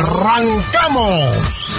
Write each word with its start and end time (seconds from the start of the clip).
¡Arrancamos! 0.00 1.76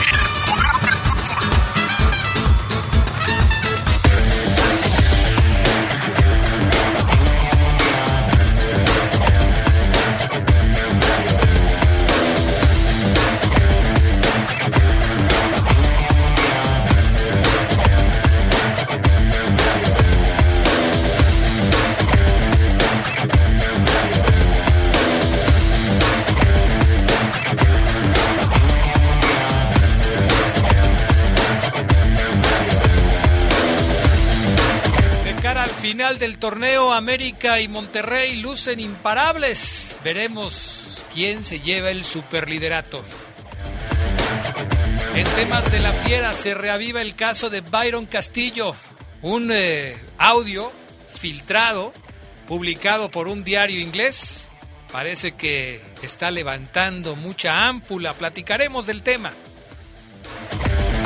Del 36.22 36.38
torneo, 36.38 36.94
América 36.94 37.62
y 37.62 37.68
Monterrey 37.68 38.36
lucen 38.36 38.80
imparables. 38.80 39.98
Veremos 40.04 41.04
quién 41.12 41.42
se 41.42 41.60
lleva 41.60 41.90
el 41.90 42.04
superliderato. 42.04 43.04
En 45.16 45.28
temas 45.36 45.72
de 45.72 45.80
la 45.80 45.92
fiera 45.92 46.36
se 46.36 46.54
reaviva 46.54 47.02
el 47.02 47.16
caso 47.16 47.50
de 47.50 47.62
Byron 47.62 48.06
Castillo, 48.06 48.76
un 49.24 49.50
eh, 49.52 49.98
audio 50.20 50.72
filtrado, 51.10 51.92
publicado 52.48 53.10
por 53.10 53.28
un 53.28 53.44
diario 53.44 53.82
inglés. 53.82 54.52
Parece 54.92 55.32
que 55.32 55.82
está 56.04 56.30
levantando 56.30 57.16
mucha 57.16 57.68
ámpula. 57.68 58.14
Platicaremos 58.14 58.86
del 58.86 59.02
tema. 59.02 59.34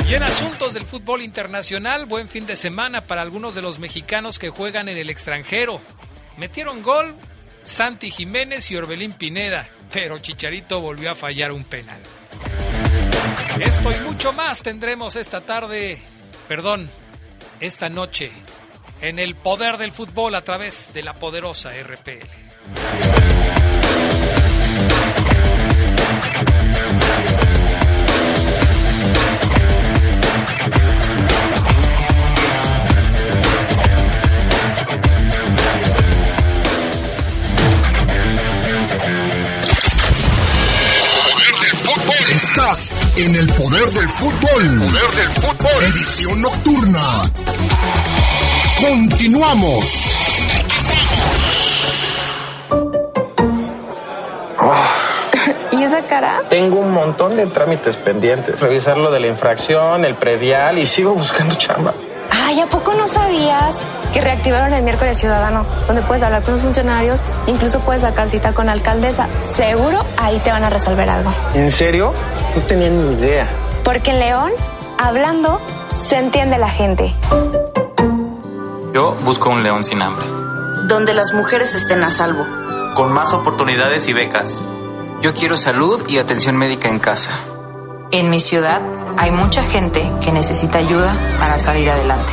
Y 0.08 0.14
en 0.14 0.22
asuntos 0.22 0.72
del 0.72 0.86
fútbol 0.86 1.20
internacional, 1.20 2.06
buen 2.06 2.28
fin 2.28 2.46
de 2.46 2.54
semana 2.54 3.00
para 3.00 3.22
algunos 3.22 3.56
de 3.56 3.62
los 3.62 3.80
mexicanos 3.80 4.38
que 4.38 4.50
juegan 4.50 4.88
en 4.88 4.98
el 4.98 5.10
extranjero. 5.10 5.80
Metieron 6.36 6.82
gol 6.82 7.16
Santi 7.64 8.12
Jiménez 8.12 8.70
y 8.70 8.76
Orbelín 8.76 9.12
Pineda, 9.12 9.68
pero 9.90 10.20
Chicharito 10.20 10.80
volvió 10.80 11.10
a 11.10 11.16
fallar 11.16 11.50
un 11.50 11.64
penal. 11.64 12.00
Esto 13.58 13.90
y 13.90 13.98
mucho 14.00 14.32
más 14.32 14.62
tendremos 14.62 15.16
esta 15.16 15.40
tarde, 15.40 15.98
perdón, 16.46 16.88
esta 17.58 17.88
noche, 17.88 18.30
en 19.00 19.18
el 19.18 19.34
poder 19.34 19.76
del 19.76 19.90
fútbol 19.90 20.36
a 20.36 20.44
través 20.44 20.92
de 20.94 21.02
la 21.02 21.14
poderosa 21.14 21.70
RPL. 21.82 22.28
Estás 42.66 43.16
en 43.16 43.36
el 43.36 43.46
poder 43.46 43.84
del 43.90 44.08
fútbol. 44.08 44.80
Poder 44.80 45.10
del 45.12 45.30
fútbol. 45.40 45.84
Edición 45.84 46.42
nocturna. 46.42 47.00
Continuamos. 48.80 50.10
¿Y 55.70 55.84
esa 55.84 56.02
cara? 56.08 56.42
Tengo 56.50 56.80
un 56.80 56.90
montón 56.90 57.36
de 57.36 57.46
trámites 57.46 57.96
pendientes. 57.96 58.58
Revisar 58.58 58.96
lo 58.96 59.12
de 59.12 59.20
la 59.20 59.28
infracción, 59.28 60.04
el 60.04 60.16
predial 60.16 60.78
y 60.78 60.86
sigo 60.86 61.14
buscando 61.14 61.54
chamba. 61.54 61.94
Ay, 62.48 62.60
¿a 62.60 62.66
poco 62.68 62.92
no 62.94 63.08
sabías 63.08 63.74
que 64.12 64.20
reactivaron 64.20 64.72
el 64.72 64.84
miércoles 64.84 65.18
ciudadano? 65.18 65.66
Donde 65.88 66.02
puedes 66.02 66.22
hablar 66.22 66.44
con 66.44 66.54
los 66.54 66.62
funcionarios, 66.62 67.20
incluso 67.48 67.80
puedes 67.80 68.02
sacar 68.02 68.30
cita 68.30 68.52
con 68.52 68.66
la 68.66 68.72
alcaldesa. 68.72 69.26
Seguro 69.42 70.04
ahí 70.16 70.38
te 70.38 70.52
van 70.52 70.62
a 70.62 70.70
resolver 70.70 71.10
algo. 71.10 71.34
¿En 71.54 71.68
serio? 71.68 72.14
No 72.54 72.62
tenía 72.62 72.88
ni 72.88 73.14
idea. 73.14 73.48
Porque 73.82 74.12
en 74.12 74.20
León, 74.20 74.52
hablando, 74.96 75.60
se 75.92 76.18
entiende 76.18 76.56
la 76.56 76.70
gente. 76.70 77.12
Yo 78.94 79.16
busco 79.24 79.50
un 79.50 79.64
León 79.64 79.82
sin 79.82 80.00
hambre. 80.00 80.24
Donde 80.86 81.14
las 81.14 81.32
mujeres 81.34 81.74
estén 81.74 82.04
a 82.04 82.10
salvo. 82.10 82.46
Con 82.94 83.12
más 83.12 83.32
oportunidades 83.32 84.06
y 84.06 84.12
becas. 84.12 84.62
Yo 85.20 85.34
quiero 85.34 85.56
salud 85.56 86.04
y 86.08 86.18
atención 86.18 86.56
médica 86.56 86.88
en 86.88 87.00
casa. 87.00 87.30
En 88.12 88.30
mi 88.30 88.38
ciudad 88.38 88.82
hay 89.16 89.30
mucha 89.30 89.62
gente 89.62 90.02
que 90.22 90.32
necesita 90.32 90.78
ayuda 90.78 91.14
para 91.38 91.58
salir 91.58 91.88
adelante. 91.90 92.32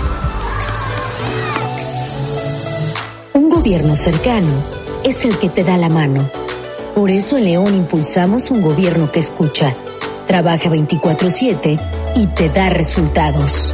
Un 3.34 3.50
gobierno 3.50 3.96
cercano 3.96 4.52
es 5.04 5.26
el 5.26 5.38
que 5.38 5.50
te 5.50 5.64
da 5.64 5.78
la 5.78 5.90
mano. 5.90 6.30
Por 6.96 7.10
eso 7.10 7.38
en 7.38 7.46
León 7.46 7.74
impulsamos 7.74 8.52
un 8.52 8.62
gobierno 8.62 9.12
que 9.12 9.20
escucha, 9.20 9.74
trabaja 10.28 10.70
24/7 10.70 11.80
y 12.16 12.28
te 12.28 12.50
da 12.50 12.70
resultados. 12.70 13.74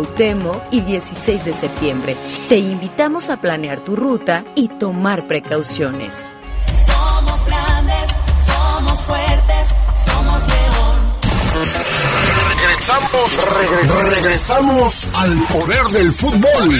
Cuauhtémoc 0.00 0.62
y 0.70 0.80
16 0.80 1.44
de 1.44 1.52
septiembre. 1.52 2.16
Te 2.48 2.56
invitamos 2.56 3.28
a 3.28 3.36
planear 3.36 3.80
tu 3.80 3.96
ruta 3.96 4.44
y 4.54 4.68
tomar 4.68 5.26
precauciones. 5.26 6.30
Somos 6.86 7.44
grandes, 7.44 8.10
somos 8.46 9.00
fuertes, 9.02 9.68
somos 10.06 10.42
león. 10.48 11.00
Regresamos, 12.48 13.38
regresamos 14.14 15.06
al 15.14 15.36
poder 15.48 15.82
del 15.88 16.12
fútbol. 16.12 16.74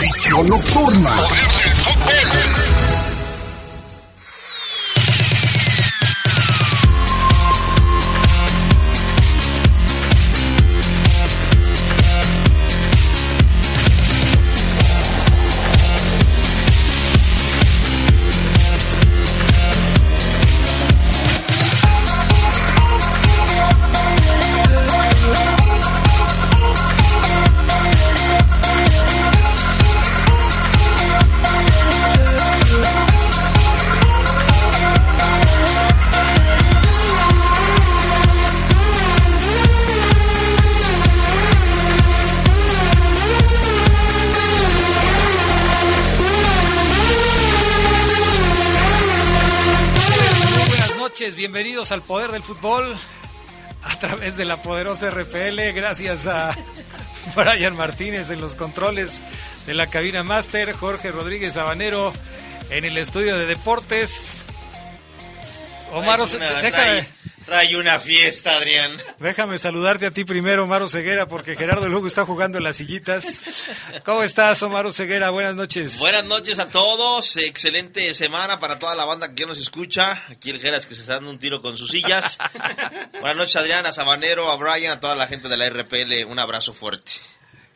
Edición 0.00 0.48
nocturna. 0.48 1.10
Bienvenidos 51.84 51.92
al 51.92 52.02
Poder 52.02 52.30
del 52.30 52.42
Fútbol 52.42 52.96
a 53.82 53.98
través 53.98 54.36
de 54.38 54.46
la 54.46 54.62
poderosa 54.62 55.10
RPL. 55.10 55.72
Gracias 55.74 56.26
a 56.26 56.50
Brian 57.36 57.76
Martínez 57.76 58.30
en 58.30 58.40
los 58.40 58.56
controles 58.56 59.20
de 59.66 59.74
la 59.74 59.88
cabina 59.88 60.22
máster, 60.22 60.72
Jorge 60.72 61.10
Rodríguez 61.10 61.56
Habanero 61.58 62.12
en 62.70 62.84
el 62.86 62.96
estudio 62.96 63.36
de 63.36 63.44
deportes. 63.46 64.44
Omar, 65.92 66.20
déjame, 66.62 67.06
trae, 67.44 67.76
una 67.76 67.98
fiesta, 67.98 68.56
Adrián. 68.56 68.96
déjame 69.18 69.58
saludarte 69.58 70.06
a 70.06 70.10
ti 70.10 70.24
primero, 70.24 70.64
Omar 70.64 70.88
Ceguera, 70.88 71.26
porque 71.26 71.56
Gerardo 71.56 71.88
Lugo 71.88 72.06
está 72.06 72.24
jugando 72.24 72.58
en 72.58 72.64
las 72.64 72.76
sillitas. 72.76 73.44
¿Cómo 74.04 74.22
estás, 74.22 74.62
Omar 74.62 74.92
Ceguera? 74.92 75.30
Buenas 75.30 75.54
noches. 75.54 75.98
Buenas 75.98 76.24
noches 76.24 76.58
a 76.58 76.68
todos, 76.68 77.36
excelente 77.36 78.14
semana 78.14 78.60
para 78.60 78.78
toda 78.78 78.94
la 78.94 79.04
banda 79.04 79.28
que 79.34 79.42
ya 79.42 79.46
nos 79.46 79.58
escucha. 79.58 80.12
Aquí 80.30 80.50
el 80.50 80.60
Geras 80.60 80.86
que 80.86 80.94
se 80.94 81.02
está 81.02 81.14
dando 81.14 81.30
un 81.30 81.38
tiro 81.38 81.62
con 81.62 81.76
sus 81.76 81.90
sillas. 81.90 82.38
Buenas 83.12 83.36
noches, 83.36 83.56
Adrián, 83.56 83.86
a 83.86 83.92
Sabanero, 83.92 84.50
a 84.50 84.56
Brian, 84.56 84.92
a 84.92 85.00
toda 85.00 85.14
la 85.14 85.26
gente 85.26 85.48
de 85.48 85.56
la 85.56 85.68
RPL. 85.68 86.24
Un 86.30 86.38
abrazo 86.38 86.72
fuerte. 86.72 87.12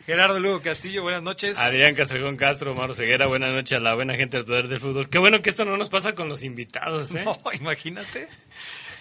Gerardo 0.09 0.41
Lugo 0.41 0.63
Castillo, 0.63 1.03
buenas 1.03 1.23
noches. 1.23 1.59
Adrián 1.59 1.95
Castrejón 1.95 2.39
Castro, 2.39 2.75
Maro 2.75 2.95
Ceguera, 2.95 3.27
buenas 3.27 3.51
noches 3.51 3.77
a 3.77 3.81
la 3.81 3.95
buena 3.95 4.15
gente 4.15 4.39
del 4.39 4.47
Poder 4.47 4.67
del 4.67 4.81
Fútbol. 4.81 5.11
Qué 5.11 5.19
bueno 5.19 5.43
que 5.43 5.51
esto 5.51 5.67
no 5.67 5.77
nos 5.77 5.91
pasa 5.91 6.15
con 6.15 6.31
los 6.31 6.45
invitados, 6.45 7.15
¿eh? 7.15 7.23
No, 7.27 7.39
imagínate. 7.53 8.27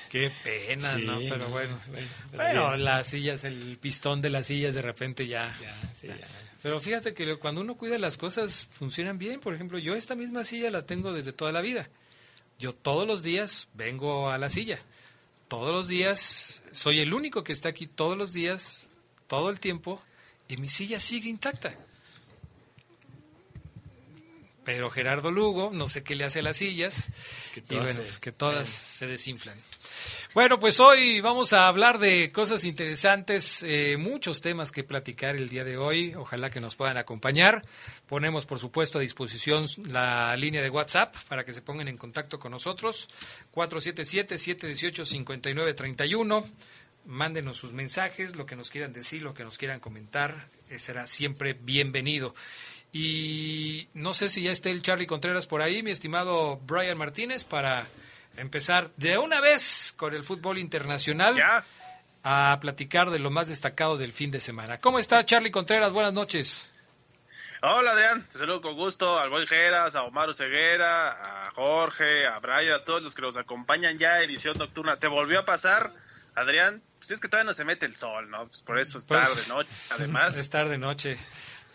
Qué 0.09 0.31
pena, 0.43 0.95
Sí, 0.95 1.03
¿no? 1.05 1.17
Pero 1.19 1.37
no, 1.37 1.49
bueno. 1.49 1.79
bueno, 1.89 2.07
pero 2.31 2.43
Bueno, 2.43 2.77
las 2.77 3.07
sillas, 3.07 3.43
el 3.43 3.77
pistón 3.79 4.21
de 4.21 4.29
las 4.29 4.47
sillas 4.47 4.73
de 4.73 4.81
repente 4.81 5.27
ya. 5.27 5.55
sí, 5.95 6.07
ya. 6.07 6.17
Pero 6.63 6.79
fíjate 6.79 7.13
que 7.13 7.35
cuando 7.37 7.61
uno 7.61 7.75
cuida 7.77 7.97
las 7.99 8.17
cosas 8.17 8.67
funcionan 8.71 9.17
bien. 9.19 9.39
Por 9.39 9.53
ejemplo, 9.53 9.77
yo 9.79 9.95
esta 9.95 10.15
misma 10.15 10.43
silla 10.43 10.69
la 10.69 10.85
tengo 10.85 11.13
desde 11.13 11.31
toda 11.33 11.51
la 11.51 11.61
vida. 11.61 11.89
Yo 12.59 12.73
todos 12.73 13.05
los 13.07 13.21
días 13.23 13.67
vengo 13.73 14.31
a 14.31 14.37
la 14.37 14.49
silla. 14.49 14.79
Todos 15.47 15.73
los 15.73 15.87
días, 15.87 16.63
soy 16.71 16.99
el 16.99 17.13
único 17.13 17.43
que 17.43 17.53
está 17.53 17.69
aquí 17.69 17.87
todos 17.87 18.17
los 18.17 18.33
días, 18.33 18.89
todo 19.27 19.49
el 19.49 19.59
tiempo, 19.61 20.01
y 20.49 20.57
mi 20.57 20.67
silla 20.67 20.99
sigue 20.99 21.29
intacta. 21.29 21.73
Pero 24.65 24.89
Gerardo 24.89 25.31
Lugo, 25.31 25.69
no 25.73 25.87
sé 25.87 26.03
qué 26.03 26.15
le 26.15 26.25
hace 26.25 26.39
a 26.39 26.41
las 26.41 26.57
sillas, 26.57 27.07
Que 27.53 27.61
y 27.61 27.63
todas 27.63 27.83
bueno, 27.85 27.99
se- 28.01 28.05
pues 28.07 28.19
que 28.19 28.31
todas 28.33 28.67
se 28.67 29.07
desinflan. 29.07 29.57
Bueno, 30.37 30.59
pues 30.59 30.79
hoy 30.79 31.19
vamos 31.19 31.51
a 31.51 31.67
hablar 31.67 31.97
de 31.97 32.31
cosas 32.31 32.63
interesantes, 32.63 33.63
eh, 33.63 33.97
muchos 33.97 34.39
temas 34.39 34.71
que 34.71 34.83
platicar 34.83 35.35
el 35.35 35.49
día 35.49 35.63
de 35.63 35.77
hoy. 35.77 36.13
Ojalá 36.13 36.51
que 36.51 36.61
nos 36.61 36.75
puedan 36.75 36.97
acompañar. 36.97 37.63
Ponemos, 38.05 38.45
por 38.45 38.59
supuesto, 38.59 38.99
a 38.99 39.01
disposición 39.01 39.65
la 39.89 40.37
línea 40.37 40.61
de 40.61 40.69
WhatsApp 40.69 41.15
para 41.27 41.43
que 41.43 41.53
se 41.53 41.63
pongan 41.63 41.87
en 41.87 41.97
contacto 41.97 42.37
con 42.37 42.51
nosotros. 42.51 43.09
477-718-5931. 43.51 46.45
Mándenos 47.07 47.57
sus 47.57 47.73
mensajes, 47.73 48.35
lo 48.35 48.45
que 48.45 48.55
nos 48.55 48.69
quieran 48.69 48.93
decir, 48.93 49.23
lo 49.23 49.33
que 49.33 49.43
nos 49.43 49.57
quieran 49.57 49.79
comentar. 49.79 50.49
eh, 50.69 50.77
será 50.77 51.07
siempre 51.07 51.53
bienvenido. 51.53 52.35
Y 52.93 53.87
no 53.95 54.13
sé 54.13 54.29
si 54.29 54.43
ya 54.43 54.51
esté 54.51 54.69
el 54.69 54.83
Charlie 54.83 55.07
Contreras 55.07 55.47
por 55.47 55.63
ahí, 55.63 55.81
mi 55.81 55.89
estimado 55.89 56.57
Brian 56.57 56.99
Martínez, 56.99 57.43
para 57.43 57.87
empezar 58.37 58.91
de 58.95 59.17
una 59.17 59.41
vez 59.41 59.93
con 59.97 60.13
el 60.13 60.23
fútbol 60.23 60.57
internacional 60.57 61.35
a 62.23 62.57
platicar 62.61 63.09
de 63.09 63.19
lo 63.19 63.29
más 63.29 63.47
destacado 63.47 63.97
del 63.97 64.13
fin 64.13 64.31
de 64.31 64.39
semana. 64.41 64.79
¿Cómo 64.79 64.99
está 64.99 65.25
Charlie 65.25 65.51
Contreras? 65.51 65.91
Buenas 65.91 66.13
noches. 66.13 66.71
Hola 67.63 67.91
Adrián, 67.93 68.27
te 68.27 68.37
saludo 68.37 68.61
con 68.61 68.75
gusto 68.75 69.17
al 69.19 69.31
buen 69.31 69.47
Geras, 69.47 69.95
a 69.95 70.03
Omar 70.03 70.31
Ceguera, 70.35 71.47
a 71.47 71.51
Jorge, 71.51 72.27
a 72.27 72.37
Brian, 72.39 72.73
a 72.75 72.83
todos 72.83 73.01
los 73.01 73.15
que 73.15 73.23
nos 73.23 73.35
acompañan 73.35 73.97
ya 73.97 74.21
edición 74.21 74.55
nocturna. 74.59 74.97
¿Te 74.97 75.07
volvió 75.07 75.39
a 75.39 75.45
pasar, 75.45 75.91
Adrián? 76.35 76.83
Pues 76.99 77.11
es 77.11 77.19
que 77.19 77.27
todavía 77.27 77.45
no 77.49 77.53
se 77.53 77.65
mete 77.65 77.87
el 77.87 77.95
sol, 77.95 78.29
¿no? 78.29 78.47
Pues 78.47 78.61
por 78.61 78.77
eso 78.77 78.99
es 78.99 79.05
Pues- 79.05 79.19
tarde, 79.33 79.47
noche, 79.47 79.69
además. 79.89 80.37
Es 80.37 80.49
tarde 80.51 80.77
noche. 80.77 81.17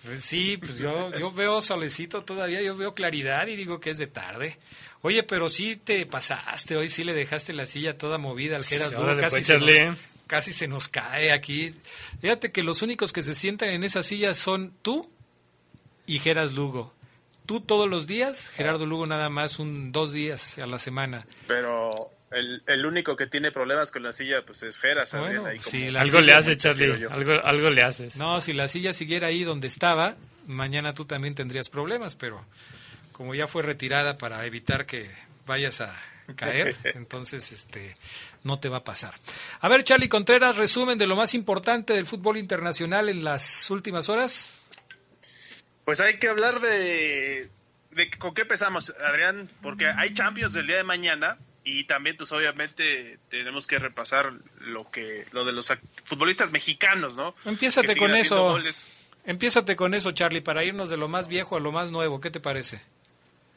Pues 0.05 0.25
Sí, 0.25 0.57
pues 0.57 0.79
yo, 0.79 1.13
yo 1.15 1.33
veo 1.33 1.61
solecito 1.63 2.23
todavía, 2.25 2.61
yo 2.63 2.77
veo 2.77 2.95
claridad 2.95 3.47
y 3.49 3.57
digo 3.57 3.81
que 3.81 3.91
es 3.91 3.99
de 3.99 4.07
tarde. 4.07 4.59
Oye, 5.03 5.25
pero 5.25 5.49
sí 5.49 5.77
te 5.77 6.07
pasaste, 6.07 6.77
hoy 6.77 6.89
sí 6.89 7.03
le 7.03 7.13
dejaste 7.13 7.53
la 7.53 7.67
silla 7.67 7.99
toda 7.99 8.19
movida 8.19 8.57
al 8.57 8.63
Geras 8.63 8.89
Sí, 8.89 8.95
Lugo, 8.95 9.05
órale, 9.05 9.21
casi, 9.21 9.37
pues, 9.37 9.47
se 9.47 9.53
Charlie, 9.53 9.85
nos, 9.87 9.99
casi 10.29 10.53
se 10.53 10.69
nos 10.69 10.89
cae 10.89 11.33
aquí. 11.33 11.75
Fíjate 12.21 12.53
que 12.53 12.63
los 12.63 12.83
únicos 12.83 13.13
que 13.13 13.23
se 13.23 13.35
sientan 13.35 13.71
en 13.71 13.83
esa 13.83 14.05
silla 14.05 14.33
son 14.33 14.73
tú 14.83 15.11
y 16.07 16.21
Geras 16.21 16.53
Lugo. 16.53 16.95
Tú 17.47 17.61
todos 17.61 17.91
los 17.91 18.07
días, 18.07 18.49
Gerardo 18.49 18.87
Lugo 18.87 19.07
nada 19.09 19.29
más 19.29 19.59
un 19.59 19.91
dos 19.91 20.13
días 20.13 20.59
a 20.59 20.67
la 20.67 20.79
semana. 20.79 21.27
Pero 21.49 22.13
el, 22.31 22.63
el 22.69 22.87
único 22.87 23.17
que 23.17 23.27
tiene 23.27 23.51
problemas 23.51 23.91
con 23.91 24.05
la 24.05 24.13
silla, 24.13 24.45
pues 24.47 24.63
es 24.63 24.79
Geras, 24.79 25.15
Adrián. 25.15 25.43
Bueno, 25.43 25.91
la 25.91 26.01
Algo 26.01 26.21
le 26.21 26.33
hace, 26.33 26.57
Charlie. 26.57 27.07
Algo, 27.11 27.33
algo 27.45 27.71
le 27.71 27.83
haces. 27.83 28.17
No, 28.17 28.41
si 28.41 28.53
la 28.53 28.69
silla 28.69 28.93
siguiera 28.93 29.27
ahí 29.27 29.43
donde 29.43 29.67
estaba, 29.67 30.15
mañana 30.47 30.95
tú 30.95 31.05
también 31.07 31.35
tendrías 31.35 31.69
problemas, 31.69 32.15
pero 32.15 32.45
como 33.13 33.35
ya 33.35 33.47
fue 33.47 33.63
retirada 33.63 34.19
para 34.19 34.45
evitar 34.47 34.87
que 34.87 35.11
vayas 35.47 35.81
a 35.81 35.95
caer, 36.37 36.77
entonces 36.95 37.53
este 37.53 37.95
no 38.45 38.59
te 38.59 38.69
va 38.69 38.79
a 38.79 38.85
pasar. 38.85 39.15
A 39.61 39.69
ver, 39.69 39.85
Charlie 39.85 40.09
Contreras, 40.09 40.57
resumen 40.57 40.99
de 40.99 41.07
lo 41.07 41.17
más 41.17 41.35
importante 41.35 41.93
del 41.93 42.07
fútbol 42.07 42.37
internacional 42.37 43.09
en 43.09 43.25
las 43.25 43.71
últimas 43.71 44.09
horas. 44.09 44.63
Pues 45.85 46.01
hay 46.01 46.19
que 46.19 46.29
hablar 46.29 46.61
de, 46.61 47.51
de 47.91 48.11
con 48.19 48.35
qué 48.35 48.43
empezamos, 48.43 48.95
Adrián, 49.05 49.51
porque 49.63 49.87
hay 49.87 50.15
Champions 50.15 50.55
el 50.57 50.67
día 50.67 50.77
de 50.77 50.85
mañana 50.85 51.39
y 51.65 51.85
también 51.85 52.17
pues 52.17 52.33
obviamente 52.33 53.19
tenemos 53.29 53.67
que 53.67 53.79
repasar 53.79 54.33
lo 54.61 54.91
que 54.91 55.27
lo 55.33 55.45
de 55.45 55.53
los 55.53 55.73
futbolistas 56.05 56.51
mexicanos, 56.53 57.17
¿no? 57.17 57.35
Siguen 57.45 57.99
con 57.99 58.15
eso. 58.15 58.51
goles. 58.51 58.99
Empiézate 59.25 59.77
con 59.77 59.95
eso, 59.95 60.11
Charlie, 60.13 60.41
para 60.41 60.65
irnos 60.65 60.91
de 60.91 60.97
lo 60.97 61.07
más 61.07 61.29
viejo 61.29 61.57
a 61.57 61.61
lo 61.61 61.71
más 61.71 61.91
nuevo. 61.93 62.21
¿Qué 62.21 62.31
te 62.31 62.41
parece? 62.41 62.81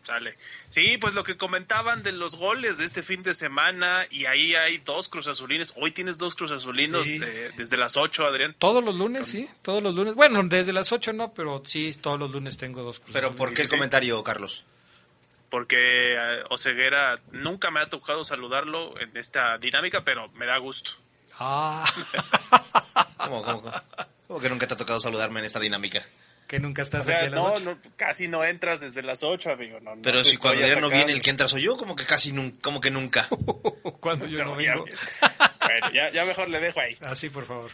Sale. 0.06 0.38
Sí, 0.68 0.98
pues 1.00 1.14
lo 1.16 1.24
que 1.24 1.36
comentaban 1.36 2.04
de 2.04 2.12
los 2.12 2.36
goles 2.36 2.78
de 2.78 2.86
este 2.86 3.02
fin 3.02 3.24
de 3.24 3.34
semana 3.34 4.06
y 4.12 4.26
ahí 4.26 4.54
hay 4.54 4.78
dos 4.78 5.08
cruzazulines. 5.10 5.74
Hoy 5.78 5.92
tienes 5.92 6.18
dos 6.20 6.36
cruzazulinos 6.36 7.08
Sí. 7.08 7.18
de- 7.18 7.50
desde 7.52 7.76
las 7.78 7.98
8, 7.98 8.26
Adrián. 8.26 8.56
Todos 8.60 8.84
los 8.84 8.96
lunes, 8.96 9.28
sí, 9.28 9.50
todos 9.64 9.82
los 9.82 9.96
lunes. 9.96 10.14
Bueno, 10.14 10.42
desde 10.44 10.74
las 10.74 10.92
8 10.92 11.12
no, 11.14 11.34
pero 11.34 11.64
sí, 11.66 11.92
todos 12.00 12.20
los 12.20 12.32
lunes 12.32 12.56
tengo 12.58 12.84
dos. 12.84 13.02
Pero 13.12 13.36
¿por 13.36 13.52
qué 13.54 13.64
el 13.64 13.70
comentario, 13.70 14.24
Carlos? 14.24 14.64
Porque 15.50 16.14
eh, 16.14 16.44
Oseguera 16.50 17.20
nunca 17.32 17.72
me 17.72 17.80
ha 17.80 17.90
tocado 17.90 18.24
saludarlo 18.26 19.00
en 19.00 19.16
esta 19.18 19.58
dinámica, 19.58 20.04
pero 20.04 20.30
me 20.34 20.46
da 20.46 20.58
gusto. 20.58 20.92
Ah. 21.40 21.84
¿Cómo, 23.18 23.44
cómo, 23.44 23.62
cómo? 23.64 23.74
¿Cómo 24.28 24.40
que 24.40 24.50
nunca 24.50 24.68
te 24.68 24.74
ha 24.74 24.78
tocado 24.78 25.00
saludarme 25.00 25.40
en 25.40 25.46
esta 25.46 25.60
dinámica? 25.60 26.04
Que 26.48 26.60
nunca 26.60 26.84
estás 26.84 27.02
O 27.02 27.04
sea, 27.06 27.18
aquí 27.18 27.26
a 27.28 27.30
las 27.30 27.40
no, 27.40 27.54
8. 27.54 27.64
no, 27.66 27.80
casi 27.96 28.28
no 28.28 28.44
entras 28.44 28.82
desde 28.82 29.02
las 29.02 29.24
8, 29.24 29.52
amigo. 29.52 29.80
No, 29.80 29.96
no 29.96 30.02
Pero 30.04 30.22
te 30.22 30.30
si 30.30 30.38
cuando 30.38 30.62
Adrián 30.62 30.82
no 30.82 30.90
viene, 30.90 31.12
el 31.12 31.22
que 31.22 31.32
entra 31.32 31.48
soy 31.48 31.64
yo, 31.64 31.76
como 31.76 31.96
que 31.96 32.06
casi 32.06 32.32
nunca, 32.32 32.58
como 32.62 32.82
que 32.82 32.92
nunca. 32.92 33.28
Cuando 34.00 34.28
yo 34.28 34.44
no, 34.44 34.56
vengo. 34.56 34.86
Bueno, 34.86 35.92
ya, 35.94 36.12
ya 36.12 36.26
mejor 36.26 36.50
le 36.50 36.60
dejo 36.60 36.80
ahí. 36.80 36.96
Así, 37.02 37.30
por 37.30 37.46
favor. 37.46 37.72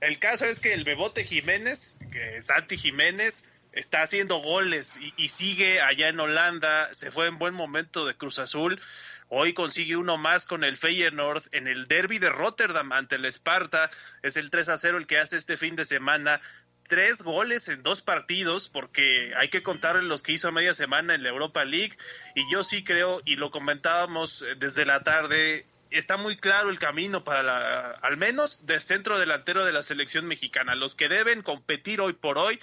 El 0.00 0.18
caso 0.18 0.46
es 0.46 0.58
que 0.58 0.74
el 0.74 0.84
Bebote 0.84 1.24
Jiménez, 1.24 1.98
que 2.10 2.42
Santi 2.42 2.76
Jiménez, 2.76 3.48
está 3.72 4.02
haciendo 4.02 4.38
goles 4.38 4.98
y, 5.00 5.14
y 5.16 5.28
sigue 5.28 5.80
allá 5.80 6.08
en 6.08 6.18
Holanda. 6.18 6.92
Se 6.92 7.12
fue 7.12 7.28
en 7.28 7.38
buen 7.38 7.54
momento 7.54 8.04
de 8.06 8.16
Cruz 8.16 8.40
Azul. 8.40 8.80
Hoy 9.28 9.52
consigue 9.52 9.96
uno 9.96 10.18
más 10.18 10.46
con 10.46 10.64
el 10.64 10.76
Feyenoord 10.76 11.42
en 11.52 11.66
el 11.66 11.86
derby 11.86 12.18
de 12.18 12.28
Rotterdam 12.28 12.92
ante 12.92 13.16
el 13.16 13.24
Esparta. 13.24 13.90
Es 14.22 14.36
el 14.36 14.50
3 14.50 14.68
a 14.68 14.78
0 14.78 14.98
el 14.98 15.06
que 15.06 15.18
hace 15.18 15.36
este 15.36 15.56
fin 15.56 15.76
de 15.76 15.84
semana. 15.84 16.40
Tres 16.88 17.22
goles 17.22 17.68
en 17.68 17.82
dos 17.82 18.02
partidos, 18.02 18.68
porque 18.68 19.32
hay 19.36 19.48
que 19.48 19.62
contar 19.62 20.02
los 20.02 20.22
que 20.22 20.32
hizo 20.32 20.48
a 20.48 20.52
media 20.52 20.74
semana 20.74 21.14
en 21.14 21.22
la 21.22 21.30
Europa 21.30 21.64
League. 21.64 21.96
Y 22.34 22.50
yo 22.52 22.62
sí 22.62 22.84
creo, 22.84 23.22
y 23.24 23.36
lo 23.36 23.50
comentábamos 23.50 24.42
eh, 24.42 24.54
desde 24.56 24.84
la 24.84 25.02
tarde, 25.02 25.66
está 25.90 26.16
muy 26.16 26.36
claro 26.36 26.70
el 26.70 26.78
camino 26.78 27.24
para 27.24 27.42
la, 27.42 27.90
al 27.90 28.16
menos 28.16 28.66
de 28.66 28.80
centro 28.80 29.18
delantero 29.18 29.64
de 29.64 29.72
la 29.72 29.82
selección 29.82 30.26
mexicana. 30.26 30.74
Los 30.74 30.94
que 30.94 31.08
deben 31.08 31.42
competir 31.42 32.00
hoy 32.00 32.12
por 32.12 32.38
hoy, 32.38 32.58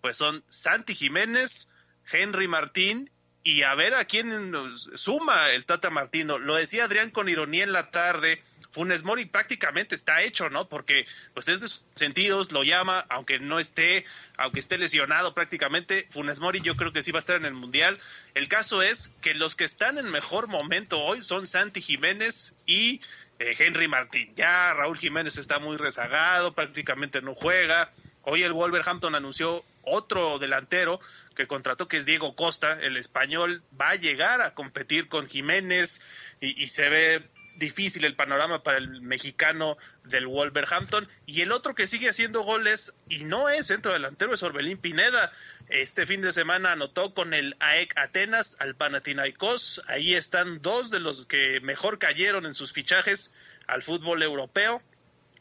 pues 0.00 0.16
son 0.16 0.44
Santi 0.48 0.94
Jiménez, 0.94 1.72
Henry 2.10 2.48
Martín 2.48 3.10
y 3.42 3.62
a 3.62 3.74
ver 3.74 3.94
a 3.94 4.04
quién 4.04 4.50
nos 4.50 4.90
suma 4.94 5.50
el 5.50 5.66
Tata 5.66 5.90
Martino. 5.90 6.38
Lo 6.38 6.56
decía 6.56 6.84
Adrián 6.84 7.10
con 7.10 7.28
ironía 7.28 7.64
en 7.64 7.72
la 7.72 7.90
tarde. 7.90 8.42
Funes 8.74 9.04
Mori 9.04 9.24
prácticamente 9.24 9.94
está 9.94 10.22
hecho, 10.22 10.50
¿no? 10.50 10.68
Porque 10.68 11.06
pues 11.32 11.48
es 11.48 11.60
de 11.60 11.68
sus 11.68 11.84
sentidos, 11.94 12.50
lo 12.50 12.64
llama, 12.64 13.06
aunque 13.08 13.38
no 13.38 13.60
esté, 13.60 14.04
aunque 14.36 14.58
esté 14.58 14.78
lesionado 14.78 15.32
prácticamente, 15.32 16.08
Funes 16.10 16.40
Mori 16.40 16.60
yo 16.60 16.74
creo 16.74 16.92
que 16.92 17.00
sí 17.00 17.12
va 17.12 17.18
a 17.18 17.20
estar 17.20 17.36
en 17.36 17.44
el 17.44 17.54
Mundial. 17.54 18.00
El 18.34 18.48
caso 18.48 18.82
es 18.82 19.12
que 19.20 19.34
los 19.34 19.54
que 19.54 19.62
están 19.62 19.96
en 19.96 20.10
mejor 20.10 20.48
momento 20.48 21.00
hoy 21.00 21.22
son 21.22 21.46
Santi 21.46 21.80
Jiménez 21.80 22.56
y 22.66 23.00
eh, 23.38 23.54
Henry 23.56 23.86
Martín. 23.86 24.34
Ya 24.34 24.74
Raúl 24.74 24.98
Jiménez 24.98 25.38
está 25.38 25.60
muy 25.60 25.76
rezagado, 25.76 26.52
prácticamente 26.52 27.22
no 27.22 27.36
juega. 27.36 27.92
Hoy 28.22 28.42
el 28.42 28.54
Wolverhampton 28.54 29.14
anunció 29.14 29.64
otro 29.82 30.40
delantero 30.40 30.98
que 31.36 31.46
contrató, 31.46 31.86
que 31.86 31.96
es 31.96 32.06
Diego 32.06 32.34
Costa, 32.34 32.80
el 32.80 32.96
español, 32.96 33.62
va 33.80 33.90
a 33.90 33.94
llegar 33.94 34.42
a 34.42 34.52
competir 34.52 35.06
con 35.06 35.28
Jiménez 35.28 36.02
y, 36.40 36.60
y 36.60 36.66
se 36.66 36.88
ve 36.88 37.30
difícil 37.56 38.04
el 38.04 38.16
panorama 38.16 38.62
para 38.62 38.78
el 38.78 39.00
mexicano 39.00 39.76
del 40.04 40.26
Wolverhampton. 40.26 41.08
Y 41.26 41.42
el 41.42 41.52
otro 41.52 41.74
que 41.74 41.86
sigue 41.86 42.08
haciendo 42.08 42.42
goles 42.42 42.96
y 43.08 43.24
no 43.24 43.48
es 43.48 43.66
centro 43.66 43.92
delantero 43.92 44.34
es 44.34 44.42
Orbelín 44.42 44.78
Pineda. 44.78 45.32
Este 45.68 46.06
fin 46.06 46.20
de 46.20 46.32
semana 46.32 46.72
anotó 46.72 47.14
con 47.14 47.34
el 47.34 47.56
AEK 47.60 47.98
Atenas 47.98 48.56
al 48.60 48.74
Panathinaikos. 48.74 49.82
Ahí 49.88 50.14
están 50.14 50.60
dos 50.62 50.90
de 50.90 51.00
los 51.00 51.26
que 51.26 51.60
mejor 51.60 51.98
cayeron 51.98 52.46
en 52.46 52.54
sus 52.54 52.72
fichajes 52.72 53.32
al 53.66 53.82
fútbol 53.82 54.22
europeo. 54.22 54.82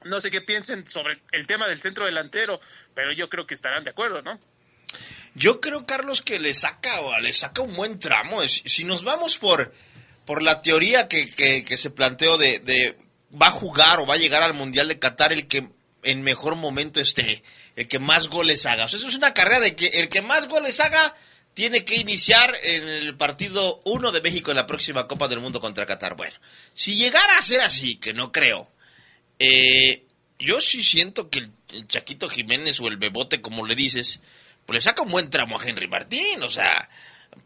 No 0.05 0.19
sé 0.19 0.31
qué 0.31 0.41
piensen 0.41 0.85
sobre 0.85 1.17
el 1.31 1.47
tema 1.47 1.67
del 1.67 1.79
centro 1.79 2.05
delantero, 2.05 2.59
pero 2.93 3.13
yo 3.13 3.29
creo 3.29 3.47
que 3.47 3.53
estarán 3.53 3.83
de 3.83 3.91
acuerdo, 3.91 4.21
¿no? 4.21 4.39
Yo 5.35 5.59
creo, 5.61 5.85
Carlos, 5.85 6.21
que 6.21 6.39
le 6.39 6.53
saca, 6.53 7.19
le 7.19 7.33
saca 7.33 7.61
un 7.61 7.73
buen 7.73 7.99
tramo. 7.99 8.41
Si 8.47 8.83
nos 8.83 9.03
vamos 9.03 9.37
por, 9.37 9.73
por 10.25 10.41
la 10.41 10.61
teoría 10.61 11.07
que, 11.07 11.29
que, 11.29 11.77
se 11.77 11.89
planteó 11.89 12.37
de, 12.37 12.95
va 13.41 13.47
a 13.47 13.51
jugar 13.51 13.99
o 13.99 14.05
va 14.05 14.15
a 14.15 14.17
llegar 14.17 14.43
al 14.43 14.53
Mundial 14.53 14.87
de 14.87 14.99
Qatar 14.99 15.33
el 15.33 15.47
que 15.47 15.67
en 16.03 16.21
mejor 16.21 16.55
momento 16.55 16.99
esté, 16.99 17.43
el 17.75 17.87
que 17.87 17.99
más 17.99 18.29
goles 18.29 18.65
haga. 18.65 18.85
O 18.85 18.87
sea, 18.89 18.99
eso 18.99 19.07
es 19.07 19.15
una 19.15 19.33
carrera 19.33 19.59
de 19.59 19.75
que 19.75 19.87
el 19.87 20.09
que 20.09 20.21
más 20.21 20.47
goles 20.47 20.79
haga 20.79 21.15
tiene 21.53 21.85
que 21.85 21.95
iniciar 21.95 22.53
en 22.63 22.87
el 22.87 23.15
partido 23.15 23.81
1 23.85 24.11
de 24.11 24.21
México 24.21 24.51
en 24.51 24.57
la 24.57 24.67
próxima 24.67 25.07
Copa 25.07 25.27
del 25.27 25.39
Mundo 25.39 25.61
contra 25.61 25.85
Qatar. 25.85 26.15
Bueno, 26.15 26.35
si 26.73 26.95
llegara 26.95 27.37
a 27.37 27.41
ser 27.41 27.61
así, 27.61 27.97
que 27.97 28.13
no 28.13 28.31
creo, 28.31 28.69
eh, 29.39 30.03
yo 30.39 30.59
sí 30.61 30.83
siento 30.83 31.29
que 31.29 31.47
el 31.69 31.87
Chaquito 31.87 32.29
Jiménez 32.29 32.79
o 32.79 32.87
el 32.87 32.97
Bebote, 32.97 33.41
como 33.41 33.65
le 33.65 33.75
dices, 33.75 34.19
pues 34.65 34.77
le 34.77 34.81
saca 34.81 35.03
un 35.03 35.11
buen 35.11 35.29
tramo 35.29 35.59
a 35.59 35.63
Henry 35.63 35.87
Martín, 35.87 36.41
o 36.41 36.49
sea, 36.49 36.89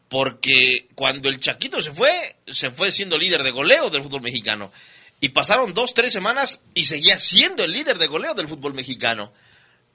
porque 0.10 0.88
cuando 0.96 1.30
el 1.30 1.40
Chaquito 1.40 1.82
se 1.82 1.92
fue, 1.92 2.38
se 2.48 2.72
fue 2.72 2.92
siendo 2.92 3.18
líder 3.18 3.44
de 3.44 3.52
goleo 3.52 3.90
del 3.90 4.04
fútbol 4.04 4.22
mexicano. 4.22 4.72
Y 5.20 5.30
pasaron 5.30 5.74
dos, 5.74 5.94
tres 5.94 6.14
semanas 6.14 6.62
y 6.74 6.86
seguía 6.86 7.18
siendo 7.18 7.64
el 7.64 7.72
líder 7.72 7.98
de 7.98 8.08
goleo 8.08 8.34
del 8.34 8.48
fútbol 8.48 8.74
mexicano. 8.74 9.34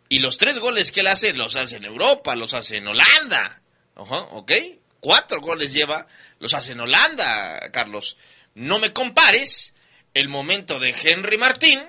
Y 0.08 0.18
los 0.18 0.36
tres 0.36 0.58
goles 0.58 0.92
que 0.92 1.00
él 1.00 1.06
hace, 1.06 1.32
los 1.32 1.56
hace 1.56 1.76
en 1.76 1.84
Europa, 1.84 2.36
los 2.36 2.54
hace 2.54 2.76
en 2.76 2.88
Holanda. 2.88 3.62
¿Ok? 3.94 4.52
Cuatro 5.00 5.40
goles 5.40 5.72
lleva, 5.72 6.06
los 6.38 6.54
hace 6.54 6.72
en 6.72 6.80
Holanda, 6.80 7.70
Carlos. 7.72 8.16
No 8.54 8.78
me 8.78 8.92
compares 8.92 9.72
el 10.14 10.28
momento 10.28 10.78
de 10.78 10.94
Henry 11.02 11.38
Martín, 11.38 11.80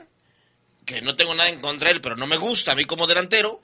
que 0.86 1.02
no 1.02 1.16
tengo 1.16 1.36
nada 1.36 1.50
en 1.50 1.60
contra 1.60 1.90
de 1.90 1.96
él, 1.96 2.02
pero 2.02 2.16
no 2.16 2.28
me 2.28 2.38
gusta 2.38 2.72
a 2.72 2.76
mí 2.76 2.86
como 2.86 3.08
delantero, 3.08 3.62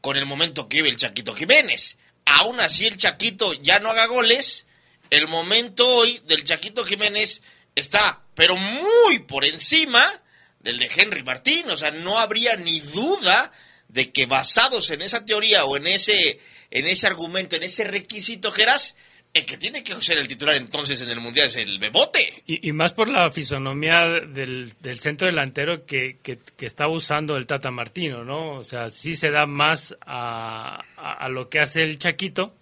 con 0.00 0.16
el 0.16 0.26
momento 0.26 0.68
que 0.68 0.78
vive 0.78 0.88
el 0.88 0.96
Chaquito 0.96 1.34
Jiménez. 1.34 1.98
Aún 2.38 2.60
así 2.60 2.86
el 2.86 2.96
Chaquito 2.96 3.52
ya 3.54 3.80
no 3.80 3.90
haga 3.90 4.06
goles, 4.06 4.66
el 5.10 5.26
momento 5.26 5.86
hoy 5.86 6.22
del 6.26 6.44
Chaquito 6.44 6.84
Jiménez 6.84 7.42
está, 7.74 8.22
pero 8.34 8.56
muy 8.56 9.18
por 9.26 9.44
encima 9.44 10.22
del 10.60 10.78
de 10.78 10.90
Henry 10.94 11.24
Martín. 11.24 11.68
O 11.70 11.76
sea, 11.76 11.90
no 11.90 12.18
habría 12.18 12.56
ni 12.56 12.78
duda 12.80 13.50
de 13.88 14.12
que 14.12 14.26
basados 14.26 14.90
en 14.90 15.02
esa 15.02 15.26
teoría 15.26 15.64
o 15.64 15.76
en 15.76 15.88
ese, 15.88 16.40
en 16.70 16.86
ese 16.86 17.08
argumento, 17.08 17.56
en 17.56 17.64
ese 17.64 17.84
requisito, 17.84 18.52
Geras, 18.52 18.94
el 19.32 19.46
que 19.46 19.56
tiene 19.56 19.82
que 19.82 19.94
ser 20.02 20.18
el 20.18 20.26
titular 20.26 20.56
entonces 20.56 21.00
en 21.00 21.08
el 21.08 21.20
Mundial 21.20 21.46
es 21.48 21.56
el 21.56 21.78
Bebote. 21.78 22.42
Y, 22.46 22.72
más 22.72 22.92
por 22.92 23.08
la 23.08 23.30
fisonomía 23.30 24.08
del, 24.08 24.72
centro 24.98 25.26
delantero 25.26 25.86
que, 25.86 26.18
que, 26.22 26.38
está 26.58 26.88
usando 26.88 27.36
el 27.36 27.46
Tata 27.46 27.70
Martino, 27.70 28.24
¿no? 28.24 28.54
O 28.54 28.64
sea, 28.64 28.90
sí 28.90 29.16
se 29.16 29.30
da 29.30 29.46
más 29.46 29.96
a, 30.04 30.82
a, 30.96 31.28
lo 31.28 31.48
que 31.48 31.60
hace 31.60 31.84
el 31.84 31.98
Chaquito, 31.98 32.52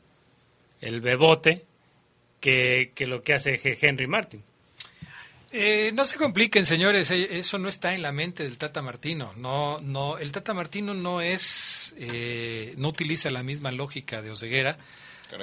el 0.83 1.01
Bebote, 1.01 1.65
que, 2.41 2.93
que 2.95 3.07
lo 3.07 3.23
que 3.23 3.33
hace 3.33 3.59
Henry 3.81 4.07
Martin. 4.07 4.43
Eh, 5.51 5.93
no 5.95 6.05
se 6.05 6.19
compliquen, 6.19 6.67
señores. 6.67 7.11
Eh, 7.11 7.39
eso 7.39 7.59
no 7.59 7.71
está 7.71 7.95
en 7.95 8.03
la 8.03 8.13
mente 8.13 8.43
del 8.43 8.59
Tata 8.59 8.83
Martino. 8.83 9.33
No, 9.37 9.81
no. 9.81 10.19
El 10.19 10.33
Tata 10.33 10.53
Martino 10.53 10.93
no 10.93 11.23
es, 11.23 11.95
eh, 11.97 12.75
no 12.77 12.89
utiliza 12.89 13.31
la 13.31 13.43
misma 13.43 13.73
lógica 13.73 14.21
de 14.21 14.31
Oseguera 14.31 14.77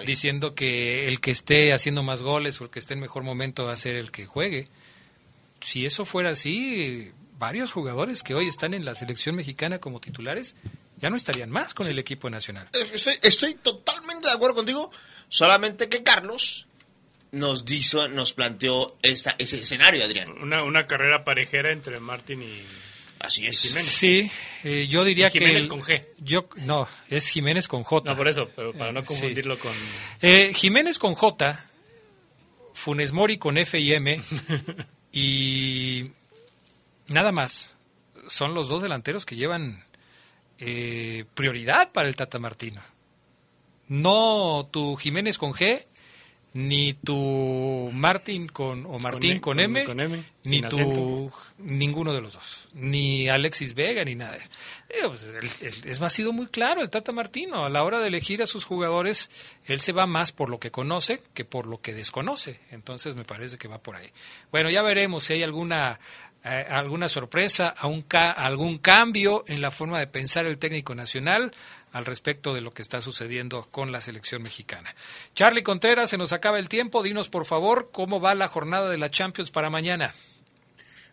diciendo 0.05 0.55
que 0.55 1.07
el 1.07 1.19
que 1.19 1.31
esté 1.31 1.73
haciendo 1.73 2.03
más 2.03 2.21
goles 2.21 2.59
o 2.59 2.65
el 2.65 2.69
que 2.69 2.79
esté 2.79 2.93
en 2.93 3.01
mejor 3.01 3.23
momento 3.23 3.65
va 3.65 3.73
a 3.73 3.77
ser 3.77 3.95
el 3.95 4.11
que 4.11 4.25
juegue. 4.25 4.67
Si 5.61 5.85
eso 5.85 6.05
fuera 6.05 6.31
así, 6.31 7.11
varios 7.37 7.71
jugadores 7.71 8.23
que 8.23 8.35
hoy 8.35 8.47
están 8.47 8.73
en 8.73 8.85
la 8.85 8.95
selección 8.95 9.35
mexicana 9.35 9.79
como 9.79 9.99
titulares 9.99 10.57
ya 10.97 11.09
no 11.09 11.15
estarían 11.15 11.49
más 11.49 11.73
con 11.73 11.87
el 11.87 11.99
equipo 11.99 12.29
nacional. 12.29 12.69
Estoy, 13.21 13.55
totalmente 13.55 14.27
de 14.27 14.33
acuerdo 14.33 14.55
contigo, 14.55 14.91
solamente 15.27 15.89
que 15.89 16.03
Carlos 16.03 16.67
nos 17.31 17.65
dijo, 17.65 18.07
nos 18.07 18.33
planteó 18.33 18.97
esta, 19.01 19.35
ese 19.37 19.59
escenario, 19.59 20.05
Adrián. 20.05 20.31
Una, 20.41 20.63
una 20.63 20.85
carrera 20.85 21.25
parejera 21.25 21.71
entre 21.71 21.99
Martín 21.99 22.43
y 22.43 22.63
Así 23.25 23.47
es. 23.47 23.57
Sí, 23.57 24.29
eh, 24.63 24.87
yo 24.87 25.03
diría 25.03 25.31
que... 25.31 25.39
Jiménez 25.39 25.67
con 25.67 25.81
G. 25.81 26.05
Yo, 26.19 26.47
no, 26.57 26.87
es 27.09 27.27
Jiménez 27.27 27.67
con 27.67 27.83
J. 27.83 28.11
No, 28.11 28.15
por 28.15 28.27
eso, 28.27 28.49
pero 28.55 28.71
para 28.73 28.91
no 28.91 29.03
confundirlo 29.03 29.57
con... 29.57 29.71
Eh, 30.21 30.53
Jiménez 30.53 30.99
con 30.99 31.15
J, 31.15 31.65
Funes 32.73 33.13
Mori 33.13 33.37
con 33.37 33.57
F 33.57 33.79
y 33.79 33.93
M, 33.93 34.21
y 35.11 36.11
nada 37.07 37.31
más. 37.31 37.77
Son 38.27 38.53
los 38.53 38.69
dos 38.69 38.81
delanteros 38.81 39.25
que 39.25 39.35
llevan 39.35 39.83
eh, 40.59 41.25
prioridad 41.33 41.91
para 41.91 42.07
el 42.07 42.15
Tata 42.15 42.39
Martino. 42.39 42.81
No 43.87 44.67
tu 44.71 44.95
Jiménez 44.95 45.37
con 45.37 45.53
G 45.53 45.83
ni 46.55 46.93
tu 46.93 47.89
Martín 47.91 48.47
con 48.47 48.85
o 48.85 48.97
Martín 48.97 49.41
con, 49.41 49.59
M, 49.59 49.85
ni 50.45 50.61
tu 50.61 51.29
ninguno 51.57 52.13
de 52.13 52.21
los 52.21 52.31
dos, 52.31 52.69
ni 52.73 53.27
Alexis 53.27 53.73
Vega 53.73 54.05
ni 54.05 54.15
nada. 54.15 54.37
Eh, 54.87 55.01
pues, 55.05 55.25
es 55.61 56.01
ha 56.01 56.09
sido 56.09 56.31
muy 56.31 56.47
claro 56.47 56.81
el 56.81 56.89
Tata 56.89 57.11
Martino 57.11 57.65
a 57.65 57.69
la 57.69 57.83
hora 57.83 57.99
de 57.99 58.07
elegir 58.07 58.41
a 58.41 58.47
sus 58.47 58.63
jugadores, 58.63 59.31
él 59.65 59.81
se 59.81 59.91
va 59.91 60.05
más 60.05 60.31
por 60.31 60.49
lo 60.49 60.57
que 60.57 60.71
conoce 60.71 61.21
que 61.33 61.43
por 61.43 61.67
lo 61.67 61.81
que 61.81 61.93
desconoce. 61.93 62.57
Entonces 62.71 63.17
me 63.17 63.25
parece 63.25 63.57
que 63.57 63.67
va 63.67 63.79
por 63.79 63.97
ahí. 63.97 64.09
Bueno, 64.49 64.69
ya 64.69 64.81
veremos 64.81 65.25
si 65.25 65.33
hay 65.33 65.43
alguna 65.43 65.99
eh, 66.45 66.65
alguna 66.69 67.09
sorpresa, 67.09 67.67
algún 67.67 68.77
cambio 68.77 69.43
en 69.47 69.61
la 69.61 69.71
forma 69.71 69.99
de 69.99 70.07
pensar 70.07 70.45
el 70.45 70.59
técnico 70.59 70.95
nacional 70.95 71.51
al 71.95 72.05
respecto 72.05 72.53
de 72.53 72.59
lo 72.59 72.73
que 72.73 72.81
está 72.81 73.01
sucediendo 73.01 73.69
con 73.71 73.93
la 73.93 74.01
selección 74.01 74.43
mexicana. 74.43 74.93
Charlie 75.33 75.63
Contreras, 75.63 76.09
se 76.09 76.17
nos 76.17 76.33
acaba 76.33 76.59
el 76.59 76.67
tiempo. 76.67 77.01
Dinos, 77.01 77.29
por 77.29 77.45
favor, 77.45 77.89
cómo 77.93 78.19
va 78.19 78.35
la 78.35 78.49
jornada 78.49 78.89
de 78.89 78.97
la 78.97 79.09
Champions 79.09 79.49
para 79.49 79.69
mañana. 79.69 80.13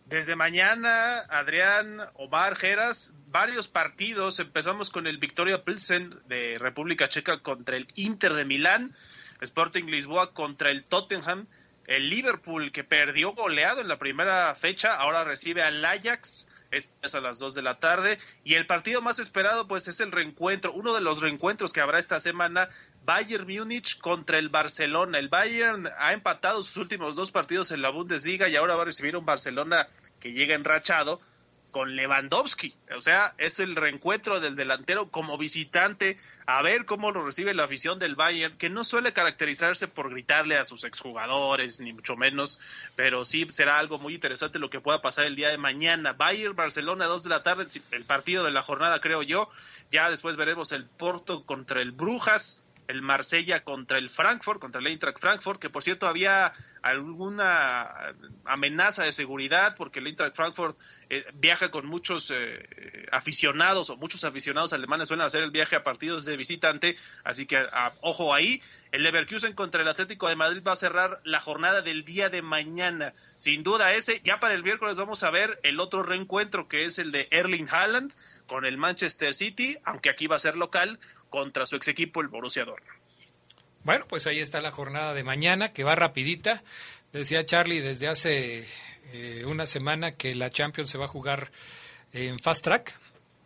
Desde 0.07 0.35
mañana, 0.35 1.21
Adrián, 1.31 2.01
Omar, 2.15 2.57
Geras, 2.57 3.15
varios 3.29 3.69
partidos. 3.69 4.41
Empezamos 4.41 4.91
con 4.91 5.07
el 5.07 5.19
Victoria 5.19 5.65
Pilsen 5.65 6.19
de 6.27 6.59
República 6.59 7.09
Checa 7.09 7.39
contra 7.39 7.77
el 7.77 7.87
Inter 7.95 8.35
de 8.35 8.45
Milán, 8.45 8.93
Sporting 9.41 9.85
Lisboa 9.85 10.35
contra 10.35 10.73
el 10.73 10.83
Tottenham, 10.83 11.47
el 11.87 12.11
Liverpool 12.11 12.73
que 12.73 12.83
perdió 12.83 13.35
goleado 13.35 13.81
en 13.81 13.87
la 13.87 14.01
primera 14.01 14.53
fecha, 14.57 14.97
ahora 14.97 15.23
recibe 15.23 15.63
al 15.63 15.85
Ajax, 15.85 16.49
es 16.73 17.15
a 17.15 17.21
las 17.21 17.39
2 17.39 17.55
de 17.55 17.63
la 17.63 17.79
tarde. 17.79 18.19
Y 18.45 18.55
el 18.55 18.67
partido 18.67 19.03
más 19.03 19.19
esperado, 19.19 19.69
pues, 19.69 19.87
es 19.89 20.01
el 20.01 20.11
reencuentro, 20.11 20.73
uno 20.73 20.95
de 20.95 21.01
los 21.01 21.21
reencuentros 21.21 21.73
que 21.73 21.81
habrá 21.81 21.99
esta 21.99 22.19
semana, 22.19 22.69
Bayern 23.05 23.47
Múnich 23.47 23.99
contra 23.99 24.39
el 24.39 24.49
Barcelona. 24.49 25.19
El 25.19 25.29
Bayern 25.29 25.89
ha 25.99 26.13
empatado 26.13 26.63
sus 26.63 26.77
últimos 26.79 27.15
dos 27.15 27.31
partidos 27.31 27.71
en 27.71 27.83
la 27.83 27.91
Bundesliga 27.91 28.49
y 28.49 28.57
ahora 28.57 28.77
va 28.77 28.83
a 28.83 28.87
recibir 28.87 29.17
un 29.17 29.27
Barcelona 29.27 29.89
que 30.19 30.33
llega 30.33 30.55
enrachado 30.55 31.21
con 31.73 31.97
Lewandowski. 31.97 32.73
O 32.97 33.01
sea, 33.01 33.35
es 33.39 33.59
el 33.59 33.75
reencuentro 33.75 34.39
del 34.39 34.55
delantero 34.55 35.11
como 35.11 35.37
visitante, 35.37 36.17
a 36.47 36.63
ver 36.63 36.85
cómo 36.85 37.11
lo 37.11 37.25
recibe 37.25 37.55
la 37.55 37.65
afición 37.65 37.99
del 37.99 38.15
Bayern, 38.15 38.57
que 38.57 38.71
no 38.71 38.85
suele 38.85 39.13
caracterizarse 39.13 39.89
por 39.89 40.11
gritarle 40.11 40.57
a 40.57 40.65
sus 40.65 40.85
exjugadores, 40.85 41.81
ni 41.81 41.93
mucho 41.93 42.17
menos, 42.17 42.61
pero 42.95 43.25
sí 43.25 43.47
será 43.49 43.79
algo 43.79 43.99
muy 43.99 44.15
interesante 44.15 44.61
lo 44.61 44.71
que 44.71 44.81
pueda 44.81 45.03
pasar 45.03 45.25
el 45.25 45.35
día 45.35 45.49
de 45.49 45.59
mañana. 45.59 46.13
Bayern, 46.13 46.55
Barcelona, 46.55 47.07
dos 47.07 47.25
de 47.25 47.31
la 47.31 47.43
tarde, 47.43 47.67
el 47.91 48.05
partido 48.05 48.45
de 48.45 48.53
la 48.53 48.63
jornada, 48.63 49.01
creo 49.01 49.23
yo. 49.23 49.51
Ya 49.91 50.09
después 50.11 50.37
veremos 50.37 50.71
el 50.73 50.85
Porto 50.85 51.45
contra 51.45 51.83
el 51.83 51.91
Brujas 51.91 52.65
el 52.89 53.03
Marsella 53.03 53.65
contra 53.65 53.99
el 53.99 54.11
Frankfurt, 54.11 54.61
contra 54.61 54.81
el 54.81 54.87
Eintracht 54.87 55.19
Frankfurt, 55.19 55.61
que 55.61 55.71
por 55.71 55.83
cierto 55.83 56.07
había 56.07 56.53
alguna 56.83 58.15
amenaza 58.45 59.05
de 59.05 59.13
seguridad 59.13 59.75
porque 59.77 60.01
el 60.01 60.09
Eintracht 60.09 60.37
Frankfurt 60.37 60.77
eh, 61.11 61.25
viaja 61.35 61.71
con 61.71 61.87
muchos 61.87 62.33
eh, 62.35 63.07
aficionados 63.13 63.91
o 63.91 63.97
muchos 63.97 64.25
aficionados 64.25 64.73
alemanes 64.73 65.09
suelen 65.09 65.25
hacer 65.25 65.43
el 65.43 65.51
viaje 65.51 65.77
a 65.77 65.85
partidos 65.85 66.25
de 66.25 66.37
visitante, 66.37 66.97
así 67.25 67.47
que 67.47 67.65
ojo 68.01 68.35
ahí. 68.35 68.61
El 68.91 69.05
Leverkusen 69.05 69.55
contra 69.55 69.81
el 69.81 69.89
Atlético 69.89 70.29
de 70.29 70.37
Madrid 70.37 70.63
va 70.67 70.73
a 70.73 70.77
cerrar 70.77 71.21
la 71.25 71.41
jornada 71.41 71.81
del 71.81 72.05
día 72.05 72.29
de 72.29 72.43
mañana. 72.43 73.15
Sin 73.39 73.63
duda 73.63 73.95
ese, 73.95 74.21
ya 74.23 74.39
para 74.39 74.55
el 74.55 74.63
miércoles 74.63 74.97
vamos 74.97 75.23
a 75.23 75.31
ver 75.31 75.59
el 75.63 75.81
otro 75.81 76.03
reencuentro 76.03 76.69
que 76.69 76.85
es 76.85 76.99
el 76.99 77.11
de 77.11 77.27
Erling 77.31 77.69
Haaland 77.71 78.13
con 78.47 78.67
el 78.67 78.77
Manchester 78.77 79.35
City, 79.35 79.79
aunque 79.85 80.11
aquí 80.11 80.27
va 80.27 80.37
a 80.37 80.41
ser 80.41 80.57
local, 80.57 80.99
contra 81.31 81.65
su 81.65 81.77
ex 81.77 81.89
equipo, 81.89 82.21
el 82.21 82.29
Borussia 82.29 82.65
Dortmund. 82.65 83.02
Bueno, 83.85 84.07
pues 84.09 84.27
ahí 84.27 84.39
está 84.39 84.61
la 84.61 84.71
jornada 84.71 85.15
de 85.15 85.25
mañana, 85.25 85.73
que 85.73 85.85
va 85.85 85.95
rapidita. 85.95 86.63
Decía 87.13 87.45
Charlie, 87.45 87.81
desde 87.81 88.09
hace 88.09 88.67
eh, 89.13 89.45
una 89.47 89.67
semana 89.67 90.13
que 90.13 90.35
la 90.35 90.51
Champions 90.51 90.91
se 90.91 90.99
va 90.99 91.07
a 91.07 91.09
jugar 91.09 91.51
en 92.13 92.39
Fast 92.39 92.63
Track. 92.65 92.95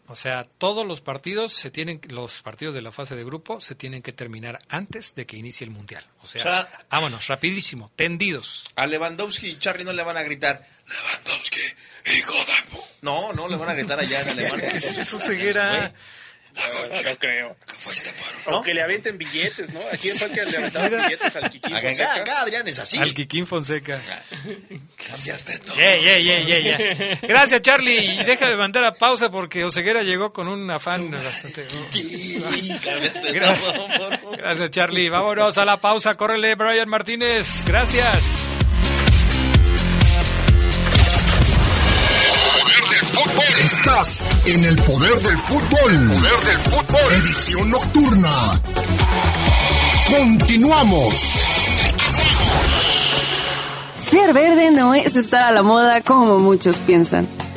O 0.08 0.14
sea, 0.14 0.44
todos 0.44 0.86
los 0.86 1.00
partidos 1.00 1.52
se 1.52 1.72
tienen, 1.72 2.00
los 2.10 2.40
partidos 2.42 2.74
de 2.76 2.82
la 2.82 2.92
fase 2.92 3.16
de 3.16 3.24
grupo 3.24 3.60
se 3.60 3.74
tienen 3.74 4.02
que 4.02 4.12
terminar 4.12 4.60
antes 4.68 5.16
de 5.16 5.26
que 5.26 5.36
inicie 5.36 5.64
el 5.64 5.72
mundial. 5.72 6.06
O 6.22 6.26
sea, 6.28 6.42
O 6.42 6.44
sea, 6.44 6.68
vámonos, 6.90 7.26
rapidísimo, 7.26 7.90
tendidos. 7.96 8.66
A 8.76 8.86
Lewandowski 8.86 9.48
y 9.48 9.58
Charlie 9.58 9.84
no 9.84 9.92
le 9.92 10.04
van 10.04 10.16
a 10.16 10.22
gritar, 10.22 10.64
Lewandowski, 10.86 11.58
hijo 12.18 12.34
de... 12.34 12.70
pu-". 12.70 12.84
No, 13.02 13.32
no, 13.32 13.48
le 13.48 13.56
van 13.56 13.70
a 13.70 13.74
gritar 13.74 13.98
allá 13.98 14.20
en 14.22 14.28
Alemania. 14.38 14.68
¿Qué 14.68 14.76
es 14.76 14.96
eso, 14.96 15.18
ceguera? 15.18 15.92
No, 16.56 17.02
no 17.02 17.16
creo. 17.18 17.56
Aunque 18.46 18.72
le 18.74 18.82
avienten 18.82 19.18
billetes, 19.18 19.72
¿no? 19.72 19.80
Aquí 19.92 20.08
en 20.10 20.18
Parque 20.18 20.40
le 20.50 20.56
aventaban 20.56 20.90
billetes 21.04 21.36
al 21.36 21.50
Kikín 21.50 21.74
Acá, 21.74 21.88
Fonseca. 21.88 22.12
acá, 22.12 22.22
acá, 22.22 22.40
Adrián 22.42 22.68
es 22.68 22.78
así. 22.78 22.98
Al 22.98 23.12
Kikín 23.14 23.46
Fonseca. 23.46 24.00
Cambiaste 25.08 25.58
todo. 25.58 25.76
Yeah, 25.76 25.96
yeah, 25.96 26.18
yeah, 26.18 26.40
yeah, 26.40 26.78
yeah. 26.78 27.18
Gracias, 27.22 27.62
Charlie. 27.62 27.98
Y 28.20 28.24
déjame 28.24 28.56
mandar 28.56 28.84
a 28.84 28.92
pausa 28.92 29.30
porque 29.30 29.64
Oseguera 29.64 30.02
llegó 30.02 30.32
con 30.32 30.48
un 30.48 30.70
afán 30.70 31.10
bastante. 31.10 31.64
Todo. 31.64 31.86
Gracias, 34.36 34.70
Charlie. 34.70 35.08
Vámonos 35.08 35.58
a 35.58 35.64
la 35.64 35.80
pausa. 35.80 36.14
Córrele, 36.16 36.54
Brian 36.54 36.88
Martínez. 36.88 37.64
Gracias. 37.64 38.40
En 44.46 44.64
el 44.64 44.74
poder 44.82 45.14
del 45.20 45.38
fútbol. 45.38 46.08
Poder 46.08 46.40
del 46.40 46.58
fútbol. 46.58 47.12
Edición 47.12 47.70
nocturna. 47.70 48.60
Continuamos. 50.10 51.14
Ser 53.94 54.32
verde 54.32 54.72
no 54.72 54.92
es 54.92 55.14
estar 55.14 55.44
a 55.44 55.52
la 55.52 55.62
moda 55.62 56.00
como 56.00 56.40
muchos 56.40 56.78
piensan. 56.80 57.28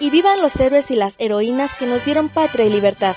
Y 0.00 0.10
vivan 0.10 0.40
los 0.40 0.56
héroes 0.56 0.90
y 0.90 0.96
las 0.96 1.14
heroínas 1.18 1.74
que 1.74 1.86
nos 1.86 2.04
dieron 2.04 2.28
patria 2.28 2.66
y 2.66 2.70
libertad. 2.70 3.14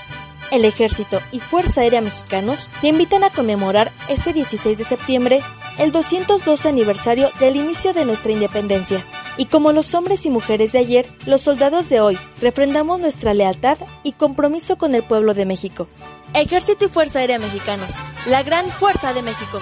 El 0.50 0.64
Ejército 0.64 1.20
y 1.32 1.40
Fuerza 1.40 1.80
Aérea 1.80 2.00
Mexicanos 2.00 2.68
te 2.80 2.88
invitan 2.88 3.24
a 3.24 3.30
conmemorar 3.30 3.90
este 4.08 4.32
16 4.32 4.78
de 4.78 4.84
septiembre 4.84 5.40
el 5.78 5.90
212 5.90 6.68
aniversario 6.68 7.30
del 7.40 7.56
inicio 7.56 7.92
de 7.92 8.04
nuestra 8.04 8.32
independencia. 8.32 9.04
Y 9.36 9.46
como 9.46 9.72
los 9.72 9.94
hombres 9.94 10.24
y 10.26 10.30
mujeres 10.30 10.72
de 10.72 10.78
ayer, 10.78 11.06
los 11.26 11.42
soldados 11.42 11.88
de 11.88 12.00
hoy 12.00 12.18
refrendamos 12.40 13.00
nuestra 13.00 13.34
lealtad 13.34 13.78
y 14.02 14.12
compromiso 14.12 14.78
con 14.78 14.94
el 14.94 15.02
pueblo 15.02 15.34
de 15.34 15.46
México. 15.46 15.88
Ejército 16.34 16.84
y 16.84 16.88
Fuerza 16.88 17.20
Aérea 17.20 17.38
Mexicanos, 17.38 17.92
la 18.26 18.42
gran 18.42 18.66
fuerza 18.66 19.12
de 19.12 19.22
México. 19.22 19.60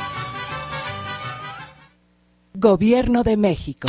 Gobierno 2.54 3.22
de 3.22 3.36
México. 3.36 3.88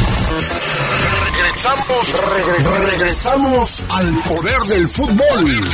Regresamos, 1.63 2.13
regre- 2.13 2.91
regresamos 2.91 3.84
al 3.88 4.21
poder 4.23 4.60
del 4.63 4.89
fútbol. 4.89 5.69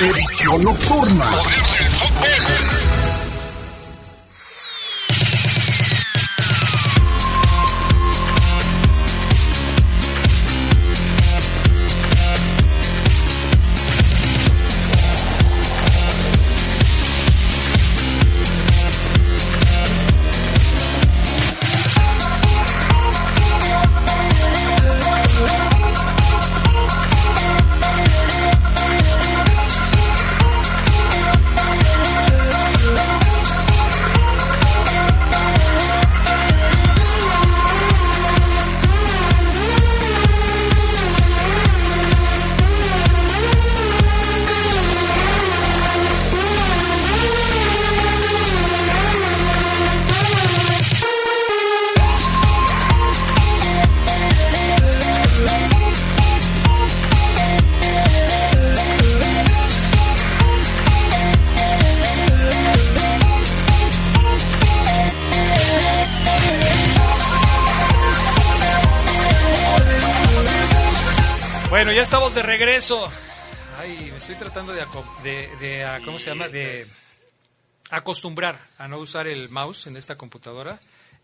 Edición 0.00 0.64
nocturna. 0.64 1.26
Bueno, 2.18 2.75
regreso. 72.86 73.08
Ay, 73.78 74.08
me 74.10 74.18
estoy 74.18 74.36
tratando 74.36 74.72
de, 74.72 74.84
de, 75.22 75.56
de, 75.56 75.84
ah, 75.84 76.00
¿cómo 76.04 76.18
se 76.18 76.26
llama? 76.26 76.48
De 76.48 76.84
acostumbrar 77.90 78.58
a 78.78 78.88
no 78.88 78.98
usar 78.98 79.26
el 79.26 79.48
mouse 79.48 79.86
en 79.86 79.96
esta 79.96 80.16
computadora 80.16 80.78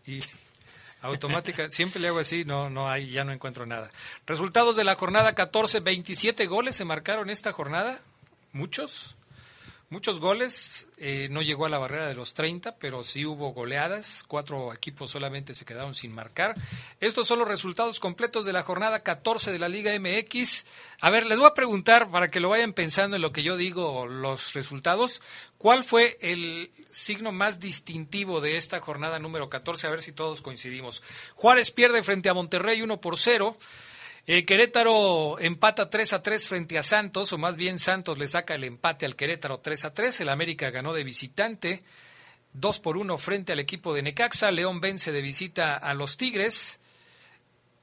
y 0.06 0.20
automática, 1.02 1.70
siempre 1.70 2.00
le 2.00 2.08
hago 2.08 2.18
así, 2.18 2.44
no, 2.44 2.70
no 2.70 2.88
hay, 2.88 3.10
ya 3.10 3.24
no 3.24 3.32
encuentro 3.32 3.66
nada. 3.66 3.90
Resultados 4.26 4.76
de 4.76 4.84
la 4.84 4.94
jornada 4.94 5.34
14, 5.34 5.80
27 5.80 6.46
goles 6.46 6.76
se 6.76 6.84
marcaron 6.84 7.30
esta 7.30 7.52
jornada, 7.52 8.00
muchos, 8.52 9.16
muchos 9.92 10.20
goles, 10.20 10.88
eh, 10.96 11.28
no 11.30 11.42
llegó 11.42 11.66
a 11.66 11.68
la 11.68 11.78
barrera 11.78 12.08
de 12.08 12.14
los 12.14 12.32
30, 12.32 12.76
pero 12.76 13.02
sí 13.02 13.26
hubo 13.26 13.52
goleadas, 13.52 14.24
cuatro 14.26 14.72
equipos 14.72 15.10
solamente 15.10 15.54
se 15.54 15.66
quedaron 15.66 15.94
sin 15.94 16.14
marcar. 16.14 16.56
Estos 16.98 17.28
son 17.28 17.38
los 17.38 17.46
resultados 17.46 18.00
completos 18.00 18.46
de 18.46 18.54
la 18.54 18.62
jornada 18.62 19.02
14 19.02 19.52
de 19.52 19.58
la 19.58 19.68
Liga 19.68 19.92
MX. 20.00 20.64
A 21.02 21.10
ver, 21.10 21.26
les 21.26 21.38
voy 21.38 21.46
a 21.46 21.54
preguntar 21.54 22.10
para 22.10 22.30
que 22.30 22.40
lo 22.40 22.48
vayan 22.48 22.72
pensando 22.72 23.16
en 23.16 23.22
lo 23.22 23.32
que 23.32 23.42
yo 23.42 23.58
digo, 23.58 24.06
los 24.06 24.54
resultados. 24.54 25.20
¿Cuál 25.58 25.84
fue 25.84 26.16
el 26.22 26.72
signo 26.88 27.30
más 27.30 27.60
distintivo 27.60 28.40
de 28.40 28.56
esta 28.56 28.80
jornada 28.80 29.18
número 29.18 29.50
14? 29.50 29.86
A 29.86 29.90
ver 29.90 30.00
si 30.00 30.12
todos 30.12 30.40
coincidimos. 30.40 31.02
Juárez 31.34 31.70
pierde 31.70 32.02
frente 32.02 32.30
a 32.30 32.34
Monterrey 32.34 32.80
1 32.80 32.98
por 33.00 33.18
0. 33.18 33.54
Eh, 34.24 34.44
Querétaro 34.44 35.36
empata 35.40 35.90
3 35.90 36.12
a 36.12 36.22
3 36.22 36.46
frente 36.46 36.78
a 36.78 36.84
Santos, 36.84 37.32
o 37.32 37.38
más 37.38 37.56
bien 37.56 37.80
Santos 37.80 38.18
le 38.18 38.28
saca 38.28 38.54
el 38.54 38.62
empate 38.62 39.04
al 39.04 39.16
Querétaro 39.16 39.58
3 39.58 39.86
a 39.86 39.94
3. 39.94 40.20
El 40.20 40.28
América 40.28 40.70
ganó 40.70 40.92
de 40.92 41.02
visitante 41.02 41.82
2 42.52 42.78
por 42.78 42.98
1 42.98 43.18
frente 43.18 43.52
al 43.52 43.58
equipo 43.58 43.94
de 43.94 44.02
Necaxa. 44.02 44.52
León 44.52 44.80
vence 44.80 45.10
de 45.10 45.22
visita 45.22 45.76
a 45.76 45.92
los 45.94 46.18
Tigres. 46.18 46.78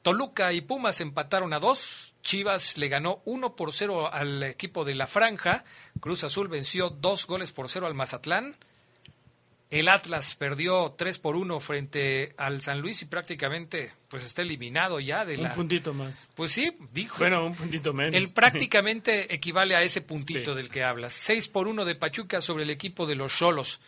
Toluca 0.02 0.54
y 0.54 0.62
Pumas 0.62 1.02
empataron 1.02 1.52
a 1.52 1.60
2. 1.60 2.14
Chivas 2.22 2.78
le 2.78 2.88
ganó 2.88 3.22
1 3.26 3.58
por 3.58 3.74
0 3.74 4.14
al 4.14 4.44
equipo 4.44 4.86
de 4.86 4.96
La 4.96 5.08
Franja. 5.08 5.66
Cruz 6.00 6.24
Azul 6.24 6.48
venció 6.48 6.90
2 6.90 7.28
goles 7.28 7.52
por 7.52 7.70
0 7.70 7.86
al 7.86 7.96
Mazatlán. 7.96 8.56
El 9.70 9.88
Atlas 9.88 10.36
perdió 10.36 10.96
3 10.98 11.20
por 11.20 11.36
1 11.36 11.60
frente 11.60 12.34
al 12.38 12.62
San 12.64 12.82
Luis 12.82 13.04
y 13.04 13.06
prácticamente 13.06 13.94
pues 14.08 14.24
está 14.26 14.42
eliminado 14.42 15.00
ya 15.00 15.26
de 15.26 15.38
Un 15.38 15.44
la... 15.44 15.54
puntito 15.54 15.94
más. 15.94 16.28
Pues 16.34 16.52
sí, 16.52 16.72
dijo. 16.92 17.20
Bueno, 17.20 17.46
un 17.46 17.54
puntito 17.54 17.94
menos. 17.94 18.16
El 18.16 18.34
prácticamente 18.34 19.32
equivale 19.34 19.76
a 19.76 19.84
ese 19.84 20.02
puntito 20.02 20.52
Sí. 20.54 20.58
del 20.58 20.70
que 20.70 20.84
hablas. 20.84 21.14
6 21.14 21.50
por 21.50 21.68
1 21.68 21.86
de 21.86 21.94
Pachuca 21.94 22.42
sobre 22.42 22.64
el 22.64 22.72
equipo 22.72 23.06
de 23.06 23.14
los 23.16 23.32
Cholos. 23.38 23.80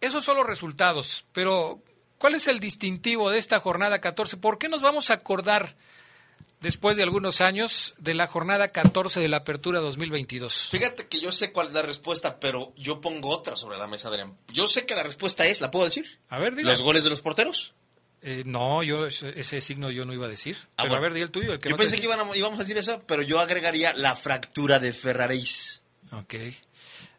Esos 0.00 0.24
son 0.24 0.36
los 0.36 0.46
resultados, 0.46 1.26
pero 1.32 1.80
¿cuál 2.18 2.34
es 2.34 2.48
el 2.48 2.58
distintivo 2.58 3.30
de 3.30 3.38
esta 3.38 3.60
jornada 3.60 4.00
14? 4.00 4.36
¿Por 4.38 4.58
qué 4.58 4.68
nos 4.68 4.82
vamos 4.82 5.10
a 5.10 5.14
acordar 5.14 5.76
después 6.60 6.96
de 6.96 7.02
algunos 7.02 7.40
años 7.40 7.94
de 7.98 8.14
la 8.14 8.26
jornada 8.26 8.68
14 8.68 9.20
de 9.20 9.28
la 9.28 9.38
Apertura 9.38 9.80
2022? 9.80 10.68
Fíjate 10.70 11.06
que 11.08 11.20
yo 11.20 11.32
sé 11.32 11.52
cuál 11.52 11.68
es 11.68 11.72
la 11.74 11.82
respuesta, 11.82 12.38
pero 12.40 12.72
yo 12.76 13.00
pongo 13.00 13.30
otra 13.30 13.56
sobre 13.56 13.78
la 13.78 13.86
mesa, 13.86 14.08
Adrián. 14.08 14.36
Yo 14.52 14.68
sé 14.68 14.86
que 14.86 14.94
la 14.94 15.02
respuesta 15.02 15.46
es, 15.46 15.60
¿la 15.60 15.70
puedo 15.70 15.84
decir? 15.86 16.18
A 16.28 16.38
ver, 16.38 16.54
dile. 16.54 16.70
Los 16.70 16.82
goles 16.82 17.04
de 17.04 17.10
los 17.10 17.20
porteros. 17.20 17.74
Eh, 18.22 18.42
no, 18.44 18.82
yo 18.82 19.06
ese, 19.06 19.32
ese 19.40 19.60
signo 19.62 19.90
yo 19.90 20.04
no 20.04 20.12
iba 20.12 20.26
a 20.26 20.28
decir. 20.28 20.56
Ah, 20.76 20.82
pero 20.82 20.88
bueno. 20.90 20.96
a 20.96 21.00
ver, 21.00 21.14
di 21.14 21.20
el 21.22 21.30
tuyo. 21.30 21.54
El 21.54 21.58
que 21.58 21.70
Yo 21.70 21.76
pensé 21.76 21.96
que 21.96 22.04
iban 22.04 22.20
a- 22.20 22.36
íbamos 22.36 22.58
a 22.58 22.62
decir 22.62 22.76
eso, 22.76 23.02
pero 23.06 23.22
yo 23.22 23.40
agregaría 23.40 23.94
la 23.94 24.14
fractura 24.14 24.78
de 24.78 24.92
Ferraréis. 24.92 25.80
Ok, 26.12 26.34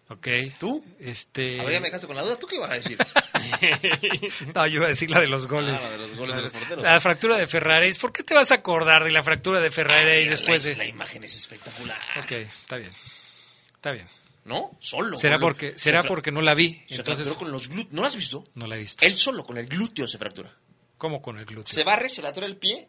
ok. 0.09 0.27
¿Tú? 0.59 0.85
Este... 0.99 1.59
A 1.59 1.63
ver, 1.63 1.73
ya 1.73 1.79
me 1.79 1.87
dejaste 1.87 2.05
con 2.05 2.15
la 2.15 2.21
duda. 2.21 2.37
¿Tú 2.37 2.45
qué 2.45 2.57
ibas 2.57 2.69
a 2.69 2.75
decir? 2.75 2.97
No, 4.55 4.67
yo 4.67 4.75
iba 4.75 4.85
a 4.85 4.89
decir 4.89 5.09
la 5.09 5.19
de 5.19 5.27
los 5.27 5.47
goles. 5.47 5.79
Ah, 5.83 5.89
la 5.89 5.91
de 5.91 5.97
los 5.97 6.15
goles 6.15 6.35
de 6.35 6.41
los 6.41 6.51
porteros. 6.51 6.83
La 6.83 6.99
fractura 6.99 7.37
de 7.37 7.47
Ferraréis. 7.47 7.97
¿Por 7.97 8.11
qué 8.11 8.23
te 8.23 8.33
vas 8.33 8.51
a 8.51 8.55
acordar 8.55 9.03
de 9.03 9.11
la 9.11 9.23
fractura 9.23 9.59
de 9.59 9.71
Ferraréis 9.71 10.29
después 10.29 10.63
la, 10.63 10.69
de...? 10.69 10.75
la 10.77 10.85
imagen 10.85 11.23
es 11.23 11.35
espectacular. 11.35 11.99
Ok, 12.23 12.31
está 12.31 12.77
bien. 12.77 12.91
Está 12.91 13.91
bien. 13.91 14.05
¿No? 14.45 14.75
Solo. 14.79 15.17
Será 15.17 15.39
porque, 15.39 15.71
se 15.71 15.79
será 15.79 16.03
porque 16.03 16.31
no 16.31 16.41
la 16.41 16.53
vi. 16.53 16.83
Se 16.87 16.95
Entonces, 16.95 17.27
fracturó 17.27 17.37
con 17.37 17.51
los 17.51 17.67
glúteos. 17.67 17.93
¿No 17.93 18.01
lo 18.01 18.07
has 18.07 18.15
visto? 18.15 18.43
no 18.55 18.67
la 18.67 18.75
he 18.75 18.79
visto. 18.79 19.05
Él 19.05 19.17
solo, 19.17 19.43
con 19.43 19.57
el 19.57 19.67
glúteo 19.67 20.07
se 20.07 20.17
fractura. 20.17 20.53
¿Cómo 20.97 21.21
con 21.21 21.37
el 21.37 21.45
glúteo? 21.45 21.73
Se 21.73 21.83
barre, 21.83 22.09
se 22.09 22.21
le 22.21 22.27
atora 22.27 22.47
el 22.47 22.57
pie 22.57 22.87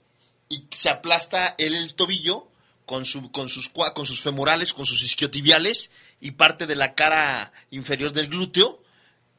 y 0.48 0.66
se 0.70 0.88
aplasta 0.88 1.54
él 1.58 1.74
el 1.74 1.94
tobillo 1.94 2.48
con, 2.84 3.04
su, 3.04 3.30
con, 3.30 3.48
sus, 3.48 3.68
con 3.70 4.06
sus 4.06 4.22
femorales, 4.22 4.72
con 4.72 4.86
sus 4.86 5.02
isquiotibiales 5.02 5.90
y 6.20 6.32
parte 6.32 6.66
de 6.66 6.76
la 6.76 6.94
cara 6.94 7.52
inferior 7.70 8.12
del 8.12 8.28
glúteo 8.28 8.82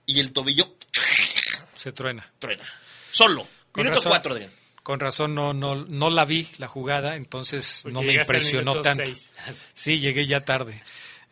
y 0.06 0.20
el 0.20 0.34
tobillo 0.34 0.76
Se 1.84 1.92
truena. 1.92 2.26
truena. 2.40 2.64
Solo. 3.12 3.46
Con 3.74 3.84
Minuto 3.84 4.00
razón. 4.00 4.10
cuatro, 4.12 4.32
Adrián. 4.32 4.50
Con 4.84 5.00
razón 5.02 5.36
no, 5.36 5.54
no, 5.54 5.76
no 5.76 6.10
la 6.10 6.24
vi 6.24 6.48
la 6.60 6.68
jugada, 6.70 7.18
entonces 7.18 7.82
Porque 7.84 7.94
no 7.94 8.02
me 8.04 8.14
impresionó 8.14 8.72
minuto 8.72 8.82
tanto. 8.82 9.04
seis. 9.06 9.34
Sí, 9.74 10.00
llegué 10.00 10.26
ya 10.26 10.46
tarde. 10.46 10.82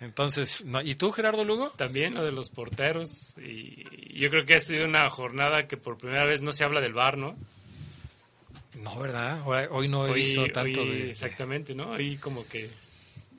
Entonces, 0.01 0.65
no. 0.65 0.81
¿y 0.81 0.95
tú, 0.95 1.13
Gerardo 1.13 1.45
Lugo? 1.45 1.69
También 1.77 2.15
lo 2.15 2.25
de 2.25 2.33
los 2.33 2.49
porteros. 2.49 3.37
Y 3.37 4.19
yo 4.19 4.29
creo 4.29 4.45
que 4.45 4.55
ha 4.55 4.59
sido 4.59 4.83
una 4.83 5.09
jornada 5.09 5.67
que 5.69 5.77
por 5.77 5.97
primera 5.97 6.25
vez 6.25 6.41
no 6.41 6.51
se 6.51 6.65
habla 6.65 6.81
del 6.81 6.93
VAR, 6.93 7.17
¿no? 7.17 7.37
No, 8.77 8.99
¿verdad? 8.99 9.41
Hoy, 9.45 9.65
hoy 9.69 9.87
no 9.87 10.05
he 10.07 10.13
visto 10.13 10.43
tanto 10.51 10.81
hoy 10.81 10.89
de... 10.89 11.09
Exactamente, 11.11 11.73
¿no? 11.75 11.93
Ahí 11.93 12.17
como 12.17 12.45
que 12.47 12.69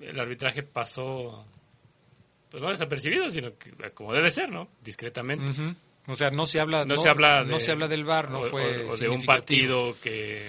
el 0.00 0.18
arbitraje 0.18 0.62
pasó, 0.62 1.44
pues 2.50 2.62
no 2.62 2.70
desapercibido, 2.70 3.30
sino 3.30 3.56
que 3.58 3.70
como 3.92 4.14
debe 4.14 4.30
ser, 4.30 4.50
¿no? 4.50 4.68
Discretamente. 4.82 5.50
Ujú. 5.50 5.74
O 6.06 6.16
sea, 6.16 6.30
no 6.30 6.46
se 6.46 6.58
habla, 6.60 6.84
No 6.84 6.96
se 6.96 7.08
habla 7.08 7.44
no 7.44 7.58
de- 7.58 7.60
se 7.60 7.70
habla 7.70 7.86
del 7.88 8.04
VAR, 8.04 8.30
no 8.30 8.40
o- 8.40 8.42
fue 8.44 8.86
o- 8.86 8.96
de 8.96 9.08
un 9.08 9.24
partido 9.24 9.94
que 10.02 10.48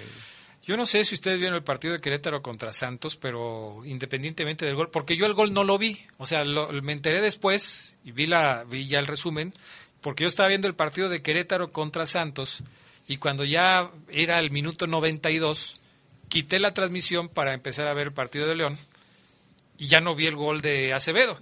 Yo 0.66 0.78
no 0.78 0.86
sé 0.86 1.04
si 1.04 1.14
ustedes 1.14 1.38
vieron 1.38 1.56
el 1.56 1.62
partido 1.62 1.92
de 1.92 2.00
Querétaro 2.00 2.40
contra 2.40 2.72
Santos, 2.72 3.16
pero 3.16 3.82
independientemente 3.84 4.64
del 4.64 4.74
gol, 4.76 4.88
porque 4.90 5.14
yo 5.16 5.26
el 5.26 5.34
gol 5.34 5.52
no 5.52 5.62
lo 5.62 5.76
vi, 5.76 5.98
o 6.16 6.24
sea, 6.24 6.42
lo- 6.44 6.72
me 6.82 6.92
enteré 6.92 7.20
después 7.20 7.98
y 8.02 8.12
vi 8.12 8.26
la 8.26 8.64
vi 8.66 8.86
ya 8.88 8.98
el 8.98 9.06
resumen, 9.06 9.52
porque 10.00 10.22
yo 10.24 10.28
estaba 10.28 10.48
viendo 10.48 10.66
el 10.66 10.74
partido 10.74 11.10
de 11.10 11.20
Querétaro 11.20 11.70
contra 11.70 12.06
Santos 12.06 12.62
y 13.06 13.18
cuando 13.18 13.44
ya 13.44 13.90
era 14.08 14.38
el 14.38 14.50
minuto 14.50 14.86
92 14.86 15.82
quité 16.30 16.58
la 16.58 16.72
transmisión 16.72 17.28
para 17.28 17.52
empezar 17.52 17.86
a 17.86 17.92
ver 17.92 18.06
el 18.06 18.12
partido 18.14 18.46
de 18.48 18.54
León 18.56 18.76
y 19.76 19.88
ya 19.88 20.00
no 20.00 20.14
vi 20.14 20.26
el 20.26 20.34
gol 20.36 20.62
de 20.62 20.94
Acevedo. 20.94 21.38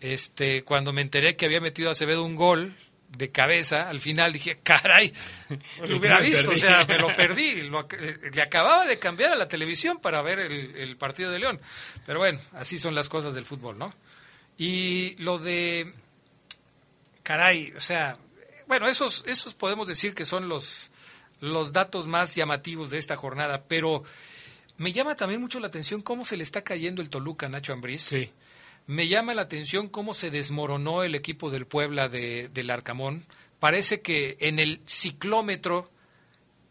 Este, 0.00 0.62
cuando 0.62 0.92
me 0.92 1.00
enteré 1.00 1.36
que 1.36 1.46
había 1.46 1.60
metido 1.62 1.90
Acevedo 1.90 2.22
un 2.22 2.36
gol 2.36 2.76
de 3.16 3.30
cabeza, 3.30 3.88
al 3.88 4.00
final 4.00 4.32
dije, 4.32 4.58
caray, 4.62 5.12
lo 5.86 5.98
hubiera 5.98 6.20
visto, 6.20 6.50
o 6.50 6.56
sea, 6.56 6.84
me 6.84 6.98
lo 6.98 7.14
perdí. 7.16 7.62
Lo 7.62 7.86
le 8.32 8.42
acababa 8.42 8.86
de 8.86 8.98
cambiar 8.98 9.32
a 9.32 9.36
la 9.36 9.48
televisión 9.48 9.98
para 9.98 10.22
ver 10.22 10.38
el, 10.38 10.76
el 10.76 10.96
partido 10.96 11.30
de 11.30 11.38
León. 11.38 11.60
Pero 12.06 12.18
bueno, 12.18 12.38
así 12.52 12.78
son 12.78 12.94
las 12.94 13.08
cosas 13.08 13.34
del 13.34 13.44
fútbol, 13.44 13.78
¿no? 13.78 13.92
Y 14.58 15.16
lo 15.16 15.38
de, 15.38 15.92
caray, 17.22 17.72
o 17.76 17.80
sea, 17.80 18.16
bueno, 18.66 18.88
esos, 18.88 19.24
esos 19.26 19.54
podemos 19.54 19.88
decir 19.88 20.14
que 20.14 20.24
son 20.24 20.48
los, 20.48 20.90
los 21.40 21.72
datos 21.72 22.06
más 22.06 22.34
llamativos 22.34 22.90
de 22.90 22.98
esta 22.98 23.16
jornada, 23.16 23.64
pero 23.66 24.04
me 24.76 24.92
llama 24.92 25.16
también 25.16 25.40
mucho 25.40 25.60
la 25.60 25.66
atención 25.66 26.02
cómo 26.02 26.24
se 26.24 26.36
le 26.36 26.42
está 26.42 26.62
cayendo 26.62 27.02
el 27.02 27.10
Toluca 27.10 27.46
a 27.46 27.48
Nacho 27.48 27.72
Ambriz. 27.72 28.02
Sí. 28.02 28.30
Me 28.86 29.08
llama 29.08 29.34
la 29.34 29.42
atención 29.42 29.88
cómo 29.88 30.14
se 30.14 30.30
desmoronó 30.30 31.04
el 31.04 31.14
equipo 31.14 31.50
del 31.50 31.66
Puebla 31.66 32.08
de, 32.08 32.48
del 32.52 32.70
Arcamón. 32.70 33.24
Parece 33.60 34.00
que 34.00 34.36
en 34.40 34.58
el 34.58 34.80
ciclómetro 34.84 35.88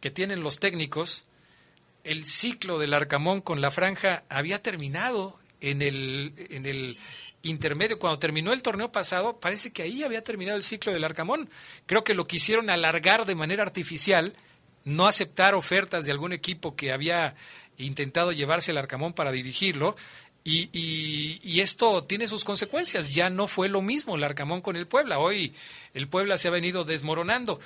que 0.01 0.11
tienen 0.11 0.43
los 0.43 0.59
técnicos, 0.59 1.23
el 2.03 2.25
ciclo 2.25 2.79
del 2.79 2.93
Arcamón 2.93 3.41
con 3.41 3.61
la 3.61 3.71
franja 3.71 4.23
había 4.29 4.61
terminado 4.61 5.37
en 5.61 5.81
el, 5.81 6.33
en 6.49 6.65
el 6.65 6.97
intermedio. 7.43 7.99
Cuando 7.99 8.19
terminó 8.19 8.51
el 8.51 8.61
torneo 8.61 8.91
pasado, 8.91 9.39
parece 9.39 9.71
que 9.71 9.83
ahí 9.83 10.03
había 10.03 10.23
terminado 10.23 10.57
el 10.57 10.63
ciclo 10.63 10.91
del 10.91 11.03
Arcamón. 11.03 11.49
Creo 11.85 12.03
que 12.03 12.13
lo 12.13 12.27
quisieron 12.27 12.69
alargar 12.69 13.25
de 13.25 13.35
manera 13.35 13.63
artificial, 13.63 14.33
no 14.83 15.07
aceptar 15.07 15.53
ofertas 15.53 16.05
de 16.05 16.11
algún 16.11 16.33
equipo 16.33 16.75
que 16.75 16.91
había 16.91 17.35
intentado 17.77 18.31
llevarse 18.31 18.71
al 18.71 18.77
Arcamón 18.77 19.13
para 19.13 19.31
dirigirlo. 19.31 19.95
Y, 20.43 20.69
y- 20.73 21.39
y 21.43 21.59
esto 21.61 22.03
tiene 22.03 22.27
sus 22.27 22.43
consecuencias. 22.43 23.13
Ya 23.13 23.29
no 23.29 23.47
fue 23.47 23.69
lo 23.69 23.81
mismo 23.81 24.15
el 24.15 24.23
Arcamón 24.23 24.61
con 24.61 24.75
el 24.75 24.87
Puebla. 24.87 25.19
Hoy 25.19 25.53
el 25.93 26.07
Puebla 26.07 26.37
se 26.37 26.47
ha 26.47 26.51
venido 26.51 26.83
desmoronando. 26.83 27.59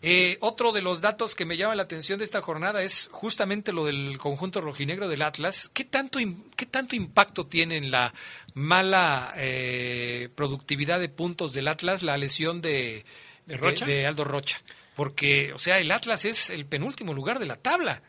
Eh, 0.00 0.36
otro 0.40 0.70
de 0.70 0.80
los 0.80 1.00
datos 1.00 1.34
que 1.34 1.44
me 1.44 1.56
llama 1.56 1.74
la 1.74 1.82
atención 1.82 2.18
de 2.20 2.24
esta 2.24 2.40
jornada 2.40 2.82
es 2.84 3.08
justamente 3.10 3.72
lo 3.72 3.84
del 3.86 4.16
conjunto 4.18 4.60
rojinegro 4.60 5.08
del 5.08 5.22
Atlas. 5.22 5.70
¿Qué 5.74 5.84
tanto, 5.84 6.20
qué 6.54 6.66
tanto 6.66 6.94
impacto 6.94 7.46
tiene 7.46 7.76
en 7.78 7.90
la 7.90 8.14
mala 8.54 9.32
eh, 9.36 10.28
productividad 10.34 11.00
de 11.00 11.08
puntos 11.08 11.52
del 11.52 11.66
Atlas 11.66 12.02
la 12.02 12.16
lesión 12.18 12.60
de, 12.60 13.04
¿De 13.46 13.56
Rocha? 13.56 13.86
de 13.86 14.06
Aldo 14.06 14.22
Rocha? 14.24 14.60
Porque, 14.94 15.52
o 15.52 15.58
sea, 15.58 15.78
el 15.80 15.90
Atlas 15.90 16.24
es 16.24 16.50
el 16.50 16.66
penúltimo 16.66 17.12
lugar 17.14 17.38
de 17.38 17.46
la 17.46 17.56
tabla. 17.56 18.02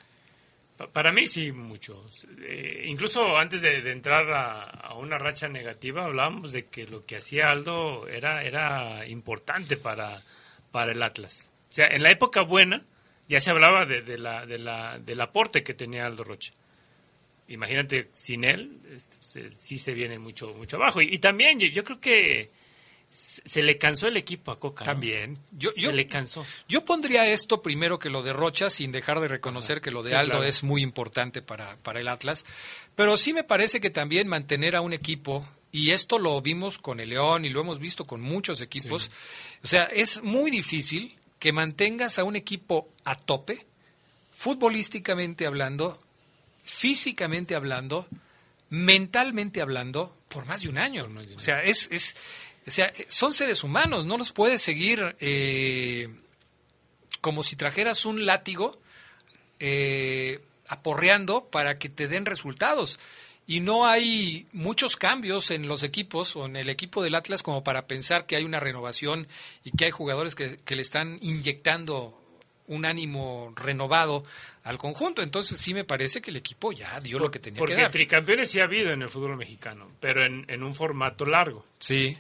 Pa- 0.80 0.88
Para 0.88 1.12
mí 1.12 1.28
sí, 1.28 1.52
mucho. 1.52 2.10
Eh, 2.42 2.86
incluso 2.88 3.38
antes 3.38 3.62
de, 3.62 3.92
entrar 3.92 4.32
a, 4.32 4.94
una 4.96 5.18
racha 5.18 5.50
negativa, 5.50 6.06
hablábamos 6.06 6.54
de 6.54 6.68
que 6.68 6.88
lo 6.88 7.06
que 7.06 7.18
hacía 7.18 7.52
Aldo 7.52 8.08
era, 8.08 8.44
era 8.46 9.06
importante 9.06 9.76
para, 9.76 10.22
para 10.72 10.94
el 10.94 11.04
Atlas. 11.04 11.52
O 11.70 11.74
sea, 11.74 11.88
en 11.88 12.02
la 12.02 12.12
época 12.12 12.42
buena 12.44 12.86
ya 13.28 13.42
se 13.42 13.52
hablaba 13.52 13.86
de, 13.86 14.18
la, 14.18 14.46
de 14.46 14.58
la, 14.58 14.98
del 15.00 15.20
aporte 15.22 15.64
que 15.64 15.74
tenía 15.74 16.06
Aldo 16.06 16.24
Rocha. 16.24 16.54
Imagínate, 17.50 18.08
sin 18.14 18.46
él, 18.46 18.80
este, 18.96 19.18
se- 19.20 19.50
sí 19.52 19.78
se 19.78 19.94
viene 19.94 20.18
mucho, 20.18 20.54
mucho 20.54 20.78
abajo. 20.78 21.02
Y, 21.02 21.20
también 21.20 21.60
yo 21.60 21.84
creo 21.84 22.00
que 22.00 22.50
se 23.10 23.42
se 23.46 23.64
le 23.64 23.78
cansó 23.78 24.08
el 24.08 24.18
equipo 24.18 24.52
a 24.52 24.60
Coca. 24.60 24.86
¿no? 24.86 24.92
También. 24.92 25.40
Yo, 25.52 25.72
Se 25.72 25.82
yo, 25.82 25.92
le 25.92 26.08
cansó. 26.08 26.46
Yo 26.68 26.86
pondría 26.86 27.28
esto 27.28 27.62
primero 27.62 28.00
que 28.00 28.10
lo 28.10 28.24
de 28.24 28.34
Rocha, 28.34 28.70
sin 28.70 28.92
dejar 28.92 29.20
de 29.20 29.28
reconocer 29.28 29.82
que 29.82 29.92
lo 29.92 30.04
de 30.04 30.12
Sí, 30.12 30.16
Aldo 30.16 30.32
claro. 30.32 30.46
es 30.46 30.64
muy 30.64 30.82
importante 30.82 31.42
para, 31.42 31.76
para 31.78 32.00
el 32.00 32.08
Atlas. 32.08 32.46
Pero 32.96 33.18
sí 33.18 33.34
me 33.34 33.44
parece 33.44 33.82
que 33.82 33.90
también 33.90 34.28
mantener 34.28 34.76
a 34.76 34.82
un 34.82 34.94
equipo, 34.94 35.48
y 35.72 35.92
esto 35.92 36.20
lo 36.20 36.42
vimos 36.42 36.78
con 36.78 37.00
el 37.00 37.10
León 37.10 37.46
y 37.46 37.50
lo 37.50 37.62
hemos 37.62 37.80
visto 37.80 38.06
con 38.06 38.22
muchos 38.22 38.62
equipos, 38.62 39.12
o 39.64 39.68
sea, 39.68 39.86
es 39.86 40.22
muy 40.24 40.52
difícil 40.52 41.18
que 41.40 41.54
mantengas 41.54 42.20
a 42.20 42.24
un 42.24 42.36
equipo 42.36 42.90
a 43.06 43.16
tope, 43.16 43.66
futbolísticamente 44.32 45.46
hablando, 45.46 46.00
físicamente 46.64 47.56
hablando, 47.56 48.08
mentalmente 48.70 49.62
hablando, 49.62 50.16
por 50.28 50.46
más 50.46 50.62
de 50.62 50.70
un 50.70 50.78
año. 50.78 51.10
O 51.36 51.40
sea, 51.40 51.64
es, 51.64 51.90
es, 51.92 52.16
o 52.68 52.72
sea, 52.72 52.92
son 53.08 53.34
seres 53.34 53.64
humanos, 53.64 54.06
no 54.06 54.18
los 54.18 54.32
puedes 54.32 54.62
seguir 54.62 55.16
eh, 55.20 56.10
como 57.22 57.44
si 57.44 57.56
trajeras 57.56 58.06
un 58.06 58.26
látigo 58.26 58.80
eh, 59.60 60.40
aporreando 60.68 61.46
para 61.46 61.76
que 61.76 61.90
te 61.90 62.08
den 62.08 62.26
resultados. 62.26 63.00
Y 63.48 63.62
no 63.62 63.88
hay 63.88 64.46
muchos 64.52 64.96
cambios 64.96 65.50
en 65.50 65.68
los 65.68 65.82
equipos 65.82 66.36
o 66.36 66.46
en 66.46 66.56
el 66.56 66.70
equipo 66.70 67.02
del 67.02 67.16
Atlas 67.16 67.42
como 67.42 67.64
para 67.64 67.88
pensar 67.88 68.28
que 68.28 68.36
hay 68.36 68.44
una 68.44 68.60
renovación 68.60 69.28
y 69.64 69.72
que 69.72 69.86
hay 69.86 69.92
jugadores 69.92 70.36
que, 70.36 70.60
que 70.64 70.76
le 70.76 70.84
están 70.84 71.18
inyectando 71.22 72.16
un 72.68 72.86
ánimo 72.86 73.52
renovado 73.56 74.24
al 74.64 74.78
conjunto. 74.78 75.24
Entonces 75.24 75.60
sí 75.60 75.74
me 75.74 75.84
parece 75.84 76.22
que 76.22 76.30
el 76.30 76.38
equipo 76.38 76.72
ya 76.72 77.00
dio 77.00 77.18
lo 77.18 77.32
que 77.32 77.40
tenía 77.40 77.58
Porque 77.58 77.74
que 77.74 77.82
dar. 77.82 77.90
tricampeones 77.92 78.52
sí 78.52 78.60
ha 78.60 78.66
habido 78.66 78.92
en 78.92 79.02
el 79.02 79.10
fútbol 79.10 79.36
mexicano, 79.36 79.90
pero 80.00 80.24
en, 80.24 80.46
en 80.48 80.62
un 80.62 80.76
formato 80.76 81.26
largo. 81.26 81.66
Sí. 81.80 82.16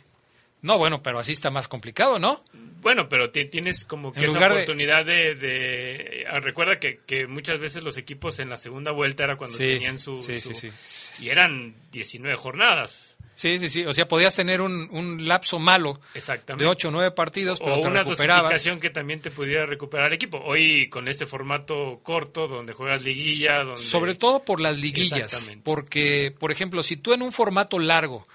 No, 0.62 0.78
bueno, 0.78 1.02
pero 1.02 1.20
así 1.20 1.32
está 1.32 1.50
más 1.50 1.68
complicado, 1.68 2.20
¿no? 2.20 2.44
Bueno, 2.82 3.10
pero 3.10 3.30
ti- 3.30 3.46
tienes 3.46 3.86
como 3.86 4.12
que 4.14 4.20
En 4.20 4.26
esa 4.30 4.40
de- 4.40 4.46
oportunidad 4.46 5.06
de... 5.06 5.36
de- 5.36 6.26
ah, 6.30 6.40
recuerda 6.40 6.80
que, 6.80 7.00
que 7.06 7.28
muchas 7.28 7.60
veces 7.60 7.84
los 7.84 7.98
equipos 7.98 8.40
en 8.40 8.50
la 8.50 8.58
segunda 8.58 8.92
vuelta 8.92 9.24
era 9.26 9.36
cuando 9.38 9.56
Sí, 9.58 9.64
tenían 9.64 9.98
su, 10.00 10.18
sí, 10.18 10.40
su- 10.42 10.54
sí, 10.54 10.70
sí. 10.86 11.26
Y 11.26 11.30
eran 11.30 11.76
19 11.92 12.36
jornadas. 12.36 13.18
Sí, 13.34 13.58
sí, 13.60 13.70
sí. 13.70 13.86
O 13.86 13.94
sea, 13.94 14.06
podías 14.08 14.36
tener 14.36 14.60
un, 14.60 14.90
un 14.92 15.26
lapso 15.28 15.60
malo 15.60 16.02
Exactamente. 16.14 16.64
de 16.66 16.70
8 16.70 16.90
o 16.90 16.92
9 16.92 17.12
partidos, 17.12 17.60
pero 17.60 17.76
o 17.76 17.82
te 17.82 17.88
una 17.88 18.04
dosificación 18.04 18.82
que 18.82 18.90
también 18.90 19.22
te 19.22 19.32
pudiera 19.32 19.66
recuperar 19.66 20.08
el 20.08 20.14
equipo. 20.14 20.40
Hoy 20.44 20.90
con 20.90 21.08
este 21.08 21.26
formato 21.26 22.02
corto 22.04 22.50
donde 22.50 22.74
juegas 22.74 23.02
liguilla, 23.02 23.64
donde... 23.64 23.82
Sobre 23.84 24.16
todo 24.16 24.44
por 24.44 24.60
las 24.60 24.78
liguillas. 24.78 25.20
Exactamente. 25.20 25.64
Porque, 25.64 26.36
por 26.38 26.52
ejemplo, 26.52 26.84
si 26.84 26.98
tú 26.98 27.14
en 27.14 27.22
un 27.22 27.32
formato 27.32 27.80
largo 27.80 28.26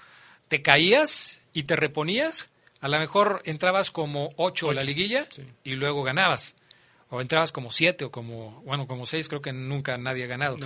te 0.47 0.63
caías 0.63 1.39
y 1.55 1.63
te 1.63 1.75
reponías, 1.75 2.49
a 2.81 2.87
lo 2.87 2.99
mejor 2.99 3.41
entrabas 3.45 3.89
como 3.89 4.29
8 4.35 4.69
a 4.69 4.73
la 4.75 4.83
liguilla 4.83 5.25
sí. 5.31 5.41
y 5.63 5.71
luego 5.71 6.03
ganabas. 6.03 6.55
o 7.09 7.21
entrabas 7.21 7.51
como 7.51 7.71
siete 7.71 8.03
o 8.05 8.11
como, 8.11 8.61
bueno, 8.65 8.85
como 8.87 9.05
seis, 9.07 9.27
creo 9.29 9.41
que 9.41 9.53
nunca 9.53 9.97
nadie 9.97 10.25
ha 10.25 10.27
ganado. 10.27 10.57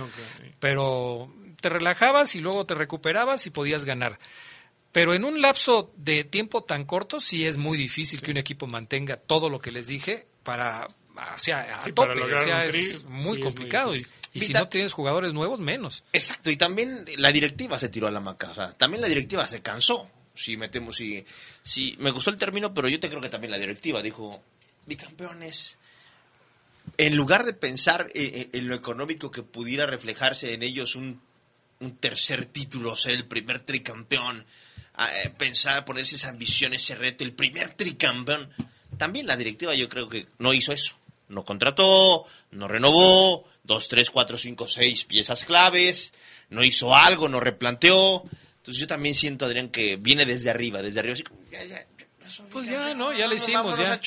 Pero 0.58 1.32
te 1.60 1.68
relajabas 1.68 2.34
y 2.34 2.40
luego 2.40 2.66
te 2.66 2.74
recuperabas 2.74 3.46
y 3.46 3.50
podías 3.50 3.84
ganar. 3.84 4.18
Pero 4.92 5.14
en 5.14 5.24
un 5.24 5.40
lapso 5.40 5.92
de 5.96 6.24
tiempo 6.24 6.64
tan 6.64 6.84
corto 6.84 7.20
sí 7.20 7.46
es 7.46 7.56
muy 7.56 7.78
difícil 7.78 8.20
que 8.20 8.32
un 8.32 8.38
equipo 8.38 8.66
mantenga 8.66 9.16
todo 9.16 9.48
lo 9.48 9.60
que 9.60 9.70
les 9.70 9.86
dije 9.86 10.26
para, 10.42 10.88
o 10.88 11.38
sea, 11.38 11.78
a 11.78 11.82
Sí, 11.84 11.92
tope, 11.92 12.20
o 12.20 12.38
sea, 12.40 12.66
es 12.66 12.74
sí, 12.74 12.90
es 12.96 13.04
muy 13.04 13.38
complicado. 13.40 13.94
y, 13.94 14.04
y 14.32 14.40
si 14.40 14.52
no 14.52 14.68
tienes 14.68 14.92
jugadores 14.92 15.32
nuevos, 15.32 15.60
menos. 15.60 16.02
Exacto, 16.12 16.50
y 16.50 16.56
también 16.56 17.04
la 17.18 17.30
directiva 17.30 17.78
se 17.78 17.88
tiró 17.88 18.08
a 18.08 18.10
la 18.10 18.20
maca. 18.20 18.50
O 18.50 18.54
sea, 18.54 18.72
también 18.72 19.00
la 19.02 19.08
directiva 19.08 19.46
se 19.46 19.62
cansó. 19.62 20.08
Si 20.34 20.56
metemos, 20.56 20.96
si, 20.96 21.24
si 21.62 21.96
me 21.98 22.10
gustó 22.10 22.30
el 22.30 22.36
término, 22.36 22.72
pero 22.72 22.88
yo 22.88 23.00
te 23.00 23.08
creo 23.08 23.20
que 23.20 23.28
también 23.28 23.50
la 23.50 23.58
directiva 23.58 24.02
dijo, 24.02 24.42
bicampeones. 24.86 25.76
En 26.96 27.16
lugar 27.16 27.44
de 27.44 27.52
pensar 27.52 28.08
en, 28.14 28.50
en 28.52 28.68
lo 28.68 28.74
económico 28.74 29.30
que 29.30 29.42
pudiera 29.42 29.86
reflejarse 29.86 30.54
en 30.54 30.62
ellos 30.62 30.96
un, 30.96 31.20
un 31.80 31.96
tercer 31.96 32.46
título, 32.46 32.94
ser 32.94 33.12
el 33.12 33.26
primer 33.26 33.60
tricampeón, 33.60 34.44
a, 34.94 35.22
eh, 35.22 35.30
pensar, 35.30 35.84
ponerse 35.84 36.16
esa 36.16 36.28
ambición, 36.28 36.74
ese 36.74 36.94
reto, 36.94 37.24
el 37.24 37.32
primer 37.32 37.74
tricampeón. 37.74 38.50
También 38.98 39.26
la 39.26 39.36
directiva 39.36 39.74
yo 39.74 39.88
creo 39.88 40.08
que 40.08 40.26
no 40.38 40.52
hizo 40.52 40.72
eso. 40.72 40.94
No 41.28 41.44
contrató, 41.44 42.26
no 42.50 42.68
renovó, 42.68 43.48
dos, 43.62 43.88
tres, 43.88 44.10
cuatro, 44.10 44.36
cinco, 44.36 44.66
seis 44.68 45.04
piezas 45.04 45.44
claves, 45.44 46.12
no 46.50 46.64
hizo 46.64 46.94
algo, 46.94 47.28
no 47.28 47.40
replanteó. 47.40 48.24
Entonces 48.60 48.80
yo 48.80 48.86
también 48.86 49.14
siento, 49.14 49.46
Adrián, 49.46 49.68
que 49.70 49.96
viene 49.96 50.26
desde 50.26 50.50
arriba, 50.50 50.82
desde 50.82 51.00
arriba, 51.00 51.14
así 51.14 51.22
como, 51.22 51.40
ya, 51.50 51.64
ya, 51.64 51.86
Pues 52.52 52.68
ya, 52.68 52.94
¿no? 52.94 53.10
Ya 53.12 53.26
Vámonos, 53.26 53.36
hicimos, 53.42 53.78
ya. 53.78 54.00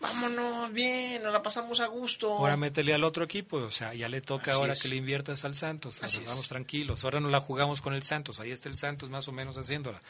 vámonos 0.00 0.72
bien, 0.72 1.20
nos 1.22 1.32
la 1.32 1.42
pasamos 1.42 1.80
a 1.80 1.86
gusto. 1.86 2.32
Ahora 2.32 2.56
métele 2.56 2.94
al 2.94 3.02
otro 3.02 3.24
equipo, 3.24 3.56
o 3.56 3.70
sea, 3.72 3.92
ya 3.94 4.08
le 4.08 4.20
toca 4.20 4.52
Así 4.52 4.60
ahora 4.60 4.72
es. 4.74 4.80
que 4.80 4.88
le 4.88 4.94
inviertas 4.96 5.44
al 5.44 5.56
Santos, 5.56 6.00
vamos 6.26 6.48
tranquilos, 6.48 7.02
ahora 7.04 7.18
no 7.18 7.28
la 7.28 7.40
jugamos 7.40 7.80
con 7.80 7.92
el 7.92 8.04
Santos, 8.04 8.38
ahí 8.38 8.52
está 8.52 8.68
el 8.68 8.76
Santos 8.76 9.10
más 9.10 9.26
o 9.26 9.32
menos 9.32 9.56
haciéndola. 9.58 10.00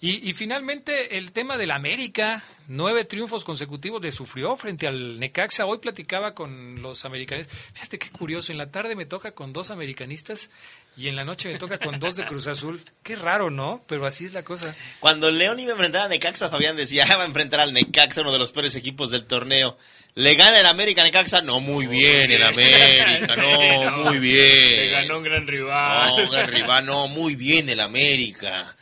Y, 0.00 0.28
y 0.28 0.34
finalmente 0.34 1.16
el 1.16 1.32
tema 1.32 1.56
del 1.56 1.70
América, 1.70 2.42
nueve 2.68 3.04
triunfos 3.04 3.44
consecutivos 3.44 4.02
le 4.02 4.12
sufrió 4.12 4.56
frente 4.56 4.86
al 4.86 5.18
Necaxa, 5.18 5.64
hoy 5.66 5.78
platicaba 5.78 6.34
con 6.34 6.82
los 6.82 7.04
americanistas, 7.04 7.56
fíjate 7.72 7.98
qué 7.98 8.10
curioso, 8.10 8.52
en 8.52 8.58
la 8.58 8.70
tarde 8.70 8.96
me 8.96 9.06
toca 9.06 9.32
con 9.32 9.52
dos 9.52 9.70
americanistas 9.70 10.50
y 10.96 11.08
en 11.08 11.16
la 11.16 11.24
noche 11.24 11.50
me 11.50 11.58
toca 11.58 11.78
con 11.78 11.98
dos 12.00 12.16
de 12.16 12.26
Cruz 12.26 12.46
Azul, 12.46 12.84
qué 13.02 13.16
raro, 13.16 13.50
¿no? 13.50 13.82
Pero 13.88 14.04
así 14.06 14.26
es 14.26 14.32
la 14.34 14.42
cosa. 14.44 14.76
Cuando 15.00 15.30
León 15.30 15.58
iba 15.58 15.70
a 15.70 15.74
enfrentar 15.74 16.02
a 16.02 16.08
Necaxa, 16.08 16.50
Fabián 16.50 16.76
decía, 16.76 17.06
"Ah, 17.08 17.16
va 17.16 17.24
a 17.24 17.26
enfrentar 17.26 17.60
al 17.60 17.72
Necaxa, 17.72 18.20
uno 18.20 18.32
de 18.32 18.38
los 18.38 18.52
peores 18.52 18.76
equipos 18.76 19.10
del 19.10 19.24
torneo. 19.24 19.76
¿Le 20.16 20.34
gana 20.36 20.60
el 20.60 20.66
América 20.66 21.00
a 21.00 21.04
Necaxa? 21.04 21.40
No, 21.42 21.60
muy 21.60 21.86
bien 21.88 22.30
el 22.30 22.42
América, 22.44 23.34
no, 23.36 24.04
muy 24.04 24.18
bien. 24.20 24.76
Le 24.76 24.90
ganó 24.90 25.18
un 25.18 25.24
gran 25.24 25.46
rival. 25.46 26.10
No, 26.16 26.30
gran 26.30 26.48
rival, 26.48 26.86
no, 26.86 27.08
muy 27.08 27.34
bien 27.34 27.68
el 27.68 27.80
América. 27.80 28.76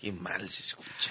Qué 0.00 0.12
mal 0.12 0.48
se 0.48 0.62
escucha. 0.62 1.10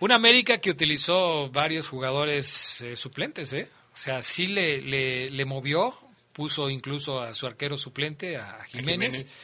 Un 0.00 0.12
América 0.12 0.58
que 0.58 0.70
utilizó 0.70 1.48
varios 1.50 1.88
jugadores 1.88 2.80
eh, 2.82 2.96
suplentes, 2.96 3.52
¿eh? 3.52 3.68
O 3.92 3.96
sea, 3.96 4.22
sí 4.22 4.46
le, 4.46 4.80
le, 4.80 5.30
le 5.30 5.44
movió, 5.44 5.96
puso 6.32 6.70
incluso 6.70 7.20
a 7.20 7.34
su 7.34 7.46
arquero 7.46 7.76
suplente, 7.78 8.36
a 8.36 8.64
Jiménez, 8.64 9.14
Jiménez. 9.14 9.36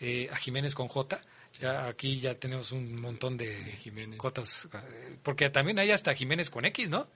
eh, 0.00 0.28
a 0.32 0.36
Jiménez 0.36 0.74
con 0.74 0.88
J. 0.88 1.18
Ya 1.60 1.86
aquí 1.86 2.18
ya 2.20 2.34
tenemos 2.34 2.72
un 2.72 3.00
montón 3.00 3.36
de, 3.36 3.56
Jiménez. 3.80 4.18
Jotas, 4.18 4.68
eh, 4.74 5.16
porque 5.22 5.50
también 5.50 5.78
hay 5.78 5.90
hasta 5.92 6.14
Jiménez 6.14 6.50
con 6.50 6.64
X, 6.64 6.90
¿no? 6.90 7.06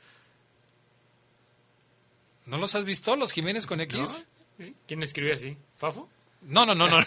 ¿No 2.47 2.57
los 2.57 2.75
has 2.75 2.85
visto, 2.85 3.15
los 3.17 3.33
Jiménez 3.33 3.67
con 3.67 3.81
X? 3.81 4.27
¿No? 4.59 4.67
¿Quién 4.87 5.03
escribe 5.03 5.35
así? 5.35 5.57
¿Fafo? 5.77 6.09
No, 6.43 6.65
no, 6.65 6.75
no, 6.75 6.89
no. 6.89 6.99
no. 7.01 7.07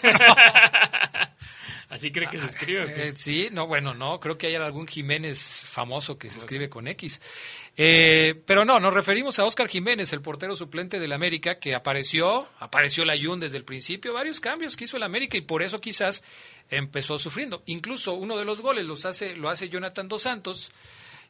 ¿Así 1.92 2.10
cree 2.10 2.26
que 2.26 2.38
se 2.38 2.46
escribe? 2.46 2.84
o 2.84 2.86
qué? 2.86 3.08
Eh, 3.08 3.12
sí, 3.14 3.50
no, 3.52 3.66
bueno, 3.66 3.92
no, 3.92 4.18
creo 4.18 4.38
que 4.38 4.46
hay 4.46 4.54
algún 4.54 4.88
Jiménez 4.88 5.38
famoso 5.66 6.16
que 6.16 6.30
se 6.30 6.38
escribe 6.38 6.70
con 6.70 6.88
X. 6.88 7.20
Eh, 7.76 8.42
pero 8.46 8.64
no, 8.64 8.80
nos 8.80 8.94
referimos 8.94 9.38
a 9.38 9.44
Oscar 9.44 9.68
Jiménez, 9.68 10.10
el 10.14 10.22
portero 10.22 10.56
suplente 10.56 10.98
del 10.98 11.12
América, 11.12 11.58
que 11.58 11.74
apareció, 11.74 12.48
apareció 12.60 13.04
la 13.04 13.12
Jun 13.22 13.40
desde 13.40 13.58
el 13.58 13.64
principio, 13.64 14.14
varios 14.14 14.40
cambios 14.40 14.74
que 14.74 14.84
hizo 14.84 14.96
el 14.96 15.02
América 15.02 15.36
y 15.36 15.42
por 15.42 15.62
eso 15.62 15.82
quizás 15.82 16.24
empezó 16.70 17.18
sufriendo. 17.18 17.62
Incluso 17.66 18.14
uno 18.14 18.38
de 18.38 18.46
los 18.46 18.62
goles 18.62 18.86
los 18.86 19.04
hace, 19.04 19.36
lo 19.36 19.50
hace 19.50 19.68
Jonathan 19.68 20.08
Dos 20.08 20.22
Santos 20.22 20.72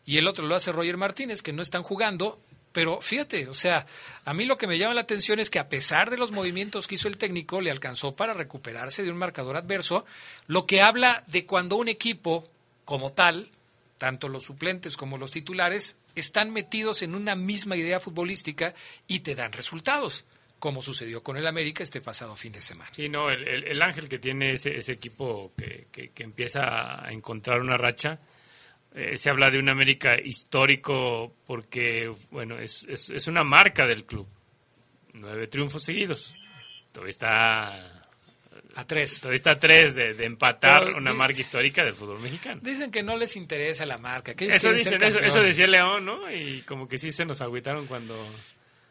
y 0.07 0.19
el 0.19 0.29
otro 0.29 0.47
lo 0.47 0.55
hace 0.55 0.71
Roger 0.71 0.97
Martínez, 0.97 1.43
que 1.43 1.53
no 1.53 1.63
están 1.63 1.83
jugando. 1.83 2.39
Pero 2.73 3.01
fíjate, 3.03 3.49
o 3.49 3.55
sea, 3.55 3.87
a 4.25 4.33
mí 4.35 4.47
lo 4.47 4.57
que 4.57 4.67
me 4.67 4.79
llama 4.79 4.95
la 4.95 5.03
atención 5.03 5.39
es 5.39 5.51
que 5.51 5.59
a 5.59 5.69
pesar 5.69 6.11
de 6.11 6.17
los 6.17 6.33
movimientos 6.33 6.87
que 6.87 6.95
hizo 6.95 7.09
el 7.09 7.19
técnico, 7.19 7.61
le 7.61 7.71
alcanzó 7.71 8.17
para 8.17 8.33
recuperarse 8.33 9.03
de 9.03 9.11
un 9.11 9.19
marcador 9.19 9.57
adverso, 9.57 10.07
lo 10.47 10.67
que 10.67 10.81
habla 10.81 11.23
de 11.27 11.45
cuando 11.45 11.77
un 11.77 11.89
equipo 11.89 12.49
como 12.85 13.13
tal, 13.13 13.51
tanto 13.99 14.29
los 14.29 14.45
suplentes 14.45 14.97
como 14.97 15.19
los 15.19 15.31
titulares, 15.31 15.97
están 16.15 16.51
metidos 16.51 17.03
en 17.03 17.15
una 17.15 17.35
misma 17.35 17.77
idea 17.77 18.01
futbolística 18.01 18.75
y 19.07 19.21
te 19.21 19.35
dan 19.35 19.53
resultados, 19.53 20.25
como 20.59 20.81
sucedió 20.83 21.23
con 21.23 21.37
el 21.37 21.47
América 21.47 21.83
este 21.83 22.01
pasado 22.01 22.37
fin 22.37 22.53
de 22.53 22.63
semana. 22.63 22.91
Sí, 22.95 23.09
no, 23.09 23.31
el, 23.31 23.47
el- 23.47 23.65
el 23.65 23.83
ángel 23.83 24.09
que 24.09 24.19
tiene 24.19 24.53
ese, 24.55 24.77
ese 24.77 24.93
equipo 24.93 25.53
que- 25.57 26.11
que 26.15 26.23
empieza 26.23 27.05
a 27.07 27.13
encontrar 27.13 27.61
una 27.61 27.77
racha, 27.77 28.19
eh, 28.95 29.17
se 29.17 29.31
habla 29.31 29.51
de 29.51 29.59
un 29.59 29.69
América 29.69 30.19
histórico 30.21 31.35
porque, 31.47 32.13
bueno, 32.31 32.59
es, 32.59 32.85
es, 32.89 33.11
es 33.11 33.27
una 33.27 33.45
marca 33.45 33.87
del 33.87 34.05
club. 34.05 34.27
Nueve 35.15 35.47
triunfos 35.47 35.85
seguidos. 35.85 36.35
Todavía 36.93 37.11
está 37.11 38.03
a 38.75 38.85
tres. 38.87 39.21
Todavía 39.21 39.37
está 39.37 39.51
a 39.53 39.59
tres 39.59 39.95
de, 39.95 40.15
de 40.15 40.25
empatar 40.25 40.85
Pero 40.85 40.99
una 40.99 41.13
marca 41.13 41.41
histórica 41.41 41.85
del 41.85 41.95
fútbol 41.95 42.21
mexicano. 42.21 42.61
Dicen 42.63 42.91
que 42.91 43.03
no 43.03 43.17
les 43.17 43.37
interesa 43.37 43.85
la 43.87 43.99
marca. 43.99 44.35
Que 44.35 44.47
Eso, 44.47 44.73
dicen, 44.73 44.99
decía 44.99 45.67
León, 45.67 46.05
¿no? 46.05 46.31
Y 46.31 46.63
como 46.63 46.89
que 46.89 46.99
sí 46.99 47.13
se 47.13 47.25
nos 47.25 47.41
agüitaron 47.41 47.87
cuando 47.87 48.15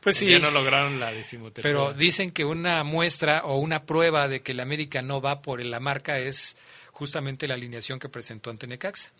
Pues 0.01 0.17
sí. 0.17 0.29
ya 0.29 0.39
no 0.39 0.51
lograron 0.51 0.99
la 0.99 1.11
decimotercera. 1.11 1.73
Pero 1.73 1.93
dicen 1.93 2.31
que 2.31 2.45
una 2.45 2.83
muestra 2.83 3.41
o 3.45 3.57
una 3.57 3.85
prueba 3.85 4.27
de 4.27 4.41
que 4.41 4.51
el 4.51 4.59
América 4.59 5.01
no 5.01 5.21
va 5.21 5.41
por 5.41 5.63
la 5.63 5.79
marca 5.79 6.19
es 6.19 6.57
justamente 6.91 7.47
la 7.47 7.55
alineación 7.55 7.97
que 7.99 8.09
presentó 8.09 8.49
ante 8.49 8.67
Necaxa. 8.67 9.11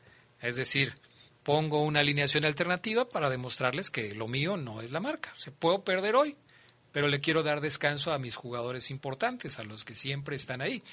Es 0.41 0.55
decir, 0.55 0.93
pongo 1.43 1.83
una 1.83 1.99
alineación 1.99 2.45
alternativa 2.45 3.09
para 3.09 3.29
demostrarles 3.29 3.89
que 3.89 4.13
lo 4.13 4.27
mío 4.27 4.57
no 4.57 4.81
es 4.81 4.91
la 4.91 4.99
marca. 4.99 5.31
Se 5.35 5.51
puedo 5.51 5.83
perder 5.83 6.15
hoy, 6.15 6.35
pero 6.91 7.07
le 7.07 7.21
quiero 7.21 7.43
dar 7.43 7.61
descanso 7.61 8.11
a 8.11 8.19
mis 8.19 8.35
jugadores 8.35 8.91
importantes, 8.91 9.59
a 9.59 9.63
los 9.63 9.83
que 9.83 9.95
siempre 9.95 10.35
están 10.35 10.61
ahí. 10.61 10.83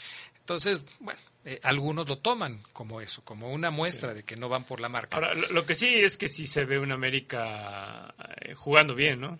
Entonces, 0.40 0.80
bueno, 1.00 1.20
eh, 1.44 1.60
algunos 1.62 2.08
lo 2.08 2.18
toman 2.18 2.62
como 2.72 3.00
eso, 3.00 3.22
como 3.22 3.52
una 3.52 3.70
muestra 3.70 4.14
de 4.14 4.22
que 4.22 4.36
no 4.36 4.48
van 4.48 4.64
por 4.64 4.80
la 4.80 4.88
marca. 4.88 5.16
Ahora, 5.16 5.34
lo, 5.34 5.48
lo 5.48 5.66
que 5.66 5.74
sí 5.74 5.88
es 5.94 6.16
que 6.16 6.28
sí 6.28 6.46
se 6.46 6.64
ve 6.64 6.78
un 6.78 6.92
América 6.92 8.14
eh, 8.40 8.54
jugando 8.54 8.94
bien, 8.94 9.20
¿no? 9.20 9.38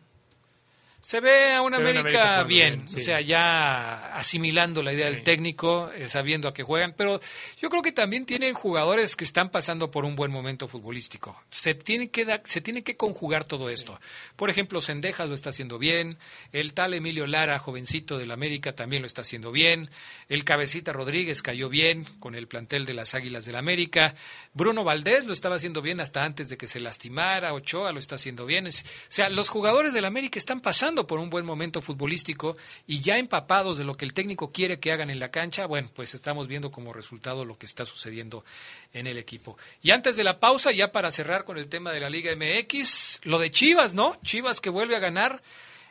Se 1.00 1.20
ve 1.20 1.52
a 1.54 1.62
un 1.62 1.74
América, 1.74 2.42
bien, 2.42 2.76
bien, 2.80 2.88
sí. 2.88 2.96
o 2.96 3.00
sea, 3.04 3.20
ya 3.20 4.16
asimilando 4.16 4.82
la 4.82 4.92
idea 4.92 5.06
del 5.10 5.22
técnico, 5.22 5.92
eh, 5.94 6.08
sabiendo 6.08 6.48
a 6.48 6.54
qué 6.54 6.64
juegan, 6.64 6.92
pero 6.96 7.20
yo 7.60 7.70
creo 7.70 7.82
que 7.82 7.92
también 7.92 8.26
tienen 8.26 8.52
jugadores 8.52 9.14
que 9.14 9.22
están 9.22 9.48
pasando 9.50 9.92
por 9.92 10.04
un 10.04 10.16
buen 10.16 10.32
momento 10.32 10.66
futbolístico. 10.66 11.40
Se 11.50 11.74
tiene 11.74 12.10
que 12.10 12.24
da- 12.24 12.42
se 12.44 12.60
tiene 12.60 12.82
que 12.82 12.96
conjugar 12.96 13.44
todo 13.44 13.70
esto. 13.70 13.98
Por 14.34 14.50
ejemplo, 14.50 14.80
Sendejas 14.80 15.28
lo 15.28 15.36
está 15.36 15.50
haciendo 15.50 15.78
bien, 15.78 16.18
el 16.52 16.74
tal 16.74 16.92
Emilio 16.94 17.28
Lara, 17.28 17.60
jovencito 17.60 18.18
del 18.18 18.32
América, 18.32 18.74
también 18.74 19.02
lo 19.02 19.06
está 19.06 19.20
haciendo 19.22 19.52
bien, 19.52 19.88
el 20.28 20.42
Cabecita 20.44 20.92
Rodríguez 20.92 21.42
cayó 21.42 21.68
bien 21.68 22.04
con 22.18 22.34
el 22.34 22.48
plantel 22.48 22.86
de 22.86 22.94
las 22.94 23.14
Águilas 23.14 23.44
del 23.44 23.54
América, 23.54 24.16
Bruno 24.52 24.82
Valdés 24.82 25.26
lo 25.26 25.32
estaba 25.32 25.54
haciendo 25.56 25.80
bien 25.80 26.00
hasta 26.00 26.24
antes 26.24 26.48
de 26.48 26.56
que 26.56 26.66
se 26.66 26.80
lastimara, 26.80 27.54
Ochoa 27.54 27.92
lo 27.92 28.00
está 28.00 28.16
haciendo 28.16 28.46
bien. 28.46 28.66
O 28.66 28.70
sea, 29.08 29.28
los 29.30 29.48
jugadores 29.48 29.92
del 29.92 30.04
América 30.04 30.40
están 30.40 30.60
pasando 30.60 30.87
por 31.06 31.18
un 31.18 31.30
buen 31.30 31.44
momento 31.44 31.80
futbolístico 31.82 32.56
y 32.86 33.00
ya 33.00 33.18
empapados 33.18 33.78
de 33.78 33.84
lo 33.84 33.96
que 33.96 34.04
el 34.04 34.14
técnico 34.14 34.52
quiere 34.52 34.80
que 34.80 34.92
hagan 34.92 35.10
en 35.10 35.18
la 35.18 35.30
cancha, 35.30 35.66
bueno, 35.66 35.90
pues 35.94 36.14
estamos 36.14 36.48
viendo 36.48 36.70
como 36.70 36.92
resultado 36.92 37.44
lo 37.44 37.58
que 37.58 37.66
está 37.66 37.84
sucediendo 37.84 38.44
en 38.92 39.06
el 39.06 39.18
equipo. 39.18 39.56
Y 39.82 39.90
antes 39.90 40.16
de 40.16 40.24
la 40.24 40.40
pausa, 40.40 40.72
ya 40.72 40.92
para 40.92 41.10
cerrar 41.10 41.44
con 41.44 41.58
el 41.58 41.68
tema 41.68 41.92
de 41.92 42.00
la 42.00 42.10
Liga 42.10 42.32
MX, 42.34 43.20
lo 43.24 43.38
de 43.38 43.50
Chivas, 43.50 43.94
¿no? 43.94 44.16
Chivas 44.22 44.60
que 44.60 44.70
vuelve 44.70 44.96
a 44.96 45.00
ganar. 45.00 45.42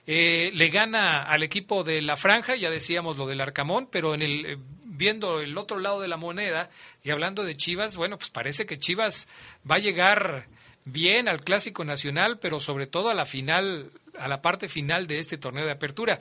eh, 0.09 0.51
le 0.53 0.69
gana 0.69 1.23
al 1.23 1.43
equipo 1.43 1.83
de 1.83 2.01
la 2.01 2.15
franja, 2.15 2.55
ya 2.55 2.69
decíamos 2.69 3.17
lo 3.17 3.27
del 3.27 3.41
Arcamón, 3.41 3.87
pero 3.91 4.13
en 4.13 4.21
el 4.21 4.45
eh, 4.45 4.57
viendo 4.97 5.41
el 5.41 5.57
otro 5.57 5.79
lado 5.79 6.01
de 6.01 6.07
la 6.07 6.17
moneda 6.17 6.69
y 7.03 7.11
hablando 7.11 7.43
de 7.43 7.55
Chivas, 7.55 7.95
bueno, 7.95 8.17
pues 8.17 8.29
parece 8.29 8.65
que 8.65 8.79
Chivas 8.79 9.29
va 9.69 9.75
a 9.75 9.79
llegar 9.79 10.47
bien 10.85 11.27
al 11.27 11.43
clásico 11.43 11.83
nacional, 11.85 12.39
pero 12.39 12.59
sobre 12.59 12.87
todo 12.87 13.09
a 13.09 13.13
la 13.13 13.25
final, 13.25 13.91
a 14.19 14.27
la 14.27 14.41
parte 14.41 14.69
final 14.69 15.07
de 15.07 15.19
este 15.19 15.37
torneo 15.37 15.65
de 15.65 15.71
apertura. 15.71 16.19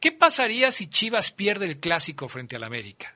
¿Qué 0.00 0.12
pasaría 0.12 0.70
si 0.70 0.86
Chivas 0.88 1.30
pierde 1.30 1.66
el 1.66 1.78
clásico 1.78 2.28
frente 2.28 2.56
al 2.56 2.64
América? 2.64 3.14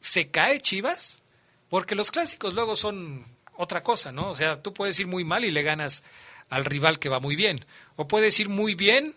¿Se 0.00 0.28
cae 0.28 0.60
Chivas? 0.60 1.22
Porque 1.68 1.94
los 1.94 2.10
clásicos 2.10 2.54
luego 2.54 2.76
son 2.76 3.26
otra 3.56 3.82
cosa, 3.82 4.10
¿no? 4.10 4.30
O 4.30 4.34
sea, 4.34 4.62
tú 4.62 4.72
puedes 4.72 4.98
ir 4.98 5.06
muy 5.06 5.22
mal 5.22 5.44
y 5.44 5.50
le 5.50 5.62
ganas 5.62 6.02
al 6.48 6.64
rival 6.64 6.98
que 6.98 7.08
va 7.08 7.20
muy 7.20 7.36
bien. 7.36 7.64
O 7.96 8.08
puedes 8.08 8.40
ir 8.40 8.48
muy 8.48 8.74
bien 8.74 9.14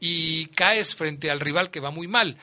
y 0.00 0.46
caes 0.46 0.94
frente 0.94 1.30
al 1.30 1.40
rival 1.40 1.70
que 1.70 1.80
va 1.80 1.90
muy 1.90 2.08
mal. 2.08 2.36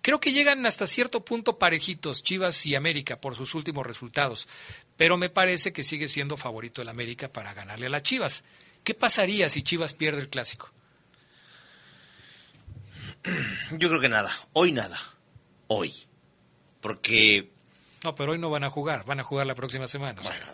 Creo 0.00 0.20
que 0.20 0.32
llegan 0.32 0.64
hasta 0.64 0.86
cierto 0.86 1.24
punto 1.24 1.58
parejitos 1.58 2.22
Chivas 2.22 2.64
y 2.64 2.74
América 2.74 3.20
por 3.20 3.36
sus 3.36 3.54
últimos 3.54 3.86
resultados, 3.86 4.48
pero 4.96 5.18
me 5.18 5.28
parece 5.28 5.72
que 5.72 5.84
sigue 5.84 6.08
siendo 6.08 6.36
favorito 6.38 6.80
el 6.80 6.88
América 6.88 7.28
para 7.28 7.52
ganarle 7.52 7.86
a 7.86 7.90
las 7.90 8.02
Chivas. 8.02 8.44
¿Qué 8.84 8.94
pasaría 8.94 9.48
si 9.48 9.62
Chivas 9.62 9.94
pierde 9.94 10.20
el 10.20 10.28
clásico? 10.28 10.72
Yo 13.72 13.88
creo 13.88 14.00
que 14.00 14.08
nada, 14.08 14.34
hoy 14.52 14.72
nada, 14.72 14.98
hoy. 15.66 15.92
Porque... 16.80 17.50
No, 18.02 18.14
pero 18.14 18.32
hoy 18.32 18.38
no 18.38 18.48
van 18.48 18.64
a 18.64 18.70
jugar, 18.70 19.04
van 19.04 19.20
a 19.20 19.24
jugar 19.24 19.46
la 19.46 19.54
próxima 19.54 19.86
semana. 19.86 20.22
Bueno, 20.22 20.46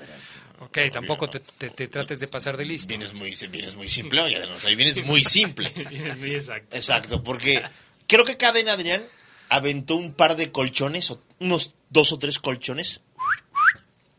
Ok, 0.61 0.79
tampoco 0.91 1.29
te, 1.29 1.41
te, 1.41 1.89
trates 1.89 2.19
de 2.19 2.29
pasar 2.29 2.57
de 2.57 2.65
listo. 2.65 2.89
Vienes 2.89 3.13
muy, 3.13 3.35
vienes 3.51 3.75
muy 3.75 3.89
simple, 3.91 4.23
oye, 4.23 4.43
ahí 4.67 4.75
vienes 4.75 5.05
muy 5.05 5.23
simple. 5.23 5.71
vienes 5.91 6.17
muy 6.17 6.35
exacto. 6.35 6.75
Exacto, 6.75 7.23
porque 7.23 7.63
creo 8.07 8.25
que 8.25 8.39
Cadena 8.39 8.73
Adrián 8.73 9.05
aventó 9.49 9.97
un 9.97 10.15
par 10.15 10.37
de 10.37 10.51
colchones, 10.51 11.13
unos 11.41 11.75
dos 11.91 12.13
o 12.13 12.19
tres 12.19 12.39
colchones. 12.39 13.03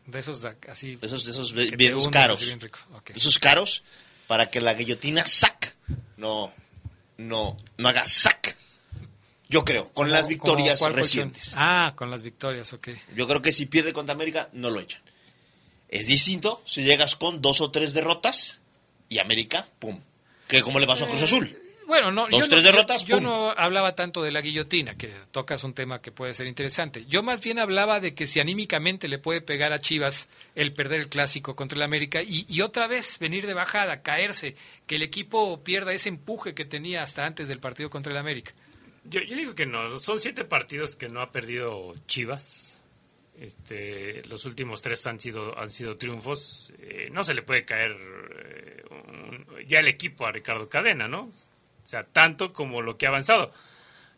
De 0.08 0.20
esos 0.20 0.42
así. 0.68 0.96
De 0.96 1.06
esos, 1.06 1.26
de 1.26 1.32
esos 1.32 1.52
bien, 1.52 2.10
caros. 2.10 2.40
De 2.40 3.12
esos 3.14 3.38
caros 3.38 3.82
para 4.26 4.50
que 4.50 4.62
la 4.62 4.72
guillotina 4.72 5.26
sac 5.26 5.74
no, 6.16 6.52
no, 7.18 7.58
no 7.76 7.88
haga 7.88 8.06
sac. 8.06 8.56
Yo 9.50 9.66
creo, 9.66 9.92
con 9.92 10.10
las 10.10 10.26
victorias 10.26 10.80
recientes. 10.92 11.52
Ah, 11.56 11.92
con 11.94 12.10
las 12.10 12.22
victorias, 12.22 12.72
ok. 12.72 12.88
Yo 13.14 13.28
creo 13.28 13.42
que 13.42 13.52
si 13.52 13.66
pierde 13.66 13.92
contra 13.92 14.14
América, 14.14 14.48
no 14.54 14.70
lo 14.70 14.80
echan. 14.80 15.02
Es 15.90 16.06
distinto 16.06 16.62
si 16.64 16.84
llegas 16.84 17.14
con 17.14 17.42
dos 17.42 17.60
o 17.60 17.70
tres 17.70 17.92
derrotas 17.92 18.62
y 19.10 19.18
América, 19.18 19.68
pum. 19.78 20.00
Que 20.46 20.62
como 20.62 20.78
le 20.78 20.86
pasó 20.86 21.04
a 21.04 21.08
Cruz 21.08 21.22
Azul. 21.22 21.54
Bueno, 21.88 22.12
no, 22.12 22.28
dos, 22.30 22.48
tres 22.48 22.62
derrotas. 22.62 23.04
Yo, 23.04 23.20
no 23.20 23.50
hablaba 23.56 23.94
tanto 23.96 24.22
de 24.22 24.30
la 24.30 24.40
guillotina, 24.40 24.94
que 24.94 25.12
tocas 25.32 25.64
un 25.64 25.74
tema 25.74 26.00
que 26.00 26.12
puede 26.12 26.34
ser 26.34 26.46
interesante. 26.46 27.06
Yo 27.06 27.22
más 27.22 27.40
bien 27.40 27.58
hablaba 27.58 27.98
de 27.98 28.14
que 28.14 28.26
si 28.26 28.38
anímicamente 28.38 29.08
le 29.08 29.18
puede 29.18 29.40
pegar 29.40 29.72
a 29.72 29.80
Chivas 29.80 30.28
el 30.54 30.72
perder 30.72 31.00
el 31.00 31.08
clásico 31.08 31.56
contra 31.56 31.76
el 31.76 31.82
América 31.82 32.22
y, 32.22 32.44
y 32.46 32.60
otra 32.60 32.86
vez 32.86 33.18
venir 33.18 33.46
de 33.46 33.54
bajada, 33.54 34.02
caerse, 34.02 34.54
que 34.86 34.96
el 34.96 35.02
equipo 35.02 35.64
pierda 35.64 35.92
ese 35.92 36.10
empuje 36.10 36.54
que 36.54 36.64
tenía 36.64 37.02
hasta 37.02 37.26
antes 37.26 37.48
del 37.48 37.58
partido 37.58 37.90
contra 37.90 38.12
el 38.12 38.18
América. 38.18 38.52
Yo, 39.04 39.20
yo 39.22 39.34
digo 39.34 39.54
que 39.54 39.66
no, 39.66 39.98
son 39.98 40.20
siete 40.20 40.44
partidos 40.44 40.94
que 40.94 41.08
no 41.08 41.22
ha 41.22 41.32
perdido 41.32 41.94
Chivas 42.06 42.78
este, 43.40 44.24
los 44.26 44.44
últimos 44.46 44.82
tres 44.82 45.06
han 45.06 45.20
sido, 45.20 45.56
han 45.58 45.70
sido 45.70 45.96
triunfos. 45.96 46.72
Eh, 46.80 47.08
no 47.12 47.22
se 47.22 47.34
le 47.34 47.42
puede 47.42 47.64
caer 47.64 47.96
eh, 48.36 48.84
ya 49.66 49.80
el 49.80 49.88
equipo 49.88 50.26
a 50.26 50.32
Ricardo 50.32 50.68
Cadena, 50.68 51.06
¿no? 51.06 51.30
O 51.88 51.90
sea, 51.90 52.02
tanto 52.02 52.52
como 52.52 52.82
lo 52.82 52.98
que 52.98 53.06
ha 53.06 53.08
avanzado. 53.08 53.50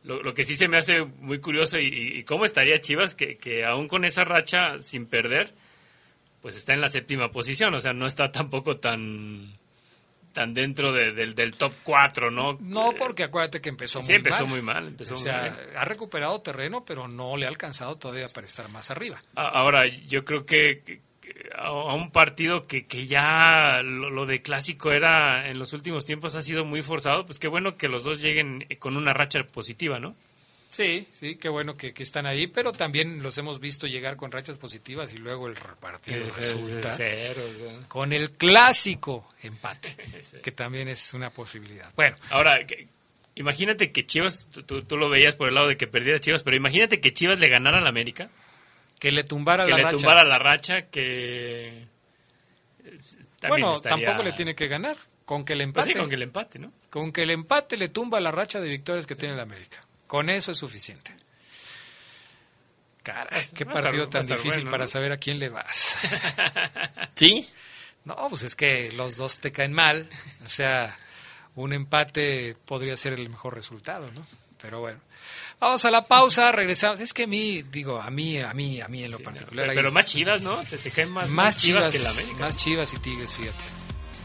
Lo, 0.02 0.35
que 0.35 0.42
sí 0.42 0.56
se 0.56 0.66
me 0.66 0.76
hace 0.76 1.04
muy 1.04 1.38
curioso 1.38 1.78
y, 1.78 2.24
cómo 2.24 2.44
estaría 2.44 2.80
Chivas 2.80 3.14
que, 3.14 3.37
que 3.37 3.64
aún 3.64 3.87
con 3.87 4.04
esa 4.04 4.24
racha 4.24 4.83
sin 4.83 5.06
perder, 5.06 5.54
pues 6.42 6.56
está 6.56 6.72
en 6.72 6.80
la 6.80 6.88
séptima 6.88 7.30
posición. 7.30 7.72
O 7.74 7.80
sea, 7.80 7.92
no 7.92 8.09
está 8.09 8.33
tampoco 8.33 8.78
tan 8.78 9.56
tan 10.33 10.52
dentro 10.52 10.92
del, 10.92 11.54
top 11.54 11.72
4, 11.85 12.33
¿no? 12.33 12.59
No, 12.61 12.92
porque 12.98 13.22
acuérdate 13.22 13.61
que 13.61 13.68
empezó 13.68 14.02
muy 14.02 14.14
empezó 14.14 14.48
muy 14.48 14.62
mal. 14.62 14.96
o 14.98 15.16
sea, 15.16 15.56
ha 15.76 15.85
recuperado 15.85 16.40
terreno, 16.40 16.85
pero 16.85 17.06
no 17.06 17.37
le 17.37 17.46
ha 17.46 17.48
alcanzado 17.48 17.96
todavía 17.98 18.26
para 18.26 18.48
estar 18.48 18.68
más 18.70 18.90
arriba. 18.90 19.22
Ahora, 19.37 19.87
yo 19.87 20.24
creo 20.24 20.44
que, 20.44 21.02
a 21.57 21.94
un 21.94 22.11
partido 22.11 22.66
que, 22.66 22.87
que 22.87 23.07
ya 23.07 23.83
lo, 23.83 24.26
de 24.26 24.42
clásico 24.42 24.92
era 24.92 25.48
en 25.48 25.59
los 25.59 25.72
últimos 25.72 26.07
tiempos 26.07 26.37
ha 26.37 26.42
sido 26.42 26.64
muy 26.64 26.83
forzado, 26.83 27.26
pues 27.26 27.38
qué 27.38 27.48
bueno 27.48 27.76
que 27.76 27.88
los 27.88 28.05
dos 28.05 28.20
lleguen 28.20 28.66
con 28.79 28.96
una 28.96 29.12
racha 29.12 29.42
positiva, 29.44 29.98
¿no? 29.98 30.14
Sí, 30.68 31.09
sí, 31.11 31.35
qué 31.35 31.48
bueno 31.48 31.76
que, 31.76 31.92
están 31.98 32.26
ahí, 32.26 32.46
pero 32.46 32.70
también 32.72 33.24
los 33.24 33.37
hemos 33.38 33.59
visto 33.59 33.88
llegar 33.88 34.16
con 34.16 34.31
rachas 34.31 34.57
positivas 34.57 35.12
y 35.12 35.18
luego 35.18 35.48
el 35.48 35.55
partido 35.55 36.24
resulta 36.24 36.96
con 37.88 38.12
el 38.12 38.31
clásico 38.31 39.26
empate, 39.42 39.96
que 40.42 40.53
también 40.53 40.87
es 40.87 41.12
una 41.12 41.31
posibilidad. 41.31 41.92
Bueno, 41.96 42.16
ahora 42.31 42.61
imagínate 43.35 43.90
que 43.90 44.07
Chivas, 44.07 44.46
tú, 44.66 44.96
lo 44.96 45.09
veías 45.09 45.35
por 45.35 45.48
el 45.48 45.55
lado 45.55 45.66
de 45.66 45.76
que 45.76 45.88
perdiera 45.88 46.20
Chivas, 46.20 46.44
pero 46.44 46.57
imagínate 46.57 47.00
que 47.00 47.12
Chivas 47.12 47.40
le 47.40 47.48
ganara 47.48 47.79
a 47.79 47.81
la 47.81 47.88
América, 47.88 48.31
que 49.00 49.10
le 49.10 49.24
tumbara 49.24 49.64
que 49.64 49.72
la 49.72 49.76
le 49.78 49.82
racha. 49.82 49.96
tumbara 49.96 50.24
la 50.24 50.38
racha, 50.38 50.82
que 50.82 51.82
bueno, 53.48 53.80
tampoco 53.80 54.22
le 54.22 54.32
tiene 54.32 54.54
que 54.54 54.68
ganar, 54.68 54.96
con 55.24 55.44
que 55.44 55.54
el 55.54 55.58
pues 55.72 55.86
empate, 55.86 55.98
con 55.98 56.08
que 56.08 56.14
el 56.14 56.22
empate, 56.22 56.58
¿no? 56.58 56.72
Con 56.90 57.10
que 57.10 57.22
el 57.22 57.30
empate 57.30 57.76
le 57.76 57.88
tumba 57.88 58.20
la 58.20 58.30
racha 58.30 58.60
de 58.60 58.68
victorias 58.68 59.06
que 59.06 59.16
tiene 59.16 59.34
la 59.34 59.42
América. 59.42 59.84
Con 60.06 60.28
eso 60.28 60.52
es 60.52 60.58
suficiente. 60.58 61.14
Caray, 63.02 63.48
qué 63.54 63.64
partido 63.64 64.08
tan 64.08 64.26
difícil 64.26 64.68
para 64.68 64.86
saber 64.86 65.12
a 65.12 65.16
quién 65.16 65.38
le 65.38 65.48
vas. 65.48 65.96
¿Sí? 67.14 67.48
No, 68.04 68.28
pues 68.28 68.42
es 68.42 68.54
que 68.54 68.92
los 68.92 69.16
dos 69.16 69.40
te 69.40 69.52
caen 69.52 69.72
mal. 69.72 70.08
O 70.44 70.48
sea, 70.48 70.98
un 71.54 71.72
empate 71.72 72.56
podría 72.66 72.96
ser 72.96 73.14
el 73.14 73.30
mejor 73.30 73.54
resultado, 73.54 74.10
¿no? 74.12 74.22
Pero 74.62 74.81
bueno. 74.81 75.01
Vamos 75.59 75.85
a 75.85 75.90
la 75.90 76.05
pausa, 76.07 76.53
regresamos. 76.53 77.01
Es 77.01 77.12
que 77.12 77.25
a 77.25 77.27
mí, 77.27 77.62
digo, 77.62 78.01
a 78.01 78.11
mí, 78.11 78.38
a 78.38 78.55
mí, 78.55 78.81
a 78.81 78.88
mí 78.88 79.05
en 79.05 79.11
lo 79.11 79.18
particular. 79.18 79.70
pero, 79.75 79.92
más 79.92 80.07
chivas, 80.07 80.40
¿no? 80.40 80.57
Te, 80.57 80.90
caen 80.90 81.11
más, 81.11 81.29
más, 81.31 81.57
chivas, 81.57 81.88
que 81.88 81.99
la 81.99 82.11
América. 82.11 82.38
Más 82.38 82.57
chivas 82.57 82.94
y 82.94 82.99
tigres, 82.99 83.35
fíjate. 83.35 83.64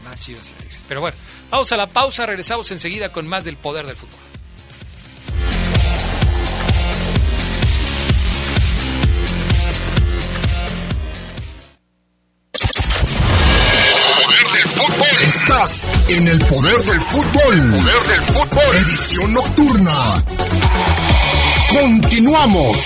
Más 0.04 0.20
chivas 0.20 0.50
y 0.50 0.52
tigres. 0.54 0.84
Pero 0.88 1.00
bueno, 1.00 1.16
vamos 1.50 1.70
a 1.72 1.76
la 1.76 1.86
pausa, 1.86 2.26
regresamos 2.26 2.70
enseguida 2.70 3.12
con 3.12 3.26
más 3.26 3.44
del 3.44 3.56
poder 3.56 3.86
del 3.86 3.96
fútbol. 3.96 4.25
En 15.66 16.28
el 16.28 16.38
poder 16.44 16.76
del 16.76 17.00
fútbol. 17.00 17.32
Poder 17.32 18.02
del 18.04 18.22
fútbol. 18.22 18.76
Edición 18.76 19.34
nocturna. 19.34 20.22
Continuamos. 21.72 22.76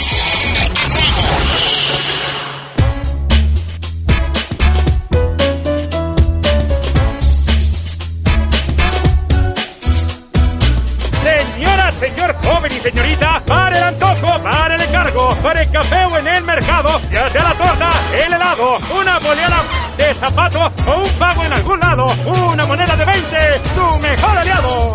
Señora, 11.22 11.92
señor 11.92 12.34
joven 12.42 12.72
y 12.74 12.80
señorita, 12.80 13.44
para 13.44 13.76
el 13.76 13.84
antojo, 13.84 14.42
para 14.42 14.74
el 14.76 14.80
encargo, 14.80 15.36
para 15.42 15.60
el 15.60 15.70
café 15.70 16.06
o 16.06 16.16
en 16.16 16.26
el 16.26 16.44
mercado, 16.44 16.98
ya 17.12 17.28
sea 17.28 17.42
la 17.42 17.54
torta, 17.54 17.90
el 18.24 18.32
helado, 18.32 18.78
una 18.98 19.18
boleada 19.18 19.89
de 20.00 20.14
zapato 20.14 20.60
o 20.88 21.02
un 21.02 21.08
pago 21.18 21.44
en 21.44 21.52
algún 21.52 21.78
lado, 21.78 22.06
una 22.52 22.66
moneda 22.66 22.96
de 22.96 23.04
20, 23.04 23.36
su 23.74 23.98
mejor 23.98 24.38
aliado. 24.38 24.94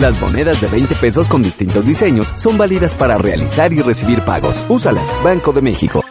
Las 0.00 0.20
monedas 0.20 0.60
de 0.60 0.68
20 0.68 0.94
pesos 0.96 1.28
con 1.28 1.42
distintos 1.42 1.84
diseños 1.84 2.32
son 2.36 2.56
válidas 2.58 2.94
para 2.94 3.18
realizar 3.18 3.72
y 3.72 3.82
recibir 3.82 4.22
pagos. 4.22 4.64
Úsalas, 4.68 5.08
Banco 5.22 5.52
de 5.52 5.62
México. 5.62 6.04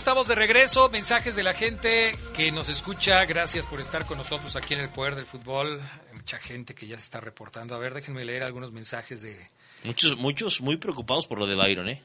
Estamos 0.03 0.27
de 0.27 0.35
regreso. 0.35 0.91
Mensajes 0.91 1.37
de 1.37 1.45
la 1.45 1.55
gente 1.55 2.13
que 2.35 2.51
nos 2.51 2.69
escucha. 2.69 3.25
Gracias 3.25 3.69
por 3.69 3.81
estar 3.81 4.05
con 4.05 4.19
nosotros 4.19 4.57
aquí 4.57 4.75
en 4.75 4.81
el 4.81 4.89
Poder 4.89 5.15
del 5.15 5.27
Fútbol. 5.27 5.81
Hay 6.11 6.17
mucha 6.17 6.41
gente 6.41 6.75
que 6.75 6.89
ya 6.89 6.97
se 6.99 7.05
está 7.05 7.21
reportando. 7.21 7.77
A 7.77 7.79
ver, 7.79 7.95
déjenme 7.95 8.25
leer 8.25 8.43
algunos 8.43 8.73
mensajes 8.73 9.23
de... 9.23 9.39
Muchos, 9.85 10.17
muchos 10.17 10.61
muy 10.61 10.77
preocupados 10.77 11.29
por 11.29 11.39
lo 11.39 11.47
de 11.47 11.55
Byron, 11.55 11.89
¿eh? 11.89 12.03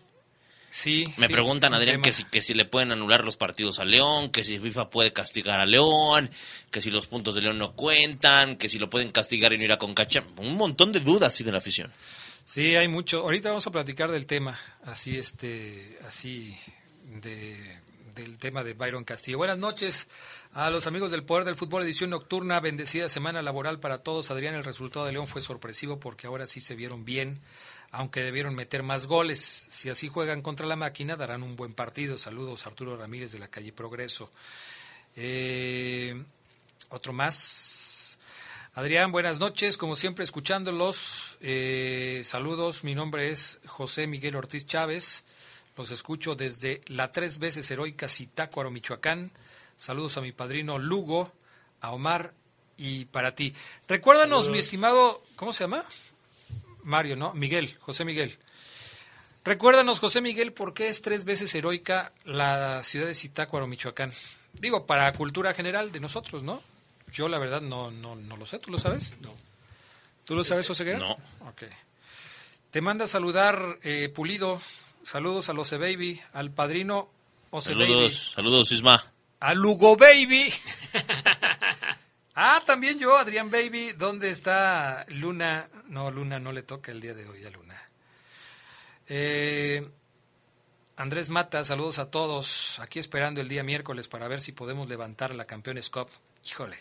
Sí. 0.69 1.05
Me 1.17 1.25
sí, 1.25 1.33
preguntan, 1.33 1.73
Adrián, 1.73 2.03
que 2.03 2.13
si, 2.13 2.23
que 2.25 2.39
si 2.41 2.53
le 2.53 2.65
pueden 2.65 2.91
anular 2.91 3.25
los 3.25 3.35
partidos 3.35 3.79
a 3.79 3.83
León, 3.83 4.29
que 4.29 4.43
si 4.43 4.59
FIFA 4.59 4.91
puede 4.91 5.11
castigar 5.11 5.59
a 5.59 5.65
León, 5.65 6.29
que 6.69 6.83
si 6.83 6.91
los 6.91 7.07
puntos 7.07 7.33
de 7.33 7.41
León 7.41 7.57
no 7.57 7.73
cuentan, 7.73 8.57
que 8.57 8.69
si 8.69 8.77
lo 8.77 8.91
pueden 8.91 9.11
castigar 9.11 9.53
y 9.53 9.57
no 9.57 9.63
ir 9.63 9.71
a 9.71 9.79
Concacha. 9.79 10.23
Un 10.37 10.55
montón 10.55 10.91
de 10.91 10.99
dudas 10.99 11.33
sí 11.33 11.43
de 11.43 11.51
la 11.51 11.57
afición. 11.57 11.91
Sí, 12.45 12.75
hay 12.75 12.89
mucho. 12.89 13.21
Ahorita 13.21 13.49
vamos 13.49 13.65
a 13.65 13.71
platicar 13.71 14.11
del 14.11 14.27
tema, 14.27 14.55
así 14.85 15.17
este, 15.17 15.97
así 16.05 16.55
de, 17.07 17.76
del 18.17 18.39
tema 18.39 18.63
de 18.63 18.73
Byron 18.73 19.03
Castillo. 19.03 19.37
Buenas 19.37 19.59
noches 19.59 20.07
a 20.53 20.71
los 20.71 20.87
amigos 20.87 21.11
del 21.11 21.23
Poder 21.23 21.45
del 21.45 21.55
Fútbol, 21.55 21.83
edición 21.83 22.09
nocturna, 22.09 22.59
bendecida 22.59 23.09
semana 23.09 23.43
laboral 23.43 23.79
para 23.79 23.99
todos. 23.99 24.31
Adrián, 24.31 24.55
el 24.55 24.63
resultado 24.63 25.05
de 25.05 25.11
León 25.11 25.27
fue 25.27 25.41
sorpresivo 25.41 25.99
porque 25.99 26.25
ahora 26.25 26.47
sí 26.47 26.59
se 26.59 26.75
vieron 26.75 27.05
bien, 27.05 27.39
aunque 27.91 28.23
debieron 28.23 28.55
meter 28.55 28.81
más 28.81 29.05
goles. 29.05 29.67
Si 29.69 29.89
así 29.89 30.07
juegan 30.07 30.41
contra 30.41 30.65
la 30.65 30.75
máquina, 30.75 31.15
darán 31.15 31.43
un 31.43 31.55
buen 31.55 31.73
partido. 31.73 32.17
Saludos, 32.17 32.65
Arturo 32.65 32.97
Ramírez 32.97 33.31
de 33.31 33.39
la 33.39 33.49
calle 33.49 33.71
Progreso. 33.71 34.31
Eh, 35.15 36.19
otro 36.89 37.13
más. 37.13 38.17
Adrián, 38.73 39.11
buenas 39.11 39.39
noches, 39.39 39.77
como 39.77 39.95
siempre 39.95 40.23
escuchándolos. 40.23 41.37
Eh, 41.39 42.21
saludos, 42.23 42.83
mi 42.83 42.95
nombre 42.95 43.29
es 43.29 43.59
José 43.67 44.07
Miguel 44.07 44.35
Ortiz 44.35 44.65
Chávez. 44.65 45.23
Los 45.77 45.91
escucho 45.91 46.35
desde 46.35 46.81
la 46.87 47.11
tres 47.11 47.37
veces 47.37 47.69
heroica 47.69 48.07
Zitácuaro, 48.07 48.71
Michoacán. 48.71 49.31
Saludos 49.77 50.17
a 50.17 50.21
mi 50.21 50.31
padrino 50.31 50.79
Lugo, 50.79 51.31
a 51.81 51.91
Omar 51.91 52.33
y 52.77 53.05
para 53.05 53.35
ti. 53.35 53.53
Recuérdanos, 53.87 54.45
Saludos. 54.45 54.51
mi 54.53 54.59
estimado, 54.59 55.23
¿cómo 55.35 55.53
se 55.53 55.63
llama? 55.65 55.85
Mario, 56.83 57.15
¿no? 57.15 57.33
Miguel, 57.33 57.77
José 57.79 58.05
Miguel. 58.05 58.37
Recuérdanos, 59.45 59.99
José 59.99 60.19
Miguel, 60.19 60.51
por 60.51 60.73
qué 60.73 60.89
es 60.89 61.01
tres 61.01 61.23
veces 61.23 61.53
heroica 61.53 62.11
la 62.25 62.83
ciudad 62.83 63.05
de 63.05 63.13
Zitácuaro, 63.15 63.67
Michoacán. 63.67 64.11
Digo, 64.53 64.85
para 64.87 65.13
cultura 65.13 65.53
general 65.53 65.91
de 65.91 65.99
nosotros, 65.99 66.43
¿no? 66.43 66.61
Yo 67.11 67.29
la 67.29 67.37
verdad 67.37 67.61
no, 67.61 67.91
no, 67.91 68.15
no 68.15 68.35
lo 68.35 68.45
sé, 68.45 68.59
¿tú 68.59 68.71
lo 68.71 68.79
sabes? 68.79 69.13
No. 69.21 69.33
¿Tú 70.25 70.35
lo 70.35 70.43
sabes, 70.43 70.69
Oseguera? 70.69 70.99
No. 70.99 71.11
Ok. 71.47 71.63
Te 72.71 72.81
manda 72.81 73.05
a 73.05 73.07
saludar 73.07 73.79
eh, 73.83 74.09
Pulido. 74.09 74.59
Saludos 75.07 75.47
a 75.47 75.53
los 75.53 75.71
Baby, 75.71 76.21
al 76.33 76.51
padrino 76.51 77.09
Ose 77.51 77.73
Baby, 77.73 77.85
Saludos, 77.85 78.31
saludos, 78.35 78.71
Isma. 78.73 79.11
a 79.39 79.53
Lugo 79.53 79.95
Baby. 79.95 80.53
ah, 82.35 82.61
también 82.65 82.99
yo, 82.99 83.15
Adrián 83.17 83.49
Baby. 83.49 83.93
¿Dónde 83.93 84.29
está 84.29 85.05
Luna? 85.07 85.69
No, 85.87 86.11
Luna 86.11 86.41
no 86.41 86.51
le 86.51 86.61
toca 86.61 86.91
el 86.91 86.99
día 86.99 87.13
de 87.13 87.25
hoy 87.25 87.45
a 87.45 87.49
Luna. 87.51 87.89
Eh, 89.07 89.89
Andrés 90.97 91.29
Mata, 91.29 91.63
saludos 91.63 91.99
a 91.99 92.11
todos. 92.11 92.77
Aquí 92.79 92.99
esperando 92.99 93.39
el 93.39 93.47
día 93.47 93.63
miércoles 93.63 94.09
para 94.09 94.27
ver 94.27 94.41
si 94.41 94.51
podemos 94.51 94.89
levantar 94.89 95.33
la 95.35 95.45
Campeones 95.45 95.89
Cup. 95.89 96.09
Híjole. 96.45 96.77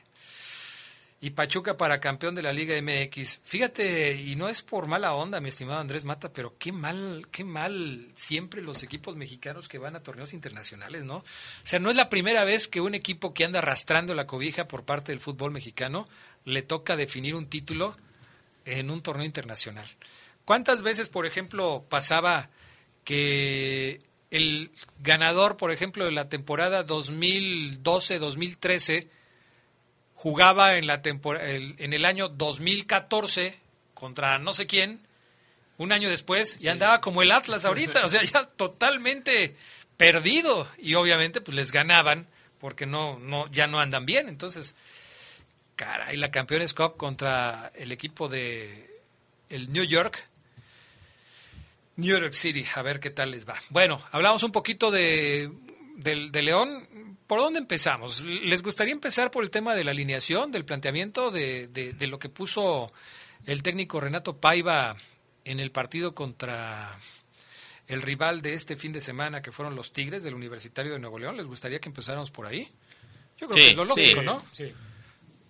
Y 1.19 1.31
Pachuca 1.31 1.79
para 1.79 1.99
campeón 1.99 2.35
de 2.35 2.43
la 2.43 2.53
Liga 2.53 2.79
MX. 2.81 3.41
Fíjate, 3.43 4.17
y 4.17 4.37
no 4.37 4.51
es 4.51 4.61
por 4.61 4.87
mala 4.87 5.15
onda, 5.15 5.41
mi 5.41 5.49
estimado 5.49 5.81
Andrés 5.81 6.05
Mata, 6.05 6.31
pero 6.31 6.59
qué 6.59 6.73
mal, 6.73 7.27
qué 7.31 7.43
mal 7.43 8.07
siempre 8.15 8.61
los 8.61 8.83
equipos 8.83 9.17
mexicanos 9.17 9.67
que 9.67 9.79
van 9.79 9.97
a 9.97 10.03
torneos 10.03 10.35
internacionales, 10.35 11.05
¿no? 11.05 11.17
O 11.17 11.25
sea, 11.65 11.79
no 11.79 11.89
es 11.89 11.97
la 11.97 12.11
primera 12.11 12.45
vez 12.45 12.69
que 12.69 12.83
un 12.83 12.95
equipo 12.95 13.33
que 13.33 13.47
anda 13.47 13.61
arrastrando 13.61 14.15
la 14.15 14.27
cobija 14.27 14.69
por 14.69 14.85
parte 14.85 15.13
del 15.13 15.21
fútbol 15.21 15.53
mexicano 15.53 16.07
le 16.45 16.61
toca 16.61 16.97
definir 16.97 17.35
un 17.35 17.47
título 17.47 17.97
en 18.67 18.91
un 18.91 19.01
torneo 19.01 19.25
internacional. 19.25 19.89
¿Cuántas 20.45 20.83
veces, 20.83 21.09
por 21.09 21.25
ejemplo, 21.25 21.87
pasaba 21.89 22.51
que 23.05 24.01
el 24.31 24.71
ganador, 25.01 25.57
por 25.57 25.73
ejemplo, 25.73 26.05
de 26.05 26.13
la 26.13 26.29
temporada 26.29 26.87
2012-2013 26.87 29.09
jugaba 30.17 30.77
en, 30.79 30.87
la 30.89 31.01
el- 31.05 31.75
en 31.79 31.93
el 31.93 32.05
año 32.05 32.29
2014 32.29 33.57
contra 33.95 34.39
no 34.39 34.53
sé 34.55 34.67
quién, 34.67 35.01
un 35.79 35.93
año 35.93 36.09
después, 36.11 36.63
y 36.65 36.69
andaba 36.69 37.01
como 37.01 37.23
el 37.23 37.31
Atlas 37.33 37.65
ahorita, 37.65 38.05
o 38.05 38.09
sea, 38.09 38.23
ya 38.25 38.45
totalmente 38.57 39.57
perdido. 39.97 40.67
Y 40.79 40.95
obviamente, 40.95 41.41
pues 41.41 41.55
les 41.55 41.71
ganaban 41.71 42.27
porque 42.59 42.87
no, 42.87 43.19
no, 43.21 43.47
ya 43.53 43.67
no 43.67 43.79
andan 43.79 44.07
bien. 44.07 44.29
Entonces, 44.29 44.75
caray, 45.77 46.17
la 46.17 46.31
Campeones 46.31 46.73
Cup 46.75 46.97
contra 46.97 47.71
el 47.75 47.93
equipo 47.93 48.29
de 48.29 48.91
el 49.51 49.71
New 49.73 49.85
York. 49.85 50.27
New 51.97 52.19
York 52.19 52.33
City, 52.33 52.65
a 52.75 52.83
ver 52.83 53.01
qué 53.01 53.11
tal 53.11 53.31
les 53.31 53.49
va. 53.49 53.55
Bueno, 53.71 54.01
hablamos 54.13 54.43
un 54.43 54.53
poquito 54.53 54.91
de, 54.91 55.51
del- 55.97 56.31
de 56.33 56.43
León. 56.43 57.16
¿Por 57.27 57.41
dónde 57.41 57.59
empezamos? 57.59 58.23
¿Les 58.25 58.63
gustaría 58.63 58.93
empezar 58.93 59.31
por 59.31 59.43
el 59.43 59.51
tema 59.51 59.75
de 59.75 59.85
la 59.85 59.91
alineación, 59.91 60.53
del 60.53 60.65
planteamiento, 60.65 61.31
de, 61.31 61.67
de- 61.69 61.93
de 61.93 62.07
lo 62.07 62.19
que 62.19 62.29
puso 62.29 62.93
el 63.47 63.63
técnico 63.63 64.01
Renato 64.01 64.37
Paiva 64.37 64.95
en 65.45 65.59
el 65.61 65.71
partido 65.73 66.15
contra 66.15 66.97
el 67.89 68.03
rival 68.03 68.43
de 68.43 68.55
este 68.55 68.77
fin 68.77 68.93
de 68.93 69.01
semana, 69.01 69.43
que 69.43 69.53
fueron 69.53 69.75
los 69.75 69.93
Tigres 69.93 70.23
del 70.25 70.35
Universitario 70.35 70.93
de 70.93 70.99
Nuevo 70.99 71.19
León? 71.19 71.37
¿Les 71.37 71.47
gustaría 71.47 71.81
que 71.81 71.89
empezáramos 71.89 72.31
por 72.31 72.47
ahí? 72.47 72.69
Yo 73.39 73.49
creo 73.49 73.57
Sí, 73.59 73.65
que 73.65 73.71
es 73.71 73.77
lo 73.77 73.85
lógico, 73.85 74.21
sí. 74.21 74.27
¿no? 74.27 74.45
Sí. 74.53 74.73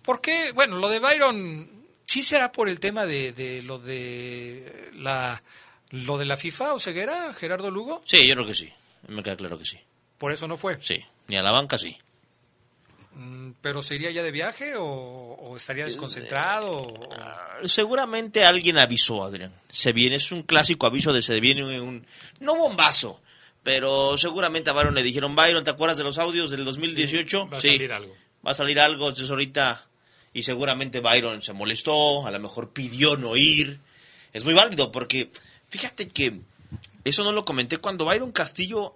¿Por 0.03 0.21
qué? 0.21 0.51
Bueno, 0.53 0.77
lo 0.77 0.89
de 0.89 0.99
Byron 0.99 1.69
sí 2.05 2.21
será 2.23 2.51
por 2.51 2.69
el 2.69 2.79
tema 2.79 3.05
de, 3.05 3.31
de 3.33 3.61
lo 3.61 3.77
de 3.79 4.89
la 4.93 5.41
lo 5.91 6.17
de 6.17 6.25
la 6.25 6.37
FIFA 6.37 6.73
o 6.73 6.79
ceguera, 6.79 7.33
Gerardo 7.33 7.71
Lugo. 7.71 8.01
Sí, 8.05 8.27
yo 8.27 8.35
creo 8.35 8.47
que 8.47 8.53
sí. 8.55 8.71
Me 9.07 9.23
queda 9.23 9.37
claro 9.37 9.57
que 9.57 9.65
sí. 9.65 9.79
Por 10.17 10.31
eso 10.31 10.47
no 10.47 10.57
fue. 10.57 10.77
Sí. 10.81 11.03
Ni 11.27 11.35
a 11.37 11.41
la 11.41 11.51
banca, 11.51 11.77
sí. 11.77 11.97
Mm, 13.13 13.51
Pero 13.61 13.81
se 13.81 13.95
iría 13.95 14.11
ya 14.11 14.23
de 14.23 14.31
viaje 14.31 14.75
o, 14.75 14.83
o 14.85 15.57
estaría 15.57 15.85
desconcentrado. 15.85 16.71
o- 16.71 17.09
Seguramente 17.67 18.45
alguien 18.45 18.77
avisó, 18.77 19.23
Adrián. 19.23 19.53
Se 19.71 19.91
viene, 19.93 20.15
es 20.17 20.31
un 20.31 20.43
clásico 20.43 20.85
aviso 20.85 21.11
de 21.13 21.21
se 21.21 21.39
viene 21.39 21.79
un... 21.81 22.05
No 22.39 22.55
bombazo, 22.55 23.19
pero 23.63 24.15
seguramente 24.17 24.69
a 24.69 24.73
Byron 24.73 24.93
le 24.95 25.03
dijeron, 25.03 25.35
Byron, 25.35 25.63
¿te 25.63 25.71
acuerdas 25.71 25.97
de 25.97 26.03
los 26.03 26.17
audios 26.17 26.51
del 26.51 26.63
2018? 26.63 27.49
va 27.49 27.57
a 27.57 27.61
salir 27.61 27.91
algo. 27.91 28.13
Va 28.45 28.51
a 28.51 28.55
salir 28.55 28.79
algo, 28.79 29.07
entonces 29.09 29.29
ahorita... 29.31 29.83
Y 30.33 30.43
seguramente 30.43 30.99
Byron 30.99 31.41
se 31.41 31.53
molestó, 31.53 32.27
a 32.27 32.31
lo 32.31 32.39
mejor 32.39 32.69
pidió 32.71 33.17
no 33.17 33.35
ir. 33.35 33.79
Es 34.33 34.45
muy 34.45 34.53
válido 34.53 34.91
porque, 34.91 35.31
fíjate 35.69 36.09
que 36.09 36.39
eso 37.03 37.23
no 37.23 37.31
lo 37.31 37.43
comenté 37.43 37.77
cuando 37.79 38.05
Byron 38.05 38.31
Castillo, 38.31 38.95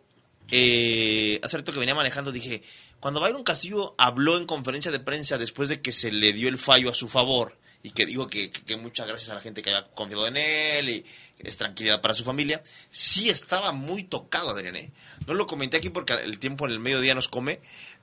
eh, 0.51 1.39
hace 1.43 1.57
rato 1.57 1.71
que 1.71 1.79
venía 1.79 1.95
manejando, 1.95 2.31
dije, 2.31 2.61
cuando 2.99 3.19
Byron 3.21 3.43
Castillo 3.43 3.95
habló 3.97 4.37
en 4.37 4.45
conferencia 4.45 4.91
de 4.91 4.99
prensa 4.99 5.37
después 5.37 5.69
de 5.69 5.81
que 5.81 5.91
se 5.91 6.11
le 6.11 6.33
dio 6.33 6.49
el 6.49 6.57
fallo 6.57 6.89
a 6.91 6.93
su 6.93 7.07
favor 7.07 7.57
y 7.83 7.91
que 7.91 8.05
dijo 8.05 8.27
que, 8.27 8.51
que- 8.51 8.61
que 8.63 8.75
muchas 8.77 9.07
gracias 9.07 9.29
a 9.31 9.35
la 9.35 9.41
gente 9.41 9.61
que 9.63 9.71
haya 9.71 9.87
confiado 9.95 10.27
en 10.27 10.37
él 10.37 10.89
y 10.89 11.05
es 11.39 11.57
tranquilidad 11.57 11.99
para 12.01 12.13
su 12.13 12.23
familia, 12.23 12.61
sí 12.91 13.29
estaba 13.31 13.71
muy 13.71 14.03
tocado, 14.03 14.51
Adrián. 14.51 14.75
¿eh? 14.75 14.91
No 15.25 15.33
lo 15.33 15.47
comenté 15.47 15.77
aquí 15.77 15.89
porque 15.89 16.13
el 16.13 16.37
tiempo 16.37 16.65
en 16.67 16.73
el 16.73 16.79
mediodía 16.79 17.15
nos 17.15 17.27
come, 17.27 17.59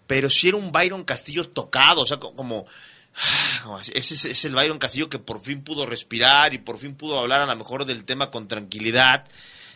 pero 0.08 0.28
sí 0.30 0.48
era 0.48 0.56
un 0.56 0.72
Byron 0.72 1.04
Castillo 1.04 1.48
tocado, 1.48 2.00
o 2.02 2.06
sea, 2.06 2.18
co- 2.18 2.34
como... 2.34 2.66
Ese 3.94 4.14
es, 4.14 4.24
es 4.24 4.44
el 4.44 4.54
Byron 4.54 4.78
Castillo 4.78 5.08
que 5.08 5.18
por 5.18 5.40
fin 5.42 5.62
pudo 5.62 5.86
respirar 5.86 6.54
y 6.54 6.58
por 6.58 6.78
fin 6.78 6.94
pudo 6.94 7.18
hablar 7.18 7.40
a 7.42 7.46
lo 7.46 7.56
mejor 7.56 7.84
del 7.84 8.04
tema 8.04 8.30
con 8.30 8.48
tranquilidad. 8.48 9.26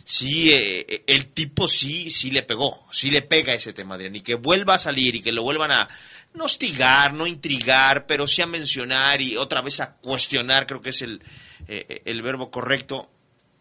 Sí, 0.05 0.53
eh, 0.53 0.85
eh, 0.89 1.05
el 1.07 1.27
tipo 1.29 1.69
sí, 1.69 2.11
sí 2.11 2.31
le 2.31 2.43
pegó, 2.43 2.89
sí 2.93 3.11
le 3.11 3.23
pega 3.23 3.55
ese 3.55 3.73
tema, 3.73 3.95
Adrián, 3.95 4.17
y 4.17 4.21
que 4.21 4.35
vuelva 4.35 4.75
a 4.75 4.79
salir 4.79 5.15
y 5.15 5.23
que 5.23 5.33
lo 5.33 5.43
vuelvan 5.43 5.71
a 5.71 5.89
no 6.35 6.45
hostigar, 6.45 7.13
no 7.15 7.27
intrigar, 7.27 8.07
pero 8.07 8.27
sí 8.27 8.43
a 8.43 8.47
mencionar 8.47 9.21
y 9.21 9.37
otra 9.37 9.61
vez 9.63 9.81
a 9.81 9.95
cuestionar, 9.97 10.67
creo 10.67 10.81
que 10.81 10.91
es 10.91 11.03
el, 11.03 11.23
eh, 11.69 12.03
el 12.05 12.23
verbo 12.23 12.51
correcto. 12.51 13.11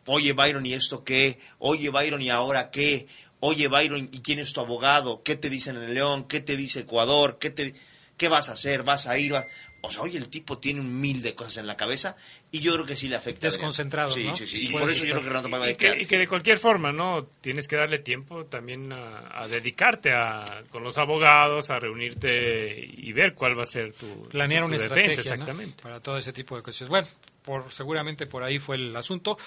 Oye, 0.05 0.33
Byron, 0.33 0.65
¿y 0.65 0.73
esto 0.73 1.03
qué? 1.03 1.39
Oye, 1.59 1.89
Byron, 1.89 2.21
¿y 2.21 2.29
ahora 2.29 2.71
qué? 2.71 3.07
Oye, 3.39 3.67
Byron, 3.67 4.09
¿y 4.11 4.19
quién 4.21 4.39
es 4.39 4.53
tu 4.53 4.61
abogado? 4.61 5.21
¿Qué 5.23 5.35
te 5.35 5.49
dicen 5.49 5.75
en 5.75 5.83
el 5.83 5.93
León? 5.93 6.27
¿Qué 6.27 6.39
te 6.41 6.57
dice 6.57 6.81
Ecuador? 6.81 7.37
¿Qué, 7.39 7.49
te, 7.51 7.73
qué 8.17 8.29
vas 8.29 8.49
a 8.49 8.53
hacer? 8.53 8.83
¿Vas 8.83 9.05
a 9.07 9.17
ir? 9.19 9.33
¿Vas- 9.33 9.45
O 9.83 9.91
sea, 9.91 10.01
oye, 10.03 10.17
el 10.17 10.29
tipo 10.29 10.59
tiene 10.59 10.79
un 10.79 11.01
mil 11.01 11.21
de 11.21 11.33
cosas 11.33 11.57
en 11.57 11.67
la 11.67 11.75
cabeza 11.75 12.15
y 12.51 12.59
yo 12.59 12.73
creo 12.73 12.85
que 12.85 12.95
sí 12.95 13.07
le 13.07 13.15
afecta. 13.15 13.47
Desconcentrado, 13.47 14.11
Sí, 14.11 14.25
¿no? 14.25 14.35
sí, 14.35 14.45
sí. 14.45 14.67
Y 14.67 14.71
por 14.71 14.89
eso 14.89 15.05
yo 15.05 15.11
creo 15.13 15.23
que 15.23 15.29
Renato 15.29 15.49
Paiva 15.49 15.65
Y 15.65 15.69
de 15.69 15.77
que, 15.77 16.01
y 16.01 16.05
que 16.05 16.17
de 16.19 16.27
cualquier 16.27 16.59
forma, 16.59 16.91
¿no? 16.91 17.25
Tienes 17.41 17.67
que 17.67 17.75
darle 17.77 17.99
tiempo 17.99 18.45
también 18.45 18.93
a, 18.93 19.41
a 19.41 19.47
dedicarte 19.47 20.11
a, 20.13 20.63
con 20.69 20.83
los 20.83 20.97
abogados, 20.97 21.71
a 21.71 21.79
reunirte 21.79 22.77
y 22.79 23.11
ver 23.13 23.33
cuál 23.33 23.57
va 23.57 23.63
a 23.63 23.65
ser 23.65 23.93
tu, 23.93 24.27
planear 24.29 24.63
tu 24.63 24.67
una 24.67 24.77
defensa, 24.77 24.99
estrategia 24.99 25.35
¿no? 25.37 25.41
Exactamente. 25.43 25.81
para 25.81 25.99
todo 25.99 26.17
ese 26.17 26.31
tipo 26.33 26.55
de 26.55 26.61
cuestiones. 26.61 26.89
Bueno, 26.89 27.07
por, 27.41 27.73
seguramente 27.73 28.27
por 28.27 28.43
ahí 28.43 28.59
fue 28.59 28.75
el 28.75 28.95
asunto. 28.95 29.37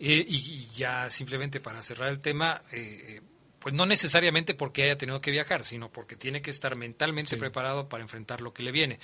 Eh, 0.00 0.24
y, 0.28 0.36
y 0.36 0.68
ya 0.76 1.10
simplemente 1.10 1.60
para 1.60 1.82
cerrar 1.82 2.10
el 2.10 2.20
tema, 2.20 2.62
eh, 2.72 3.16
eh, 3.18 3.20
pues 3.60 3.74
no 3.74 3.86
necesariamente 3.86 4.54
porque 4.54 4.84
haya 4.84 4.98
tenido 4.98 5.20
que 5.20 5.30
viajar, 5.30 5.64
sino 5.64 5.90
porque 5.90 6.16
tiene 6.16 6.42
que 6.42 6.50
estar 6.50 6.76
mentalmente 6.76 7.30
Sí. 7.30 7.36
preparado 7.36 7.88
para 7.88 8.02
enfrentar 8.02 8.40
lo 8.40 8.52
que 8.54 8.62
le 8.62 8.72
viene. 8.72 8.98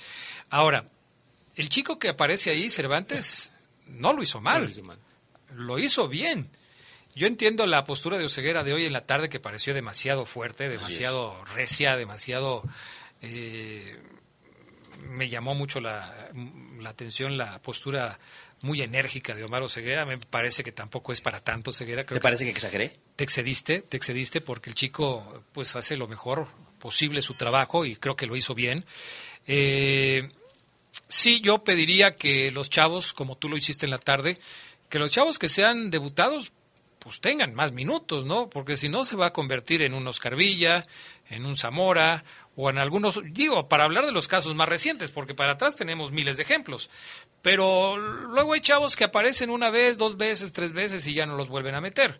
Ahora, 0.49 0.89
el 1.55 1.69
chico 1.69 1.99
que 1.99 2.09
aparece 2.09 2.49
ahí, 2.51 2.69
Cervantes, 2.69 3.51
no 3.87 4.13
lo 4.13 4.23
hizo 4.23 4.41
mal. 4.41 4.59
No 4.61 4.65
lo 4.65 4.71
hizo 4.71 4.83
mal. 4.83 4.99
Lo 5.53 5.79
hizo 5.79 6.07
bien. 6.07 6.49
Yo 7.15 7.27
entiendo 7.27 7.65
la 7.65 7.83
postura 7.85 8.17
de 8.17 8.25
Oseguera 8.25 8.63
de 8.63 8.73
hoy 8.73 8.85
en 8.85 8.91
la 8.93 9.05
tarde 9.05 9.29
que 9.29 9.39
pareció 9.39 9.73
demasiado 9.73 10.25
fuerte, 10.25 10.67
demasiado 10.69 11.43
recia, 11.55 11.95
demasiado... 11.95 12.63
eh, 13.21 13.97
me 15.09 15.29
llamó 15.29 15.53
mucho 15.55 15.79
la, 15.81 16.29
la 16.79 16.89
atención 16.89 17.37
la 17.37 17.61
postura 17.61 18.17
muy 18.61 18.81
enérgica 18.81 19.35
de 19.35 19.43
Omar 19.43 19.61
Oseguera. 19.63 20.05
Me 20.05 20.17
parece 20.17 20.63
que 20.63 20.71
tampoco 20.71 21.11
es 21.11 21.21
para 21.21 21.41
tanto 21.41 21.71
Ceguera. 21.71 22.05
Creo 22.05 22.19
¿Te 22.19 22.23
parece 22.23 22.45
que 22.45 22.51
exageré? 22.51 22.99
te 23.15 23.23
excediste, 23.23 23.81
te 23.81 23.97
excediste 23.97 24.41
porque 24.41 24.69
el 24.69 24.75
chico 24.75 25.43
pues 25.53 25.75
hace 25.75 25.95
lo 25.95 26.07
mejor 26.07 26.47
posible 26.79 27.21
su 27.21 27.33
trabajo 27.35 27.85
y 27.85 27.95
creo 27.95 28.15
que 28.15 28.27
lo 28.27 28.35
hizo 28.35 28.53
bien. 28.55 28.85
Eh, 29.47 30.29
sí, 31.07 31.41
yo 31.41 31.63
pediría 31.63 32.11
que 32.11 32.51
los 32.51 32.69
chavos, 32.69 33.13
como 33.13 33.37
tú 33.37 33.49
lo 33.49 33.57
hiciste 33.57 33.85
en 33.85 33.91
la 33.91 33.97
tarde, 33.97 34.37
que 34.89 34.99
los 34.99 35.11
chavos 35.11 35.39
que 35.39 35.49
sean 35.49 35.91
debutados 35.91 36.51
pues 36.99 37.21
tengan 37.21 37.53
más 37.53 37.71
minutos, 37.71 38.25
¿no? 38.25 38.49
Porque 38.49 38.77
si 38.77 38.89
no 38.89 39.05
se 39.05 39.15
va 39.15 39.27
a 39.27 39.33
convertir 39.33 39.83
en 39.83 39.93
un 39.93 40.07
Oscar 40.07 40.35
Villa, 40.35 40.87
en 41.29 41.45
un 41.45 41.55
Zamora 41.55 42.23
o 42.55 42.69
en 42.69 42.77
algunos, 42.77 43.21
digo, 43.31 43.67
para 43.67 43.83
hablar 43.83 44.05
de 44.05 44.11
los 44.11 44.27
casos 44.27 44.55
más 44.55 44.69
recientes, 44.69 45.11
porque 45.11 45.35
para 45.35 45.53
atrás 45.53 45.75
tenemos 45.75 46.11
miles 46.11 46.37
de 46.37 46.43
ejemplos. 46.43 46.89
Pero 47.41 47.97
luego 47.97 48.53
hay 48.53 48.61
chavos 48.61 48.95
que 48.95 49.03
aparecen 49.03 49.49
una 49.49 49.69
vez, 49.69 49.97
dos 49.97 50.17
veces, 50.17 50.53
tres 50.53 50.71
veces 50.71 51.05
y 51.07 51.13
ya 51.13 51.25
no 51.25 51.35
los 51.35 51.49
vuelven 51.49 51.75
a 51.75 51.81
meter. 51.81 52.19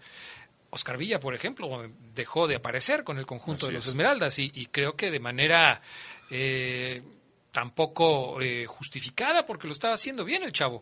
Oscar 0.70 0.98
Villa, 0.98 1.20
por 1.22 1.36
ejemplo, 1.36 1.90
dejó 2.14 2.48
de 2.48 2.56
aparecer 2.56 3.06
con 3.06 3.18
el 3.18 3.26
conjunto 3.26 3.66
Así 3.66 3.72
de 3.72 3.78
los 3.78 3.86
es. 3.86 3.90
Esmeraldas 3.90 4.40
y, 4.40 4.52
y 4.54 4.66
creo 4.66 4.98
que 4.98 5.10
de 5.10 5.22
manera 5.22 5.82
eh, 6.30 7.02
tampoco 7.52 8.42
eh, 8.42 8.66
justificada 8.66 9.46
porque 9.46 9.68
lo 9.68 9.74
estaba 9.74 9.94
haciendo 9.94 10.26
bien 10.26 10.44
el 10.44 10.52
chavo. 10.52 10.82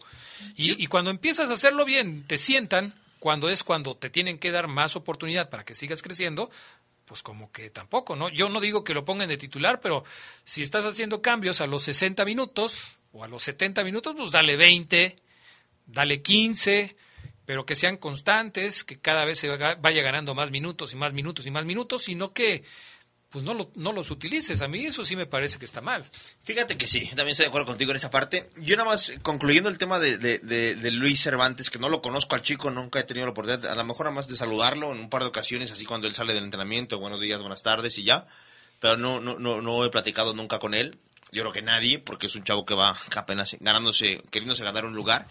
Y, 0.56 0.84
y 0.84 0.88
cuando 0.88 1.12
empiezas 1.12 1.52
a 1.52 1.54
hacerlo 1.54 1.86
bien, 1.86 2.24
te 2.26 2.40
sientan, 2.40 2.96
cuando 3.20 3.50
es 3.50 3.64
cuando 3.64 3.96
te 3.96 4.10
tienen 4.10 4.40
que 4.40 4.52
dar 4.52 4.68
más 4.68 4.96
oportunidad 4.96 5.50
para 5.50 5.64
que 5.64 5.76
sigas 5.76 6.02
creciendo, 6.02 6.50
pues 7.14 7.22
como 7.22 7.52
que 7.52 7.70
tampoco, 7.70 8.16
¿no? 8.16 8.28
Yo 8.30 8.50
no 8.50 8.60
digo 8.60 8.84
que 8.84 8.96
lo 8.96 9.06
pongan 9.06 9.30
de 9.30 9.38
titular, 9.38 9.80
pero 9.80 10.04
si 10.46 10.64
estás 10.64 10.84
haciendo 10.84 11.22
cambios 11.22 11.62
a 11.62 11.68
los 11.68 11.84
60 11.84 12.26
minutos 12.26 12.98
o 13.12 13.24
a 13.24 13.28
los 13.28 13.44
70 13.44 13.84
minutos, 13.84 14.16
pues 14.18 14.32
dale 14.32 14.56
20, 14.56 15.16
dale 15.86 16.24
15, 16.24 16.96
pero 17.46 17.68
que 17.68 17.76
sean 17.76 17.98
constantes, 17.98 18.84
que 18.84 18.98
cada 19.00 19.26
vez 19.26 19.38
se 19.38 19.48
va- 19.48 19.76
vaya 19.76 20.02
ganando 20.02 20.34
más 20.34 20.50
minutos 20.50 20.92
y 20.94 20.96
más 20.96 21.14
minutos 21.14 21.46
y 21.46 21.52
más 21.52 21.66
minutos, 21.66 22.02
sino 22.06 22.34
que 22.34 22.64
pues 23.34 23.44
no, 23.44 23.54
lo- 23.54 23.70
no 23.76 23.92
los 23.92 24.10
utilices. 24.12 24.62
A 24.62 24.68
mí 24.70 24.86
eso 24.86 25.04
sí 25.04 25.16
me 25.18 25.26
parece 25.26 25.60
que 25.60 25.66
está 25.66 25.82
mal. 25.82 26.06
Fíjate 26.44 26.78
que 26.78 26.88
sí, 26.88 27.08
también 27.08 27.30
estoy 27.30 27.44
de 27.46 27.50
acuerdo 27.50 27.66
contigo 27.68 27.92
en 27.92 27.98
esa 27.98 28.10
parte. 28.12 28.50
Yo 28.58 28.78
nada 28.78 28.88
más, 28.90 29.12
concluyendo 29.24 29.68
el 29.70 29.78
tema 29.78 30.00
de, 30.00 30.18
de- 30.18 30.40
de- 30.40 30.76
de 30.76 30.92
Luis 30.92 31.22
Cervantes, 31.22 31.70
que 31.70 31.80
no 31.80 31.90
lo 31.90 32.02
conozco 32.02 32.36
al 32.36 32.42
chico, 32.44 32.70
nunca 32.72 33.00
he 33.00 33.04
tenido 33.04 33.26
la 33.26 33.32
oportunidad, 33.32 33.70
a 33.72 33.76
lo 33.76 33.84
mejor 33.84 34.06
nada 34.06 34.16
más 34.16 34.28
de 34.30 34.38
saludarlo 34.38 34.94
en 34.94 35.00
un 35.00 35.10
par 35.10 35.24
de 35.24 35.30
ocasiones, 35.30 35.72
así 35.72 35.84
cuando 35.86 36.08
él 36.08 36.14
sale 36.16 36.34
del 36.34 36.44
entrenamiento, 36.46 37.00
buenos 37.00 37.20
días, 37.20 37.40
buenas 37.42 37.64
tardes 37.64 37.98
y 37.98 38.04
ya. 38.04 38.28
Pero 38.80 38.96
no, 38.98 39.20
no, 39.20 39.40
no, 39.40 39.62
no 39.62 39.84
he 39.84 39.90
platicado 39.90 40.34
nunca 40.34 40.60
con 40.60 40.74
él. 40.74 40.96
Yo 41.32 41.42
creo 41.42 41.52
que 41.54 41.62
nadie, 41.64 41.98
porque 41.98 42.28
es 42.28 42.36
un 42.36 42.44
chavo 42.44 42.66
que 42.66 42.76
va 42.76 42.96
apenas 43.16 43.58
ganándose, 43.60 44.22
queriéndose 44.30 44.64
ganar 44.64 44.86
un 44.86 44.94
lugar. 44.94 45.28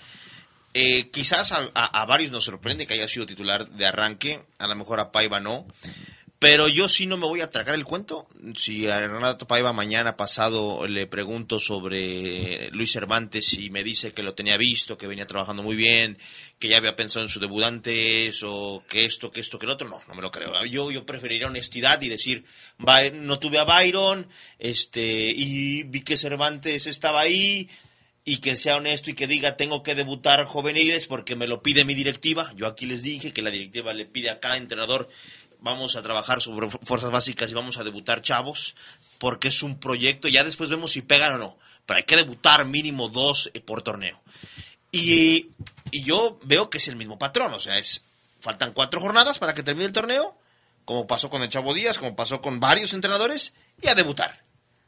Eh, 0.74 1.10
quizás 1.10 1.52
a, 1.52 1.70
a- 1.74 2.04
varios 2.06 2.32
nos 2.32 2.44
sorprende 2.44 2.86
que 2.86 2.94
haya 2.94 3.06
sido 3.06 3.26
titular 3.26 3.68
de 3.68 3.86
arranque, 3.86 4.42
a 4.58 4.66
lo 4.66 4.74
mejor 4.74 4.98
a 5.00 5.12
Paiva 5.12 5.38
no. 5.38 5.66
Pero 6.42 6.66
yo 6.66 6.88
sí 6.88 7.06
no 7.06 7.16
me 7.18 7.26
voy 7.28 7.40
a 7.40 7.50
tragar 7.50 7.76
el 7.76 7.84
cuento. 7.84 8.26
Si 8.56 8.88
a 8.88 9.06
Renato 9.06 9.46
Paiva 9.46 9.72
mañana 9.72 10.16
pasado 10.16 10.88
le 10.88 11.06
pregunto 11.06 11.60
sobre 11.60 12.68
Luis 12.72 12.90
Cervantes 12.90 13.52
y 13.52 13.70
me 13.70 13.84
dice 13.84 14.12
que 14.12 14.24
lo 14.24 14.34
tenía 14.34 14.56
visto, 14.56 14.98
que 14.98 15.06
venía 15.06 15.24
trabajando 15.24 15.62
muy 15.62 15.76
bien, 15.76 16.18
que 16.58 16.66
ya 16.66 16.78
había 16.78 16.96
pensado 16.96 17.24
en 17.24 17.30
su 17.30 17.38
debutante 17.38 18.28
o 18.42 18.82
que 18.88 19.04
esto, 19.04 19.30
que 19.30 19.38
esto, 19.38 19.56
que 19.60 19.66
el 19.66 19.70
otro, 19.72 19.88
no, 19.88 20.02
no 20.08 20.14
me 20.16 20.20
lo 20.22 20.32
creo. 20.32 20.64
Yo, 20.64 20.90
yo 20.90 21.06
preferiría 21.06 21.46
honestidad 21.46 22.02
y 22.02 22.08
decir, 22.08 22.44
"Va- 22.84 23.08
no 23.10 23.38
tuve 23.38 23.60
a 23.60 23.64
Byron, 23.64 24.26
este, 24.58 25.30
y 25.30 25.84
vi 25.84 26.02
que 26.02 26.18
Cervantes 26.18 26.88
estaba 26.88 27.20
ahí, 27.20 27.70
y 28.24 28.36
que 28.36 28.54
sea 28.54 28.76
honesto 28.76 29.10
y 29.10 29.14
que 29.14 29.26
diga 29.26 29.56
tengo 29.56 29.82
que 29.82 29.96
debutar 29.96 30.44
juveniles 30.44 31.08
porque 31.08 31.34
me 31.34 31.48
lo 31.48 31.60
pide 31.60 31.84
mi 31.84 31.94
directiva. 31.94 32.52
Yo 32.54 32.68
aquí 32.68 32.86
les 32.86 33.02
dije 33.02 33.32
que 33.32 33.42
la 33.42 33.50
directiva 33.50 33.92
le 33.92 34.06
pide 34.06 34.30
a 34.30 34.38
cada 34.38 34.56
entrenador 34.58 35.08
vamos 35.62 35.96
a 35.96 36.02
trabajar 36.02 36.40
sobre 36.42 36.68
fu- 36.70 36.78
fuerzas 36.82 37.10
básicas 37.10 37.50
y 37.50 37.54
vamos 37.54 37.78
a 37.78 37.84
debutar 37.84 38.20
chavos 38.20 38.74
porque 39.18 39.48
es 39.48 39.62
un 39.62 39.78
proyecto. 39.80 40.28
Ya 40.28 40.44
después 40.44 40.68
vemos 40.68 40.92
si 40.92 41.02
pegan 41.02 41.32
o 41.32 41.38
no. 41.38 41.58
Pero 41.86 41.96
hay 41.98 42.04
que 42.04 42.16
debutar 42.16 42.64
mínimo 42.66 43.08
dos 43.08 43.50
eh, 43.54 43.60
por 43.60 43.82
torneo. 43.82 44.20
Y, 44.90 45.50
y 45.90 46.04
yo 46.04 46.38
veo 46.44 46.68
que 46.70 46.78
es 46.78 46.88
el 46.88 46.96
mismo 46.96 47.18
patrón. 47.18 47.52
O 47.54 47.58
sea, 47.58 47.78
es 47.78 48.02
faltan 48.40 48.72
cuatro 48.72 49.00
jornadas 49.00 49.38
para 49.38 49.54
que 49.54 49.62
termine 49.62 49.86
el 49.86 49.92
torneo, 49.92 50.36
como 50.84 51.06
pasó 51.06 51.30
con 51.30 51.42
el 51.42 51.48
Chavo 51.48 51.74
Díaz, 51.74 51.98
como 51.98 52.14
pasó 52.16 52.40
con 52.42 52.60
varios 52.60 52.92
entrenadores, 52.92 53.52
y 53.80 53.88
a 53.88 53.94
debutar. 53.94 54.42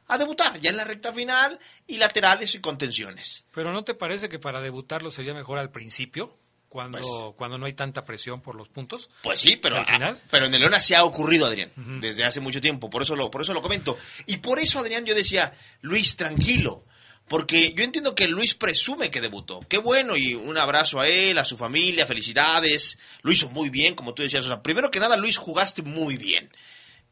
A 0.06 0.18
debutar, 0.18 0.60
ya 0.60 0.68
en 0.70 0.76
la 0.76 0.84
recta 0.84 1.12
final 1.14 1.58
y 1.86 1.96
laterales 1.96 2.54
y 2.54 2.60
contenciones. 2.60 3.44
Pero 3.54 3.72
¿no 3.72 3.84
te 3.84 3.94
parece 3.94 4.28
que 4.28 4.38
para 4.38 4.60
debutarlo 4.60 5.10
sería 5.10 5.32
mejor 5.32 5.56
al 5.58 5.70
principio, 5.70 6.36
cuando, 6.74 6.98
Pues- 6.98 7.34
cuando 7.36 7.56
no 7.56 7.66
hay 7.66 7.72
tanta 7.74 8.04
presión 8.04 8.40
por 8.40 8.56
los 8.56 8.68
puntos? 8.68 9.08
Pues 9.22 9.38
sí, 9.38 9.54
pero, 9.54 9.76
al 9.76 9.86
final. 9.86 10.20
pero 10.28 10.46
en 10.46 10.54
el 10.54 10.60
León 10.60 10.74
se 10.80 10.96
ha 10.96 11.04
ocurrido, 11.04 11.46
Adrián, 11.46 11.70
desde 12.00 12.24
hace 12.24 12.40
mucho 12.40 12.60
tiempo. 12.60 12.90
Por 12.90 13.00
eso, 13.04 13.14
lo, 13.14 13.30
por 13.30 13.42
eso 13.42 13.52
lo 13.54 13.62
comento. 13.62 13.96
Y 14.26 14.38
por 14.38 14.58
eso, 14.58 14.80
Adrián, 14.80 15.04
yo 15.06 15.14
decía, 15.14 15.52
Luis, 15.82 16.16
tranquilo. 16.16 16.84
Porque 17.28 17.72
yo 17.74 17.84
entiendo 17.84 18.16
que 18.16 18.26
Luis 18.26 18.54
presume 18.54 19.08
que 19.08 19.20
debutó. 19.20 19.60
Qué 19.68 19.78
bueno, 19.78 20.16
y 20.16 20.34
un 20.34 20.58
abrazo 20.58 20.98
a 20.98 21.06
él, 21.06 21.38
a 21.38 21.44
su 21.44 21.56
familia, 21.56 22.06
felicidades. 22.06 22.98
Lo 23.22 23.30
hizo 23.30 23.48
muy 23.50 23.70
bien, 23.70 23.94
como 23.94 24.12
tú 24.12 24.24
decías. 24.24 24.44
O 24.44 24.48
sea, 24.48 24.60
primero 24.60 24.90
que 24.90 24.98
nada, 24.98 25.16
Luis, 25.16 25.36
jugaste 25.36 25.82
muy 25.82 26.16
bien. 26.16 26.50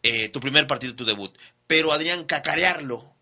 Eh, 0.02 0.28
tu 0.30 0.40
primer 0.40 0.66
partido, 0.66 0.96
tu 0.96 1.04
debut. 1.04 1.32
Pero, 1.68 1.92
Adrián, 1.92 2.24
cacarearlo, 2.24 3.14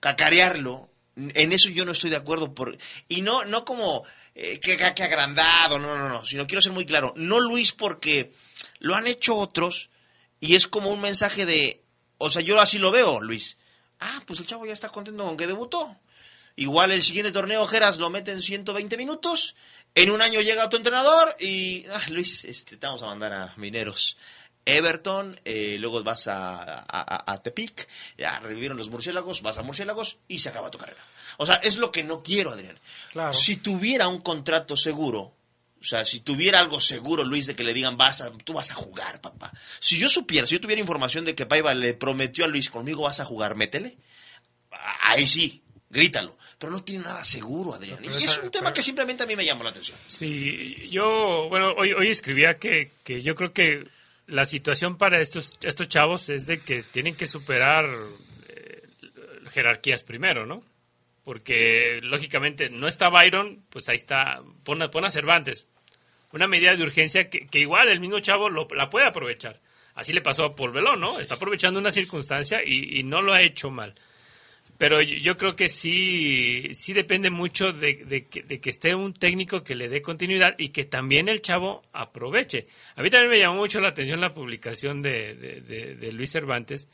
cacarearlo, 0.00 0.90
en 1.16 1.52
eso 1.52 1.68
yo 1.68 1.84
no 1.84 1.92
estoy 1.92 2.08
de 2.08 2.16
acuerdo. 2.16 2.54
Por, 2.54 2.78
y 3.08 3.20
no, 3.20 3.44
no 3.44 3.66
como 3.66 4.02
eh, 4.36 4.60
que, 4.60 4.76
que 4.76 5.02
agrandado, 5.02 5.78
no, 5.78 5.96
no, 5.98 6.08
no, 6.08 6.24
sino 6.24 6.46
quiero 6.46 6.60
ser 6.62 6.72
muy 6.72 6.84
claro. 6.86 7.12
No 7.16 7.40
Luis 7.40 7.72
porque 7.72 8.32
lo 8.78 8.94
han 8.94 9.06
hecho 9.06 9.34
otros 9.36 9.88
y 10.40 10.54
es 10.54 10.66
como 10.66 10.90
un 10.90 11.00
mensaje 11.00 11.46
de, 11.46 11.82
o 12.18 12.28
sea, 12.30 12.42
yo 12.42 12.60
así 12.60 12.78
lo 12.78 12.90
veo, 12.90 13.20
Luis. 13.20 13.56
Ah, 13.98 14.22
pues 14.26 14.38
el 14.40 14.46
chavo 14.46 14.66
ya 14.66 14.74
está 14.74 14.90
contento 14.90 15.24
con 15.24 15.36
que 15.36 15.46
debutó. 15.46 15.96
Igual 16.54 16.92
el 16.92 17.02
siguiente 17.02 17.32
torneo, 17.32 17.66
Geras, 17.66 17.98
lo 17.98 18.10
mete 18.10 18.30
en 18.32 18.42
120 18.42 18.96
minutos. 18.96 19.56
En 19.94 20.10
un 20.10 20.20
año 20.20 20.40
llega 20.42 20.68
tu 20.68 20.76
entrenador 20.76 21.34
y, 21.40 21.86
ah, 21.92 22.02
Luis, 22.10 22.44
este, 22.44 22.76
te 22.76 22.86
vamos 22.86 23.02
a 23.02 23.06
mandar 23.06 23.32
a 23.32 23.54
Mineros. 23.56 24.16
Everton, 24.64 25.38
eh, 25.44 25.76
luego 25.78 26.02
vas 26.02 26.26
a, 26.28 26.80
a, 26.80 26.84
a- 26.88 27.32
a 27.32 27.42
Tepic, 27.42 27.86
ya 28.18 28.38
revivieron 28.40 28.76
los 28.76 28.90
murciélagos, 28.90 29.40
vas 29.42 29.58
a 29.58 29.62
murciélagos 29.62 30.18
y 30.28 30.40
se 30.40 30.48
acaba 30.48 30.70
tu 30.70 30.78
carrera. 30.78 31.00
O 31.38 31.46
sea, 31.46 31.56
es 31.56 31.76
lo 31.76 31.92
que 31.92 32.04
no 32.04 32.22
quiero, 32.22 32.50
Adrián. 32.50 32.78
Claro. 33.12 33.32
Si 33.32 33.56
tuviera 33.56 34.08
un 34.08 34.20
contrato 34.20 34.76
seguro, 34.76 35.36
o 35.80 35.84
sea, 35.84 36.04
si 36.04 36.20
tuviera 36.20 36.60
algo 36.60 36.80
seguro, 36.80 37.24
Luis, 37.24 37.46
de 37.46 37.54
que 37.54 37.64
le 37.64 37.74
digan, 37.74 37.96
vas 37.96 38.20
a, 38.20 38.30
tú 38.30 38.54
vas 38.54 38.70
a 38.72 38.74
jugar, 38.74 39.20
papá. 39.20 39.52
Si 39.78 39.98
yo 39.98 40.08
supiera, 40.08 40.46
si 40.46 40.54
yo 40.54 40.60
tuviera 40.60 40.80
información 40.80 41.24
de 41.24 41.34
que 41.34 41.46
Paiva 41.46 41.74
le 41.74 41.94
prometió 41.94 42.44
a 42.44 42.48
Luis, 42.48 42.70
conmigo 42.70 43.02
vas 43.02 43.20
a 43.20 43.24
jugar, 43.24 43.54
métele. 43.54 43.96
Ahí 45.02 45.26
sí, 45.26 45.62
grítalo. 45.90 46.36
Pero 46.58 46.72
no 46.72 46.82
tiene 46.82 47.04
nada 47.04 47.22
seguro, 47.22 47.74
Adrián. 47.74 47.98
Y 48.02 48.24
es 48.24 48.38
un 48.38 48.50
tema 48.50 48.72
que 48.72 48.82
simplemente 48.82 49.22
a 49.22 49.26
mí 49.26 49.36
me 49.36 49.44
llamó 49.44 49.62
la 49.62 49.70
atención. 49.70 49.98
Sí, 50.06 50.88
yo, 50.90 51.48
bueno, 51.50 51.72
hoy, 51.76 51.92
hoy 51.92 52.08
escribía 52.08 52.58
que, 52.58 52.90
que 53.04 53.22
yo 53.22 53.34
creo 53.34 53.52
que 53.52 53.86
la 54.26 54.44
situación 54.44 54.96
para 54.96 55.20
estos, 55.20 55.52
estos 55.62 55.88
chavos 55.88 56.28
es 56.30 56.46
de 56.46 56.58
que 56.58 56.82
tienen 56.82 57.14
que 57.14 57.26
superar 57.26 57.84
eh, 58.48 58.82
jerarquías 59.50 60.02
primero, 60.02 60.46
¿no? 60.46 60.64
Porque 61.26 61.98
lógicamente 62.04 62.70
no 62.70 62.86
está 62.86 63.08
Byron, 63.08 63.64
pues 63.68 63.88
ahí 63.88 63.96
está, 63.96 64.42
pon, 64.62 64.80
a- 64.80 64.92
pon 64.92 65.04
a 65.04 65.10
Cervantes. 65.10 65.66
Una 66.30 66.46
medida 66.46 66.76
de 66.76 66.84
urgencia 66.84 67.28
que, 67.28 67.48
que 67.48 67.58
igual 67.58 67.88
el 67.88 67.98
mismo 67.98 68.20
chavo 68.20 68.48
lo- 68.48 68.68
la 68.76 68.88
puede 68.90 69.06
aprovechar. 69.06 69.58
Así 69.96 70.12
le 70.12 70.20
pasó 70.20 70.44
a 70.44 70.54
Paul 70.54 70.70
Velón, 70.70 71.00
¿no? 71.00 71.18
Está 71.18 71.34
aprovechando 71.34 71.80
una 71.80 71.90
circunstancia 71.90 72.62
y, 72.64 73.00
y 73.00 73.02
no 73.02 73.22
lo 73.22 73.32
ha 73.32 73.42
hecho 73.42 73.72
mal. 73.72 73.96
Pero 74.78 75.02
yo- 75.02 75.16
yo 75.16 75.36
creo 75.36 75.56
que 75.56 75.68
sí, 75.68 76.70
sí 76.74 76.92
depende 76.92 77.28
mucho 77.30 77.72
de, 77.72 78.04
de 78.04 78.26
que, 78.26 78.44
de 78.44 78.60
que 78.60 78.70
esté 78.70 78.94
un 78.94 79.12
técnico 79.12 79.64
que 79.64 79.74
le 79.74 79.88
dé 79.88 80.02
continuidad 80.02 80.54
y 80.58 80.68
que 80.68 80.84
también 80.84 81.28
el 81.28 81.42
chavo 81.42 81.82
aproveche. 81.92 82.68
A 82.94 83.02
mí 83.02 83.10
también 83.10 83.30
me 83.32 83.38
llamó 83.40 83.56
mucho 83.56 83.80
la 83.80 83.88
atención 83.88 84.20
la 84.20 84.32
publicación 84.32 85.02
de- 85.02 85.34
de 85.34 86.12
Luis 86.12 86.30
Cervantes. 86.30 86.88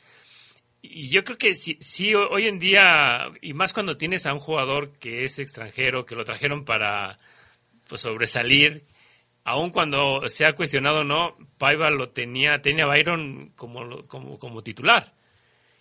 Y 0.85 1.07
yo 1.09 1.23
creo 1.23 1.37
que 1.37 1.55
sí, 1.55 1.77
sí, 1.79 2.13
ho- 2.13 2.29
hoy 2.29 2.47
en 2.47 2.59
día, 2.59 3.31
y 3.41 3.53
más 3.53 3.71
cuando 3.73 3.97
tienes 3.97 4.25
a 4.25 4.33
un 4.33 4.39
jugador 4.39 4.91
que 4.99 5.23
es 5.23 5.39
extranjero, 5.39 6.05
que 6.05 6.13
lo 6.15 6.25
trajeron 6.25 6.65
para 6.65 7.17
pues, 7.87 8.01
sobresalir, 8.01 8.83
aun 9.45 9.69
cuando 9.71 10.27
se 10.27 10.45
ha 10.45 10.53
cuestionado 10.55 10.99
o 10.99 11.03
no, 11.05 11.37
Paiva 11.57 11.89
lo 11.89 12.09
tenía, 12.09 12.61
tenía 12.61 12.83
a 12.83 12.87
Byron 12.87 13.53
como, 13.55 14.03
como, 14.03 14.37
como 14.37 14.61
titular. 14.61 15.13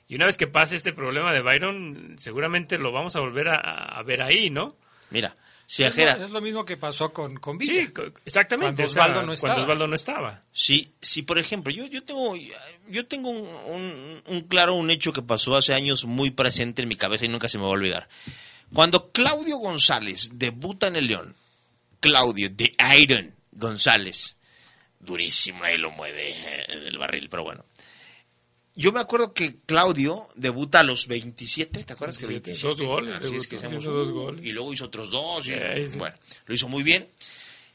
Y 0.07 0.15
una 0.15 0.27
vez 0.27 0.37
que 0.37 0.47
pase 0.47 0.77
este 0.77 0.93
problema 0.93 1.33
de 1.33 1.43
Byron, 1.43 2.17
seguramente 2.19 2.79
lo 2.79 2.93
vamos 2.93 3.17
a 3.17 3.21
volver 3.21 3.49
a 3.49 4.01
ver 4.05 4.23
ahí, 4.23 4.51
¿no? 4.51 4.77
Mira, 5.11 5.37
si 5.75 5.85
es, 5.85 5.89
Ajera, 5.93 6.17
lo, 6.19 6.25
es 6.27 6.31
lo 6.31 6.41
mismo 6.43 6.65
que 6.67 6.77
pasó 6.77 7.15
con, 7.15 7.37
con 7.37 7.57
Villa. 7.57 7.73
Sí, 7.87 8.03
exactamente. 8.27 8.83
Cuando 8.83 8.85
o 8.85 8.89
sea, 8.89 9.03
Osvaldo 9.05 9.23
no 9.27 9.33
estaba. 9.33 9.55
Cuando 9.55 9.63
Osvaldo 9.65 9.87
no 9.89 9.95
estaba. 9.95 10.41
si, 10.53 10.91
si 11.01 11.23
por 11.23 11.39
ejemplo, 11.39 11.73
yo, 11.73 11.87
yo 11.87 12.03
tengo, 12.05 12.35
yo 12.89 13.07
tengo 13.07 13.31
un, 13.31 13.47
un- 13.47 14.23
un 14.27 14.41
claro, 14.49 14.75
un 14.75 14.91
hecho 14.91 15.15
que 15.15 15.23
pasó 15.23 15.57
hace 15.57 15.73
años 15.73 16.05
muy 16.05 16.31
presente 16.31 16.83
en 16.83 16.89
mi 16.89 16.97
cabeza 16.97 17.25
y 17.25 17.29
nunca 17.29 17.49
se 17.49 17.57
me 17.57 17.65
va 17.65 17.71
a 17.71 17.73
olvidar. 17.73 18.09
Cuando 18.75 19.11
Claudio 19.13 19.57
González 19.57 20.29
debuta 20.35 20.89
en 20.89 20.97
el 20.97 21.07
León, 21.07 21.35
Claudio 22.01 22.51
de 22.51 22.75
Iron 22.99 23.35
González, 23.53 24.37
durísimo, 25.01 25.65
ahí 25.65 25.79
lo 25.79 25.91
mueve 25.91 26.31
eh, 26.33 26.65
en 26.69 26.83
el 26.87 26.99
barril, 26.99 27.29
pero 27.31 27.45
bueno. 27.45 27.65
Yo 28.75 28.91
me 28.93 29.01
acuerdo 29.01 29.35
que 29.35 29.57
Claudio 29.67 30.29
debuta 30.35 30.81
a 30.81 30.83
los 30.83 31.07
27, 31.07 31.85
¿te 31.85 31.93
acuerdas 31.93 32.17
que 32.17 32.27
27? 32.27 32.69
27? 32.69 32.85
Dos 32.85 32.89
goles, 32.89 33.17
Así 33.17 33.25
es 33.27 33.31
debutó 33.33 33.49
que 33.51 33.57
haciendo 33.57 33.77
decíamos, 33.77 34.07
dos 34.09 34.11
goles. 34.13 34.45
Y 34.47 34.53
luego 34.53 34.73
hizo 34.73 34.85
otros 34.87 35.11
dos. 35.11 35.47
y- 35.47 35.51
sí. 35.87 35.99
Bueno, 35.99 36.17
lo 36.47 36.55
hizo 36.55 36.69
muy 36.69 36.83
bien. 36.83 37.09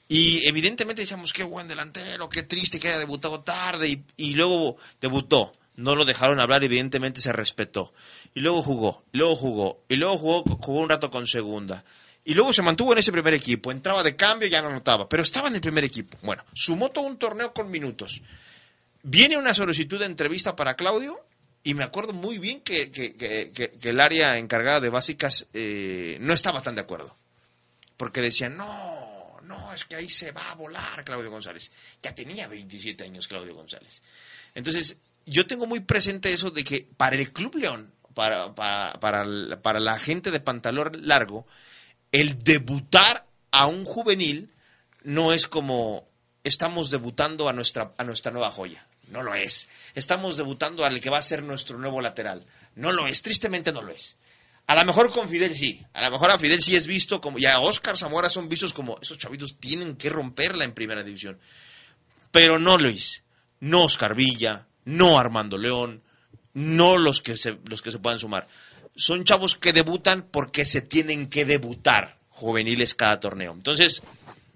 Y 0.09 0.45
evidentemente 0.47 1.01
decíamos, 1.01 1.33
qué 1.33 1.43
buen 1.43 1.67
delantero, 1.67 2.29
qué 2.29 2.43
triste 2.43 2.79
que 2.79 2.87
haya 2.87 2.97
debutado 2.99 3.41
tarde. 3.41 3.89
Y, 3.89 4.03
y 4.17 4.33
luego 4.35 4.77
debutó. 5.01 5.51
No 5.75 5.95
lo 5.95 6.05
dejaron 6.05 6.39
hablar, 6.39 6.63
evidentemente 6.63 7.21
se 7.21 7.31
respetó. 7.31 7.93
Y 8.33 8.39
luego 8.39 8.63
jugó, 8.63 9.03
y 9.13 9.17
luego 9.19 9.35
jugó, 9.35 9.83
y 9.89 9.95
luego 9.97 10.17
jugó, 10.17 10.43
jugó 10.43 10.79
un 10.79 10.89
rato 10.89 11.11
con 11.11 11.27
segunda. 11.27 11.83
Y 12.25 12.33
luego 12.33 12.51
se 12.51 12.63
mantuvo 12.63 12.93
en 12.93 12.97
ese 12.99 13.11
primer 13.11 13.35
equipo. 13.35 13.71
Entraba 13.71 14.01
de 14.01 14.15
cambio, 14.15 14.47
ya 14.47 14.61
no 14.63 14.71
notaba. 14.71 15.07
Pero 15.07 15.21
estaba 15.21 15.49
en 15.49 15.55
el 15.55 15.61
primer 15.61 15.83
equipo. 15.83 16.17
Bueno, 16.23 16.43
sumó 16.53 16.89
todo 16.89 17.05
un 17.05 17.17
torneo 17.17 17.53
con 17.53 17.69
minutos. 17.69 18.21
Viene 19.09 19.37
una 19.37 19.53
solicitud 19.53 19.99
de 19.99 20.05
entrevista 20.05 20.53
para 20.53 20.73
Claudio 20.73 21.25
y 21.63 21.73
me 21.75 21.85
acuerdo 21.85 22.11
muy 22.11 22.39
bien 22.39 22.59
que, 22.59 22.91
el 23.81 23.99
área 24.01 24.37
encargada 24.37 24.81
de 24.81 24.89
básicas 24.89 25.47
eh, 25.53 26.17
no 26.19 26.33
estaba 26.33 26.61
tan 26.61 26.75
de 26.75 26.81
acuerdo. 26.81 27.15
Porque 27.95 28.19
decían, 28.19 28.57
no, 28.57 29.39
no, 29.43 29.73
es 29.73 29.85
que 29.85 29.95
ahí 29.95 30.09
se 30.09 30.33
va 30.33 30.51
a 30.51 30.55
volar 30.55 31.05
Claudio 31.05 31.31
González. 31.31 31.71
Ya 32.03 32.13
tenía 32.13 32.49
27 32.49 33.05
años 33.05 33.29
Claudio 33.29 33.55
González. 33.55 34.01
Entonces, 34.55 34.97
yo 35.25 35.47
tengo 35.47 35.67
muy 35.67 35.79
presente 35.79 36.33
eso 36.33 36.51
de 36.51 36.65
que 36.65 36.85
para 36.97 37.15
el 37.15 37.31
Club 37.31 37.55
León, 37.55 37.93
para, 38.13 38.53
para, 38.55 38.99
para, 38.99 39.61
para 39.61 39.79
la 39.79 39.97
gente 39.97 40.31
de 40.31 40.41
pantalón 40.41 40.91
largo, 41.07 41.47
el 42.11 42.43
debutar 42.43 43.25
a 43.51 43.67
un 43.67 43.85
juvenil 43.85 44.51
no 45.03 45.31
es 45.31 45.47
como 45.47 46.09
estamos 46.43 46.89
debutando 46.89 47.47
a 47.47 47.53
nuestra, 47.53 47.93
a 47.97 48.03
nuestra 48.03 48.33
nueva 48.33 48.51
joya. 48.51 48.86
No 49.09 49.23
lo 49.23 49.33
es. 49.33 49.67
Estamos 49.95 50.37
debutando 50.37 50.85
al 50.85 50.99
que 50.99 51.09
va 51.09 51.17
a 51.17 51.21
ser 51.21 51.43
nuestro 51.43 51.77
nuevo 51.77 52.01
lateral. 52.01 52.45
No 52.75 52.91
lo 52.91 53.07
es. 53.07 53.21
Tristemente 53.21 53.71
no 53.71 53.81
lo 53.81 53.91
es. 53.91 54.17
A 54.67 54.75
lo 54.75 54.83
mejor 54.85 55.11
con 55.11 55.29
Fidel 55.29 55.55
sí. 55.55 55.81
A 55.93 56.01
lo 56.03 56.11
mejor 56.11 56.29
a 56.29 56.37
Fidel 56.37 56.61
sí 56.61 56.75
es 56.75 56.87
visto 56.87 57.21
como. 57.21 57.39
Ya 57.39 57.59
Oscar 57.59 57.97
Zamora 57.97 58.29
son 58.29 58.49
vistos 58.49 58.73
como. 58.73 58.99
Esos 59.01 59.17
chavitos 59.17 59.57
tienen 59.59 59.95
que 59.95 60.09
romperla 60.09 60.65
en 60.65 60.73
primera 60.73 61.03
división. 61.03 61.39
Pero 62.31 62.59
no 62.59 62.77
Luis. 62.77 63.23
No 63.61 63.85
Oscar 63.85 64.13
Villa. 64.13 64.67
No 64.83 65.17
Armando 65.17 65.57
León. 65.57 66.03
No 66.53 66.97
los 66.97 67.21
que 67.21 67.37
se, 67.37 67.57
los 67.65 67.81
que 67.81 67.91
se 67.91 67.99
puedan 67.99 68.19
sumar. 68.19 68.47
Son 68.95 69.23
chavos 69.23 69.55
que 69.55 69.73
debutan 69.73 70.23
porque 70.23 70.65
se 70.65 70.81
tienen 70.81 71.29
que 71.29 71.45
debutar 71.45 72.19
juveniles 72.29 72.93
cada 72.93 73.19
torneo. 73.19 73.53
Entonces, 73.53 74.01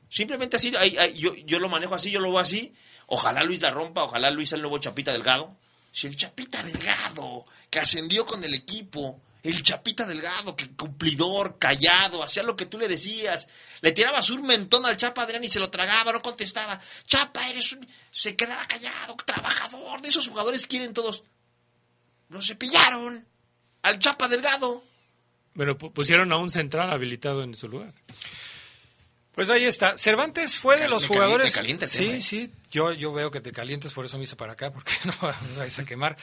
simplemente 0.10 0.58
así, 0.58 0.74
yo, 1.16 1.36
yo 1.36 1.60
lo 1.60 1.70
manejo 1.70 1.96
así, 1.96 2.12
yo 2.12 2.20
lo 2.20 2.32
veo 2.32 2.40
así. 2.40 2.74
Ojalá 3.14 3.44
Luis 3.44 3.62
la 3.62 3.72
rompa, 3.72 4.04
ojalá 4.06 4.32
Luis 4.32 4.48
sea 4.50 4.56
el 4.56 4.62
nuevo 4.62 4.78
Chapita 4.78 5.12
Delgado. 5.12 5.58
Si 5.92 6.08
el 6.08 6.16
Chapita 6.16 6.64
Delgado, 6.64 7.46
que 7.70 7.80
ascendió 7.80 8.26
con 8.26 8.42
el 8.44 8.54
equipo, 8.54 9.20
el 9.44 9.62
Chapita 9.62 10.06
Delgado, 10.08 10.56
que 10.56 10.70
cumplidor, 10.78 11.58
callado, 11.60 12.24
hacía 12.24 12.44
lo 12.44 12.56
que 12.56 12.66
tú 12.68 12.78
le 12.80 12.88
decías. 12.88 13.50
Le 13.82 13.92
tirabas 13.92 14.30
un 14.30 14.44
mentón 14.44 14.86
al 14.86 14.96
Chapa 14.96 15.24
Adrián 15.24 15.44
y 15.44 15.50
se 15.50 15.60
lo 15.60 15.70
tragaba, 15.70 16.14
no 16.14 16.22
contestaba. 16.22 16.80
Chapa, 17.06 17.50
eres 17.50 17.74
un... 17.74 17.86
Se 18.12 18.38
quedaba 18.38 18.66
callado, 18.66 19.18
trabajador. 19.26 20.02
De 20.02 20.08
esos 20.08 20.30
jugadores 20.30 20.66
quieren 20.66 20.94
todos. 20.94 21.24
Lo 22.30 22.42
cepillaron 22.42 23.28
al 23.82 24.00
Chapa 24.00 24.30
Delgado. 24.30 24.82
Pero 25.58 25.78
pu- 25.78 25.92
pusieron 25.92 26.32
a 26.32 26.38
un 26.38 26.50
central 26.50 26.92
habilitado 26.92 27.44
en 27.44 27.56
su 27.56 27.68
lugar. 27.68 27.94
Pues 29.34 29.50
ahí 29.50 29.64
está. 29.64 29.98
Cervantes 29.98 30.60
fue 30.60 30.76
de 30.76 30.84
Me 30.84 30.90
los 30.90 31.04
cali- 31.04 31.14
jugadores. 31.16 31.46
me 31.48 31.52
calienta 31.54 31.86
el 31.86 31.92
sí, 31.92 32.10
¿eh? 32.10 32.22
sí. 32.22 32.52
Yo, 32.70 32.92
yo 32.94 33.14
veo 33.14 33.32
que 33.32 33.40
te 33.42 33.52
calientes, 33.52 33.94
por 33.94 34.06
eso 34.06 34.18
me 34.18 34.26
hice 34.26 34.36
para 34.36 34.54
acá, 34.54 34.72
porque 34.74 34.92
no 35.06 35.14
me 35.52 35.58
vais 35.58 35.80
a 35.80 35.84
quemar. 35.86 36.18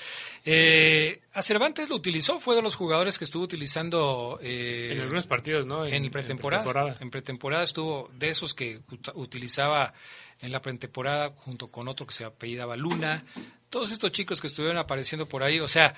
Eh, 0.45 1.21
a 1.33 1.43
Cervantes 1.43 1.89
lo 1.89 1.97
utilizó, 1.97 2.39
fue 2.41 2.55
de 2.55 2.63
los 2.63 2.75
jugadores 2.75 3.19
que 3.19 3.25
estuvo 3.25 3.45
utilizando. 3.45 4.39
eh, 4.43 4.91
En 4.93 5.01
algunos 5.01 5.27
partidos, 5.27 5.67
¿no? 5.67 5.85
En, 5.87 6.05
En- 6.05 6.11
pretemporada. 6.11 6.63
en 6.63 6.67
pretemporada. 6.69 6.97
En 7.01 7.11
pretemporada 7.11 7.65
estuvo 7.65 8.11
de 8.15 8.31
esos 8.31 8.55
que 8.55 8.81
ut- 8.83 9.13
utilizaba 9.15 9.95
en 10.41 10.53
la 10.53 10.61
pretemporada 10.61 11.33
junto 11.37 11.71
con 11.71 11.89
otro 11.89 12.07
que 12.07 12.15
se 12.15 12.25
apellidaba 12.25 12.77
Luna. 12.77 13.25
Todos 13.71 13.91
estos 13.93 14.13
chicos 14.13 14.41
que 14.41 14.47
estuvieron 14.47 14.79
apareciendo 14.79 15.27
por 15.27 15.43
ahí. 15.43 15.61
O 15.61 15.69
sea, 15.69 15.95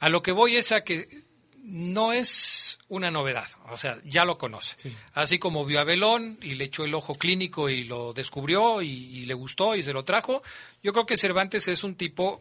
a 0.00 0.08
lo 0.08 0.22
que 0.22 0.32
voy 0.32 0.56
es 0.56 0.72
a 0.72 0.82
que 0.82 1.22
no 1.64 2.12
es 2.12 2.78
una 2.88 3.10
novedad. 3.10 3.48
O 3.70 3.76
sea, 3.76 3.98
ya 4.04 4.24
lo 4.24 4.36
conoce. 4.36 4.94
Así 5.14 5.38
como 5.38 5.64
vio 5.64 5.80
a 5.80 5.84
Belón 5.84 6.38
y 6.42 6.54
le 6.54 6.64
echó 6.64 6.84
el 6.84 6.94
ojo 6.94 7.14
clínico 7.14 7.70
y 7.70 7.84
lo 7.84 8.12
descubrió 8.12 8.82
y, 8.82 8.88
y 8.88 9.24
le 9.24 9.34
gustó 9.34 9.74
y 9.74 9.82
se 9.82 9.94
lo 9.94 10.04
trajo. 10.04 10.42
Yo 10.82 10.92
creo 10.92 11.06
que 11.06 11.16
Cervantes 11.16 11.66
es 11.68 11.82
un 11.82 11.94
tipo, 11.94 12.40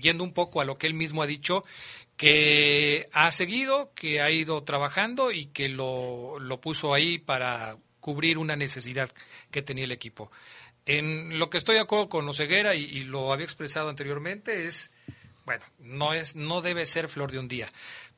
yendo 0.00 0.22
un 0.22 0.34
poco 0.34 0.60
a 0.60 0.66
lo 0.66 0.76
que 0.76 0.86
él 0.86 0.94
mismo 0.94 1.22
ha 1.22 1.26
dicho, 1.26 1.64
que 2.18 3.08
ha 3.12 3.30
seguido, 3.32 3.92
que 3.94 4.20
ha 4.20 4.30
ido 4.30 4.62
trabajando 4.64 5.32
y 5.32 5.46
que 5.46 5.70
lo, 5.70 6.38
lo 6.38 6.60
puso 6.60 6.92
ahí 6.92 7.18
para 7.18 7.78
cubrir 8.00 8.36
una 8.36 8.54
necesidad 8.54 9.10
que 9.50 9.62
tenía 9.62 9.84
el 9.84 9.92
equipo. 9.92 10.30
En 10.84 11.38
lo 11.38 11.48
que 11.48 11.56
estoy 11.56 11.76
de 11.76 11.82
acuerdo 11.82 12.08
con 12.08 12.28
Oseguera 12.28 12.74
y, 12.74 12.84
y 12.84 13.04
lo 13.04 13.32
había 13.32 13.44
expresado 13.44 13.88
anteriormente 13.88 14.66
es, 14.66 14.90
bueno, 15.46 15.64
no 15.78 16.12
es, 16.12 16.36
no 16.36 16.60
debe 16.60 16.84
ser 16.84 17.08
flor 17.08 17.32
de 17.32 17.38
un 17.38 17.48
día. 17.48 17.68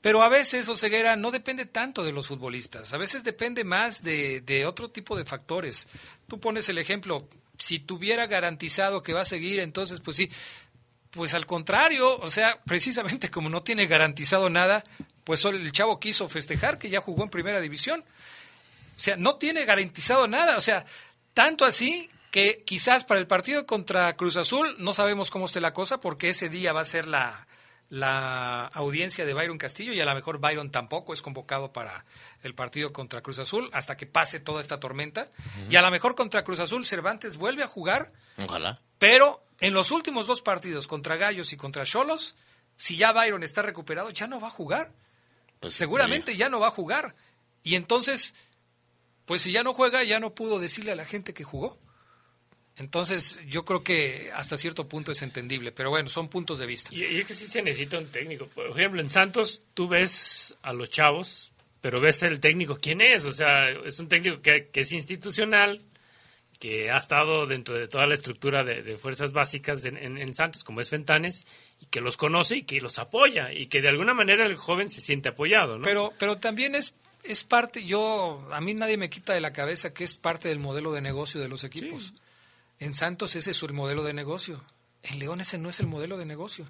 Pero 0.00 0.22
a 0.22 0.28
veces 0.28 0.68
Oseguera 0.68 1.16
no 1.16 1.30
depende 1.30 1.66
tanto 1.66 2.02
de 2.04 2.12
los 2.12 2.28
futbolistas, 2.28 2.92
a 2.92 2.96
veces 2.96 3.22
depende 3.22 3.64
más 3.64 4.02
de, 4.02 4.40
de 4.40 4.66
otro 4.66 4.88
tipo 4.88 5.16
de 5.16 5.24
factores. 5.24 5.88
Tú 6.26 6.40
pones 6.40 6.68
el 6.68 6.78
ejemplo, 6.78 7.28
si 7.58 7.78
tuviera 7.78 8.26
garantizado 8.26 9.02
que 9.02 9.12
va 9.12 9.22
a 9.22 9.26
seguir, 9.26 9.60
entonces 9.60 10.00
pues 10.00 10.16
sí, 10.16 10.30
pues 11.10 11.34
al 11.34 11.46
contrario, 11.46 12.18
o 12.18 12.30
sea, 12.30 12.60
precisamente 12.64 13.30
como 13.30 13.48
no 13.48 13.62
tiene 13.62 13.86
garantizado 13.86 14.48
nada, 14.48 14.82
pues 15.24 15.44
el 15.44 15.70
chavo 15.72 16.00
quiso 16.00 16.28
festejar 16.28 16.78
que 16.78 16.88
ya 16.88 17.00
jugó 17.00 17.24
en 17.24 17.30
primera 17.30 17.60
división. 17.60 18.00
O 18.00 19.02
sea, 19.02 19.16
no 19.16 19.36
tiene 19.36 19.64
garantizado 19.64 20.28
nada, 20.28 20.56
o 20.56 20.60
sea, 20.60 20.84
tanto 21.34 21.64
así 21.64 22.08
que 22.30 22.62
quizás 22.64 23.04
para 23.04 23.20
el 23.20 23.26
partido 23.26 23.66
contra 23.66 24.14
Cruz 24.16 24.36
Azul 24.36 24.76
no 24.78 24.94
sabemos 24.94 25.30
cómo 25.30 25.46
esté 25.46 25.60
la 25.60 25.74
cosa 25.74 26.00
porque 26.00 26.30
ese 26.30 26.48
día 26.48 26.72
va 26.72 26.82
a 26.82 26.84
ser 26.84 27.08
la, 27.08 27.46
la 27.90 28.66
audiencia 28.66 29.26
de 29.26 29.34
Byron 29.34 29.58
Castillo 29.58 29.92
y 29.92 30.00
a 30.00 30.04
lo 30.04 30.14
mejor 30.14 30.38
Byron 30.38 30.70
tampoco 30.70 31.12
es 31.12 31.22
convocado 31.22 31.72
para 31.72 32.04
el 32.42 32.54
partido 32.54 32.92
contra 32.92 33.20
Cruz 33.20 33.40
Azul 33.40 33.68
hasta 33.72 33.96
que 33.96 34.06
pase 34.06 34.38
toda 34.38 34.60
esta 34.60 34.78
tormenta. 34.80 35.28
Y 35.68 35.76
a 35.76 35.82
lo 35.82 35.90
mejor 35.90 36.14
contra 36.14 36.44
Cruz 36.44 36.60
Azul 36.60 36.86
Cervantes 36.86 37.36
vuelve 37.36 37.64
a 37.64 37.66
jugar, 37.68 38.12
Ojalá. 38.38 38.80
pero 38.98 39.42
en 39.58 39.74
los 39.74 39.90
últimos 39.90 40.28
dos 40.28 40.40
partidos 40.40 40.86
contra 40.86 41.16
Gallos 41.16 41.52
y 41.52 41.56
contra 41.56 41.84
Cholos, 41.84 42.36
si 42.76 42.96
ya 42.96 43.12
Byron 43.12 43.42
está 43.42 43.60
recuperado, 43.62 44.10
ya 44.10 44.28
no 44.28 44.40
va 44.40 44.46
a 44.46 44.50
jugar. 44.52 44.92
Pues, 45.58 45.74
Seguramente 45.74 46.36
ya 46.36 46.48
no 46.48 46.60
va 46.60 46.68
a 46.68 46.70
jugar. 46.70 47.14
Y 47.64 47.74
entonces, 47.74 48.34
pues 49.26 49.42
si 49.42 49.50
ya 49.52 49.64
no 49.64 49.74
juega, 49.74 50.04
ya 50.04 50.20
no 50.20 50.34
pudo 50.34 50.60
decirle 50.60 50.92
a 50.92 50.96
la 50.96 51.04
gente 51.04 51.34
que 51.34 51.44
jugó. 51.44 51.76
Entonces, 52.80 53.40
yo 53.46 53.64
creo 53.64 53.84
que 53.84 54.30
hasta 54.34 54.56
cierto 54.56 54.88
punto 54.88 55.12
es 55.12 55.22
entendible, 55.22 55.70
pero 55.70 55.90
bueno, 55.90 56.08
son 56.08 56.28
puntos 56.28 56.58
de 56.58 56.66
vista. 56.66 56.90
Y, 56.92 57.04
y 57.04 57.18
es 57.20 57.26
que 57.26 57.34
sí 57.34 57.46
se 57.46 57.62
necesita 57.62 57.98
un 57.98 58.06
técnico. 58.06 58.46
Por 58.48 58.70
ejemplo, 58.70 59.00
en 59.00 59.08
Santos 59.08 59.62
tú 59.74 59.86
ves 59.86 60.54
a 60.62 60.72
los 60.72 60.88
chavos, 60.90 61.52
pero 61.80 62.00
ves 62.00 62.22
el 62.22 62.40
técnico 62.40 62.78
quién 62.80 63.00
es. 63.00 63.24
O 63.26 63.32
sea, 63.32 63.68
es 63.70 64.00
un 64.00 64.08
técnico 64.08 64.40
que, 64.42 64.68
que 64.72 64.80
es 64.80 64.92
institucional, 64.92 65.80
que 66.58 66.90
ha 66.90 66.96
estado 66.98 67.46
dentro 67.46 67.74
de 67.74 67.86
toda 67.88 68.06
la 68.06 68.14
estructura 68.14 68.64
de, 68.64 68.82
de 68.82 68.96
fuerzas 68.96 69.32
básicas 69.32 69.84
en, 69.84 69.96
en- 69.96 70.18
en 70.18 70.34
Santos, 70.34 70.64
como 70.64 70.80
es 70.80 70.88
Fentanes, 70.90 71.46
y 71.80 71.86
que 71.86 72.00
los 72.00 72.16
conoce 72.16 72.56
y 72.58 72.62
que 72.64 72.80
los 72.80 72.98
apoya, 72.98 73.52
y 73.52 73.66
que 73.66 73.80
de 73.80 73.88
alguna 73.88 74.14
manera 74.14 74.44
el 74.46 74.56
joven 74.56 74.88
se 74.88 75.00
siente 75.00 75.28
apoyado, 75.30 75.78
¿no? 75.78 75.84
Pero, 75.84 76.12
pero 76.18 76.36
también 76.38 76.74
es, 76.74 76.94
es 77.24 77.44
parte, 77.44 77.84
yo, 77.84 78.46
a 78.52 78.60
mí 78.60 78.74
nadie 78.74 78.96
me 78.98 79.08
quita 79.08 79.32
de 79.32 79.40
la 79.40 79.52
cabeza 79.54 79.92
que 79.94 80.04
es 80.04 80.18
parte 80.18 80.48
del 80.48 80.58
modelo 80.58 80.92
de 80.92 81.00
negocio 81.02 81.40
de 81.40 81.48
los 81.48 81.64
equipos. 81.64 82.12
En 82.80 82.94
Santos 82.94 83.36
ese 83.36 83.50
es 83.52 83.62
el 83.62 83.74
modelo 83.74 84.02
de 84.02 84.14
negocio. 84.14 84.64
En 85.02 85.18
León 85.18 85.40
ese 85.40 85.58
no 85.58 85.68
es 85.68 85.80
el 85.80 85.86
modelo 85.86 86.16
de 86.16 86.24
negocio. 86.24 86.66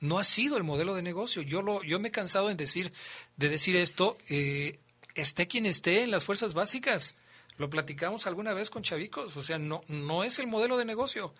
No 0.00 0.18
ha 0.18 0.24
sido 0.24 0.56
el 0.56 0.64
modelo 0.64 0.94
de 0.94 1.02
negocio. 1.02 1.42
Yo 1.42 1.60
lo, 1.60 1.82
yo 1.82 2.00
me 2.00 2.08
he 2.08 2.12
cansado 2.12 2.50
en 2.50 2.56
decir, 2.56 2.92
de 3.36 3.48
decir 3.50 3.76
esto, 3.76 4.16
eh, 4.28 4.78
esté 5.14 5.46
quien 5.46 5.66
esté 5.66 6.02
en 6.02 6.10
las 6.10 6.24
fuerzas 6.24 6.54
básicas. 6.54 7.16
Lo 7.58 7.68
platicamos 7.68 8.26
alguna 8.26 8.54
vez 8.54 8.70
con 8.70 8.82
Chavicos, 8.82 9.36
o 9.36 9.42
sea, 9.42 9.58
no, 9.58 9.82
no 9.88 10.24
es 10.24 10.38
el 10.38 10.46
modelo 10.46 10.78
de 10.78 10.84
negocio. 10.84 11.34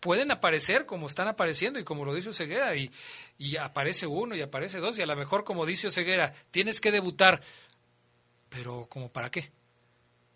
Pueden 0.00 0.30
aparecer 0.30 0.86
como 0.86 1.06
están 1.06 1.28
apareciendo 1.28 1.78
y 1.78 1.84
como 1.84 2.06
lo 2.06 2.14
dice 2.14 2.32
Ceguera, 2.32 2.74
y, 2.74 2.90
y 3.38 3.56
aparece 3.58 4.06
uno 4.06 4.34
y 4.34 4.40
aparece 4.40 4.78
dos, 4.78 4.98
y 4.98 5.02
a 5.02 5.06
lo 5.06 5.14
mejor 5.14 5.44
como 5.44 5.66
dice 5.66 5.90
Ceguera, 5.90 6.34
tienes 6.50 6.80
que 6.80 6.90
debutar, 6.90 7.42
pero 8.48 8.86
¿como 8.88 9.12
para 9.12 9.30
qué? 9.30 9.52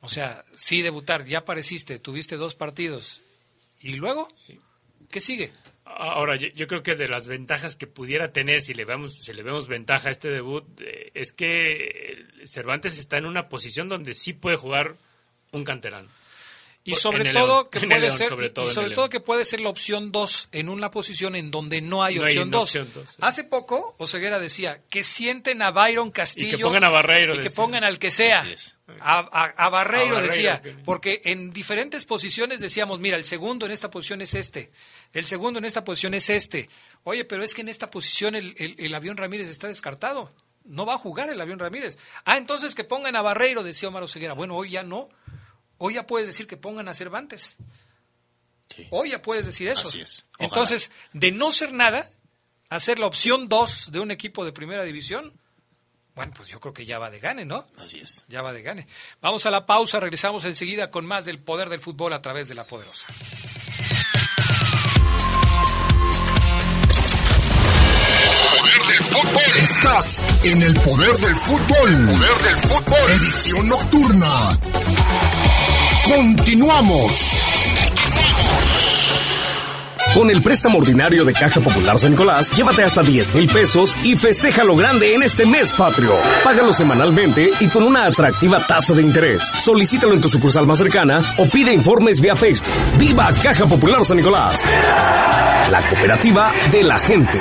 O 0.05 0.09
sea, 0.09 0.45
sí 0.55 0.83
debutar, 0.83 1.25
ya 1.25 1.39
apareciste, 1.39 1.99
tuviste 1.99 2.37
dos 2.37 2.55
partidos, 2.55 3.23
y 3.81 3.95
luego, 3.95 4.29
¿qué 5.11 5.21
sigue? 5.21 5.53
Ahora, 5.85 6.37
yo, 6.37 6.49
yo 6.49 6.67
creo 6.67 6.83
que 6.83 6.95
de 6.95 7.09
las 7.09 7.27
ventajas 7.27 7.77
que 7.77 7.87
pudiera 7.87 8.33
tener, 8.33 8.61
si 8.61 8.75
le 8.75 8.85
vemos, 8.85 9.15
si 9.23 9.33
le 9.33 9.43
vemos 9.43 9.69
ventaja 9.69 10.09
a 10.09 10.11
este 10.11 10.29
debut, 10.29 10.65
eh, 10.81 11.11
es 11.15 11.33
que 11.33 12.27
Cervantes 12.45 12.99
está 12.99 13.17
en 13.19 13.27
una 13.27 13.49
posición 13.49 13.89
donde 13.89 14.15
sí 14.15 14.33
puede 14.33 14.57
jugar 14.57 14.97
un 15.53 15.65
canterano. 15.65 16.09
Y 16.87 16.97
sobre 16.97 17.33
todo 17.33 17.71
que 17.71 17.81
puede 17.81 18.11
ser 18.11 18.29
sobre 18.29 18.91
todo 18.91 19.09
que 19.09 19.21
puede 19.21 19.47
ser 19.47 19.61
la 19.61 19.71
opción 19.71 20.13
2 20.13 20.51
en 20.53 20.69
una 20.69 20.91
posición 20.91 21.35
en 21.35 21.51
donde 21.51 21.81
no 21.81 22.03
hay 22.03 22.17
No 22.17 22.25
opción 22.25 22.49
una 22.49 22.59
2. 22.59 22.63
opción 22.63 22.91
dos, 22.93 23.11
sí. 23.11 23.17
Hace 23.23 23.45
poco 23.45 23.95
Oseguera 23.97 24.39
decía 24.39 24.83
que 24.91 25.03
sienten 25.03 25.63
a 25.63 25.71
Byron 25.71 26.11
Castillo 26.11 26.49
Y 26.49 26.57
que 26.59 26.63
pongan 26.63 26.85
a 26.85 26.91
Barreiro, 26.91 27.35
y 27.35 27.37
que 27.39 27.45
decía. 27.45 27.57
pongan 27.57 27.85
al 27.85 27.99
que 27.99 28.11
sea. 28.11 28.45
A, 29.01 29.19
a- 29.21 29.45
a 29.67 29.69
Barreiro 29.71 30.19
A 30.19 30.21
Barreiro, 30.21 30.21
decía, 30.21 30.61
que- 30.63 30.73
porque 30.85 31.23
en 31.25 31.51
diferentes 31.51 32.05
posiciones 32.05 32.61
decíamos, 32.61 33.01
mira, 33.01 33.17
el 33.17 33.25
segundo 33.25 33.65
en 33.65 33.73
esta 33.73 33.91
posición 33.91 34.21
es 34.21 34.35
este, 34.35 34.71
el 35.15 35.25
segundo 35.25 35.59
en 35.59 35.65
esta 35.65 35.85
posición 35.85 36.13
es 36.15 36.29
este. 36.29 36.69
Oye, 37.03 37.25
pero 37.25 37.43
es 37.43 37.55
que 37.55 37.63
en 37.63 37.69
esta 37.71 37.91
posición 37.91 38.35
el, 38.35 38.55
el- 38.59 38.75
el 38.79 38.95
avión 38.95 39.17
Ramírez 39.17 39.49
está 39.49 39.69
descartado. 39.69 40.31
No 40.65 40.85
va 40.87 40.95
a 40.95 40.99
jugar 40.99 41.29
el 41.31 41.41
avión 41.41 41.59
Ramírez. 41.59 41.99
Ah, 42.25 42.37
entonces 42.37 42.75
que 42.75 42.85
pongan 42.85 43.17
a 43.17 43.23
Barreiro, 43.23 43.63
decía 43.63 43.89
Omar 43.89 44.03
Oseguera. 44.03 44.35
Bueno, 44.35 44.55
hoy 44.57 44.71
ya 44.71 44.83
no. 44.83 45.09
Hoy 45.79 45.95
ya 45.95 46.07
puedes 46.07 46.27
decir 46.27 46.47
que 46.47 46.57
pongan 46.57 46.89
a 46.89 46.95
Cervantes. 46.95 47.57
Hoy 48.91 49.11
ya 49.11 49.23
puedes 49.23 49.47
decir 49.47 49.69
eso. 49.69 49.87
Así 49.89 50.01
es. 50.01 50.27
Ojalá. 50.35 50.47
Entonces, 50.47 50.91
de 51.13 51.33
no 51.33 51.53
ser 51.53 51.73
nada, 51.73 52.11
hacer 52.71 52.99
la 52.99 53.07
opción 53.07 53.49
2 53.49 53.93
de 53.93 54.01
un 54.01 54.11
equipo 54.11 54.45
de 54.45 54.53
primera 54.53 54.85
división, 54.85 55.33
bueno, 56.15 56.33
pues 56.37 56.49
yo 56.49 56.61
creo 56.61 56.73
que 56.73 56.87
ya 56.87 56.99
va 56.99 57.11
de 57.11 57.19
gane, 57.19 57.45
¿no? 57.45 57.67
Así 57.79 57.99
es. 57.99 58.25
Ya 58.29 58.43
va 58.43 58.53
de 58.53 58.63
gane. 58.63 58.87
Vamos 59.21 59.47
a 59.47 59.51
la 59.51 59.67
pausa, 59.67 60.01
regresamos 60.01 60.45
enseguida 60.45 60.91
con 60.91 61.07
más 61.07 61.25
del 61.25 61.39
poder 61.39 61.69
del 61.69 61.81
fútbol 61.81 62.13
a 62.13 62.23
través 62.23 62.49
de 62.49 62.55
la 62.55 62.65
poderosa. 62.65 63.07
Estás 69.57 70.25
en 70.45 70.63
el 70.63 70.75
poder 70.75 71.17
del 71.17 71.37
fútbol. 71.37 72.07
Poder 72.07 72.39
del 72.39 72.57
fútbol. 72.69 73.11
Edición 73.13 73.69
nocturna. 73.69 74.59
Continuamos. 76.05 77.44
Con 80.15 80.31
el 80.31 80.43
préstamo 80.43 80.79
ordinario 80.79 81.25
de 81.25 81.33
Caja 81.33 81.61
Popular 81.61 81.99
San 81.99 82.13
Nicolás, 82.13 82.49
llévate 82.53 82.85
hasta 82.85 83.03
10 83.03 83.35
mil 83.35 83.49
pesos 83.49 83.97
y 84.05 84.15
festeja 84.15 84.63
lo 84.63 84.77
grande 84.77 85.13
en 85.13 85.25
este 85.25 85.45
mes 85.45 85.73
patrio. 85.73 86.17
Págalo 86.45 86.73
semanalmente 86.73 87.51
y 87.59 87.67
con 87.67 87.83
una 87.83 88.05
atractiva 88.05 88.65
tasa 88.65 88.95
de 88.95 89.03
interés. 89.03 89.43
Solicítalo 89.59 90.15
en 90.15 90.21
tu 90.21 90.29
sucursal 90.29 90.69
más 90.69 90.79
cercana 90.79 91.21
o 91.39 91.47
pide 91.47 91.73
informes 91.73 92.21
vía 92.21 92.37
Facebook. 92.37 92.71
¡Viva 92.97 93.35
Caja 93.43 93.67
Popular 93.67 94.05
San 94.05 94.19
Nicolás! 94.19 94.63
La 95.73 95.83
cooperativa 95.89 96.53
de 96.71 96.85
la 96.85 96.99
gente. 97.01 97.41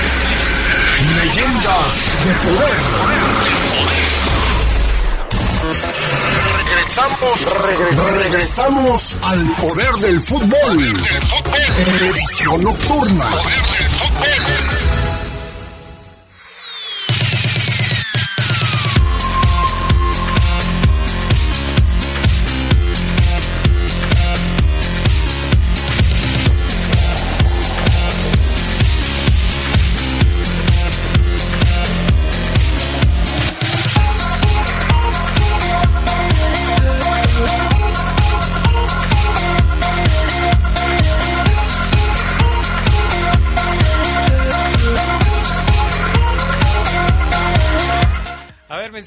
Leyendas 1.15 1.93
de 2.25 2.33
poder. 2.47 2.77
Regresamos, 6.57 7.39
regre- 7.61 8.21
regresamos 8.23 9.15
al 9.23 9.55
poder 9.55 9.91
del 9.95 10.21
fútbol. 10.21 11.03
Edición 12.01 12.63
nocturna. 12.63 13.25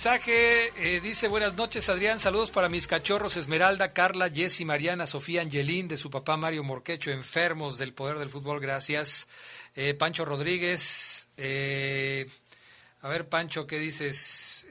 Mensaje, 0.05 0.97
eh, 0.97 1.01
dice 1.01 1.29
buenas 1.29 1.55
noches 1.55 1.89
Adrián, 1.89 2.21
saludos 2.21 2.51
para 2.51 2.69
mis 2.69 2.87
cachorros 2.87 3.39
Esmeralda, 3.39 3.95
Carla, 3.95 4.29
Jessy, 4.29 4.67
Mariana, 4.67 5.07
Sofía, 5.07 5.41
Angelín, 5.41 5.89
de 5.89 5.97
su 5.97 6.11
papá 6.11 6.37
Mario 6.37 6.63
Morquecho, 6.63 7.11
enfermos 7.11 7.79
del 7.79 7.95
poder 7.95 8.19
del 8.19 8.29
fútbol, 8.29 8.61
gracias. 8.61 9.27
Eh, 9.75 9.95
Pancho 9.95 10.27
Rodríguez, 10.27 11.29
eh, 11.39 12.29
a 13.01 13.09
ver 13.09 13.31
Pancho, 13.31 13.67
¿qué 13.67 13.79
dices? 13.79 14.67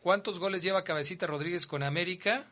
¿Cuántos 0.00 0.38
goles 0.38 0.62
lleva 0.62 0.84
Cabecita 0.84 1.26
Rodríguez 1.26 1.66
con 1.66 1.82
América? 1.82 2.46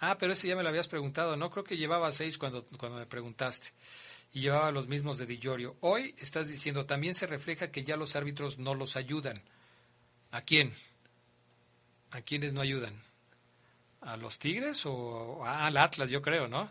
Ah, 0.00 0.18
pero 0.18 0.32
ese 0.32 0.48
ya 0.48 0.56
me 0.56 0.64
lo 0.64 0.70
habías 0.70 0.88
preguntado, 0.88 1.36
¿no? 1.36 1.52
Creo 1.52 1.62
que 1.62 1.76
llevaba 1.76 2.10
seis 2.10 2.36
cuando, 2.36 2.64
cuando 2.78 2.98
me 2.98 3.06
preguntaste. 3.06 3.68
Y 4.32 4.40
llevaba 4.40 4.72
los 4.72 4.88
mismos 4.88 5.18
de 5.18 5.26
Di 5.26 5.38
Giorgio. 5.38 5.76
Hoy 5.82 6.16
estás 6.18 6.48
diciendo, 6.48 6.84
también 6.84 7.14
se 7.14 7.28
refleja 7.28 7.70
que 7.70 7.84
ya 7.84 7.96
los 7.96 8.16
árbitros 8.16 8.58
no 8.58 8.74
los 8.74 8.96
ayudan. 8.96 9.40
¿A 10.32 10.40
quién? 10.40 10.72
¿A 12.16 12.22
quiénes 12.22 12.52
no 12.54 12.62
ayudan? 12.62 12.94
¿A 14.00 14.16
los 14.16 14.38
Tigres 14.38 14.82
o 14.86 15.44
al 15.44 15.76
Atlas, 15.76 16.08
yo 16.08 16.22
creo, 16.22 16.48
¿no? 16.48 16.70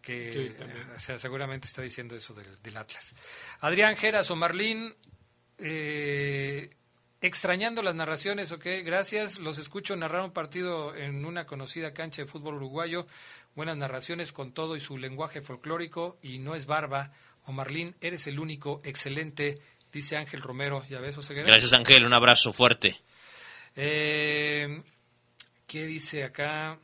Que 0.00 0.32
Sí, 0.32 0.54
también. 0.58 0.90
o 0.90 0.98
sea, 0.98 1.16
seguramente 1.16 1.68
está 1.68 1.80
diciendo 1.82 2.16
eso 2.16 2.34
del, 2.34 2.60
del 2.62 2.76
Atlas. 2.76 3.14
Adrián 3.60 3.96
Geras 3.96 4.30
o 4.32 4.36
Marlín, 4.36 4.92
eh, 5.58 6.70
extrañando 7.20 7.82
las 7.82 7.94
narraciones, 7.94 8.50
ok, 8.50 8.66
gracias. 8.84 9.38
Los 9.38 9.58
escucho 9.58 9.94
narrar 9.94 10.24
un 10.24 10.32
partido 10.32 10.94
en 10.96 11.24
una 11.24 11.46
conocida 11.46 11.94
cancha 11.94 12.22
de 12.22 12.28
fútbol 12.28 12.56
uruguayo. 12.56 13.06
Buenas 13.54 13.76
narraciones 13.76 14.32
con 14.32 14.52
todo 14.52 14.74
y 14.74 14.80
su 14.80 14.98
lenguaje 14.98 15.40
folclórico 15.40 16.18
y 16.20 16.38
no 16.38 16.56
es 16.56 16.66
barba. 16.66 17.12
O 17.44 17.52
Marlín, 17.52 17.94
eres 18.00 18.26
el 18.26 18.40
único, 18.40 18.80
excelente, 18.84 19.56
dice 19.92 20.16
Ángel 20.16 20.40
Romero. 20.42 20.84
¿Ya 20.88 20.98
ves, 21.00 21.16
Oseguera? 21.16 21.46
Gracias, 21.46 21.72
Ángel. 21.72 22.04
Un 22.06 22.12
abrazo 22.12 22.52
fuerte. 22.52 23.00
Eh, 23.76 24.82
¿Qué 25.66 25.86
dice 25.86 26.24
acá? 26.24 26.78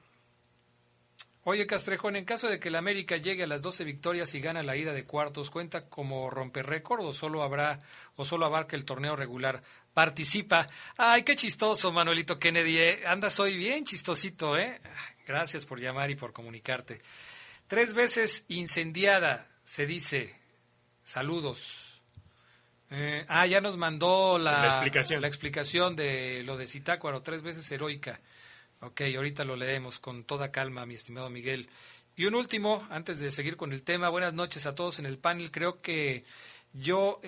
Oye, 1.44 1.66
Castrejón, 1.66 2.16
en 2.16 2.26
caso 2.26 2.46
de 2.48 2.60
que 2.60 2.68
el 2.68 2.76
América 2.76 3.16
llegue 3.16 3.44
a 3.44 3.46
las 3.46 3.62
12 3.62 3.84
victorias 3.84 4.34
y 4.34 4.40
gana 4.40 4.62
la 4.62 4.76
ida 4.76 4.92
de 4.92 5.06
cuartos, 5.06 5.48
¿cuenta 5.48 5.88
como 5.88 6.28
romper 6.28 6.66
récord 6.66 7.02
o 7.06 7.14
solo 7.14 7.42
habrá 7.42 7.78
o 8.16 8.26
solo 8.26 8.44
abarca 8.44 8.76
el 8.76 8.84
torneo 8.84 9.16
regular? 9.16 9.62
Participa. 9.94 10.68
Ay, 10.98 11.22
qué 11.22 11.36
chistoso, 11.36 11.90
Manuelito 11.90 12.38
Kennedy. 12.38 12.76
¿eh? 12.76 13.02
Andas 13.06 13.40
hoy 13.40 13.56
bien 13.56 13.86
chistosito, 13.86 14.58
¿eh? 14.58 14.78
Gracias 15.26 15.64
por 15.64 15.80
llamar 15.80 16.10
y 16.10 16.16
por 16.16 16.34
comunicarte. 16.34 17.00
Tres 17.66 17.94
veces 17.94 18.44
incendiada, 18.48 19.46
se 19.62 19.86
dice. 19.86 20.38
Saludos. 21.02 21.87
Eh, 22.90 23.24
ah, 23.28 23.46
ya 23.46 23.60
nos 23.60 23.76
mandó 23.76 24.38
la, 24.38 24.62
La 24.62 24.68
explicación. 24.68 25.20
la 25.20 25.28
explicación 25.28 25.96
de 25.96 26.42
lo 26.44 26.56
de 26.56 26.66
Citácuaro, 26.66 27.22
tres 27.22 27.42
veces 27.42 27.70
heroica. 27.70 28.20
Ok, 28.80 29.02
ahorita 29.16 29.44
lo 29.44 29.56
leemos 29.56 29.98
con 29.98 30.24
toda 30.24 30.50
calma, 30.50 30.86
mi 30.86 30.94
estimado 30.94 31.28
Miguel. 31.30 31.68
Y 32.16 32.26
un 32.26 32.34
último, 32.34 32.86
antes 32.90 33.20
de 33.20 33.30
seguir 33.30 33.56
con 33.56 33.72
el 33.72 33.82
tema, 33.82 34.08
buenas 34.08 34.34
noches 34.34 34.66
a 34.66 34.74
todos 34.74 34.98
en 34.98 35.06
el 35.06 35.18
panel. 35.18 35.50
Creo 35.50 35.80
que 35.80 36.24
yo, 36.72 37.20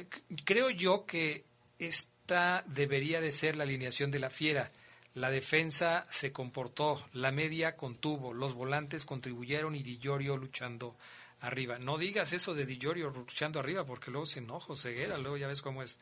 creo 0.44 0.70
yo 0.70 1.06
que 1.06 1.44
esta 1.78 2.64
debería 2.66 3.20
de 3.20 3.32
ser 3.32 3.56
la 3.56 3.64
alineación 3.64 4.10
de 4.10 4.18
la 4.18 4.30
fiera. 4.30 4.70
La 5.14 5.30
defensa 5.30 6.06
se 6.08 6.32
comportó, 6.32 7.04
la 7.12 7.32
media 7.32 7.76
contuvo, 7.76 8.32
los 8.32 8.54
volantes 8.54 9.04
contribuyeron 9.04 9.74
y 9.74 9.82
Di 9.82 9.98
Giorgio 9.98 10.36
luchando 10.36 10.96
arriba. 11.40 11.78
No 11.78 11.98
digas 11.98 12.32
eso 12.32 12.54
de 12.54 12.66
Di 12.66 12.78
Giorgio 12.78 13.10
luchando 13.10 13.60
arriba 13.60 13.84
porque 13.84 14.10
luego 14.10 14.26
se 14.26 14.40
enoja, 14.40 14.74
ceguera, 14.74 15.18
luego 15.18 15.36
ya 15.36 15.46
ves 15.48 15.62
cómo 15.62 15.82
es 15.82 15.98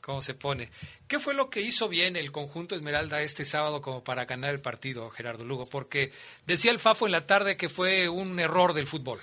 cómo 0.00 0.22
se 0.22 0.32
pone. 0.34 0.70
¿Qué 1.08 1.18
fue 1.18 1.34
lo 1.34 1.50
que 1.50 1.60
hizo 1.60 1.88
bien 1.88 2.16
el 2.16 2.32
conjunto 2.32 2.74
Esmeralda 2.74 3.20
este 3.22 3.44
sábado 3.44 3.82
como 3.82 4.02
para 4.02 4.24
ganar 4.24 4.54
el 4.54 4.60
partido, 4.60 5.10
Gerardo 5.10 5.44
Lugo? 5.44 5.68
Porque 5.68 6.10
decía 6.46 6.70
el 6.70 6.78
Fafo 6.78 7.04
en 7.06 7.12
la 7.12 7.26
tarde 7.26 7.56
que 7.58 7.68
fue 7.68 8.08
un 8.08 8.40
error 8.40 8.72
del 8.72 8.86
fútbol, 8.86 9.20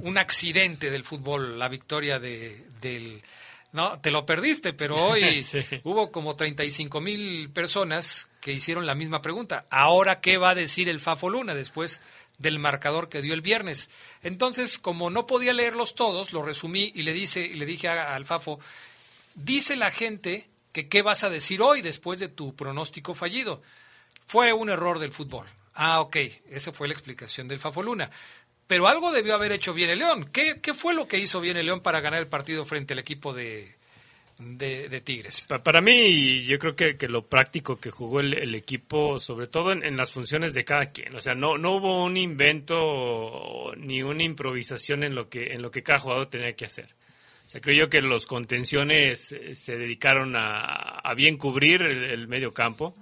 un 0.00 0.18
accidente 0.18 0.90
del 0.90 1.04
fútbol, 1.04 1.58
la 1.58 1.68
victoria 1.68 2.18
de, 2.18 2.64
del... 2.80 3.22
No, 3.70 4.00
te 4.00 4.10
lo 4.10 4.24
perdiste, 4.26 4.72
pero 4.72 4.96
hoy 4.96 5.42
Sí. 5.44 5.60
hubo 5.84 6.10
como 6.10 6.34
35 6.34 7.00
mil 7.00 7.50
personas 7.50 8.28
que 8.40 8.52
hicieron 8.52 8.86
la 8.86 8.94
misma 8.96 9.22
pregunta. 9.22 9.66
Ahora, 9.70 10.20
¿qué 10.20 10.38
va 10.38 10.50
a 10.50 10.54
decir 10.56 10.88
el 10.88 10.98
Fafo 11.00 11.28
Luna 11.30 11.54
después 11.54 12.00
del 12.38 12.58
marcador 12.58 13.08
que 13.08 13.20
dio 13.22 13.34
el 13.34 13.42
viernes? 13.42 13.90
Entonces, 14.22 14.78
como 14.78 15.10
no 15.10 15.26
podía 15.26 15.52
leerlos 15.52 15.94
todos, 15.94 16.32
lo 16.32 16.42
resumí 16.42 16.90
y 16.94 17.02
le, 17.02 17.12
dice, 17.12 17.40
y 17.40 17.54
le 17.54 17.66
dije 17.66 17.88
a- 17.88 18.14
al 18.14 18.24
Fafo, 18.24 18.58
Dice 19.34 19.76
la 19.76 19.92
gente 19.92 20.48
que 20.72 20.88
qué 20.88 21.02
vas 21.02 21.22
a 21.22 21.30
decir 21.30 21.62
hoy 21.62 21.80
después 21.80 22.18
de 22.18 22.26
tu 22.28 22.56
pronóstico 22.56 23.14
fallido. 23.14 23.62
Fue 24.26 24.52
un 24.52 24.68
error 24.68 24.98
del 24.98 25.12
fútbol. 25.12 25.46
Ah, 25.74 26.00
ok, 26.00 26.16
esa 26.50 26.72
fue 26.72 26.88
la 26.88 26.94
explicación 26.94 27.46
del 27.46 27.60
Fafoluna. 27.60 28.10
Pero 28.66 28.88
algo 28.88 29.12
debió 29.12 29.34
haber 29.34 29.52
hecho 29.52 29.72
bien 29.74 29.90
el 29.90 30.00
León. 30.00 30.28
¿Qué, 30.32 30.60
qué 30.60 30.74
fue 30.74 30.92
lo 30.92 31.06
que 31.06 31.18
hizo 31.18 31.40
bien 31.40 31.56
el 31.56 31.66
León 31.66 31.80
para 31.82 32.00
ganar 32.00 32.18
el 32.18 32.26
partido 32.26 32.64
frente 32.64 32.94
al 32.94 32.98
equipo 32.98 33.32
de, 33.32 33.77
de, 34.38 35.00
Tigres? 35.00 35.46
Pa- 35.48 35.62
Para 35.62 35.80
mí, 35.80 36.44
yo 36.44 36.58
creo 36.58 36.76
que, 36.76 36.96
que 36.96 37.08
lo 37.08 37.26
práctico 37.26 37.78
que 37.80 37.90
jugó 37.90 38.20
el, 38.20 38.54
equipo, 38.54 39.18
sobre 39.18 39.46
todo 39.48 39.72
en, 39.72 39.82
en 39.84 39.96
las 39.96 40.12
funciones 40.12 40.54
de 40.54 40.64
cada 40.64 40.86
quien, 40.92 41.14
o 41.14 41.20
sea, 41.20 41.34
no, 41.34 41.58
no 41.58 41.72
hubo 41.72 42.04
un 42.04 42.16
invento 42.16 43.72
ni 43.76 44.02
una 44.02 44.22
improvisación 44.22 45.02
en 45.04 45.14
lo 45.14 45.28
que 45.28 45.52
en 45.54 45.62
lo 45.62 45.70
que 45.70 45.82
cada 45.82 45.98
jugador 45.98 46.26
tenía 46.26 46.54
que 46.54 46.64
hacer. 46.66 46.86
O 47.46 47.48
sea, 47.50 47.60
creo 47.60 47.76
yo 47.76 47.88
que 47.90 48.02
los 48.02 48.26
contenciones 48.26 49.32
eh, 49.32 49.54
se 49.54 49.76
dedicaron 49.78 50.36
a, 50.36 50.64
a 50.98 51.14
bien 51.14 51.36
cubrir 51.38 51.80
el, 51.82 52.04
el 52.04 52.28
medio 52.28 52.52
campo, 52.52 52.94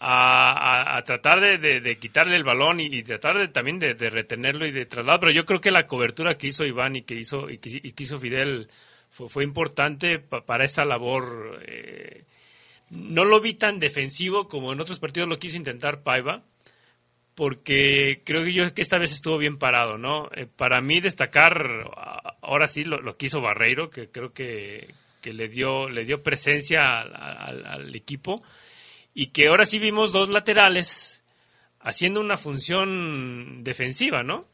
a, 0.00 0.96
a- 0.96 1.04
tratar 1.04 1.40
de, 1.40 1.80
de- 1.80 1.98
quitarle 1.98 2.36
el 2.36 2.44
balón 2.44 2.80
y, 2.80 3.02
tratar 3.02 3.38
de, 3.38 3.48
también 3.48 3.78
de, 3.78 3.94
retenerlo 3.94 4.66
y 4.66 4.70
de 4.72 4.86
trasladar. 4.86 5.20
Pero 5.20 5.32
yo 5.32 5.44
creo 5.44 5.60
que 5.60 5.70
la 5.70 5.86
cobertura 5.86 6.36
que 6.38 6.48
hizo 6.48 6.64
Iván 6.64 6.96
y 6.96 7.02
que 7.02 7.14
hizo, 7.14 7.48
y 7.50 7.58
que 7.58 8.02
hizo 8.02 8.18
Fidel 8.18 8.68
fue, 9.12 9.28
fue 9.28 9.44
importante 9.44 10.18
pa- 10.18 10.44
para 10.44 10.64
esa 10.64 10.84
labor. 10.84 11.60
eh, 11.68 12.24
no 12.90 13.24
lo 13.24 13.40
vi 13.40 13.54
tan 13.54 13.78
defensivo 13.78 14.48
como 14.48 14.72
en 14.72 14.80
otros 14.80 14.98
partidos 14.98 15.28
lo 15.28 15.38
quiso 15.38 15.56
intentar 15.56 16.02
Paiva, 16.02 16.42
porque 17.34 18.20
creo 18.24 18.44
que 18.44 18.52
yo 18.52 18.74
que 18.74 18.82
esta 18.82 18.98
vez 18.98 19.12
estuvo 19.12 19.38
bien 19.38 19.58
parado, 19.58 19.96
¿no? 19.98 20.28
Eh, 20.34 20.46
para 20.46 20.80
mí 20.82 21.00
destacar 21.00 21.90
ahora 22.42 22.68
sí 22.68 22.84
lo, 22.84 23.00
lo 23.00 23.16
que 23.16 23.26
hizo 23.26 23.40
Barreiro, 23.40 23.88
que 23.90 24.10
creo 24.10 24.32
que, 24.34 24.94
que 25.22 25.32
le 25.32 25.48
dio 25.48 25.88
le 25.88 26.04
dio 26.04 26.22
presencia 26.22 27.00
al 27.00 27.94
equipo 27.94 28.42
y 29.14 29.28
que 29.28 29.48
ahora 29.48 29.64
sí 29.64 29.78
vimos 29.78 30.12
dos 30.12 30.28
laterales 30.28 31.22
haciendo 31.80 32.20
una 32.20 32.36
función 32.38 33.64
defensiva, 33.64 34.22
¿no? 34.22 34.46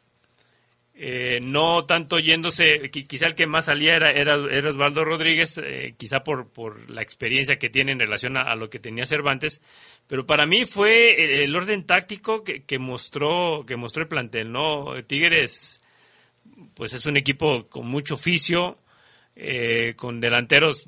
Eh, 1.01 1.39
no 1.41 1.85
tanto 1.85 2.19
yéndose, 2.19 2.91
qui- 2.91 3.07
quizá 3.07 3.29
el 3.29 3.37
que 3.37 3.47
más 3.47 3.67
salía 3.67 3.95
era, 3.95 4.11
era, 4.11 4.37
Osvaldo 4.37 5.05
Rodríguez, 5.05 5.57
eh, 5.63 5.95
quizá 5.97 6.25
por, 6.25 6.49
por 6.49 6.91
la 6.91 7.03
experiencia 7.03 7.57
que 7.57 7.71
tiene 7.71 7.93
en 7.93 8.01
relación 8.01 8.37
a, 8.37 8.53
lo 8.57 8.69
que 8.69 8.81
tenía 8.81 9.07
Cervantes, 9.07 9.61
pero 10.09 10.27
para 10.27 10.45
mí 10.45 10.65
fue 10.65 11.45
el, 11.45 11.55
orden 11.55 11.85
táctico 11.85 12.43
que, 12.43 12.65
que 12.65 12.81
mostró 12.81 13.65
que 13.65 13.77
mostró 13.77 14.03
el 14.03 14.09
plantel, 14.09 14.51
¿no? 14.51 14.93
Tigres, 15.05 15.81
pues 16.75 16.93
es 16.95 17.07
un 17.07 17.17
equipo 17.17 17.69
con 17.69 17.87
mucho 17.87 18.15
oficio, 18.15 18.81
eh, 19.37 19.95
con 19.97 20.21
delanteros 20.21 20.85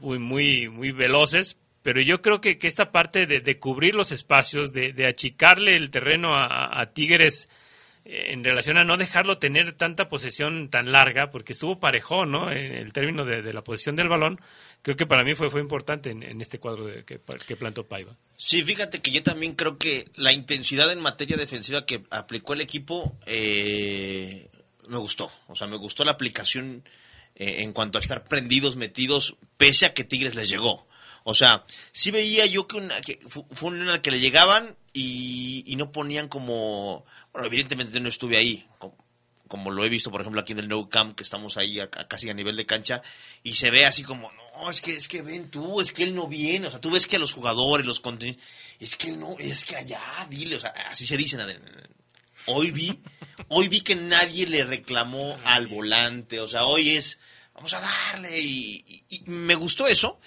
muy, 0.00 0.18
muy, 0.18 0.68
muy 0.68 0.92
veloces, 0.92 1.56
pero 1.80 2.02
yo 2.02 2.20
creo 2.20 2.42
que, 2.42 2.58
que 2.58 2.66
esta 2.66 2.92
parte 2.92 3.26
de, 3.26 3.58
cubrir 3.58 3.94
los 3.94 4.12
espacios, 4.12 4.72
de, 4.74 5.06
achicarle 5.06 5.76
el 5.76 5.90
terreno 5.90 6.34
a, 6.36 6.84
Tigres 6.92 7.48
en 8.10 8.42
relación 8.42 8.78
a 8.78 8.84
no 8.84 8.96
dejarlo 8.96 9.36
tener 9.36 9.74
tanta 9.74 10.08
posesión 10.08 10.70
tan 10.70 10.92
larga, 10.92 11.28
porque 11.28 11.52
estuvo 11.52 11.78
parejón, 11.78 12.32
¿no? 12.32 12.50
En 12.50 12.72
el 12.74 12.92
término 12.94 13.26
de, 13.26 13.52
la 13.52 13.62
posición 13.62 13.96
del 13.96 14.08
balón, 14.08 14.40
creo 14.80 14.96
que 14.96 15.04
para 15.04 15.24
mí 15.24 15.34
fue, 15.34 15.50
fue 15.50 15.60
importante 15.60 16.08
en, 16.10 16.22
en 16.22 16.40
este 16.40 16.58
cuadro 16.58 16.86
de, 16.86 17.04
que, 17.04 17.20
que 17.46 17.56
plantó 17.56 17.86
Paiva. 17.86 18.12
Sí, 18.38 18.62
fíjate 18.62 19.02
que 19.02 19.10
yo 19.10 19.22
también 19.22 19.54
creo 19.54 19.76
que 19.76 20.08
la 20.14 20.32
intensidad 20.32 20.90
en 20.90 21.00
materia 21.00 21.36
defensiva 21.36 21.84
que 21.84 22.02
aplicó 22.08 22.54
el 22.54 22.62
equipo 22.62 23.14
eh, 23.26 24.48
me 24.88 24.96
gustó. 24.96 25.30
O 25.48 25.54
sea, 25.54 25.66
me 25.66 25.76
gustó 25.76 26.02
la 26.04 26.12
aplicación 26.12 26.82
eh, 27.34 27.56
en 27.58 27.74
cuanto 27.74 27.98
a 27.98 28.00
estar 28.00 28.24
prendidos, 28.24 28.76
metidos, 28.76 29.36
pese 29.58 29.84
a 29.84 29.92
que 29.92 30.04
Tigres 30.04 30.34
les 30.34 30.48
llegó. 30.48 30.86
O 31.24 31.34
sea, 31.34 31.66
sí 31.92 32.10
veía 32.10 32.46
yo 32.46 32.66
que, 32.66 32.76
una, 32.78 32.98
que 33.02 33.18
fu- 33.28 33.46
fue 33.52 33.68
una 33.68 34.00
que 34.00 34.10
le 34.10 34.20
llegaban 34.20 34.74
y 34.94 35.74
no 35.76 35.92
ponían 35.92 36.26
como... 36.28 37.04
Bueno, 37.38 37.52
evidentemente 37.54 38.00
no 38.00 38.08
estuve 38.08 38.36
ahí, 38.36 38.66
como, 39.46 39.70
lo 39.70 39.84
he 39.84 39.88
visto, 39.88 40.10
por 40.10 40.20
ejemplo, 40.20 40.40
aquí 40.40 40.54
en 40.54 40.58
el 40.58 40.66
Nou 40.68 40.88
Camp, 40.88 41.14
que 41.16 41.22
estamos 41.22 41.56
ahí 41.56 41.78
a- 41.78 41.84
a- 41.84 42.08
casi 42.08 42.28
a 42.28 42.34
nivel 42.34 42.56
de 42.56 42.66
cancha, 42.66 43.00
y 43.44 43.54
se 43.54 43.70
ve 43.70 43.86
así 43.86 44.02
como, 44.02 44.28
no, 44.56 44.68
es 44.68 44.80
que, 44.80 44.96
es 44.96 45.06
que 45.06 45.22
ven 45.22 45.48
tú, 45.48 45.80
es 45.80 45.92
que 45.92 46.02
él 46.02 46.16
no 46.16 46.26
viene, 46.26 46.66
o 46.66 46.70
sea, 46.72 46.80
tú 46.80 46.90
ves 46.90 47.06
que 47.06 47.14
a 47.14 47.20
los 47.20 47.32
jugadores, 47.32 47.86
los 47.86 48.00
contenidos, 48.00 48.42
es 48.80 48.96
que 48.96 49.10
él 49.10 49.20
no, 49.20 49.36
es 49.38 49.64
que 49.64 49.76
allá, 49.76 50.00
dile, 50.28 50.56
o 50.56 50.60
sea, 50.60 50.70
así 50.90 51.06
se 51.06 51.16
dicen. 51.16 51.38
Hoy 52.46 52.72
vi, 52.72 52.98
hoy 53.46 53.68
vi 53.68 53.82
que 53.82 53.94
nadie 53.94 54.48
le 54.48 54.64
reclamó 54.64 55.38
al 55.44 55.68
volante, 55.68 56.40
o 56.40 56.48
sea, 56.48 56.64
hoy 56.64 56.96
es, 56.96 57.20
vamos 57.54 57.72
a 57.72 57.80
darle, 57.80 58.36
y, 58.40 58.84
y- 58.88 59.04
y 59.10 59.22
me 59.26 59.54
gustó 59.54 59.86
eso. 59.86 60.18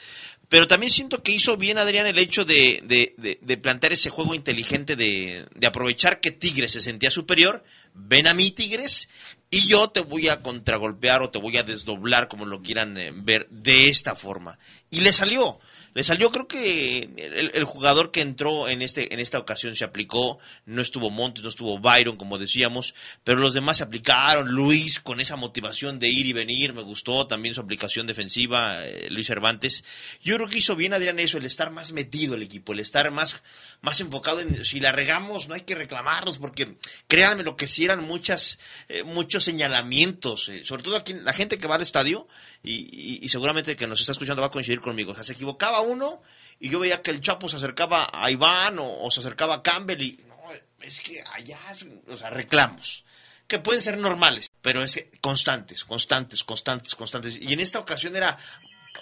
Pero 0.52 0.68
también 0.68 0.92
siento 0.92 1.24
que 1.24 1.32
hizo 1.32 1.56
bien 1.56 1.78
Adrián 1.78 2.08
el 2.08 2.20
hecho 2.20 2.44
de, 2.44 2.82
de- 2.84 3.16
de- 3.42 3.58
plantear 3.58 3.94
ese 3.94 4.10
juego 4.10 4.36
inteligente 4.36 4.98
de, 4.98 5.46
de 5.56 5.68
aprovechar 5.68 6.20
que 6.20 6.32
Tigres 6.32 6.74
se 6.74 6.82
sentía 6.82 7.10
superior. 7.10 7.64
Ven 7.94 8.28
a 8.28 8.34
mí, 8.34 8.52
Tigres, 8.52 9.08
y 9.50 9.66
yo 9.68 9.88
te 9.92 10.02
voy 10.02 10.28
a 10.28 10.42
contragolpear 10.42 11.22
o 11.22 11.30
te 11.30 11.40
voy 11.40 11.56
a 11.56 11.64
desdoblar, 11.64 12.28
como 12.28 12.46
lo 12.46 12.62
quieran 12.62 12.98
eh, 12.98 13.14
ver, 13.16 13.48
de 13.50 13.88
esta 13.88 14.14
forma. 14.14 14.60
Y 14.90 15.00
le 15.00 15.14
salió. 15.14 15.58
Le 15.94 16.04
salió, 16.04 16.32
creo 16.32 16.48
que 16.48 17.10
el, 17.18 17.52
el 17.54 17.64
jugador 17.66 18.12
que 18.12 18.22
entró 18.22 18.70
en 18.70 18.82
este 18.82 19.14
en 19.14 19.20
esta 19.20 19.40
ocasión 19.40 19.76
se 19.76 19.84
aplicó. 19.84 20.40
No 20.66 20.82
estuvo 20.82 21.10
Montes, 21.10 21.44
no 21.44 21.50
estuvo 21.50 21.80
Byron, 21.80 22.18
como 22.18 22.38
decíamos, 22.38 22.94
pero 23.24 23.40
los 23.40 23.54
demás 23.54 23.78
se 23.78 23.84
aplicaron. 23.84 24.50
Luis, 24.50 25.00
con 25.00 25.20
esa 25.20 25.36
motivación 25.36 26.00
de 26.00 26.10
ir 26.10 26.26
y 26.26 26.34
venir, 26.34 26.74
me 26.74 26.82
gustó 26.82 27.28
también 27.28 27.54
su 27.56 27.62
aplicación 27.62 28.08
defensiva, 28.08 28.86
eh, 28.86 29.10
Luis 29.10 29.28
Cervantes. 29.28 29.84
Yo 30.24 30.36
creo 30.36 30.48
que 30.48 30.60
hizo 30.60 30.76
bien, 30.76 30.94
Adrián, 30.94 31.20
eso, 31.20 31.38
el 31.38 31.46
estar 31.46 31.72
más 31.72 31.92
metido 31.92 32.36
el 32.36 32.44
equipo, 32.44 32.74
el 32.74 32.80
estar 32.80 33.12
más, 33.12 33.42
más 33.82 34.00
enfocado 34.00 34.40
en 34.40 34.64
si 34.64 34.80
la 34.80 34.92
regamos, 34.92 35.48
no 35.48 35.56
hay 35.56 35.62
que 35.62 35.76
reclamarnos, 35.76 36.38
porque 36.38 36.76
créanme 37.08 37.44
lo 37.44 37.56
que 37.56 37.68
sí 37.68 37.86
eran 37.86 38.04
muchas, 38.04 38.60
eh, 38.90 39.04
muchos 39.04 39.44
señalamientos, 39.44 40.50
eh, 40.50 40.64
sobre 40.64 40.84
todo 40.84 40.96
aquí 40.96 41.14
la 41.14 41.34
gente 41.34 41.58
que 41.58 41.68
va 41.68 41.76
al 41.76 41.82
estadio 41.82 42.28
y, 42.64 42.74
y- 42.74 43.20
y 43.26 43.30
seguramente 43.30 43.76
que 43.76 43.88
nos 43.88 44.00
está 44.00 44.12
escuchando 44.12 44.42
va 44.42 44.48
a 44.48 44.52
coincidir 44.52 44.82
conmigo. 44.82 45.12
O 45.12 45.16
sea, 45.16 45.24
se 45.24 45.34
equivocaba 45.34 45.82
uno 45.82 46.22
y 46.60 46.70
yo 46.70 46.80
veía 46.80 47.02
que 47.02 47.12
el 47.12 47.22
Chapo 47.22 47.50
se 47.50 47.58
acercaba 47.58 48.08
a 48.14 48.30
Iván 48.32 48.78
o, 48.80 49.10
se 49.12 49.20
acercaba 49.22 49.56
a 49.56 49.64
Campbell 49.64 50.02
y 50.02 50.20
no, 50.28 50.36
es 50.82 51.02
que 51.02 51.22
allá, 51.34 51.60
o 52.08 52.18
sea, 52.18 52.30
reclamos 52.30 53.04
que 53.48 53.60
pueden 53.60 53.82
ser 53.82 53.98
normales, 53.98 54.50
pero 54.62 54.82
es 54.84 55.06
constantes, 55.20 55.84
constantes, 55.84 56.44
constantes, 56.44 56.96
constantes. 56.96 57.38
Y 57.42 57.52
en 57.52 57.60
esta 57.60 57.80
ocasión 57.80 58.16
era 58.16 58.38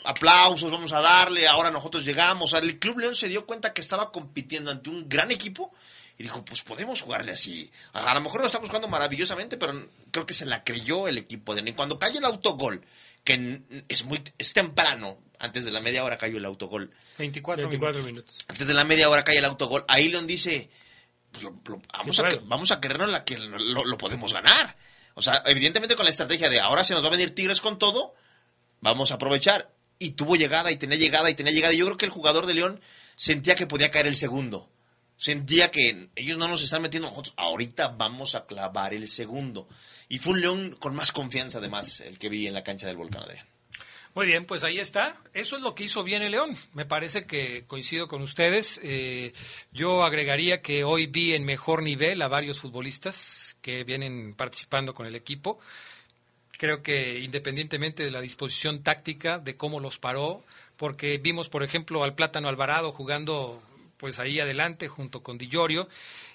aplausos, 0.05 0.72
vamos 0.72 0.91
a 0.93 1.01
darle, 1.01 1.47
ahora 1.47 1.72
nosotros 1.72 2.03
llegamos. 2.05 2.53
O 2.53 2.57
el 2.57 2.80
Club 2.80 2.99
León 2.99 3.16
se 3.16 3.28
dio 3.28 3.45
cuenta 3.45 3.74
que 3.74 3.82
estaba 3.82 4.12
compitiendo 4.12 4.72
ante 4.72 4.89
un 4.89 5.07
gran 5.07 5.32
equipo 5.32 5.72
y 6.18 6.24
dijo, 6.24 6.43
pues 6.43 6.62
podemos 6.64 7.01
jugarle 7.01 7.32
así. 7.34 7.70
A 7.93 8.14
lo 8.14 8.22
mejor 8.22 8.41
lo 8.41 8.47
estamos 8.47 8.70
jugando 8.70 8.88
maravillosamente, 8.88 9.57
pero 9.57 9.74
creo 10.12 10.26
que 10.26 10.34
se 10.34 10.45
la 10.45 10.64
creyó 10.64 11.07
el 11.07 11.18
equipo 11.18 11.53
de. 11.55 11.74
Cuando 11.76 11.99
cae 11.99 12.18
el 12.18 12.26
autogol, 12.26 12.84
que 13.38 13.84
es 13.88 14.06
muy 14.06 14.22
es 14.38 14.54
temprano, 14.54 15.20
antes 15.40 15.64
de 15.66 15.72
la 15.72 15.80
media 15.82 16.04
hora 16.04 16.18
cayó 16.18 16.38
el 16.38 16.46
autogol. 16.46 16.92
24, 17.18 17.68
24 17.70 18.04
minutos. 18.04 18.38
Antes 18.48 18.68
de 18.68 18.74
la 18.74 18.84
media 18.86 19.10
hora 19.10 19.24
cae 19.24 19.38
el 19.38 19.46
autogol. 19.46 19.86
Ahí 19.88 20.10
León 20.10 20.26
dice, 20.28 20.70
pues 21.32 21.44
lo- 21.44 21.52
lo- 21.66 21.82
vamos, 21.94 22.16
Sí, 22.16 22.22
a, 22.24 22.30
vamos 22.46 22.72
a 22.72 22.80
creernos 22.82 23.10
la 23.10 23.24
que 23.24 23.38
lo, 23.38 23.86
lo 23.86 23.98
podemos 23.98 24.34
ganar. 24.34 24.76
O 25.14 25.22
sea, 25.22 25.44
evidentemente 25.46 25.96
con 25.96 26.06
la 26.06 26.12
estrategia 26.12 26.50
de 26.50 26.60
ahora 26.60 26.84
se 26.84 26.94
nos 26.94 27.04
va 27.04 27.08
a 27.08 27.12
venir 27.12 27.36
Tigres 27.36 27.62
con 27.62 27.78
todo, 27.78 28.16
vamos 28.82 29.12
a 29.12 29.16
aprovechar. 29.16 29.72
Y 30.00 30.12
tuvo 30.12 30.36
llegada 30.38 30.72
y 30.72 30.78
tenía 30.78 30.98
llegada 30.98 31.30
y 31.30 31.34
tenía 31.36 31.52
llegada. 31.52 31.74
Y 31.74 31.78
yo 31.78 31.86
creo 31.86 31.98
que 31.98 32.06
el 32.06 32.12
jugador 32.12 32.46
de 32.46 32.54
León 32.54 32.80
sentía 33.16 33.56
que 33.56 33.68
podía 33.68 33.92
caer 33.92 34.08
el 34.08 34.16
segundo. 34.16 34.70
Sentía 35.18 35.70
que 35.72 36.10
ellos 36.16 36.38
no 36.38 36.48
nos 36.48 36.62
están 36.64 36.82
metiendo 36.82 37.10
nosotros. 37.10 37.34
Ahorita 37.38 37.90
vamos 37.90 38.36
a 38.36 38.46
clavar 38.46 38.94
el 38.94 39.08
segundo. 39.10 39.68
Y 40.10 40.20
fue 40.20 40.34
un 40.34 40.41
León 40.41 40.76
con 40.80 40.95
más 40.95 41.12
confianza, 41.12 41.60
además, 41.60 42.01
el 42.01 42.18
que 42.18 42.30
vi 42.30 42.47
en 42.47 42.53
la 42.53 42.64
cancha 42.64 42.88
del 42.88 42.97
Volcán, 42.97 43.24
Adrián. 43.24 43.45
Muy 44.16 44.26
bien, 44.26 44.45
pues 44.45 44.64
ahí 44.64 44.80
está. 44.80 45.16
Eso 45.36 45.55
es 45.55 45.62
lo 45.62 45.76
que 45.76 45.84
hizo 45.84 46.03
bien 46.03 46.24
el 46.24 46.32
León. 46.32 46.55
Me 46.74 46.84
parece 46.84 47.26
que 47.26 47.64
coincido 47.68 48.07
con 48.07 48.24
ustedes. 48.24 48.82
Eh, 48.84 49.34
yo 49.72 50.03
agregaría 50.03 50.64
que 50.64 50.84
hoy 50.84 51.05
vi 51.05 51.36
en 51.36 51.45
mejor 51.45 51.84
nivel 51.84 52.22
a 52.24 52.28
varios 52.28 52.60
futbolistas 52.60 53.55
que 53.62 53.84
vienen 53.84 54.34
participando 54.34 54.95
con 54.95 55.05
el 55.05 55.16
equipo. 55.16 55.60
Creo 56.57 56.82
que 56.82 57.20
independientemente 57.20 58.03
de 58.03 58.12
la 58.12 58.20
disposición 58.20 58.82
táctica, 58.82 59.38
de 59.38 59.55
cómo 59.55 59.80
los 59.80 59.99
paró, 59.99 60.43
porque 60.76 61.20
vimos, 61.20 61.47
por 61.47 61.62
ejemplo, 61.62 62.03
al 62.03 62.16
Plátano 62.16 62.49
Alvarado 62.49 62.91
jugando 62.91 63.62
pues 63.97 64.18
ahí 64.18 64.39
adelante 64.39 64.88
junto 64.88 65.22
con 65.22 65.38
Di 65.38 65.49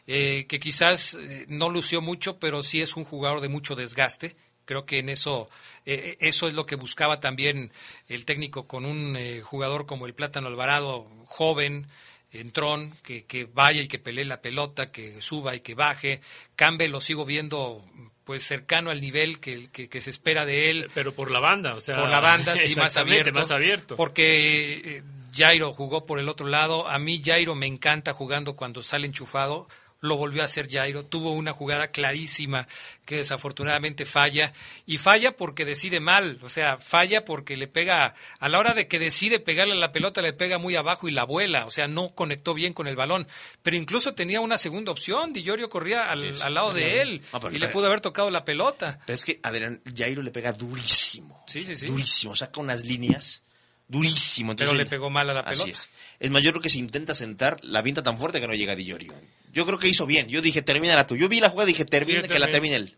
eh, 0.07 0.47
que 0.49 0.61
quizás 0.61 1.15
eh, 1.15 1.47
no 1.49 1.71
lució 1.71 2.03
mucho, 2.03 2.39
pero 2.39 2.63
sí 2.63 2.83
es 2.83 2.97
un 2.97 3.05
jugador 3.05 3.41
de 3.41 3.49
mucho 3.49 3.75
desgaste. 3.75 4.37
Creo 4.67 4.85
que 4.85 4.99
en 4.99 5.09
eso, 5.09 5.49
eh, 5.87 6.17
eso 6.21 6.49
es 6.49 6.55
lo 6.55 6.67
que 6.67 6.77
buscaba 6.77 7.21
también 7.21 7.73
el 8.09 8.27
técnico 8.27 8.67
con 8.67 8.85
un 8.85 9.19
jugador 9.43 9.87
como 9.87 10.07
el 10.07 10.15
Plátano 10.15 10.49
Alvarado, 10.49 11.07
joven, 11.27 11.87
entrón, 12.33 12.93
que, 13.03 13.25
que 13.25 13.45
vaya 13.45 13.83
y 13.83 13.89
que 13.89 13.99
pelee 13.99 14.25
la 14.25 14.43
pelota, 14.43 14.91
que 14.91 15.21
suba 15.21 15.55
y 15.55 15.61
que 15.61 15.75
baje. 15.75 16.21
Campbell 16.57 16.91
lo 16.91 17.01
sigo 17.01 17.25
viendo 17.25 17.85
pues 18.25 18.43
cercano 18.43 18.91
al 18.91 19.03
nivel 19.03 19.39
que, 19.39 19.69
que, 19.69 20.01
se 20.01 20.09
espera 20.11 20.47
de 20.47 20.71
él. 20.71 20.91
Pero 20.95 21.15
por 21.15 21.31
la 21.31 21.41
banda, 21.41 21.75
o 21.75 21.81
sea. 21.81 22.01
Por 22.01 22.09
la 22.09 22.21
banda, 22.21 22.57
sí, 22.57 22.75
más 22.77 22.97
abierto. 22.97 23.33
Más 23.33 23.51
abierto. 23.51 23.97
Porque 23.97 25.03
Jairo 25.35 25.75
jugó 25.75 26.07
por 26.07 26.19
el 26.19 26.29
otro 26.29 26.47
lado. 26.47 26.89
A 26.89 26.99
mí 26.99 27.21
Jairo 27.23 27.55
me 27.55 27.67
encanta 27.67 28.15
jugando 28.15 28.57
cuando 28.57 28.83
sale 28.83 29.07
enchufado 29.07 29.69
lo 30.05 30.17
volvió 30.17 30.43
a 30.43 30.45
hacer 30.45 30.71
Jairo, 30.71 31.05
tuvo 31.05 31.33
una 31.33 31.53
jugada 31.53 31.89
clarísima 31.89 32.69
que 33.07 33.17
desafortunadamente 33.17 34.05
falla, 34.05 34.53
y 34.87 34.99
falla 34.99 35.37
porque 35.37 35.65
decide 35.65 35.99
mal, 35.99 36.39
o 36.43 36.49
sea, 36.49 36.79
falla 36.79 37.25
porque 37.25 37.57
le 37.57 37.69
pega, 37.69 38.15
a 38.39 38.49
la 38.49 38.59
hora 38.59 38.75
de 38.75 38.87
que 38.87 38.99
decide 38.99 39.41
pegarle 39.41 39.73
a 39.73 39.77
la 39.79 39.93
pelota, 39.93 40.23
le 40.23 40.33
pega 40.33 40.59
muy 40.59 40.77
abajo 40.77 41.09
y 41.09 41.11
la 41.11 41.25
vuela, 41.25 41.67
o 41.67 41.71
sea, 41.71 41.89
no 41.89 42.11
conectó 42.11 42.55
bien 42.55 42.75
con 42.75 42.87
el 42.87 42.97
balón, 42.97 43.27
pero 43.63 43.77
incluso 43.77 44.15
tenía 44.15 44.41
una 44.41 44.59
segunda 44.59 44.93
opción, 44.93 45.33
Di 45.33 45.43
Giorgio 45.43 45.71
corría 45.71 46.11
al, 46.11 46.55
lado 46.55 46.75
de 46.75 47.01
él 47.01 47.23
y 47.51 47.59
le 47.59 47.69
pudo 47.69 47.87
haber 47.87 48.01
tocado 48.01 48.31
la 48.31 48.45
pelota. 48.45 49.01
Pero 49.07 49.15
es 49.15 49.25
que 49.25 49.41
Adrián, 49.43 49.81
Jairo 49.97 50.23
le 50.23 50.31
pega 50.31 50.53
durísimo, 50.53 51.43
sí, 51.47 51.65
sí, 51.65 51.75
sí. 51.75 51.87
durísimo, 51.87 52.37
saca 52.37 52.61
unas 52.61 52.85
líneas 52.85 53.43
durísimo. 53.89 54.55
pero 54.57 54.73
le 54.73 54.87
pegó 54.87 55.11
mal 55.11 55.31
a 55.31 55.35
la 55.35 55.45
pelota. 55.45 55.71
Es. 55.71 55.89
Es 56.25 56.31
mayor 56.31 56.55
lo 56.55 56.63
que 56.63 56.71
se 56.71 56.79
intenta 56.79 57.15
sentar, 57.15 57.63
la 57.63 57.83
vinta 57.83 58.03
tan 58.03 58.17
fuerte 58.17 58.41
que 58.41 58.47
no 58.47 58.55
llega 58.55 58.75
Di 58.75 58.87
Giorgio. 58.87 59.13
Yo 59.53 59.67
creo 59.67 59.79
que 59.79 59.89
hizo 59.89 60.07
bien. 60.07 60.27
Yo 60.31 60.41
dije, 60.41 60.63
termina 60.63 61.07
tú. 61.07 61.17
Yo 61.17 61.29
vi 61.29 61.39
la 61.39 61.51
jugada 61.51 61.69
y 61.69 61.75
dije, 61.75 61.85
termina, 61.85 62.23
que 62.23 62.39
la 62.39 62.49
termine 62.49 62.77
él. 62.77 62.97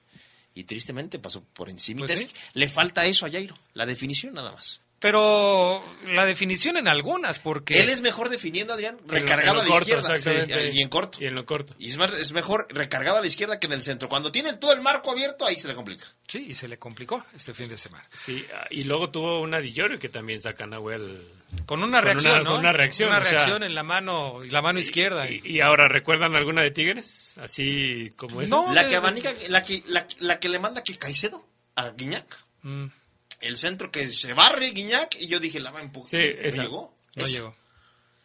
Y 0.54 0.62
tristemente 0.62 1.18
pasó 1.18 1.42
por 1.42 1.68
encima. 1.68 2.06
Pues 2.06 2.28
le 2.54 2.68
falta 2.68 3.04
eso 3.04 3.26
a 3.26 3.30
Jairo, 3.30 3.56
la 3.74 3.84
definición 3.84 4.32
nada 4.32 4.52
más. 4.52 4.80
Pero 4.98 5.84
la 6.06 6.24
definición 6.24 6.76
en 6.78 6.88
algunas, 6.88 7.38
porque... 7.38 7.80
Él 7.80 7.90
es 7.90 8.00
mejor 8.00 8.30
definiendo, 8.30 8.72
Adrián, 8.72 8.98
recargado 9.06 9.60
a 9.60 9.64
la 9.64 9.70
izquierda. 9.70 10.16
y 10.72 10.80
en 10.80 10.88
corto. 10.88 11.18
Y 11.20 11.26
en 11.26 11.34
lo 11.34 11.44
corto. 11.44 11.74
Y 11.78 11.88
es, 11.88 11.96
es 11.96 12.32
mejor 12.32 12.66
recargado 12.70 13.18
a 13.18 13.20
la 13.20 13.26
izquierda 13.26 13.60
que 13.60 13.66
en 13.66 13.74
el 13.74 13.82
centro. 13.82 14.08
Cuando 14.08 14.32
tiene 14.32 14.54
todo 14.54 14.72
el 14.72 14.80
marco 14.80 15.10
abierto, 15.10 15.46
ahí 15.46 15.56
se 15.56 15.68
le 15.68 15.74
complica. 15.74 16.06
Sí, 16.26 16.46
y 16.48 16.54
se 16.54 16.66
le 16.66 16.78
complicó 16.78 17.24
este 17.34 17.52
fin 17.52 17.68
de 17.68 17.76
semana. 17.76 18.08
Sí, 18.12 18.44
y 18.70 18.84
luego 18.84 19.10
tuvo 19.10 19.40
una 19.40 19.60
Di 19.60 19.76
que 20.00 20.08
también 20.08 20.40
saca 20.40 20.64
a 20.64 20.66
Nahuel 20.66 21.22
con 21.64 21.82
una 21.82 22.00
reacción, 22.00 22.44
Con 22.44 22.58
una 22.58 22.72
reacción. 22.72 23.08
Una 23.08 23.20
reacción 23.20 23.62
en 23.62 23.74
la 23.74 23.82
mano, 23.82 24.40
la 24.50 24.62
mano 24.62 24.78
izquierda. 24.78 25.28
Y, 25.30 25.60
ahora, 25.60 25.88
¿recuerdan 25.88 26.34
alguna 26.34 26.62
de 26.62 26.70
Tigres? 26.70 27.34
Así 27.38 28.12
como 28.16 28.42
esa. 28.42 28.56
No, 28.56 28.74
la 28.74 28.86
que 28.88 28.96
abanica, 28.96 29.32
la 29.48 29.62
que, 29.62 29.82
la, 30.18 30.40
que 30.40 30.48
le 30.48 30.58
manda 30.58 30.82
que 30.82 30.96
Caicedo 30.96 31.46
a 31.74 31.90
Guiñac. 31.90 32.26
Mm. 32.62 32.86
El 33.46 33.58
centro 33.58 33.90
que 33.90 34.08
se 34.08 34.32
barre 34.32 34.70
Guiñac 34.70 35.16
y 35.20 35.26
yo 35.26 35.40
dije, 35.40 35.60
la 35.60 35.70
va 35.70 35.80
a 35.80 35.82
empujar. 35.82 36.10
Sí, 36.10 36.18
esa. 36.40 36.58
No 36.58 36.62
llegó. 36.64 36.94
No 37.14 37.24
llegó. 37.24 37.56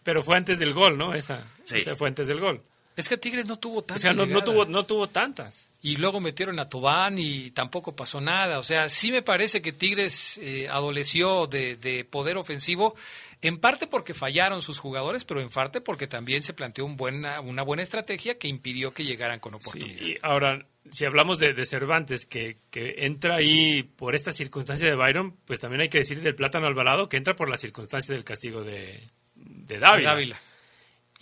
Pero 0.03 0.23
fue 0.23 0.35
antes 0.35 0.59
del 0.59 0.73
gol, 0.73 0.97
¿no? 0.97 1.13
Esa, 1.13 1.47
sí. 1.63 1.77
esa 1.77 1.95
fue 1.95 2.07
antes 2.07 2.27
del 2.27 2.39
gol. 2.39 2.63
Es 2.97 3.07
que 3.07 3.17
Tigres 3.17 3.47
no 3.47 3.57
tuvo 3.57 3.83
tantas. 3.83 3.97
O 3.97 4.01
sea, 4.01 4.13
no, 4.13 4.43
tuvo, 4.43 4.65
no 4.65 4.85
tuvo 4.85 5.07
tantas. 5.07 5.69
Y 5.81 5.95
luego 5.97 6.19
metieron 6.19 6.59
a 6.59 6.67
Tobán 6.67 7.17
y 7.17 7.51
tampoco 7.51 7.95
pasó 7.95 8.19
nada. 8.19 8.59
O 8.59 8.63
sea, 8.63 8.89
sí 8.89 9.11
me 9.11 9.21
parece 9.21 9.61
que 9.61 9.71
Tigres 9.71 10.39
eh, 10.39 10.67
adoleció 10.69 11.47
de, 11.47 11.77
de, 11.77 12.03
poder 12.03 12.37
ofensivo 12.37 12.95
en 13.41 13.57
parte 13.57 13.87
porque 13.87 14.13
fallaron 14.13 14.61
sus 14.61 14.79
jugadores, 14.79 15.23
pero 15.23 15.41
en 15.41 15.49
parte 15.49 15.81
porque 15.81 16.07
también 16.07 16.43
se 16.43 16.53
planteó 16.53 16.85
un 16.85 16.97
buena, 16.97 17.39
una 17.41 17.63
buena 17.63 17.81
estrategia 17.81 18.37
que 18.37 18.47
impidió 18.47 18.93
que 18.93 19.05
llegaran 19.05 19.39
con 19.39 19.55
oportunidad. 19.55 20.01
y 20.01 20.15
ahora, 20.21 20.65
si 20.91 21.05
hablamos 21.05 21.39
de, 21.39 21.65
Cervantes, 21.65 22.25
que, 22.25 22.57
entra 22.73 23.35
ahí 23.35 23.83
por 23.83 24.13
esta 24.13 24.31
circunstancia 24.31 24.87
de 24.87 24.95
Byron, 24.95 25.37
pues 25.45 25.59
también 25.59 25.81
hay 25.81 25.89
que 25.89 25.99
decir 25.99 26.21
del 26.21 26.35
Plátano 26.35 26.67
Alvarado, 26.67 27.07
que 27.07 27.17
entra 27.17 27.35
por 27.35 27.49
la 27.49 27.57
circunstancia 27.57 28.13
del 28.13 28.25
castigo 28.25 28.63
de, 28.63 29.01
de 29.35 29.79
Dávila. 29.79 30.37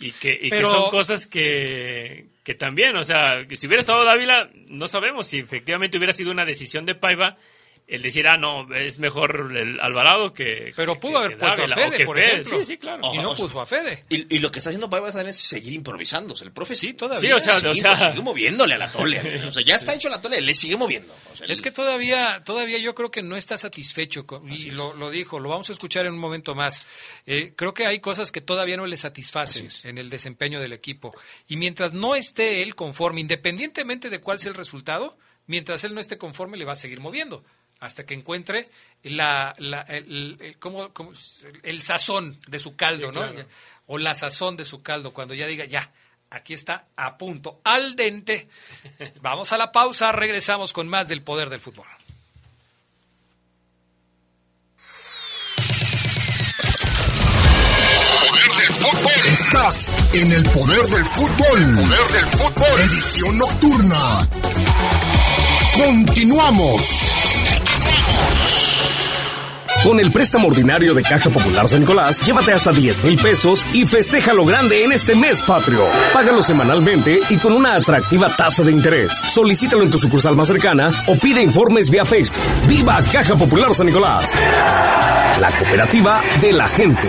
Y, 0.00 0.12
que, 0.12 0.38
y 0.40 0.50
que, 0.50 0.64
son 0.64 0.90
cosas 0.90 1.26
que, 1.26 2.28
que 2.42 2.54
también, 2.54 2.96
o 2.96 3.04
sea, 3.04 3.46
que 3.46 3.56
si 3.56 3.66
hubiera 3.66 3.80
estado 3.80 4.02
Dávila, 4.04 4.50
no 4.68 4.88
sabemos 4.88 5.26
si 5.26 5.38
efectivamente 5.38 5.98
hubiera 5.98 6.14
sido 6.14 6.30
una 6.30 6.46
decisión 6.46 6.86
de 6.86 6.94
Paiva 6.94 7.36
el 7.90 8.02
decir, 8.02 8.28
ah, 8.28 8.36
no, 8.36 8.72
es 8.72 9.00
mejor 9.00 9.50
el 9.56 9.80
Alvarado 9.80 10.32
que. 10.32 10.72
Pero 10.76 11.00
pudo 11.00 11.18
haber 11.18 11.36
puesto 11.36 11.64
a 11.64 11.68
Fede, 11.68 12.06
por 12.06 12.20
ejemplo. 12.20 12.58
Sí, 12.60 12.64
sí, 12.64 12.78
claro. 12.78 13.02
y 13.12 13.18
no 13.18 13.34
puso 13.34 13.60
a 13.60 13.66
Fede. 13.66 14.04
Y, 14.08 14.38
lo 14.38 14.52
que 14.52 14.60
está 14.60 14.70
haciendo 14.70 14.88
Paiva 14.88 15.08
es 15.08 15.36
seguir 15.36 15.72
improvisando. 15.72 16.36
el 16.40 16.52
profe 16.52 16.76
sí, 16.76 16.94
todavía. 16.94 17.28
Sí, 17.28 17.32
o 17.32 17.40
sea, 17.40 17.56
o 17.68 17.74
sea... 17.74 18.12
sigue 18.12 18.22
moviéndole 18.22 18.76
a 18.76 18.78
la 18.78 18.92
tole. 18.92 19.44
o 19.48 19.52
sea, 19.52 19.64
ya 19.64 19.74
está 19.74 19.92
hecho 19.92 20.08
la 20.08 20.20
tole, 20.20 20.40
le 20.40 20.54
sigue 20.54 20.76
moviendo. 20.76 21.12
es 21.48 21.60
que 21.60 21.72
todavía, 21.72 22.44
todavía 22.44 22.78
yo 22.78 22.94
creo 22.94 23.10
que 23.10 23.24
no 23.24 23.36
está 23.36 23.58
satisfecho. 23.58 24.24
y 24.48 24.70
lo, 24.70 24.94
lo, 24.94 25.10
dijo, 25.10 25.40
lo 25.40 25.48
vamos 25.48 25.68
a 25.70 25.72
escuchar 25.72 26.06
en 26.06 26.12
un 26.12 26.20
momento 26.20 26.54
más. 26.54 26.86
Eh, 27.26 27.54
creo 27.56 27.74
que 27.74 27.86
hay 27.86 27.98
cosas 27.98 28.30
que 28.30 28.40
todavía 28.40 28.76
no 28.76 28.86
le 28.86 28.96
satisfacen 28.96 29.68
en 29.82 29.98
el 29.98 30.10
desempeño 30.10 30.60
del 30.60 30.72
equipo. 30.72 31.12
Y 31.48 31.56
mientras 31.56 31.92
no 31.92 32.14
esté 32.14 32.62
él 32.62 32.76
conforme, 32.76 33.20
independientemente 33.20 34.10
de 34.10 34.20
cuál 34.20 34.38
sea 34.38 34.50
el 34.50 34.56
resultado, 34.56 35.18
mientras 35.48 35.82
él 35.82 35.92
no 35.92 36.00
esté 36.00 36.18
conforme, 36.18 36.56
le 36.56 36.64
va 36.64 36.74
a 36.74 36.76
seguir 36.76 37.00
moviendo 37.00 37.42
hasta 37.80 38.04
que 38.04 38.14
encuentre 38.14 38.68
la, 39.02 39.54
el, 39.88 40.56
el, 41.62 41.82
sazón 41.82 42.38
de 42.46 42.58
su 42.58 42.76
caldo, 42.76 43.10
¿no? 43.10 43.24
O 43.86 43.98
la 43.98 44.14
sazón 44.14 44.56
de 44.56 44.64
su 44.64 44.82
caldo, 44.82 45.12
cuando 45.12 45.34
ya 45.34 45.46
diga, 45.46 45.64
ya, 45.64 45.90
aquí 46.28 46.54
está 46.54 46.86
a 46.96 47.16
punto, 47.16 47.60
al 47.64 47.96
dente. 47.96 48.46
Vamos 49.22 49.52
a 49.52 49.58
la 49.58 49.72
pausa, 49.72 50.12
regresamos 50.12 50.72
con 50.72 50.88
más 50.88 51.08
del 51.08 51.22
poder 51.22 51.48
del 51.48 51.60
fútbol. 51.60 51.86
Poder 58.28 58.52
del 58.52 58.74
fútbol. 58.74 59.26
Estás 59.26 60.14
en 60.14 60.32
el 60.32 60.42
poder 60.50 60.82
del 60.82 61.04
fútbol. 61.06 61.76
Poder 61.76 62.08
del 62.08 62.26
fútbol. 62.26 62.80
Edición 62.80 63.38
nocturna. 63.38 64.28
Continuamos. 65.76 67.19
Con 69.82 69.98
el 69.98 70.12
préstamo 70.12 70.48
ordinario 70.48 70.92
de 70.92 71.02
Caja 71.02 71.30
Popular 71.30 71.66
San 71.66 71.80
Nicolás, 71.80 72.20
llévate 72.20 72.52
hasta 72.52 72.70
10 72.70 73.02
mil 73.02 73.18
pesos 73.18 73.64
y 73.72 73.86
festeja 73.86 74.34
lo 74.34 74.44
grande 74.44 74.84
en 74.84 74.92
este 74.92 75.14
mes 75.14 75.40
patrio. 75.40 75.88
Págalo 76.12 76.42
semanalmente 76.42 77.18
y 77.30 77.38
con 77.38 77.54
una 77.54 77.76
atractiva 77.76 78.28
tasa 78.36 78.62
de 78.62 78.72
interés. 78.72 79.10
Solicítalo 79.28 79.82
en 79.82 79.90
tu 79.90 79.98
sucursal 79.98 80.36
más 80.36 80.48
cercana 80.48 80.92
o 81.06 81.16
pide 81.16 81.40
informes 81.40 81.88
vía 81.88 82.04
Facebook. 82.04 82.36
¡Viva 82.68 83.02
Caja 83.10 83.36
Popular 83.36 83.72
San 83.72 83.86
Nicolás! 83.86 84.30
La 85.40 85.50
cooperativa 85.58 86.20
de 86.42 86.52
la 86.52 86.68
gente. 86.68 87.08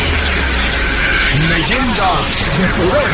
Leyendas 1.49 2.25
de 2.57 2.67
Poder. 2.77 3.11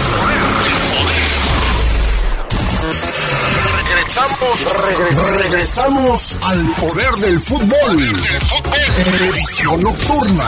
Regresamos, 3.77 4.57
regresamos 5.43 6.35
al 6.41 6.75
poder 6.75 7.11
del 7.15 7.39
fútbol. 7.39 8.25
Edición 9.21 9.81
nocturna. 9.81 10.45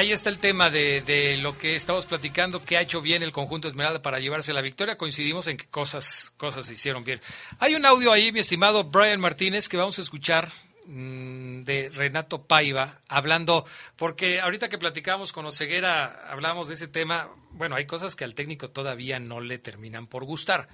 Ahí 0.00 0.12
está 0.12 0.30
el 0.30 0.38
tema 0.38 0.70
de, 0.70 1.36
lo 1.42 1.58
que 1.58 1.76
estamos 1.76 2.06
platicando, 2.06 2.64
que 2.64 2.78
ha 2.78 2.80
hecho 2.80 3.02
bien 3.02 3.22
el 3.22 3.32
conjunto 3.32 3.68
Esmeralda 3.68 4.00
para 4.00 4.18
llevarse 4.18 4.54
la 4.54 4.62
victoria. 4.62 4.96
Coincidimos 4.96 5.46
en 5.46 5.58
que 5.58 5.66
cosas, 5.66 6.32
cosas 6.38 6.64
se 6.64 6.72
hicieron 6.72 7.04
bien. 7.04 7.20
Hay 7.58 7.74
un 7.74 7.84
audio 7.84 8.10
ahí, 8.10 8.32
mi 8.32 8.40
estimado 8.40 8.84
Brian 8.84 9.20
Martínez, 9.20 9.68
que 9.68 9.76
vamos 9.76 9.98
a 9.98 10.02
escuchar 10.02 10.48
mm, 10.86 11.64
de 11.64 11.90
Renato 11.92 12.42
Paiva, 12.44 12.98
hablando, 13.08 13.66
porque 13.96 14.40
ahorita 14.40 14.70
que 14.70 14.78
platicamos 14.78 15.32
con 15.34 15.44
Oseguera, 15.44 16.30
hablamos 16.30 16.68
de 16.68 16.74
ese 16.74 16.88
tema, 16.88 17.28
bueno, 17.50 17.76
hay 17.76 17.84
cosas 17.84 18.16
que 18.16 18.24
al 18.24 18.34
técnico 18.34 18.70
todavía 18.70 19.20
no 19.20 19.42
le 19.42 19.58
terminan 19.58 20.06
por 20.06 20.24
gustar. 20.24 20.68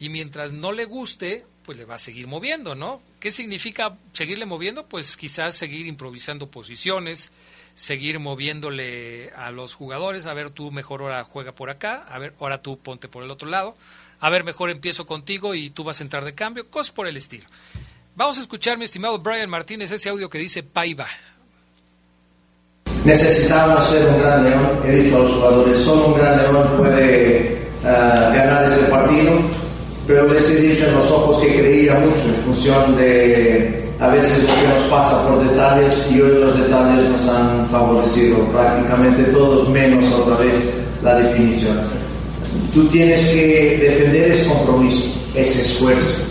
Y 0.00 0.08
mientras 0.08 0.52
no 0.52 0.72
le 0.72 0.84
guste, 0.84 1.44
pues 1.62 1.78
le 1.78 1.84
va 1.84 1.94
a 1.94 1.98
seguir 1.98 2.26
moviendo, 2.26 2.74
¿no? 2.74 3.00
¿Qué 3.20 3.30
significa 3.30 3.96
seguirle 4.12 4.46
moviendo? 4.46 4.88
Pues 4.88 5.16
quizás 5.16 5.54
seguir 5.54 5.86
improvisando 5.86 6.50
posiciones, 6.50 7.30
seguir 7.74 8.20
moviéndole 8.20 9.30
a 9.36 9.50
los 9.50 9.74
jugadores, 9.74 10.26
a 10.26 10.34
ver 10.34 10.50
tú 10.50 10.70
mejor 10.70 11.02
ahora 11.02 11.24
juega 11.24 11.52
por 11.52 11.70
acá, 11.70 12.04
a 12.08 12.18
ver 12.18 12.34
ahora 12.40 12.62
tú 12.62 12.78
ponte 12.78 13.08
por 13.08 13.24
el 13.24 13.30
otro 13.30 13.48
lado, 13.48 13.74
a 14.20 14.30
ver 14.30 14.44
mejor 14.44 14.70
empiezo 14.70 15.06
contigo 15.06 15.54
y 15.54 15.70
tú 15.70 15.84
vas 15.84 16.00
a 16.00 16.04
entrar 16.04 16.24
de 16.24 16.34
cambio, 16.34 16.70
cosas 16.70 16.92
por 16.92 17.06
el 17.06 17.16
estilo. 17.16 17.46
Vamos 18.16 18.38
a 18.38 18.42
escuchar, 18.42 18.78
mi 18.78 18.84
estimado 18.84 19.18
Brian 19.18 19.50
Martínez, 19.50 19.90
ese 19.90 20.08
audio 20.08 20.30
que 20.30 20.38
dice 20.38 20.62
Paiva. 20.62 21.06
Necesitamos 23.04 23.84
ser 23.84 24.06
un 24.08 24.20
gran 24.20 24.44
león, 24.44 24.82
he 24.86 24.92
dicho 24.92 25.16
a 25.16 25.22
los 25.24 25.32
jugadores, 25.32 25.78
solo 25.78 26.06
un 26.06 26.14
gran 26.14 26.38
león 26.38 26.76
puede 26.78 27.68
uh, 27.82 27.84
ganar 27.84 28.64
ese 28.64 28.84
partido 28.84 29.63
pero 30.06 30.28
les 30.28 30.50
he 30.50 30.60
dicho 30.60 30.86
en 30.86 30.94
los 30.94 31.10
ojos 31.10 31.38
que 31.38 31.58
creía 31.58 31.94
mucho 31.94 32.24
en 32.24 32.34
función 32.34 32.96
de 32.96 33.84
a 34.00 34.08
veces 34.08 34.46
lo 34.48 34.54
que 34.54 34.74
nos 34.74 34.82
pasa 34.90 35.26
por 35.28 35.48
detalles 35.48 35.94
y 36.10 36.20
hoy 36.20 36.40
los 36.40 36.60
detalles 36.60 37.08
nos 37.08 37.28
han 37.28 37.66
favorecido 37.68 38.38
prácticamente 38.52 39.22
todos, 39.32 39.68
menos 39.68 40.12
otra 40.12 40.36
vez 40.36 40.74
la 41.02 41.14
definición. 41.14 41.76
Tú 42.74 42.86
tienes 42.88 43.28
que 43.28 43.78
defender 43.82 44.32
ese 44.32 44.48
compromiso, 44.48 45.10
ese 45.34 45.62
esfuerzo. 45.62 46.24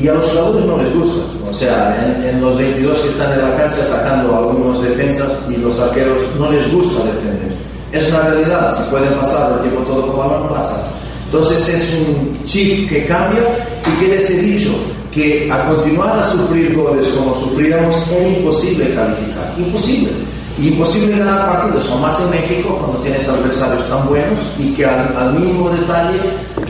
Y 0.00 0.06
a 0.06 0.14
los 0.14 0.26
jugadores 0.26 0.64
no 0.66 0.76
les 0.76 0.94
gusta. 0.94 1.24
O 1.50 1.52
sea, 1.52 2.14
en, 2.22 2.28
en 2.28 2.40
los 2.40 2.56
22 2.56 2.98
que 2.98 3.08
están 3.08 3.32
en 3.32 3.42
la 3.42 3.56
cancha 3.56 3.84
sacando 3.84 4.36
algunos 4.36 4.82
defensas 4.82 5.40
y 5.48 5.56
los 5.56 5.80
arqueros 5.80 6.18
no 6.38 6.52
les 6.52 6.70
gusta 6.72 7.04
defender. 7.04 7.56
Es 7.90 8.10
una 8.10 8.20
realidad, 8.28 8.76
si 8.76 8.90
pueden 8.90 9.14
pasar 9.14 9.52
el 9.54 9.60
tiempo 9.60 9.80
todo 9.90 10.06
con 10.08 10.18
balón, 10.18 10.48
pasa 10.50 10.97
entonces 11.28 11.68
es 11.68 12.08
un 12.08 12.42
chip 12.46 12.88
que 12.88 13.04
cambia 13.04 13.42
y 13.86 14.00
que 14.00 14.08
les 14.08 14.30
he 14.30 14.40
dicho 14.40 14.70
que 15.12 15.50
a 15.52 15.68
continuar 15.68 16.18
a 16.18 16.30
sufrir 16.30 16.74
goles 16.74 17.06
como 17.10 17.34
sufríamos 17.34 17.94
es 18.12 18.38
imposible 18.38 18.94
calificar, 18.94 19.54
imposible. 19.58 20.10
Imposible 20.58 21.18
ganar 21.18 21.46
partidos, 21.46 21.88
o 21.90 21.98
más 21.98 22.18
en 22.22 22.30
México 22.30 22.78
cuando 22.80 22.98
tienes 23.00 23.28
adversarios 23.28 23.88
tan 23.90 24.08
buenos 24.08 24.38
y 24.58 24.72
que 24.72 24.86
al, 24.86 25.34
mínimo 25.34 25.68
detalle 25.68 26.18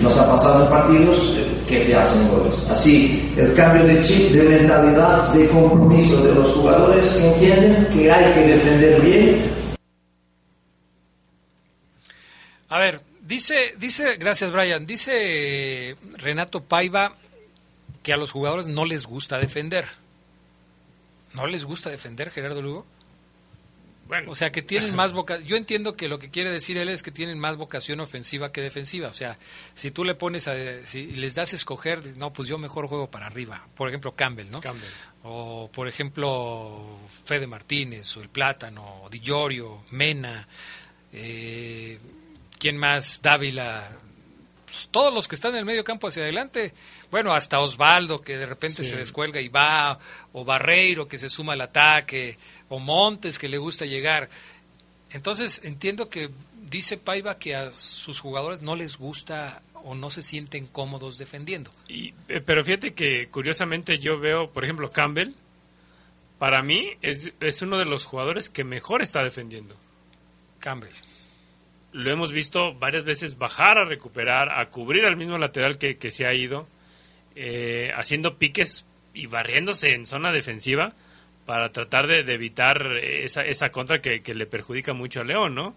nos 0.03 0.19
ha 0.19 0.29
pasado 0.29 0.65
en 0.65 0.71
partidos 0.71 1.37
que 1.69 1.85
te 1.85 1.95
hacen 1.95 2.29
goles. 2.29 2.55
Así, 2.69 3.33
el 3.37 3.55
cambio 3.55 3.85
de 3.85 4.03
chip, 4.03 4.33
de 4.33 4.43
mentalidad, 4.43 5.29
de 5.33 5.47
compromiso 5.49 6.21
de 6.25 6.35
los 6.35 6.51
jugadores 6.51 7.07
que 7.07 7.29
entienden 7.29 7.89
que 7.95 8.11
hay 8.11 8.35
que 8.35 8.41
defender 8.41 9.01
bien. 9.03 9.59
A 12.69 12.79
ver, 12.81 13.01
Dice, 13.29 13.75
dice, 13.77 14.17
gracias 14.17 14.51
Brian, 14.51 14.87
dice 14.87 15.95
Renato 16.17 16.65
Paiva 16.65 17.15
que 18.03 18.15
a 18.15 18.17
los 18.17 18.31
jugadores 18.31 18.69
no 18.69 18.87
les 18.87 19.05
gusta 19.05 19.37
defender. 19.37 19.87
¿No 21.35 21.47
les 21.47 21.67
gusta 21.67 21.91
defender, 21.91 22.31
Gerardo 22.31 22.63
Lugo? 22.63 22.87
Bueno. 24.07 24.31
O 24.31 24.35
sea, 24.35 24.51
que 24.51 24.63
tienen 24.63 24.97
más 24.97 25.13
vocación. 25.13 25.47
Yo 25.47 25.59
entiendo 25.59 25.95
que 25.95 26.09
lo 26.09 26.19
que 26.19 26.31
quiere 26.31 26.51
decir 26.51 26.79
él 26.79 26.89
es 26.89 27.03
que 27.03 27.11
tienen 27.11 27.39
más 27.39 27.59
vocación 27.59 28.01
ofensiva 28.01 28.51
que 28.51 28.63
defensiva. 28.63 29.09
O 29.09 29.13
sea, 29.13 29.39
si 29.75 29.91
tú 29.91 30.05
le 30.05 30.15
pones 30.15 30.49
a. 30.49 30.55
Si 30.87 31.09
les 31.09 31.35
das 31.35 31.53
a 31.53 31.57
escoger, 31.57 32.17
no, 32.17 32.33
pues 32.33 32.49
yo 32.49 32.57
mejor 32.57 32.87
juego 32.87 33.11
para 33.11 33.27
arriba. 33.27 33.69
Por 33.75 33.91
ejemplo, 33.91 34.17
Campbell, 34.17 34.49
¿no? 34.49 34.63
Campbell. 34.63 34.89
O, 35.25 35.71
por 35.71 35.87
ejemplo, 35.87 36.99
Fede 37.27 37.47
Martínez, 37.47 38.17
o 38.17 38.23
el 38.23 38.31
Plátano, 38.31 39.03
o 39.03 39.11
Di 39.11 39.21
Llorio, 39.21 39.85
Mena. 39.91 40.49
Eh, 41.13 41.99
¿Quién 42.59 42.77
más? 42.77 43.23
Dávila. 43.23 43.89
Pues, 44.65 44.89
todos 44.91 45.15
los 45.15 45.29
que 45.29 45.35
están 45.35 45.53
en 45.53 45.61
el 45.61 45.65
medio 45.65 45.85
campo 45.85 46.09
hacia 46.09 46.23
adelante. 46.23 46.75
Bueno, 47.11 47.33
hasta 47.33 47.61
Osvaldo, 47.61 48.21
que 48.21 48.37
de 48.37 48.47
repente 48.47 48.85
se 48.85 48.97
descuelga 48.97 49.41
y 49.41 49.49
va. 49.49 49.99
O 50.33 50.45
Barreiro, 50.45 51.09
que 51.09 51.19
se 51.19 51.29
suma 51.29 51.55
al 51.55 51.61
ataque. 51.61 52.37
O 52.69 52.79
Montes, 52.79 53.39
que 53.39 53.49
le 53.49 53.59
gusta 53.59 53.87
llegar. 53.87 54.29
Entonces, 55.11 55.63
entiendo 55.65 56.09
que 56.11 56.31
dice 56.69 56.99
Paiva 56.99 57.39
que 57.39 57.57
a 57.57 57.73
sus 57.73 58.21
jugadores 58.21 58.61
no 58.61 58.77
les 58.77 58.99
gusta 58.99 59.63
o 59.73 59.95
no 59.95 60.11
se 60.11 60.23
sienten 60.23 60.67
cómodos 60.67 61.17
defendiendo. 61.17 61.71
Y, 61.89 62.13
eh, 62.29 62.43
pero 62.45 62.63
fíjate 62.63 62.93
que 62.93 63.29
curiosamente 63.29 63.99
yo 63.99 64.19
veo, 64.19 64.51
por 64.51 64.65
ejemplo, 64.65 64.91
Campbell, 64.91 65.31
para 66.39 66.63
mí 66.63 66.91
es, 67.01 67.33
es 67.41 67.63
uno 67.63 67.79
de 67.79 67.87
los 67.87 68.05
jugadores 68.05 68.51
que 68.51 68.65
mejor 68.65 69.01
está 69.01 69.25
defendiendo. 69.25 69.77
Campbell 70.59 70.93
lo 71.93 72.11
hemos 72.11 72.33
visto 72.33 72.75
varias 72.75 73.05
veces 73.05 73.39
bajar 73.39 73.79
a 73.79 73.85
recuperar, 73.85 74.51
a 74.59 74.69
cubrir 74.71 75.05
al 75.05 75.17
mismo 75.17 75.39
lateral 75.39 75.79
que, 75.79 76.11
se 76.11 76.27
ha 76.27 76.35
ido, 76.35 76.69
eh, 77.35 77.93
haciendo 77.97 78.37
piques 78.37 78.85
y 79.15 79.27
barriéndose 79.27 79.95
en 79.95 80.07
zona 80.07 80.33
defensiva 80.33 80.93
para 81.47 81.73
tratar 81.73 82.07
de, 82.07 82.21
evitar 82.21 82.99
esa, 82.99 83.45
esa 83.45 83.71
contra 83.71 84.03
que, 84.03 84.21
le 84.35 84.47
perjudica 84.47 84.93
mucho 84.93 85.21
a 85.21 85.25
León, 85.25 85.55
¿no? 85.55 85.75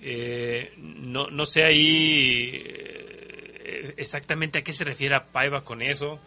Eh, 0.00 0.72
no, 0.78 1.28
no 1.30 1.46
sé 1.46 1.64
ahí 1.64 2.62
eh, 2.64 3.94
exactamente 3.96 4.58
a 4.58 4.64
qué 4.64 4.72
se 4.72 4.84
refiere 4.84 5.14
a 5.14 5.24
Paiva 5.24 5.64
con 5.64 5.82
eso. 5.82 6.20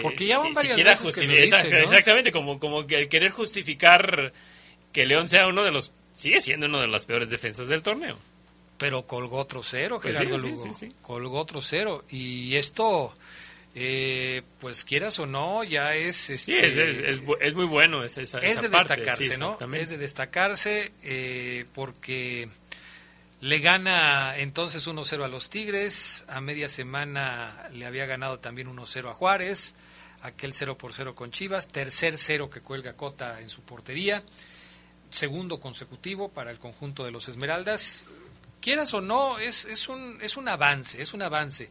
Porque 0.00 0.26
ya 0.26 0.38
van 0.38 0.54
varias 0.54 0.82
veces 0.82 1.12
que 1.12 1.42
Exactamente, 1.42 2.32
como, 2.32 2.58
como 2.58 2.86
que 2.86 2.96
el 2.96 3.08
querer 3.08 3.32
justificar 3.32 4.32
que 4.92 5.04
León 5.04 5.28
sea 5.28 5.46
uno 5.46 5.62
de 5.62 5.72
los 5.72 5.92
sigue 6.14 6.40
siendo 6.40 6.66
una 6.66 6.80
de 6.80 6.88
las 6.88 7.06
peores 7.06 7.30
defensas 7.30 7.68
del 7.68 7.82
torneo. 7.82 8.18
Pero 8.78 9.06
colgó 9.06 9.38
otro 9.38 9.62
cero, 9.62 9.98
pues 10.02 10.16
Gerardo 10.16 10.38
Lugo. 10.38 10.64
colgó 11.00 11.38
otro 11.38 11.60
cero. 11.60 12.04
Y 12.10 12.56
esto, 12.56 13.14
eh, 13.74 14.42
pues 14.58 14.84
quieras 14.84 15.18
o 15.20 15.26
no, 15.26 15.62
ya 15.62 15.94
es... 15.94 16.30
Este, 16.30 16.66
es, 16.66 17.20
es, 17.40 17.54
muy 17.54 17.66
bueno 17.66 18.02
esa, 18.02 18.20
esa 18.20 18.38
Es 18.38 18.62
de 18.62 18.68
destacarse, 18.68 19.38
¿no? 19.38 19.56
Es 19.74 19.90
de 19.90 19.98
destacarse 19.98 20.92
eh, 21.02 21.66
porque 21.72 22.48
le 23.40 23.58
gana 23.60 24.36
entonces 24.38 24.88
1-0 24.88 25.24
a 25.24 25.28
los 25.28 25.50
Tigres. 25.50 26.24
A 26.28 26.40
media 26.40 26.68
semana 26.68 27.70
le 27.72 27.86
había 27.86 28.06
ganado 28.06 28.40
también 28.40 28.68
1-0 28.68 29.08
a 29.08 29.14
Juárez. 29.14 29.76
Aquel 30.22 30.52
0 30.52 30.76
por 30.76 30.92
0 30.92 31.14
con 31.14 31.30
Chivas. 31.30 31.68
Tercer 31.68 32.18
0 32.18 32.50
que 32.50 32.60
cuelga 32.60 32.94
Cota 32.94 33.40
en 33.40 33.50
su 33.50 33.62
portería 33.62 34.22
segundo 35.14 35.60
consecutivo 35.60 36.28
para 36.28 36.50
el 36.50 36.58
conjunto 36.58 37.04
de 37.04 37.12
los 37.12 37.28
Esmeraldas. 37.28 38.06
Quieras 38.60 38.92
o 38.94 39.00
no, 39.00 39.38
es, 39.38 39.64
es, 39.66 39.88
un, 39.88 40.18
es 40.22 40.36
un 40.36 40.48
avance, 40.48 41.00
es 41.00 41.14
un 41.14 41.22
avance. 41.22 41.70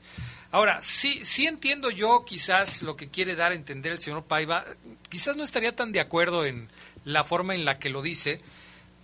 Ahora, 0.52 0.80
sí, 0.82 1.20
sí 1.24 1.48
entiendo 1.48 1.90
yo 1.90 2.24
quizás 2.26 2.84
lo 2.84 2.96
que 2.96 3.10
quiere 3.10 3.36
dar 3.36 3.52
a 3.52 3.56
entender 3.56 3.92
el 3.92 4.00
señor 4.00 4.24
Paiva. 4.24 4.64
Quizás 5.10 5.36
no 5.36 5.44
estaría 5.44 5.76
tan 5.76 5.92
de 5.92 6.00
acuerdo 6.00 6.46
en 6.46 6.70
la 7.04 7.24
forma 7.24 7.54
en 7.54 7.66
la 7.66 7.80
que 7.80 7.90
lo 7.90 8.02
dice, 8.02 8.40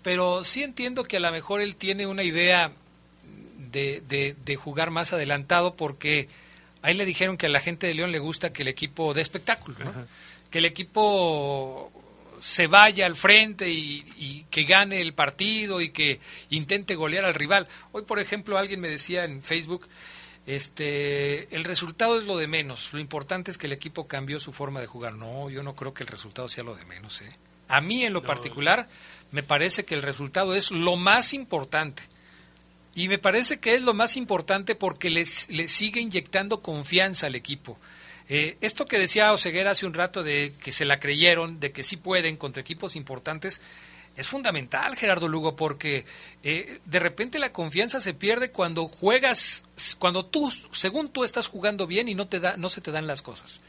pero 0.04 0.44
sí 0.44 0.64
entiendo 0.64 1.04
que 1.04 1.18
a 1.18 1.20
lo 1.20 1.32
mejor 1.32 1.62
él 1.62 1.76
tiene 1.76 2.08
una 2.08 2.24
idea 2.24 2.72
de, 3.72 4.36
de, 4.44 4.56
jugar 4.56 4.90
más 4.90 5.14
adelantado 5.14 5.76
porque 5.76 6.28
ahí 6.82 6.96
le 6.96 7.06
dijeron 7.06 7.38
que 7.38 7.46
a 7.46 7.50
la 7.50 7.60
gente 7.60 7.88
de 7.88 7.94
León 7.94 8.12
le 8.12 8.20
gusta 8.20 8.52
que 8.52 8.64
el 8.64 8.68
equipo 8.68 9.14
dé 9.14 9.22
espectáculo, 9.22 9.78
que 10.50 10.58
el 10.58 10.66
equipo 10.66 11.92
se 12.42 12.68
vaya 12.68 13.06
al 13.06 13.16
frente 13.16 13.70
y, 13.70 14.46
que 14.50 14.64
gane 14.64 15.02
el 15.02 15.14
partido 15.14 15.82
y 15.82 15.90
que 15.90 16.20
intente 16.50 16.96
golear 16.96 17.26
al 17.26 17.34
rival. 17.34 17.68
Hoy, 17.92 18.04
por 18.04 18.20
ejemplo, 18.20 18.58
alguien 18.58 18.80
me 18.80 18.88
decía 18.88 19.26
en 19.26 19.44
Facebook, 19.44 19.88
este, 20.48 21.54
el 21.56 21.64
resultado 21.64 22.18
es 22.18 22.26
lo 22.26 22.38
de 22.38 22.48
menos, 22.48 22.90
lo 22.94 23.00
importante 23.00 23.52
es 23.52 23.58
que 23.58 23.68
el 23.68 23.74
equipo 23.74 24.08
cambió 24.08 24.40
su 24.40 24.54
forma 24.54 24.80
de 24.80 24.88
jugar. 24.88 25.14
No, 25.14 25.50
yo 25.50 25.64
no 25.64 25.76
creo 25.76 25.94
que 25.94 26.04
el 26.04 26.08
resultado 26.08 26.50
sea 26.50 26.64
lo 26.64 26.76
de 26.76 26.86
menos. 26.86 27.22
¿eh? 27.22 27.32
A 27.68 27.82
mí 27.82 28.04
en 28.04 28.14
lo 28.14 28.24
particular 28.24 28.90
me 29.32 29.44
parece 29.44 29.86
que 29.86 29.96
el 29.96 30.02
resultado 30.02 30.56
es 30.56 30.72
lo 30.72 30.96
más 30.96 31.34
importante. 31.34 32.04
Y 32.96 33.08
me 33.08 33.20
parece 33.20 33.60
que 33.60 33.76
es 33.76 33.82
lo 33.82 33.94
más 33.94 34.18
importante 34.18 34.76
porque 34.76 35.10
les, 35.10 35.50
les 35.50 35.72
sigue 35.72 36.02
inyectando 36.02 36.62
confianza 36.62 37.28
al 37.28 37.36
equipo. 37.36 37.78
Eh, 38.30 38.58
esto 38.62 38.86
que 38.86 39.00
decía 39.00 39.34
Oseguera 39.34 39.72
hace 39.72 39.88
un 39.88 39.96
rato 39.96 40.24
de 40.24 40.54
que 40.62 40.72
se 40.72 40.86
la 40.86 41.00
creyeron, 41.00 41.60
de 41.60 41.72
que 41.72 41.82
sí 41.82 41.98
pueden 41.98 42.38
contra 42.38 42.62
equipos 42.62 42.96
importantes, 42.96 43.60
es 44.16 44.28
fundamental, 44.28 44.96
Gerardo 44.96 45.28
Lugo, 45.28 45.56
porque 45.56 46.06
eh, 46.44 46.80
de 46.86 47.00
repente 47.00 47.40
la 47.40 47.54
confianza 47.54 48.02
se 48.02 48.14
pierde 48.14 48.52
cuando 48.52 48.88
juegas, 48.88 49.66
cuando 49.98 50.26
tú, 50.26 50.52
según 50.72 51.10
tú 51.10 51.24
estás 51.24 51.48
jugando 51.48 51.88
bien 51.88 52.08
y 52.08 52.16
no 52.16 52.28
te 52.28 52.40
da, 52.40 52.56
no 52.58 52.70
se 52.70 52.82
te 52.82 52.92
dan 52.92 53.08
las 53.08 53.22
cosas. 53.22 53.62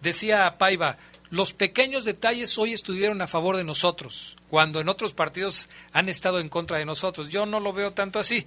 Decía 0.00 0.56
Paiva, 0.56 0.96
los 1.30 1.52
pequeños 1.52 2.04
detalles 2.04 2.56
hoy 2.56 2.72
estuvieron 2.72 3.20
a 3.20 3.26
favor 3.26 3.56
de 3.56 3.64
nosotros, 3.64 4.38
cuando 4.48 4.80
en 4.80 4.88
otros 4.88 5.12
partidos 5.12 5.68
han 5.92 6.08
estado 6.08 6.40
en 6.40 6.48
contra 6.48 6.78
de 6.78 6.84
nosotros. 6.86 7.28
Yo 7.28 7.44
no 7.44 7.60
lo 7.60 7.72
veo 7.74 7.92
tanto 7.92 8.20
así, 8.20 8.46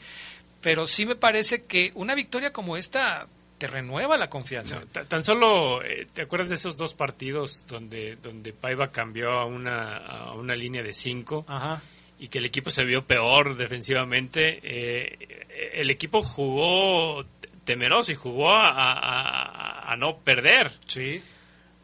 pero 0.62 0.88
sí 0.88 1.06
me 1.06 1.16
parece 1.16 1.66
que 1.66 1.92
una 1.94 2.16
victoria 2.16 2.54
como 2.54 2.78
esta 2.78 3.28
te 3.62 3.68
renueva 3.68 4.18
la 4.18 4.28
confianza. 4.28 4.80
No, 4.80 5.06
tan 5.06 5.24
solo, 5.24 5.84
eh, 5.84 6.08
¿te 6.12 6.24
acuerdas 6.24 6.50
de 6.50 6.56
esos 6.56 6.76
dos 6.76 6.96
partidos 6.96 7.68
donde, 7.68 8.16
donde 8.16 8.54
Paiva 8.54 8.92
cambió 8.92 9.34
a 9.34 9.46
una, 9.46 9.98
a 9.98 10.34
una 10.34 10.56
línea 10.56 10.82
de 10.82 10.94
cinco 10.94 11.46
Ajá. 11.48 11.80
y 12.18 12.28
que 12.30 12.40
el 12.40 12.46
equipo 12.46 12.72
se 12.72 12.84
vio 12.86 13.06
peor 13.06 13.56
defensivamente? 13.56 14.60
Eh, 14.64 15.72
el 15.76 15.92
equipo 15.92 16.24
jugó 16.24 17.24
temeroso 17.64 18.12
y 18.12 18.16
jugó 18.16 18.52
a, 18.52 18.70
a- 18.70 18.94
a- 18.94 19.92
a 19.94 19.96
no 19.96 20.18
perder. 20.18 20.72
Sí. 20.88 21.22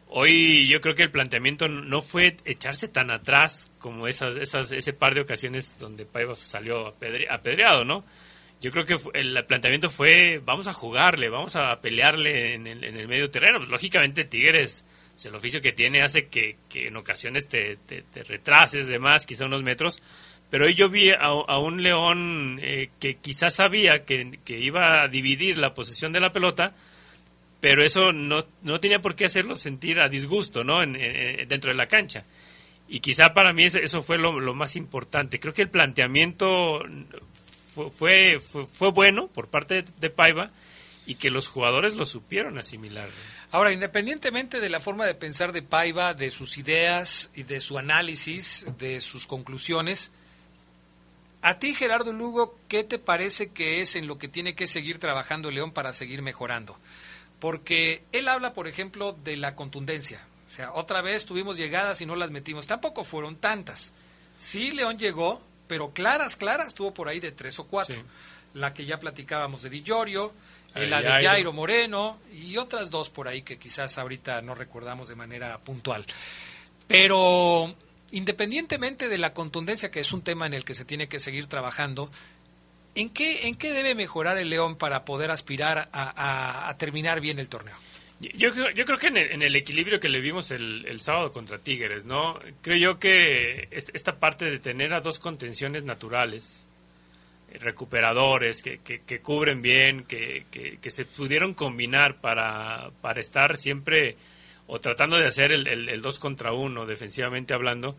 Hoy 0.07 0.67
yo 0.67 0.81
creo 0.81 0.95
que 0.95 1.03
el 1.03 1.11
planteamiento 1.11 1.67
no 1.67 2.01
fue 2.01 2.37
echarse 2.45 2.87
tan 2.87 3.11
atrás 3.11 3.71
como 3.77 4.07
esas, 4.07 4.35
esas, 4.37 4.71
ese 4.71 4.93
par 4.93 5.13
de 5.13 5.21
ocasiones 5.21 5.77
donde 5.77 6.05
Paiva 6.07 6.33
salió 6.35 6.87
apedre- 6.97 7.27
apedreado, 7.29 7.83
¿no? 7.85 8.03
Yo 8.59 8.71
creo 8.71 8.85
que 8.85 8.97
el 9.13 9.45
planteamiento 9.45 9.89
fue, 9.89 10.41
vamos 10.43 10.67
a 10.67 10.73
jugarle, 10.73 11.29
vamos 11.29 11.55
a 11.55 11.79
pelearle 11.79 12.55
en 12.55 12.65
el, 12.65 12.83
en 12.83 12.97
el 12.97 13.07
medio 13.07 13.29
terreno. 13.29 13.59
Pues, 13.59 13.69
lógicamente 13.69 14.23
Tigres, 14.23 14.83
pues, 15.13 15.25
el 15.27 15.35
oficio 15.35 15.61
que 15.61 15.73
tiene 15.73 16.01
hace 16.01 16.27
que, 16.27 16.57
en 16.73 16.95
ocasiones 16.95 17.47
te, 17.47 17.77
retrases 18.27 18.87
de 18.87 18.97
más, 18.97 19.25
quizá 19.27 19.45
unos 19.45 19.61
metros. 19.61 20.01
Pero 20.49 20.65
hoy 20.65 20.73
yo 20.73 20.89
vi 20.89 21.11
a, 21.11 21.29
un 21.59 21.83
León 21.83 22.57
eh, 22.61 22.89
que 22.99 23.15
quizás 23.17 23.53
sabía 23.55 24.05
que, 24.05 24.39
que 24.43 24.57
iba 24.57 25.03
a 25.03 25.07
dividir 25.07 25.57
la 25.57 25.73
posesión 25.73 26.11
de 26.13 26.21
la 26.21 26.31
pelota, 26.33 26.73
pero 27.59 27.83
eso 27.83 28.11
no, 28.13 28.43
no 28.63 28.79
tenía 28.79 28.99
por 29.01 29.15
qué 29.15 29.25
hacerlo 29.25 29.55
sentir 29.55 29.99
a 29.99 30.09
disgusto, 30.09 30.63
¿no? 30.63 30.81
En- 30.81 30.95
en- 30.95 31.47
dentro 31.47 31.69
de 31.69 31.77
la 31.77 31.85
cancha. 31.87 32.25
Y 32.87 33.01
quizá 33.01 33.33
para 33.33 33.51
mí 33.53 33.65
eso 33.65 34.01
fue 34.01 34.17
lo 34.17 34.53
más 34.55 34.77
importante. 34.77 35.39
Creo 35.39 35.53
que 35.53 35.63
el 35.63 35.69
planteamiento 35.69 36.81
fue, 37.91 38.39
fue, 38.39 38.91
bueno 38.91 39.27
por 39.27 39.47
parte 39.47 39.83
de, 39.83 39.91
de 39.99 40.09
Paiva 40.09 40.49
y 41.05 41.15
que 41.15 41.31
los 41.31 41.47
jugadores 41.47 41.93
lo 41.93 42.05
supieron 42.05 42.57
asimilar. 42.57 43.07
Ahora, 43.51 43.71
independientemente 43.71 44.59
de 44.59 44.69
la 44.69 44.79
forma 44.79 45.05
de 45.05 45.15
pensar 45.15 45.53
de 45.53 45.61
Paiva, 45.61 46.13
de 46.13 46.29
sus 46.31 46.57
ideas 46.57 47.31
y 47.33 47.43
de 47.43 47.61
su 47.61 47.77
análisis, 47.77 48.67
de 48.77 48.99
sus 48.99 49.25
conclusiones, 49.25 50.11
a 51.41 51.59
ti, 51.59 51.73
Gerardo 51.73 52.11
Lugo, 52.11 52.59
¿qué 52.67 52.83
te 52.83 52.99
parece 52.99 53.51
que 53.51 53.81
es 53.81 53.95
en 53.95 54.07
lo 54.07 54.17
que 54.17 54.27
tiene 54.27 54.55
que 54.55 54.67
seguir 54.67 54.99
trabajando 54.99 55.51
León 55.51 55.71
para 55.71 55.93
seguir 55.93 56.21
mejorando? 56.21 56.77
Porque 57.39 58.03
él 58.11 58.27
habla, 58.27 58.53
por 58.53 58.67
ejemplo, 58.67 59.15
de 59.23 59.37
la 59.37 59.55
contundencia. 59.55 60.19
O 60.51 60.53
sea, 60.53 60.73
otra 60.73 61.01
vez 61.01 61.25
tuvimos 61.25 61.55
llegadas 61.55 62.01
y 62.01 62.05
no 62.05 62.15
las 62.15 62.31
metimos. 62.31 62.67
Tampoco 62.67 63.03
fueron 63.03 63.35
tantas. 63.37 63.93
Sí, 64.37 64.71
León 64.71 64.97
llegó, 64.97 65.41
pero 65.67 65.91
claras, 65.91 66.35
claras, 66.37 66.73
tuvo 66.75 66.93
por 66.93 67.07
ahí 67.09 67.19
de 67.19 67.31
tres 67.31 67.59
o 67.59 67.65
cuatro. 67.67 68.01
La 68.53 68.73
que 68.73 68.85
ya 68.85 68.99
platicábamos 68.99 69.61
de 69.61 69.69
Di 69.69 69.81
Llorio, 69.83 70.31
eh, 70.73 70.83
Eh, 70.83 70.87
la 70.87 71.01
de 71.01 71.09
Jairo. 71.09 71.29
Jairo 71.29 71.53
Moreno 71.53 72.19
y 72.33 72.57
otras 72.57 72.89
dos 72.89 73.09
por 73.09 73.27
ahí 73.27 73.41
que 73.43 73.57
quizás 73.59 73.97
ahorita 73.97 74.41
no 74.41 74.55
recordamos 74.55 75.07
de 75.07 75.15
manera 75.15 75.57
puntual. 75.59 76.05
Pero 76.87 77.73
independientemente 78.11 79.09
de 79.09 79.17
la 79.17 79.33
contundencia, 79.33 79.91
que 79.91 79.99
es 79.99 80.11
un 80.13 80.21
tema 80.21 80.45
en 80.47 80.53
el 80.53 80.63
que 80.63 80.73
se 80.73 80.85
tiene 80.85 81.07
que 81.07 81.19
seguir 81.19 81.47
trabajando, 81.47 82.09
¿en 82.95 83.09
qué, 83.09 83.47
en 83.47 83.55
qué 83.55 83.73
debe 83.73 83.95
mejorar 83.95 84.37
el 84.37 84.49
León 84.49 84.75
para 84.77 85.03
poder 85.05 85.29
aspirar 85.31 85.89
a, 85.91 86.03
a- 86.15 86.69
a 86.69 86.77
terminar 86.77 87.19
bien 87.21 87.39
el 87.39 87.49
torneo? 87.49 87.75
Yo, 88.19 88.49
yo 88.71 88.85
creo 88.85 88.97
que 88.97 89.07
en 89.07 89.41
el, 89.43 89.55
equilibrio 89.55 89.99
que 89.99 90.09
le 90.09 90.21
vimos 90.21 90.49
el, 90.49 90.85
el 90.87 90.99
sábado 90.99 91.31
contra 91.31 91.59
Tigres, 91.59 92.05
¿no? 92.05 92.39
Creo 92.63 92.77
yo 92.77 92.99
que 92.99 93.67
est- 93.69 93.91
esta 93.93 94.19
parte 94.19 94.45
de 94.45 94.57
tener 94.57 94.91
a 94.93 95.01
dos 95.01 95.19
contenciones 95.19 95.83
naturales, 95.83 96.67
recuperadores, 97.59 98.61
que, 98.61 98.79
que- 98.79 99.01
que 99.01 99.19
cubren 99.21 99.61
bien, 99.61 100.03
que, 100.03 100.45
que- 100.51 100.89
se 100.89 101.05
pudieron 101.05 101.53
combinar 101.53 102.15
para, 102.19 102.89
para 103.01 103.19
estar 103.19 103.55
siempre 103.55 104.15
o 104.65 104.79
tratando 104.79 105.17
de 105.17 105.27
hacer 105.27 105.51
el, 105.51 105.67
el 105.67 106.01
dos 106.01 106.17
contra 106.19 106.53
uno, 106.53 106.85
defensivamente 106.85 107.53
hablando, 107.53 107.95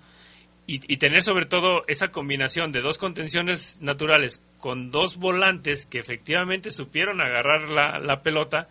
y, 0.66 0.80
y 0.92 0.96
tener 0.98 1.22
sobre 1.22 1.46
todo 1.46 1.84
esa 1.86 2.08
combinación 2.08 2.72
de 2.72 2.80
dos 2.82 2.98
contenciones 2.98 3.78
naturales 3.80 4.42
con 4.58 4.90
dos 4.90 5.16
volantes 5.16 5.86
que 5.86 5.98
efectivamente 5.98 6.70
supieron 6.72 7.20
agarrar 7.20 7.70
la, 7.70 7.98
la 8.00 8.22
pelota 8.22 8.66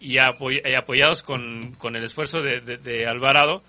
y, 0.00 0.16
apoy- 0.18 0.62
apoyados 0.76 1.22
con, 1.22 1.72
con 1.78 1.96
el 1.96 2.04
esfuerzo 2.04 2.42
de, 2.42 2.60
de- 2.60 2.78
Alvarado, 3.06 3.62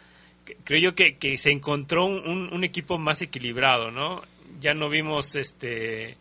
creo 0.64 0.80
yo 0.80 0.96
que, 0.96 1.18
que 1.18 1.38
se 1.38 1.52
encontró 1.52 2.06
un, 2.06 2.50
un- 2.52 2.64
equipo 2.64 2.98
más 2.98 3.22
equilibrado, 3.22 3.92
¿no? 3.92 4.22
Ya 4.60 4.74
no 4.74 4.90
vimos 4.90 5.36
este 5.36 6.18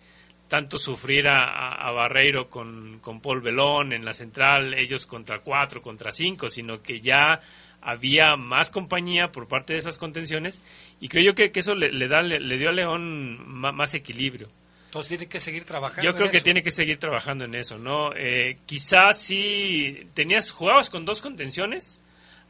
tanto 0.48 0.78
sufrir 0.78 1.28
a, 1.28 1.44
a- 1.44 1.90
Barreiro 1.92 2.48
con, 2.48 3.00
con 3.00 3.20
Paul 3.20 3.40
Belón 3.42 3.92
en 3.92 4.04
la 4.04 4.14
central, 4.14 4.72
ellos 4.74 5.04
contra 5.06 5.40
cuatro, 5.40 5.82
contra 5.82 6.10
cinco, 6.12 6.48
sino 6.48 6.80
que 6.82 7.00
ya 7.00 7.40
había 7.82 8.34
más 8.36 8.70
compañía 8.70 9.30
por 9.30 9.46
parte 9.46 9.72
de 9.74 9.78
esas 9.78 9.98
contenciones 9.98 10.62
y 11.00 11.08
creo 11.08 11.22
yo 11.24 11.34
que, 11.34 11.52
que 11.52 11.60
eso 11.60 11.74
le, 11.74 11.90
da, 12.08 12.22
le, 12.22 12.40
dio 12.58 12.70
a 12.70 12.72
León 12.72 13.46
más 13.46 13.94
equilibrio. 13.94 14.48
Entonces 14.88 15.08
tiene 15.10 15.26
que 15.28 15.38
seguir 15.40 15.64
trabajando. 15.64 16.02
Yo 16.02 16.10
en 16.10 16.16
creo 16.16 16.30
que 16.30 16.38
eso. 16.38 16.44
tiene 16.44 16.62
que 16.62 16.70
seguir 16.70 16.98
trabajando 16.98 17.44
en 17.44 17.54
eso, 17.54 17.76
¿no? 17.78 18.12
Eh, 18.16 18.56
quizás 18.66 19.20
si 19.20 20.08
tenías, 20.14 20.50
jugabas 20.50 20.88
con 20.90 21.04
dos 21.04 21.20
contenciones, 21.22 22.00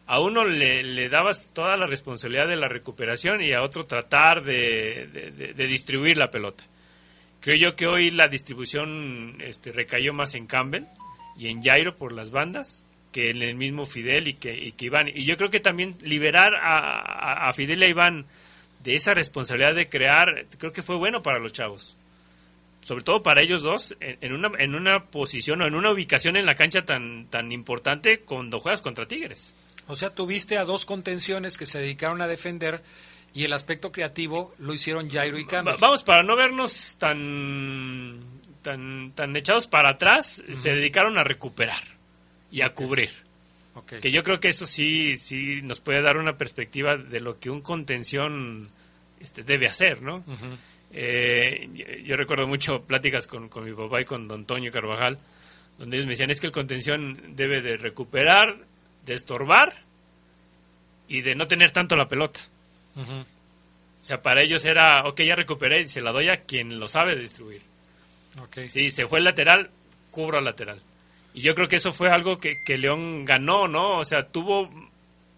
a 0.07 0.21
uno 0.21 0.45
le, 0.45 0.83
le 0.85 1.09
dabas 1.09 1.51
toda 1.53 1.77
la 1.77 1.87
responsabilidad 1.87 2.47
de 2.49 2.57
la 2.57 2.69
recuperación 2.69 3.43
y 3.43 3.53
a 3.53 3.63
otro 3.63 3.85
tratar 3.87 4.43
de, 4.45 5.09
de- 5.13 5.31
de- 5.33 5.53
de 5.53 5.67
distribuir 5.67 6.17
la 6.17 6.31
pelota. 6.31 6.65
Creo 7.41 7.57
yo 7.57 7.77
que 7.77 7.87
hoy 7.87 8.11
la 8.11 8.29
distribución 8.29 9.37
este, 9.41 9.71
recayó 9.73 10.13
más 10.15 10.35
en 10.35 10.47
Campbell 10.47 10.85
y 11.37 11.49
en 11.49 11.63
Jairo 11.63 11.95
por 11.97 12.13
las 12.13 12.31
bandas 12.31 12.85
que 13.13 13.31
en 13.31 13.43
el 13.43 13.55
mismo 13.57 13.85
Fidel 13.85 14.29
y 14.29 14.35
que, 14.35 14.55
y 14.57 14.73
que 14.73 14.87
Iván. 14.87 15.09
Y 15.09 15.25
yo 15.25 15.37
creo 15.37 15.51
que 15.51 15.61
también 15.61 15.95
liberar 16.03 16.55
a, 16.55 16.79
a- 16.79 17.49
a 17.49 17.53
Fidel 17.53 17.81
y 17.83 17.87
a 17.87 17.89
Iván 17.89 18.27
de 18.85 18.95
esa 18.95 19.13
responsabilidad 19.13 19.75
de 19.75 19.89
crear, 19.89 20.47
creo 20.57 20.73
que 20.73 20.83
fue 20.83 20.97
bueno 20.97 21.21
para 21.23 21.39
los 21.41 21.53
chavos 21.53 21.97
sobre 22.89 23.05
todo 23.05 23.23
para 23.23 23.43
ellos 23.43 23.61
dos, 23.63 23.95
en, 24.01 24.17
en 24.23 24.33
una, 24.33 24.51
en 24.59 24.75
una 24.75 25.05
posición 25.05 25.61
o 25.61 25.67
en 25.67 25.75
una 25.75 25.91
ubicación 25.91 26.37
en 26.37 26.47
la 26.47 26.55
cancha 26.55 26.87
tan, 26.87 27.27
tan 27.27 27.53
importante 27.53 28.21
cuando 28.21 28.61
juegas 28.61 28.81
contra 28.81 29.07
Tigres. 29.07 29.55
O 29.87 29.95
sea, 29.95 30.11
tuviste 30.15 30.57
a 30.57 30.65
dos 30.65 30.87
contenciones 30.87 31.59
que 31.59 31.67
se 31.67 31.79
dedicaron 31.81 32.23
a 32.23 32.27
defender 32.27 32.83
y 33.35 33.45
el 33.45 33.53
aspecto 33.53 33.93
creativo 33.93 34.55
lo 34.59 34.73
hicieron 34.73 35.11
Jairo 35.11 35.39
y 35.39 35.45
Campbell. 35.47 35.75
Va- 35.75 35.79
vamos, 35.79 36.03
para 36.03 36.23
no 36.23 36.35
vernos 36.35 36.97
tan, 36.99 38.21
tan, 38.63 39.13
tan 39.15 39.37
echados 39.37 39.67
para 39.67 39.91
atrás, 39.91 40.43
se 40.55 40.71
dedicaron 40.75 41.19
a 41.19 41.25
recuperar 41.25 41.83
y 42.51 42.63
a 42.63 42.71
cubrir. 42.75 43.11
Que 44.01 44.11
yo 44.11 44.23
creo 44.25 44.41
que 44.41 44.49
eso 44.49 44.67
sí, 44.67 45.17
sí 45.19 45.61
nos 45.63 45.81
puede 45.81 46.01
dar 46.03 46.17
una 46.17 46.37
perspectiva 46.39 46.97
de 46.97 47.21
lo 47.21 47.39
que 47.39 47.49
un 47.51 47.61
contención 47.61 48.71
este, 49.21 49.43
debe 49.45 49.69
hacer, 49.69 50.03
¿no? 50.03 50.25
Eh, 50.93 52.03
yo, 52.05 52.17
recuerdo 52.17 52.47
mucho 52.47 52.83
pláticas 52.83 53.27
con, 53.27 53.49
con 53.49 53.65
mi 53.65 53.73
papá 53.73 54.01
y 54.01 54.05
con 54.05 54.27
don 54.27 54.47
Toño 54.47 54.73
Carvajal, 54.73 55.19
donde 55.79 55.97
ellos 55.97 56.07
me 56.07 56.13
decían 56.13 56.31
es 56.31 56.41
que 56.41 56.47
el 56.47 56.53
contención 56.53 57.37
debe 57.37 57.61
de 57.61 57.77
recuperar, 57.77 58.57
de 59.05 59.15
estorbar 59.15 59.83
y 61.07 61.21
de 61.23 61.35
no 61.35 61.47
tener 61.47 61.71
tanto 61.71 61.97
la 61.97 62.09
pelota. 62.09 62.41
O 62.97 64.05
sea, 64.05 64.23
para 64.23 64.43
ellos 64.43 64.65
era, 64.65 65.07
ok, 65.07 65.21
ya 65.21 65.35
recuperé 65.35 65.83
y 65.83 65.89
se 65.89 66.01
la 66.01 66.13
doy 66.13 66.29
a 66.29 66.43
quien 66.45 66.81
lo 66.81 66.89
sabe 66.89 67.17
distribuir. 67.17 67.63
Ok. 68.43 68.69
Sí, 68.69 68.91
se 68.91 69.07
fue 69.07 69.19
el 69.19 69.25
lateral, 69.25 69.71
cubro 70.11 70.39
al 70.39 70.45
lateral. 70.45 70.81
Y 71.35 71.43
yo 71.43 71.55
creo 71.55 71.69
que 71.69 71.77
eso 71.77 71.93
fue 71.93 72.11
algo 72.11 72.39
que, 72.39 72.55
que 72.65 72.79
León 72.79 73.25
ganó, 73.25 73.69
¿no? 73.69 73.99
O 73.99 74.05
sea, 74.05 74.27
tuvo 74.27 74.71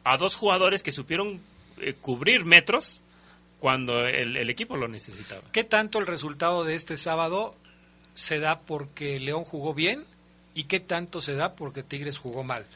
a 0.04 0.16
dos 0.16 0.36
jugadores 0.36 0.82
que 0.82 0.92
supieron 0.92 1.40
eh, 1.80 1.94
cubrir 2.00 2.44
metros 2.44 3.02
cuando 3.60 4.04
el, 4.06 4.36
el 4.36 4.50
equipo 4.50 4.76
lo 4.76 4.88
necesitaba. 4.88 5.42
¿Qué 5.52 5.62
tanto 5.62 5.98
el 6.00 6.06
resultado 6.08 6.64
de 6.64 6.74
este 6.74 6.96
sábado 6.96 7.54
se 8.14 8.40
da 8.40 8.60
porque 8.60 9.20
León 9.20 9.44
jugó 9.44 9.72
bien 9.74 10.04
y 10.54 10.64
qué 10.64 10.80
tanto 10.80 11.20
se 11.20 11.34
da 11.34 11.54
porque 11.54 11.82
Tigres 11.84 12.18
jugó 12.18 12.42
mal? 12.42 12.66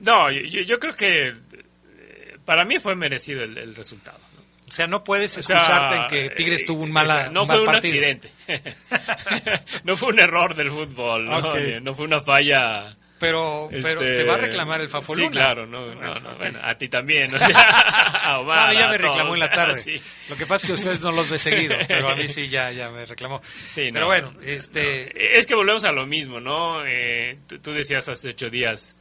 No, 0.00 0.30
yo, 0.30 0.40
yo- 0.62 0.78
creo 0.80 0.94
que 0.94 1.28
eh, 1.28 2.38
para 2.44 2.64
mí 2.64 2.78
fue 2.78 2.94
merecido 2.96 3.44
el, 3.44 3.56
el 3.58 3.74
resultado. 3.76 4.18
¿no? 4.34 4.42
O 4.68 4.72
sea, 4.72 4.86
no 4.86 5.02
puedes 5.04 5.36
O 5.38 5.42
sea, 5.42 5.56
excusarte 5.56 5.96
en 5.96 6.06
que 6.08 6.34
Tigres 6.34 6.62
eh, 6.62 6.64
tuvo 6.66 6.82
un, 6.82 6.90
o 6.90 6.92
mala, 6.92 7.30
no 7.30 7.42
un 7.42 7.46
fue 7.46 7.56
mal 7.58 7.68
un 7.68 7.74
accidente. 7.76 8.30
no 9.84 9.96
fue 9.96 10.08
un 10.10 10.18
error 10.18 10.54
del 10.54 10.70
fútbol, 10.70 11.24
¿no? 11.26 11.40
No 11.80 11.94
fue 11.94 12.04
una 12.04 12.20
falla. 12.20 12.94
Pero, 13.18 13.68
pero 13.70 14.00
este, 14.00 14.14
te 14.16 14.24
va 14.24 14.34
a 14.34 14.38
reclamar 14.38 14.80
el 14.80 14.88
Fafoluna. 14.88 15.26
Sí, 15.28 15.32
claro, 15.32 15.66
no, 15.66 15.92
no, 15.94 16.00
no, 16.00 16.12
ok. 16.12 16.38
bueno, 16.38 16.58
a 16.62 16.76
ti 16.76 16.88
también, 16.88 17.34
o 17.34 17.38
sea, 17.40 17.58
a 17.60 18.38
Omar, 18.38 18.72
No, 18.74 18.80
ya 18.80 18.88
me 18.88 18.98
reclamó 18.98 19.34
en 19.34 19.40
la 19.40 19.50
tarde. 19.52 19.80
sí. 19.80 20.00
Lo 20.28 20.36
que 20.36 20.46
pasa 20.46 20.66
es 20.66 20.66
que 20.68 20.72
ustedes 20.74 21.00
no 21.02 21.10
los 21.12 21.28
ve 21.28 21.38
seguido, 21.38 21.76
pero 21.88 22.08
a 22.10 22.14
mí 22.16 22.28
sí 22.28 22.48
ya, 22.48 22.70
ya 22.70 22.90
me 22.90 23.04
reclamó. 23.06 23.40
Sí, 23.44 23.90
pero 23.92 24.00
no, 24.00 24.06
bueno, 24.06 24.32
no, 24.32 24.40
este, 24.42 25.36
Es 25.38 25.46
que 25.46 25.54
volvemos 25.56 25.84
a 25.84 25.90
lo 25.92 26.06
mismo, 26.06 26.38
¿no? 26.40 26.84
Eh, 26.86 27.38
tú, 27.48 27.58
tú 27.58 27.72
decías 27.72 28.08
hace 28.08 28.28
ocho 28.28 28.50
días, 28.50 28.94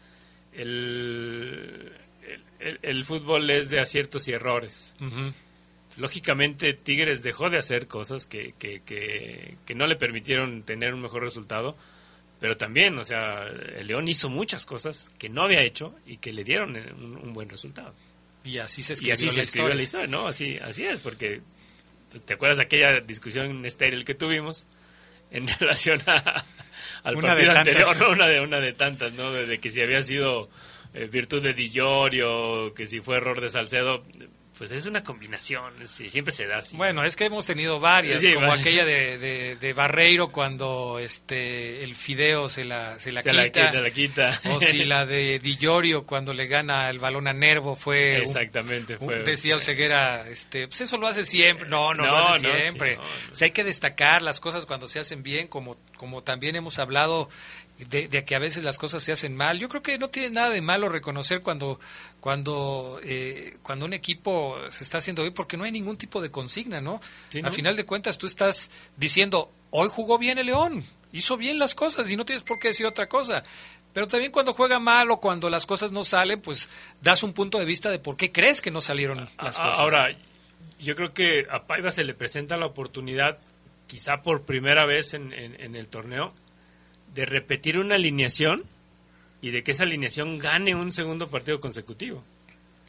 el, 0.54 1.92
el, 2.60 2.80
el 2.82 3.04
fútbol 3.06 3.50
es 3.50 3.70
de 3.70 3.80
aciertos 3.80 4.28
y 4.28 4.34
errores. 4.34 4.96
Lógicamente 5.98 6.74
Tigres 6.74 7.24
dejó 7.24 7.50
de 7.50 7.58
hacer 7.58 7.88
cosas 7.88 8.28
que, 8.28 8.54
que, 8.60 8.82
que, 8.84 9.58
que 9.66 9.76
no 9.76 9.88
le 9.88 9.96
permitieron 9.96 10.62
tener 10.64 10.94
un 10.94 11.02
mejor 11.02 11.24
resultado, 11.24 11.76
pero 12.40 12.58
también, 12.58 12.98
o 12.98 13.04
sea, 13.04 13.48
el 13.48 13.88
León 13.88 14.08
hizo 14.08 14.30
muchas 14.30 14.66
cosas 14.66 15.12
que 15.18 15.30
no 15.30 15.44
había 15.44 15.62
hecho 15.62 15.96
y 16.06 16.18
que 16.18 16.32
le 16.34 16.44
dieron 16.44 16.76
un, 16.76 17.18
un 17.18 17.34
buen 17.34 17.50
resultado. 17.50 17.94
Y 18.44 18.60
así 18.60 18.82
se 18.84 18.94
Y 18.94 19.12
escribió, 19.12 19.14
así 19.14 19.26
la, 19.26 19.32
se 19.34 19.42
escribió 19.42 19.74
historia. 19.74 19.76
la 19.76 19.82
historia, 19.84 20.08
¿no? 20.08 20.28
Así, 20.28 20.58
así 20.60 20.86
es, 20.86 21.02
porque 21.02 21.42
pues, 22.12 22.24
¿te 22.24 22.34
acuerdas 22.34 22.58
de 22.58 22.64
aquella 22.64 23.02
discusión 23.02 23.66
estéril 23.66 24.06
que 24.06 24.14
tuvimos 24.16 24.68
en 25.32 25.48
relación 25.60 26.02
a, 26.08 26.44
al 27.04 27.16
Una 27.16 27.36
de 27.36 27.46
partido 27.46 27.54
tantas. 27.54 27.58
anterior, 27.76 27.98
¿no? 28.02 28.10
Una 28.12 28.28
de, 28.28 28.40
una 28.40 28.60
de 28.60 28.74
tantas, 28.74 29.14
¿no? 29.14 29.32
De, 29.34 29.46
de 29.46 29.60
que 29.60 29.70
si 29.70 29.82
había 29.82 30.02
sido 30.04 30.48
eh, 30.94 31.08
virtud 31.08 31.42
de 31.42 31.54
Di 31.54 31.70
Llorio, 31.72 32.74
que 32.74 32.88
si 32.88 33.02
fue 33.02 33.18
error 33.18 33.42
de 33.42 33.50
Salcedo, 33.50 34.04
pues 34.58 34.72
es 34.72 34.86
una 34.86 35.04
combinación, 35.04 35.74
sí, 35.88 36.10
siempre 36.10 36.32
se 36.32 36.48
da 36.48 36.58
así. 36.58 36.76
Bueno, 36.78 37.04
es 37.04 37.16
que 37.16 37.26
hemos 37.26 37.46
tenido 37.46 37.80
varias, 37.80 38.24
Sí, 38.24 38.34
como 38.34 38.52
aquella 38.52 38.86
de, 38.86 39.18
de, 39.18 39.56
de 39.56 39.74
Barreiro 39.74 40.32
cuando 40.32 41.00
este 41.00 41.84
el 41.84 41.96
Fideo 41.96 42.50
se 42.50 42.64
la, 42.64 43.00
se 43.00 43.12
la 43.12 43.22
Se 43.22 43.30
quita. 43.32 43.42
la 43.44 43.50
quita, 43.52 43.82
la 43.82 43.92
quita. 43.92 44.42
O 44.56 44.60
si 44.62 44.84
la 44.86 45.06
de 45.06 45.40
Di 45.40 45.58
Llorio 45.58 46.06
cuando 46.06 46.34
le 46.34 46.48
gana 46.48 46.90
el 46.90 47.00
balón 47.00 47.28
a 47.28 47.34
Nervo 47.34 47.76
fue... 47.76 48.16
un- 48.18 48.24
Exactamente, 48.24 48.98
un- 49.00 49.06
fue- 49.08 49.24
decía 49.24 49.56
Oseguera, 49.56 50.28
este, 50.30 50.68
pues 50.68 50.82
eso 50.82 50.98
lo 50.98 51.08
hace 51.08 51.24
siempre. 51.24 51.70
No, 51.70 51.94
no, 51.94 52.06
lo 52.06 52.12
No, 52.12 52.18
hace 52.18 52.48
no, 52.48 52.56
sí, 52.56 52.62
siempre. 52.62 52.96
no, 52.98 53.04
O 53.04 53.34
sea, 53.34 53.46
hay 53.46 53.52
que 53.52 53.64
destacar 53.64 54.22
las 54.22 54.40
cosas 54.40 54.66
cuando 54.66 54.88
se 54.88 55.00
hacen 55.00 55.24
bien, 55.24 55.48
como, 55.48 55.78
como 55.98 56.24
también 56.24 56.56
hemos 56.56 56.80
hablado 56.80 57.30
de, 57.90 58.08
de 58.08 58.26
que 58.26 58.34
a 58.36 58.40
veces 58.40 58.64
las 58.64 58.80
cosas 58.80 59.04
se 59.04 59.12
hacen 59.12 59.36
mal. 59.36 59.60
Yo 59.60 59.70
creo 59.70 59.84
que 59.84 60.00
no 60.00 60.08
tiene 60.10 60.32
nada 60.32 60.50
de 60.50 60.62
malo 60.62 60.90
reconocer 60.90 61.42
cuando 61.42 61.80
cuando 62.28 63.00
eh, 63.04 63.56
cuando 63.64 63.86
un 63.86 63.94
equipo 63.94 64.58
se 64.70 64.84
está 64.84 64.98
haciendo 64.98 65.22
bien, 65.22 65.34
porque 65.34 65.56
no 65.56 65.64
hay 65.64 65.72
ningún 65.72 65.96
tipo 65.96 66.20
de 66.20 66.30
consigna, 66.30 66.82
¿no? 66.82 67.00
Sí, 67.30 67.40
A 67.40 67.44
¿no? 67.44 67.52
final 67.52 67.78
de 67.78 67.86
cuentas 67.86 68.18
tú 68.18 68.28
estás 68.28 68.70
diciendo, 68.98 69.50
hoy 69.70 69.88
jugó 69.90 70.18
bien 70.18 70.38
el 70.38 70.48
León, 70.48 70.84
hizo 71.14 71.38
bien 71.38 71.58
las 71.58 71.74
cosas 71.74 72.12
y 72.12 72.18
no 72.18 72.26
tienes 72.26 72.44
por 72.44 72.60
qué 72.60 72.68
decir 72.68 72.86
otra 72.86 73.08
cosa. 73.08 73.46
Pero 73.94 74.08
también 74.08 74.34
cuando 74.34 74.54
juega 74.54 74.78
mal 74.78 75.10
o 75.10 75.22
cuando 75.22 75.50
las 75.50 75.66
cosas 75.66 75.94
no 75.94 76.04
salen, 76.04 76.42
pues 76.42 76.68
das 77.02 77.24
un 77.24 77.32
punto 77.32 77.60
de 77.60 77.64
vista 77.66 77.90
de 77.92 78.00
por 78.00 78.18
qué 78.18 78.34
crees 78.34 78.60
que 78.62 78.72
no 78.72 78.82
salieron 78.82 79.20
las 79.42 79.58
A- 79.58 79.64
cosas. 79.64 79.80
Ahora, 79.80 80.14
yo 80.82 80.98
creo 80.98 81.14
que 81.14 81.48
a 81.50 81.64
Paiva 81.66 81.92
se 81.92 82.04
le 82.04 82.14
presenta 82.14 82.58
la 82.58 82.66
oportunidad, 82.66 83.38
quizá 83.88 84.22
por 84.22 84.42
primera 84.42 84.86
vez 84.86 85.14
en, 85.14 85.32
en- 85.32 85.58
en 85.62 85.78
el 85.78 85.88
torneo, 85.88 86.34
de 87.14 87.26
repetir 87.26 87.80
una 87.80 87.96
alineación 87.96 88.64
y 89.42 89.52
de 89.52 89.64
que 89.64 89.72
esa 89.72 89.84
alineación 89.84 90.38
gane 90.40 90.74
un 90.76 90.92
segundo 90.92 91.28
partido 91.30 91.60
consecutivo. 91.60 92.24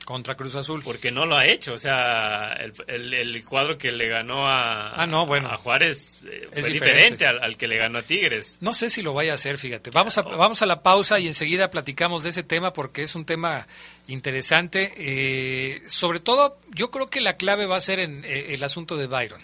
Contra 0.05 0.37
Cruz 0.37 0.55
Azul. 0.55 0.81
Porque 0.83 1.11
no 1.11 1.27
lo 1.27 1.37
ha 1.37 1.45
hecho. 1.45 1.75
O 1.75 1.79
sea, 1.79 2.53
el, 2.55 2.73
el- 2.87 3.13
el 3.13 3.45
cuadro 3.45 3.77
que 3.77 3.93
le 3.93 4.09
ganó 4.09 4.49
a, 4.49 4.93
Ah, 4.95 5.07
no, 5.07 5.27
bueno. 5.27 5.51
a 5.51 5.59
Juárez 5.59 6.21
eh, 6.27 6.49
Es 6.53 6.65
fue 6.65 6.73
diferente. 6.73 6.75
diferente 6.87 7.27
al, 7.27 7.43
al 7.45 7.57
que 7.59 7.69
le 7.69 7.77
ganó 7.77 7.99
a 7.99 8.03
Tigres. 8.03 8.57
No 8.63 8.73
sé 8.73 8.89
si 8.89 9.03
lo 9.03 9.13
vaya 9.13 9.33
a 9.33 9.35
hacer, 9.35 9.59
fíjate. 9.59 9.91
Vamos 9.91 10.17
a, 10.17 10.23
vamos 10.23 10.63
a 10.63 10.67
la 10.67 10.83
pausa 10.83 11.19
y 11.21 11.27
enseguida 11.27 11.71
platicamos 11.71 12.23
de 12.23 12.31
ese 12.31 12.43
tema 12.43 12.73
porque 12.73 13.03
es 13.03 13.15
un 13.17 13.27
tema 13.27 13.67
interesante. 14.07 14.95
Eh, 14.97 15.83
sobre 15.87 16.21
todo, 16.21 16.59
yo 16.75 16.91
creo 16.91 17.09
que 17.09 17.21
la 17.21 17.37
clave 17.37 17.67
va 17.67 17.77
a 17.77 17.81
ser 17.83 17.99
en 17.99 18.25
eh, 18.25 18.55
el 18.55 18.63
asunto 18.65 18.97
de 18.97 19.09
Byron. 19.09 19.41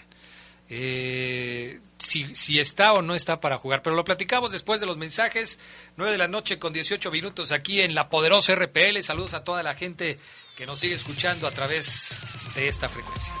Eh, 0.69 1.79
si, 1.97 2.35
si 2.35 2.59
está 2.59 2.93
o 2.93 3.01
no 3.01 3.15
está 3.15 3.39
para 3.39 3.57
jugar. 3.57 3.81
Pero 3.81 3.95
lo 3.95 4.03
platicamos 4.03 4.51
después 4.51 4.79
de 4.79 4.85
los 4.85 4.97
mensajes. 4.97 5.59
9 5.97 6.11
de 6.11 6.17
la 6.17 6.27
noche 6.27 6.59
con 6.59 6.73
18 6.73 7.11
minutos 7.11 7.51
aquí 7.51 7.81
en 7.81 7.95
la 7.95 8.09
poderosa 8.09 8.55
RPL. 8.55 9.01
Saludos 9.01 9.33
a 9.33 9.43
toda 9.43 9.63
la 9.63 9.75
gente 9.75 10.17
que 10.55 10.65
nos 10.65 10.79
sigue 10.79 10.95
escuchando 10.95 11.47
a 11.47 11.51
través 11.51 12.19
de 12.55 12.67
esta 12.67 12.89
frecuencia. 12.89 13.33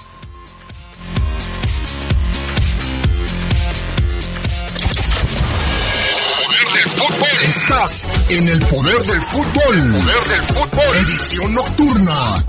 Estás 7.45 8.11
en 8.29 8.47
el 8.47 8.59
poder 8.59 9.03
del 9.03 9.21
fútbol. 9.21 9.91
Poder 9.91 10.23
del 10.23 10.41
fútbol. 10.43 10.97
Edición 10.97 11.53
nocturna. 11.53 12.43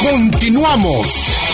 Continuamos. 0.00 1.53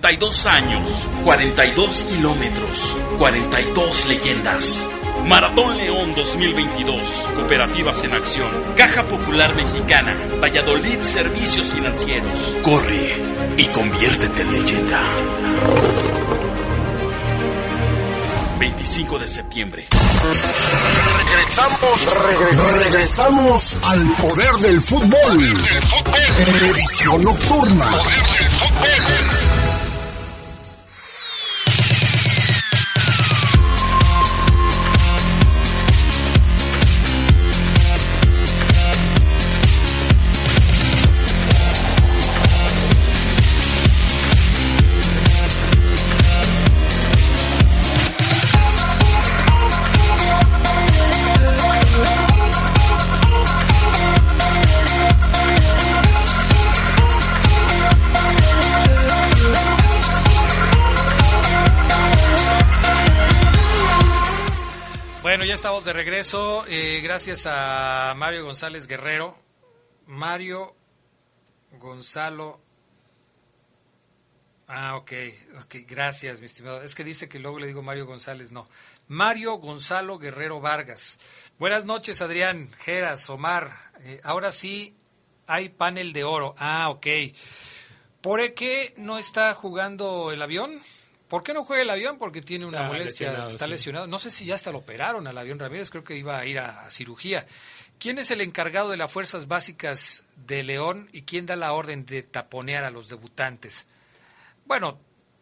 42 0.00 0.46
años, 0.46 1.06
42 1.24 2.04
kilómetros, 2.04 2.96
42 3.18 4.08
leyendas. 4.08 4.86
Maratón 5.26 5.76
León 5.76 6.14
2022. 6.16 7.02
Cooperativas 7.36 8.02
en 8.04 8.14
acción. 8.14 8.48
Caja 8.76 9.06
Popular 9.06 9.54
Mexicana. 9.54 10.16
Valladolid 10.42 11.02
Servicios 11.02 11.66
Financieros. 11.72 12.56
Corre 12.62 13.14
y 13.58 13.64
conviértete 13.66 14.40
en 14.40 14.52
leyenda. 14.52 15.00
25 18.58 19.18
de 19.18 19.28
septiembre. 19.28 19.88
Regresamos, 21.26 22.08
regresamos 22.78 23.76
al 23.82 24.06
poder 24.16 24.52
del 24.62 24.80
fútbol. 24.80 25.60
Edición 26.74 27.24
nocturna. 27.24 27.84
Bueno, 27.84 28.24
ya 28.38 28.46
estamos 28.46 29.09
de 65.90 65.94
regreso. 65.94 66.64
eh, 66.68 67.00
gracias 67.02 67.46
a 67.46 68.14
Mario 68.16 68.44
González 68.44 68.86
Guerrero. 68.86 69.36
Mario 70.06 70.76
Gonzalo. 71.80 72.60
Ah, 74.68 74.94
ok. 74.94 75.12
ok, 75.64 75.74
Gracias, 75.88 76.38
mi 76.38 76.46
estimado. 76.46 76.80
Es 76.82 76.94
que 76.94 77.02
dice 77.02 77.28
que 77.28 77.40
luego 77.40 77.58
le 77.58 77.66
digo 77.66 77.82
Mario 77.82 78.06
González. 78.06 78.52
No. 78.52 78.68
Mario 79.08 79.54
Gonzalo 79.54 80.20
Guerrero 80.20 80.60
Vargas. 80.60 81.18
Buenas 81.58 81.84
noches, 81.84 82.22
Adrián, 82.22 82.70
Geras, 82.78 83.28
Omar. 83.28 83.72
Eh, 84.02 84.20
ahora 84.22 84.52
sí 84.52 84.94
hay 85.48 85.70
panel 85.70 86.12
de 86.12 86.22
oro. 86.22 86.54
Ah, 86.58 86.88
ok. 86.90 87.06
¿Por 88.20 88.54
qué 88.54 88.94
no 88.96 89.18
está 89.18 89.54
jugando 89.54 90.30
el 90.30 90.40
avión? 90.40 90.70
¿Por 91.30 91.42
qué 91.42 91.54
no 91.54 91.64
juega 91.64 91.82
el 91.82 91.90
avión? 91.90 92.18
Porque 92.18 92.42
tiene 92.42 92.66
una 92.66 92.78
Está 92.78 92.88
molestia, 92.88 93.26
lesionado, 93.28 93.50
está 93.50 93.64
sí. 93.64 93.70
lesionado. 93.70 94.06
No 94.08 94.18
sé 94.18 94.30
si 94.30 94.44
ya 94.44 94.56
hasta 94.56 94.72
lo 94.72 94.78
operaron 94.78 95.26
al 95.26 95.38
avión 95.38 95.58
Ramírez, 95.58 95.88
creo 95.88 96.04
que 96.04 96.16
iba 96.16 96.38
a 96.38 96.44
ir 96.44 96.58
a, 96.58 96.86
a 96.86 96.90
cirugía. 96.90 97.42
¿Quién 97.98 98.18
es 98.18 98.30
el 98.30 98.40
encargado 98.40 98.90
de 98.90 98.96
las 98.96 99.12
fuerzas 99.12 99.46
básicas 99.46 100.24
de 100.46 100.62
León 100.64 101.08
y 101.12 101.22
quién 101.22 101.46
da 101.46 101.54
la 101.54 101.72
orden 101.72 102.04
de 102.04 102.22
taponear 102.22 102.84
a 102.84 102.90
los 102.90 103.08
debutantes? 103.08 103.86
Bueno, 104.66 104.98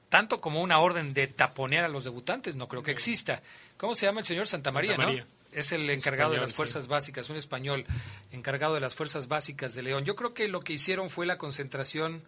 tanto 0.08 0.40
como 0.40 0.60
una 0.60 0.78
orden 0.78 1.14
de 1.14 1.26
taponear 1.26 1.84
a 1.84 1.88
los 1.88 2.04
debutantes, 2.04 2.56
no 2.56 2.68
creo 2.68 2.82
que 2.82 2.90
exista. 2.90 3.42
¿Cómo 3.76 3.94
se 3.94 4.06
llama 4.06 4.20
el 4.20 4.26
señor 4.26 4.46
Santa 4.46 4.70
María, 4.72 4.92
Santa 4.92 5.06
María. 5.06 5.22
no? 5.24 5.28
Es 5.52 5.72
el 5.72 5.88
encargado 5.88 6.32
de 6.32 6.38
las 6.38 6.52
fuerzas 6.52 6.88
básicas, 6.88 7.30
un 7.30 7.36
español 7.36 7.86
encargado 8.32 8.74
de 8.74 8.80
las 8.80 8.94
fuerzas 8.94 9.28
básicas 9.28 9.74
de 9.74 9.82
León. 9.82 10.04
Yo 10.04 10.14
creo 10.16 10.34
que 10.34 10.48
lo 10.48 10.60
que 10.60 10.74
hicieron 10.74 11.08
fue 11.08 11.24
la 11.24 11.38
concentración 11.38 12.22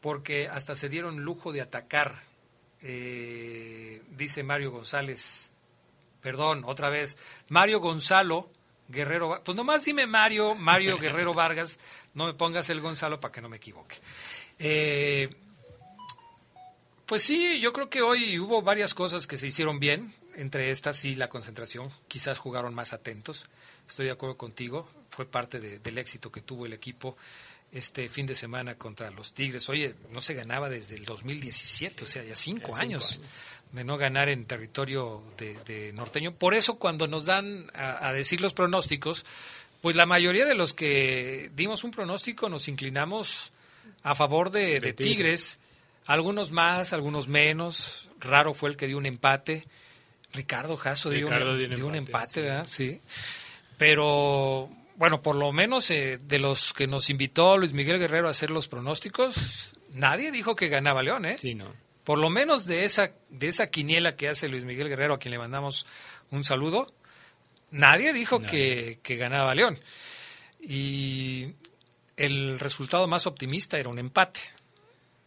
porque 0.00 0.48
hasta 0.48 0.76
se 0.76 0.88
dieron 0.88 1.24
lujo 1.24 1.52
de 1.52 1.60
atacar, 1.60 2.20
eh, 2.82 4.02
dice 4.10 4.42
Mario 4.42 4.70
González, 4.70 5.50
perdón, 6.20 6.62
otra 6.66 6.88
vez, 6.90 7.16
Mario 7.48 7.80
Gonzalo 7.80 8.50
Guerrero. 8.88 9.40
Pues 9.44 9.56
nomás 9.56 9.84
dime 9.84 10.06
Mario, 10.06 10.54
Mario 10.54 10.98
Guerrero 10.98 11.34
Vargas, 11.34 11.78
no 12.14 12.26
me 12.26 12.34
pongas 12.34 12.68
el 12.70 12.80
Gonzalo 12.80 13.20
para 13.20 13.32
que 13.32 13.40
no 13.40 13.48
me 13.48 13.56
equivoque. 13.56 13.96
Eh, 14.58 15.28
pues 17.06 17.22
sí, 17.22 17.60
yo 17.60 17.72
creo 17.72 17.90
que 17.90 18.00
hoy 18.02 18.38
hubo 18.38 18.62
varias 18.62 18.94
cosas 18.94 19.26
que 19.26 19.36
se 19.36 19.46
hicieron 19.48 19.78
bien, 19.80 20.12
entre 20.34 20.70
estas 20.70 20.96
sí 20.96 21.14
la 21.14 21.28
concentración, 21.28 21.90
quizás 22.08 22.38
jugaron 22.38 22.74
más 22.74 22.92
atentos, 22.92 23.48
estoy 23.88 24.06
de 24.06 24.12
acuerdo 24.12 24.36
contigo, 24.38 24.88
fue 25.10 25.26
parte 25.26 25.60
de- 25.60 25.78
del 25.78 25.98
éxito 25.98 26.32
que 26.32 26.40
tuvo 26.40 26.64
el 26.64 26.72
equipo 26.72 27.16
este 27.72 28.08
fin 28.08 28.26
de 28.26 28.34
semana 28.34 28.76
contra 28.76 29.10
los 29.10 29.32
Tigres. 29.32 29.68
Oye, 29.68 29.94
no 30.12 30.20
se 30.20 30.34
ganaba 30.34 30.68
desde 30.68 30.94
el 30.94 31.04
2017, 31.04 32.04
o 32.04 32.06
sea, 32.06 32.22
ya 32.22 32.36
cinco, 32.36 32.66
cinco 32.66 32.76
años, 32.76 33.18
años. 33.18 33.30
de 33.72 33.84
no 33.84 33.96
ganar 33.96 34.28
en 34.28 34.44
territorio 34.44 35.22
de, 35.38 35.54
de 35.64 35.92
norteño. 35.94 36.34
Por 36.34 36.54
eso 36.54 36.76
cuando 36.76 37.08
nos 37.08 37.24
dan 37.24 37.70
a, 37.74 38.08
a 38.08 38.12
decir 38.12 38.40
los 38.40 38.52
pronósticos, 38.52 39.24
pues 39.80 39.96
la 39.96 40.06
mayoría 40.06 40.44
de 40.44 40.54
los 40.54 40.74
que 40.74 41.50
dimos 41.56 41.82
un 41.82 41.90
pronóstico 41.90 42.48
nos 42.48 42.68
inclinamos 42.68 43.52
a 44.02 44.14
favor 44.14 44.50
de, 44.50 44.78
de 44.80 44.92
Tigres. 44.92 44.96
Tigres. 44.96 45.58
Algunos 46.06 46.50
más, 46.50 46.92
algunos 46.92 47.28
menos. 47.28 48.08
Raro 48.20 48.54
fue 48.54 48.70
el 48.70 48.76
que 48.76 48.86
dio 48.86 48.98
un 48.98 49.06
empate. 49.06 49.64
Ricardo 50.32 50.76
Jasso 50.76 51.10
dio, 51.10 51.26
Ricardo 51.26 51.52
un, 51.52 51.58
dio 51.58 51.68
un 51.68 51.74
dio 51.74 51.86
un 51.86 51.94
empate, 51.94 52.40
empate, 52.40 52.40
sí. 52.40 52.42
¿verdad? 52.42 52.66
Sí. 52.68 53.00
Pero, 53.78 54.70
bueno, 54.96 55.22
por 55.22 55.36
lo 55.36 55.52
menos 55.52 55.90
eh, 55.90 56.18
de 56.24 56.38
los 56.38 56.72
que 56.72 56.86
nos 56.86 57.10
invitó 57.10 57.56
Luis 57.56 57.72
Miguel 57.72 57.98
Guerrero 57.98 58.28
a 58.28 58.32
hacer 58.32 58.50
los 58.50 58.68
pronósticos, 58.68 59.74
nadie 59.92 60.30
dijo 60.32 60.56
que 60.56 60.68
ganaba 60.68 61.02
León, 61.02 61.24
¿eh? 61.24 61.36
Sí, 61.38 61.54
no. 61.54 61.72
Por 62.04 62.18
lo 62.18 62.30
menos 62.30 62.66
de 62.66 62.84
esa, 62.84 63.12
de 63.30 63.48
esa 63.48 63.68
quiniela 63.70 64.16
que 64.16 64.28
hace 64.28 64.48
Luis 64.48 64.64
Miguel 64.64 64.88
Guerrero, 64.88 65.14
a 65.14 65.18
quien 65.18 65.32
le 65.32 65.38
mandamos 65.38 65.86
un 66.30 66.42
saludo, 66.44 66.92
nadie 67.70 68.12
dijo 68.12 68.40
Que, 68.42 68.98
que 69.02 69.16
ganaba 69.16 69.54
León. 69.54 69.78
Y 70.60 71.52
el 72.16 72.58
resultado 72.58 73.06
más 73.06 73.26
optimista 73.26 73.78
era 73.78 73.88
un 73.88 73.98
empate. 73.98 74.40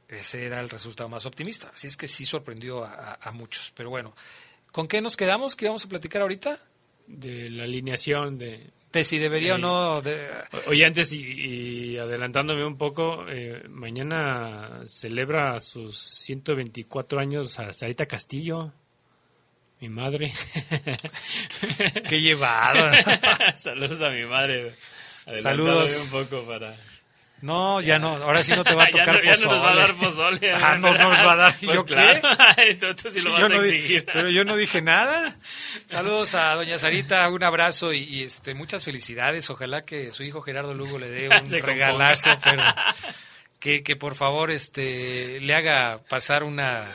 Ese 0.07 0.45
era 0.45 0.59
el 0.59 0.69
resultado 0.69 1.09
más 1.09 1.25
optimista. 1.25 1.71
Así 1.73 1.87
es 1.87 1.97
que 1.97 2.07
sí 2.07 2.25
sorprendió 2.25 2.83
a, 2.85 2.91
a- 2.93 3.29
a 3.29 3.31
muchos. 3.31 3.71
Pero 3.75 3.89
bueno, 3.89 4.13
¿con 4.71 4.87
qué 4.87 5.01
nos 5.01 5.17
quedamos? 5.17 5.55
¿Qué 5.55 5.65
vamos 5.67 5.85
a 5.85 5.89
platicar 5.89 6.21
ahorita? 6.21 6.59
De 7.07 7.49
la 7.49 7.63
alineación 7.63 8.37
de... 8.37 8.69
De 8.95 9.03
si 9.05 9.17
debería 9.17 9.55
o 9.55 9.57
Eh, 9.57 9.61
no... 9.61 10.01
de- 10.01 10.27
Oye, 10.67 10.85
antes 10.85 11.11
y, 11.11 11.21
y 11.21 11.97
adelantándome 11.97 12.65
un 12.65 12.77
poco, 12.77 13.25
eh, 13.27 13.61
mañana 13.69 14.81
celebra 14.87 15.59
sus 15.59 15.97
124 15.97 17.19
años 17.19 17.59
a 17.59 17.73
Sarita 17.73 18.05
Castillo, 18.05 18.71
mi 19.81 19.89
madre. 19.89 20.31
Qué 22.09 22.21
llevado. 22.21 22.89
Saludos 23.55 24.01
a 24.01 24.09
mi 24.11 24.23
madre. 24.25 24.73
Saludos. 25.41 26.01
un 26.05 26.09
poco 26.23 26.45
para... 26.45 26.77
No, 27.41 27.79
ya 27.81 27.99
no, 27.99 28.15
ahora 28.15 28.43
sí 28.43 28.53
no 28.55 28.63
te 28.63 28.73
va 28.73 28.83
a 28.83 28.85
Ya 28.91 28.91
tocar 29.05 29.15
no- 29.15 29.23
ya 29.23 29.33
no 29.43 29.51
nos 29.51 29.63
va 29.63 29.71
a 29.71 29.75
dar 29.75 29.95
pozole. 29.95 30.53
Ah, 30.53 30.77
no, 30.79 30.93
no 30.93 31.09
nos 31.09 31.19
va 31.19 31.33
a 31.33 31.35
dar. 31.35 31.55
¿Y 31.61 31.65
Pues 31.65 31.75
yo 31.77 31.85
claro. 31.85 32.21
qué? 32.55 32.75
Tú 32.75 33.11
sí 33.11 33.21
lo 33.21 33.31
vas 33.33 33.39
yo 33.39 33.45
a 33.45 33.49
no 33.49 33.63
exigir. 33.63 34.05
pero 34.11 34.29
yo 34.29 34.43
no 34.45 34.55
dije 34.55 34.81
nada. 34.81 35.35
Saludos 35.85 36.33
a 36.33 36.55
doña 36.55 36.77
Sarita, 36.77 37.29
un 37.29 37.43
abrazo 37.43 37.93
y, 37.93 37.99
y, 38.03 38.23
este 38.23 38.53
muchas 38.55 38.83
felicidades. 38.85 39.49
Ojalá 39.49 39.83
que 39.85 40.11
su 40.11 40.23
hijo 40.23 40.41
Gerardo 40.41 40.73
Lugo 40.73 40.97
le 40.97 41.09
dé 41.09 41.29
un 41.29 41.49
regalazo, 41.51 42.31
pero 42.43 42.63
que, 43.59 43.83
que 43.83 43.95
por 43.95 44.15
favor 44.15 44.49
este 44.51 45.39
le 45.41 45.53
haga 45.55 45.99
pasar 46.09 46.43
una 46.43 46.85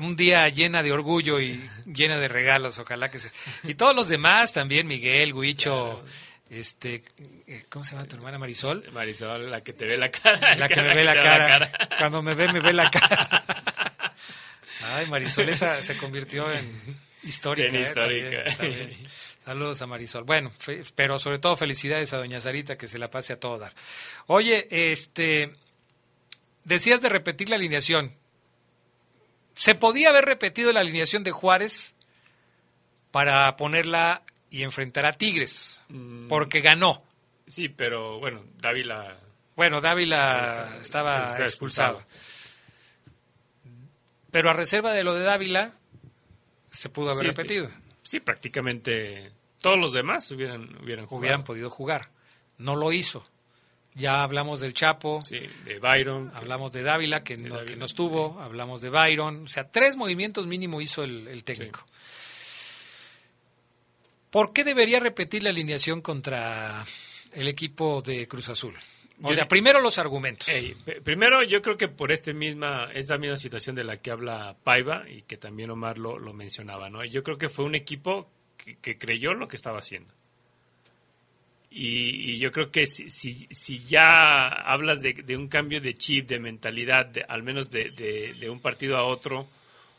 un 0.00 0.16
día 0.16 0.48
llena 0.48 0.82
de 0.82 0.92
orgullo 0.92 1.40
y 1.40 1.62
llena 1.86 2.18
de 2.18 2.28
regalos. 2.28 2.78
Ojalá 2.78 3.10
que 3.10 3.18
se 3.18 3.30
y 3.64 3.74
todos 3.74 3.94
los 3.94 4.08
demás 4.08 4.52
también 4.52 4.86
Miguel, 4.86 5.32
Huicho, 5.34 6.04
este 6.52 7.02
eh, 7.46 7.64
¿cómo 7.68 7.84
se 7.84 7.94
llama 7.94 8.06
tu 8.06 8.16
hermana 8.16 8.38
Marisol? 8.38 8.84
Marisol, 8.92 9.50
la 9.50 9.62
que 9.62 9.72
te 9.72 9.86
ve 9.86 9.96
la 9.96 10.10
cara. 10.10 10.54
La 10.56 10.68
que 10.68 10.82
me 10.82 10.94
ve 10.94 11.04
la 11.04 11.14
cara. 11.14 11.88
Cuando 11.98 12.22
me 12.22 12.34
ve, 12.34 12.52
me 12.52 12.60
ve 12.60 12.72
la 12.72 12.90
cara. 12.90 13.42
Ay, 14.82 15.06
Marisol 15.06 15.48
esa 15.48 15.82
se 15.82 15.96
convirtió 15.96 16.52
en 16.52 16.68
histórica. 17.22 17.70
Sí, 17.70 17.76
en 17.76 17.82
¿eh? 17.82 17.88
histórica. 17.88 18.44
También, 18.56 18.88
también. 18.90 19.02
Saludos 19.44 19.80
a 19.82 19.86
Marisol. 19.86 20.24
Bueno, 20.24 20.50
fe- 20.50 20.82
pero 20.94 21.18
sobre 21.18 21.38
todo 21.38 21.56
felicidades 21.56 22.12
a 22.12 22.18
doña 22.18 22.40
Sarita 22.40 22.76
que 22.76 22.86
se 22.88 22.98
la 22.98 23.10
pase 23.10 23.32
a 23.32 23.40
todo 23.40 23.58
dar. 23.58 23.72
Oye, 24.26 24.68
este, 24.70 25.50
decías 26.64 27.00
de 27.00 27.08
repetir 27.08 27.48
la 27.48 27.56
alineación. 27.56 28.14
¿Se 29.54 29.74
podía 29.74 30.10
haber 30.10 30.24
repetido 30.24 30.72
la 30.72 30.80
alineación 30.80 31.24
de 31.24 31.30
Juárez 31.30 31.94
para 33.10 33.56
ponerla 33.56 34.22
y 34.52 34.62
enfrentar 34.62 35.04
a 35.06 35.12
Tigres? 35.14 35.82
Porque 36.28 36.60
ganó. 36.60 37.02
Sí, 37.46 37.68
pero 37.68 38.20
bueno, 38.20 38.44
Dávila... 38.58 39.16
Bueno, 39.56 39.80
Dávila 39.80 40.44
Está- 40.44 40.80
estaba 40.80 41.30
está 41.32 41.44
expulsado. 41.44 41.98
expulsado. 41.98 42.22
Pero 44.30 44.50
a 44.50 44.54
reserva 44.54 44.92
de 44.92 45.04
lo 45.04 45.14
de 45.14 45.24
Dávila, 45.24 45.72
se 46.70 46.88
pudo 46.88 47.10
haber 47.10 47.24
Sí, 47.24 47.30
repetido. 47.30 47.68
Sí, 47.68 47.74
Sí, 48.04 48.20
prácticamente 48.20 49.30
todos 49.60 49.78
los 49.78 49.92
demás 49.92 50.28
hubieran, 50.32 50.76
hubieran 50.82 51.06
jugado. 51.06 51.20
Hubieran 51.20 51.44
podido 51.44 51.70
jugar. 51.70 52.08
No 52.58 52.74
lo 52.74 52.92
hizo. 52.92 53.22
Ya 53.94 54.22
hablamos 54.22 54.60
del 54.60 54.74
Chapo. 54.74 55.22
de 55.64 55.78
Byron. 55.78 56.30
que- 56.30 56.36
Hablamos 56.36 56.72
de 56.72 56.82
Dávila, 56.82 57.22
que, 57.22 57.36
de 57.36 57.48
no, 57.48 57.54
Dávila, 57.56 57.70
que 57.72 57.76
no 57.76 57.84
estuvo. 57.84 58.40
Hablamos 58.40 58.80
de 58.80 58.88
Byron. 58.90 59.44
O 59.44 59.48
sea, 59.48 59.70
tres 59.70 59.96
movimientos 59.96 60.46
mínimo 60.46 60.80
hizo 60.80 61.04
el, 61.04 61.28
el 61.28 61.44
técnico. 61.44 61.84
¿Por 64.32 64.52
qué 64.52 64.64
debería 64.64 64.98
repetir 64.98 65.44
la 65.44 65.50
alineación 65.50 66.00
contra 66.00 66.82
el 67.34 67.46
equipo 67.46 68.02
de 68.02 68.26
Cruz 68.26 68.48
Azul? 68.48 68.74
O 69.22 69.28
Yo 69.28 69.34
sea, 69.34 69.46
primero 69.46 69.80
los 69.80 69.98
argumentos. 69.98 70.48
Primero, 71.04 71.44
yo 71.44 71.62
creo 71.62 71.76
que 71.76 71.86
por 71.86 72.10
este 72.10 72.32
misma, 72.34 72.88
esta 72.92 73.18
misma 73.18 73.36
situación 73.36 73.76
de 73.76 73.84
la 73.84 73.98
que 73.98 74.10
habla 74.10 74.56
Paiva 74.64 75.04
y 75.08 75.22
que 75.22 75.36
también 75.36 75.70
Omar 75.70 75.98
lo, 75.98 76.18
lo 76.18 76.32
mencionaba, 76.32 76.90
¿no? 76.90 77.04
Yo 77.04 77.22
creo 77.22 77.38
que 77.38 77.48
fue 77.48 77.64
un 77.66 77.74
equipo 77.76 78.28
que, 78.56 78.76
que 78.78 78.98
creyó 78.98 79.34
lo 79.34 79.46
que 79.46 79.54
estaba 79.56 79.78
haciendo. 79.78 80.12
Y, 81.70 82.32
y 82.32 82.38
yo 82.38 82.52
creo 82.52 82.70
que 82.70 82.84
si, 82.86 83.08
si, 83.10 83.46
si 83.50 83.84
ya 83.84 84.48
hablas 84.48 85.00
de, 85.00 85.12
de 85.14 85.36
un 85.36 85.48
cambio 85.48 85.80
de 85.80 85.94
chip, 85.94 86.26
de 86.28 86.38
mentalidad, 86.38 87.06
de- 87.06 87.22
al 87.28 87.42
menos 87.42 87.70
de, 87.70 87.90
de- 87.90 88.34
de 88.34 88.50
un 88.50 88.60
partido 88.60 88.96
a 88.96 89.04
otro, 89.04 89.46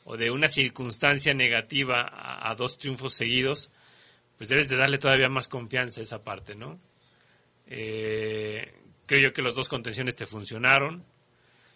o 0.05 0.17
de 0.17 0.29
una 0.31 0.47
circunstancia 0.49 1.33
negativa 1.33 2.01
a, 2.01 2.49
a 2.51 2.55
dos 2.55 2.77
triunfos 2.77 3.13
seguidos, 3.15 3.71
pues 4.37 4.49
debes 4.49 4.69
de 4.69 4.77
darle 4.77 4.97
todavía 4.97 5.29
más 5.29 5.47
confianza 5.47 6.01
a 6.01 6.03
esa 6.03 6.23
parte, 6.23 6.55
¿no? 6.55 6.79
Eh, 7.67 8.71
creo 9.05 9.21
yo 9.21 9.33
que 9.33 9.41
los 9.41 9.55
dos 9.55 9.69
contenciones 9.69 10.15
te 10.15 10.25
funcionaron. 10.25 11.03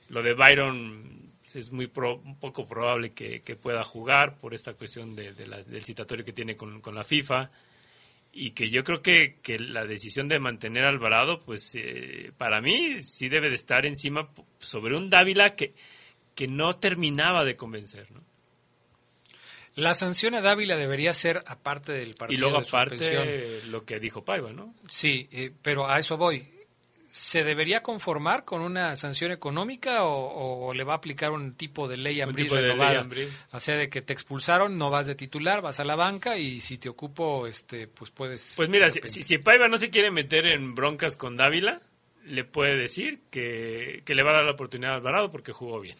Lo 0.10 0.22
de 0.22 0.34
Byron 0.34 1.34
es 1.54 1.72
muy 1.72 1.88
poco 1.88 2.68
probable 2.68 3.14
que, 3.14 3.40
pueda 3.56 3.84
jugar 3.84 4.38
por 4.38 4.54
esta 4.54 4.74
cuestión 4.74 5.16
de, 5.16 5.34
del 5.34 5.84
citatorio 5.84 6.26
que 6.26 6.34
tiene 6.34 6.56
con, 6.56 6.82
la 6.94 7.04
FIFA. 7.04 7.50
Y 8.34 8.52
que 8.52 8.70
yo 8.70 8.84
creo 8.84 9.02
que, 9.02 9.38
la 9.60 9.86
decisión 9.86 10.28
de 10.28 10.40
mantener 10.40 10.86
a 10.86 10.90
Alvarado, 10.90 11.42
pues 11.42 11.72
eh, 11.76 12.32
para 12.38 12.62
mí 12.62 13.00
sí 13.02 13.30
debe 13.30 13.50
de 13.50 13.56
estar 13.56 13.86
encima 13.86 14.30
sobre 14.60 14.96
un 14.96 15.10
Dávila 15.10 15.56
que, 15.56 15.74
que 16.36 16.48
no 16.48 16.76
terminaba 16.76 17.44
de 17.44 17.56
convencer. 17.56 18.12
¿no? 18.12 18.22
La 19.78 19.94
sanción 19.94 20.34
a 20.34 20.42
Dávila 20.42 20.76
debería 20.76 21.14
ser 21.14 21.44
aparte 21.46 21.92
del 21.92 22.16
partido 22.16 22.36
Y 22.36 22.42
luego 22.42 22.60
de 22.60 22.66
suspensión. 22.66 23.22
aparte 23.22 23.62
lo 23.70 23.86
que 23.86 24.00
dijo 24.00 24.26
Paiva, 24.26 24.52
¿no? 24.52 24.74
Sí, 24.88 25.30
eh, 25.32 25.52
pero 25.62 25.88
a 25.88 26.00
eso 26.00 26.18
voy. 26.18 26.48
¿Se 27.12 27.44
debería 27.44 27.84
conformar 27.84 28.44
con 28.44 28.62
una 28.62 28.96
sanción 28.96 29.32
económica 29.32 30.04
o, 30.04 30.68
o 30.68 30.74
le 30.74 30.84
va 30.84 30.94
a 30.94 30.98
aplicar 30.98 31.32
un 31.32 31.54
tipo 31.54 31.88
de 31.88 31.98
ley 31.98 32.16
ley 32.16 32.48
renovada? 32.48 33.08
O 33.52 33.60
sea, 33.60 33.78
de 33.78 33.88
que 33.90 34.02
te 34.02 34.14
expulsaron, 34.14 34.80
no 34.80 34.90
vas 34.90 35.06
de 35.06 35.14
titular, 35.14 35.62
vas 35.62 35.80
a 35.80 35.86
la 35.86 35.96
banca 35.96 36.38
y 36.38 36.60
si 36.60 36.80
te 36.80 36.90
ocupo, 36.90 37.46
este, 37.46 37.88
pues 37.88 38.10
puedes... 38.10 38.54
Pues 38.56 38.70
mira, 38.70 38.90
si, 38.90 39.00
si, 39.06 39.22
si 39.22 39.38
Paiva 39.38 39.68
no 39.68 39.78
se 39.78 39.92
quiere 39.92 40.10
meter 40.10 40.48
en 40.48 40.74
broncas 40.74 41.18
con 41.18 41.36
Dávila, 41.38 41.82
le 42.26 42.44
puede 42.44 42.76
decir 42.76 43.22
que, 43.30 44.02
que 44.06 44.16
le 44.16 44.24
va 44.24 44.32
a 44.32 44.36
dar 44.36 44.46
la 44.46 44.52
oportunidad 44.52 44.94
a 44.94 44.96
Alvarado 44.96 45.30
porque 45.30 45.52
jugó 45.54 45.80
bien. 45.80 45.98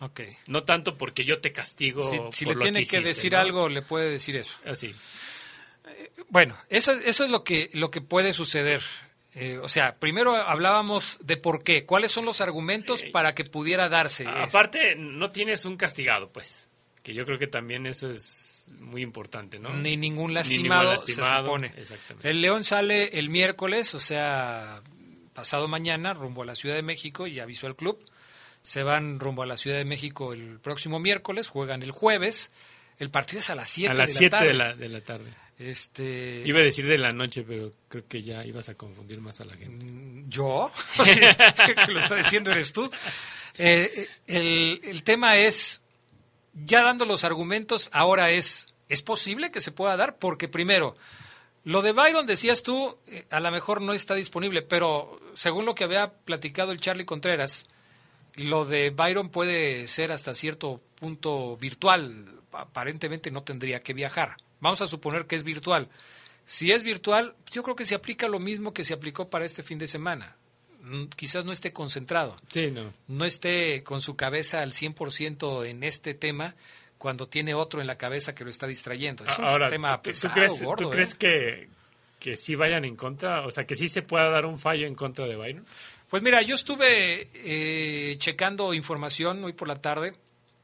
Ok. 0.00 0.20
No 0.46 0.64
tanto 0.64 0.96
porque 0.96 1.24
yo 1.24 1.40
te 1.40 1.52
castigo. 1.52 2.08
Si, 2.08 2.18
si 2.30 2.44
por 2.44 2.54
le 2.54 2.58
lo 2.58 2.62
tiene 2.62 2.78
que, 2.78 2.82
hiciste, 2.82 3.08
decir 3.08 3.32
¿no? 3.32 3.38
algo, 3.38 3.68
le 3.68 3.82
puede 3.82 4.10
decir 4.10 4.36
eso. 4.36 4.56
Así. 4.64 4.94
Bueno, 6.28 6.56
eso, 6.68 6.92
eso 6.92 7.24
es 7.24 7.30
lo 7.30 7.42
que, 7.42 7.68
lo 7.72 7.90
que 7.90 8.00
puede 8.00 8.32
suceder. 8.32 8.82
Eh, 9.34 9.58
o 9.58 9.68
sea, 9.68 9.96
primero 9.96 10.34
hablábamos 10.34 11.18
de 11.22 11.36
por 11.36 11.62
qué, 11.62 11.84
cuáles 11.84 12.12
son 12.12 12.24
los 12.24 12.40
argumentos 12.40 13.02
para 13.04 13.34
que 13.34 13.44
pudiera 13.44 13.88
darse. 13.88 14.24
eso. 14.24 14.32
Aparte, 14.32 14.94
no 14.96 15.30
tienes 15.30 15.64
un 15.64 15.76
castigado, 15.76 16.30
pues. 16.30 16.68
Que 17.02 17.14
yo 17.14 17.24
creo 17.24 17.38
que 17.38 17.46
también 17.46 17.86
eso 17.86 18.10
es 18.10 18.70
muy 18.80 19.02
importante, 19.02 19.58
¿no? 19.58 19.72
Ni 19.74 19.96
ningún 19.96 20.28
Ni 20.28 20.34
lastimado, 20.34 20.90
ningún 20.90 20.96
lastimado, 20.96 21.40
se 21.40 21.44
supone. 21.44 21.72
Exactamente. 21.76 22.30
El 22.30 22.40
León 22.40 22.64
sale 22.64 23.18
el 23.18 23.30
miércoles, 23.30 23.94
o 23.94 24.00
sea, 24.00 24.82
pasado 25.34 25.68
mañana, 25.68 26.14
rumbo 26.14 26.42
a 26.42 26.46
la 26.46 26.54
Ciudad 26.54 26.74
de 26.74 26.82
México 26.82 27.26
y 27.26 27.40
avisó 27.40 27.66
al 27.66 27.76
club. 27.76 27.98
Se 28.68 28.82
van 28.82 29.18
rumbo 29.18 29.42
a 29.42 29.46
la 29.46 29.56
Ciudad 29.56 29.78
de 29.78 29.86
México 29.86 30.34
el 30.34 30.58
próximo 30.60 30.98
miércoles, 30.98 31.48
juegan 31.48 31.82
el 31.82 31.90
jueves. 31.90 32.50
El 32.98 33.08
partido 33.08 33.38
es 33.38 33.48
a 33.48 33.54
las 33.54 33.70
7 33.70 33.92
A 33.92 33.94
las 33.94 34.08
de 34.08 34.12
la 34.12 34.18
7 34.18 34.30
tarde. 34.30 34.46
de 34.48 34.52
la, 34.52 34.74
de 34.74 34.88
la 34.90 35.00
tarde. 35.00 35.30
Este... 35.58 36.42
Iba 36.44 36.58
a 36.58 36.64
decir 36.64 36.86
de 36.86 36.98
la 36.98 37.14
noche, 37.14 37.44
pero 37.48 37.72
creo 37.88 38.06
que 38.06 38.22
ya 38.22 38.44
ibas 38.44 38.68
a 38.68 38.74
confundir 38.74 39.22
más 39.22 39.40
a 39.40 39.46
la 39.46 39.56
gente. 39.56 39.86
¿Yo? 40.28 40.70
Sí, 41.02 41.12
sí, 41.14 41.74
que 41.86 41.92
lo 41.92 41.98
está 41.98 42.16
diciendo 42.16 42.50
eres 42.52 42.74
tú. 42.74 42.90
Eh, 43.56 44.06
el, 44.26 44.80
el 44.84 45.02
tema 45.02 45.38
es, 45.38 45.80
ya 46.52 46.82
dando 46.82 47.06
los 47.06 47.24
argumentos, 47.24 47.88
ahora 47.94 48.32
es, 48.32 48.74
¿es 48.90 49.00
posible 49.00 49.48
que 49.48 49.62
se 49.62 49.72
pueda 49.72 49.96
dar? 49.96 50.18
Porque 50.18 50.46
primero, 50.46 50.94
lo 51.64 51.80
de 51.80 51.92
Byron, 51.92 52.26
decías 52.26 52.62
tú, 52.62 52.98
eh, 53.06 53.24
a 53.30 53.40
lo 53.40 53.50
mejor 53.50 53.80
no 53.80 53.94
está 53.94 54.14
disponible, 54.14 54.60
pero 54.60 55.18
según 55.32 55.64
lo 55.64 55.74
que 55.74 55.84
había 55.84 56.12
platicado 56.12 56.70
el 56.72 56.80
Charlie 56.80 57.06
Contreras, 57.06 57.66
lo 58.38 58.64
de 58.64 58.90
Byron 58.90 59.28
puede 59.30 59.86
ser 59.88 60.12
hasta 60.12 60.34
cierto 60.34 60.80
punto 60.96 61.56
virtual. 61.56 62.26
Aparentemente 62.52 63.30
no 63.30 63.42
tendría 63.42 63.80
que 63.80 63.92
viajar. 63.92 64.36
Vamos 64.60 64.80
a 64.80 64.86
suponer 64.86 65.26
que 65.26 65.36
es 65.36 65.42
virtual. 65.44 65.88
Si 66.44 66.72
es 66.72 66.82
virtual, 66.82 67.34
yo 67.52 67.62
creo 67.62 67.76
que 67.76 67.84
se 67.84 67.94
aplica 67.94 68.26
lo 68.28 68.38
mismo 68.40 68.72
que 68.72 68.84
se 68.84 68.94
aplicó 68.94 69.28
para 69.28 69.44
este 69.44 69.62
fin 69.62 69.78
de 69.78 69.86
semana. 69.86 70.34
Mm, 70.80 71.04
Quizás 71.14 71.44
no 71.44 71.52
esté 71.52 71.72
concentrado, 71.72 72.36
Sí, 72.48 72.70
no. 72.70 72.92
no 73.08 73.24
esté 73.26 73.82
con 73.82 74.00
su 74.00 74.16
cabeza 74.16 74.62
al 74.62 74.72
100% 74.72 75.66
en 75.68 75.82
este 75.84 76.14
tema 76.14 76.54
cuando 76.96 77.28
tiene 77.28 77.52
otro 77.54 77.80
en 77.80 77.86
la 77.86 77.98
cabeza 77.98 78.34
que 78.34 78.44
lo 78.44 78.50
está 78.50 78.66
distrayendo. 78.66 79.24
Es 79.26 79.38
un 79.38 79.44
Ahora, 79.44 79.68
tema 79.68 79.96
¿tú, 79.98 80.04
tú 80.04 80.10
pesado, 80.10 80.34
crees, 80.34 80.62
gordo, 80.62 80.84
¿tú 80.84 80.88
¿eh? 80.88 80.92
crees 80.92 81.14
que, 81.14 81.68
que 82.18 82.36
sí 82.36 82.54
vayan 82.54 82.84
en 82.86 82.96
contra? 82.96 83.44
O 83.46 83.50
sea, 83.50 83.66
que 83.66 83.74
sí 83.76 83.88
se 83.88 84.02
pueda 84.02 84.30
dar 84.30 84.46
un 84.46 84.58
fallo 84.58 84.86
en 84.86 84.94
contra 84.94 85.26
de 85.26 85.36
Byron. 85.36 85.64
Pues 86.08 86.22
mira, 86.22 86.40
yo 86.40 86.54
estuve 86.54 87.28
eh, 87.34 88.16
checando 88.16 88.72
información 88.72 89.44
hoy 89.44 89.52
por 89.52 89.68
la 89.68 89.82
tarde. 89.82 90.14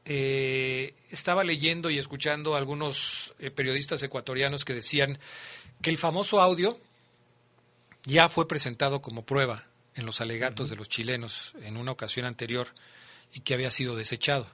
Eh, 0.03 0.95
estaba 1.11 1.43
leyendo 1.43 1.91
y 1.91 1.99
escuchando 1.99 2.55
a 2.55 2.57
algunos 2.57 3.35
eh, 3.37 3.51
periodistas 3.51 4.01
ecuatorianos 4.01 4.65
que 4.65 4.73
decían 4.73 5.19
que 5.81 5.91
el 5.91 5.97
famoso 5.97 6.41
audio 6.41 6.79
ya 8.05 8.27
fue 8.27 8.47
presentado 8.47 9.03
como 9.03 9.23
prueba 9.23 9.63
en 9.93 10.07
los 10.07 10.19
alegatos 10.19 10.69
de 10.69 10.77
los 10.77 10.89
chilenos 10.89 11.53
en 11.61 11.77
una 11.77 11.91
ocasión 11.91 12.25
anterior 12.25 12.67
y 13.31 13.41
que 13.41 13.53
había 13.53 13.69
sido 13.69 13.95
desechado. 13.95 14.47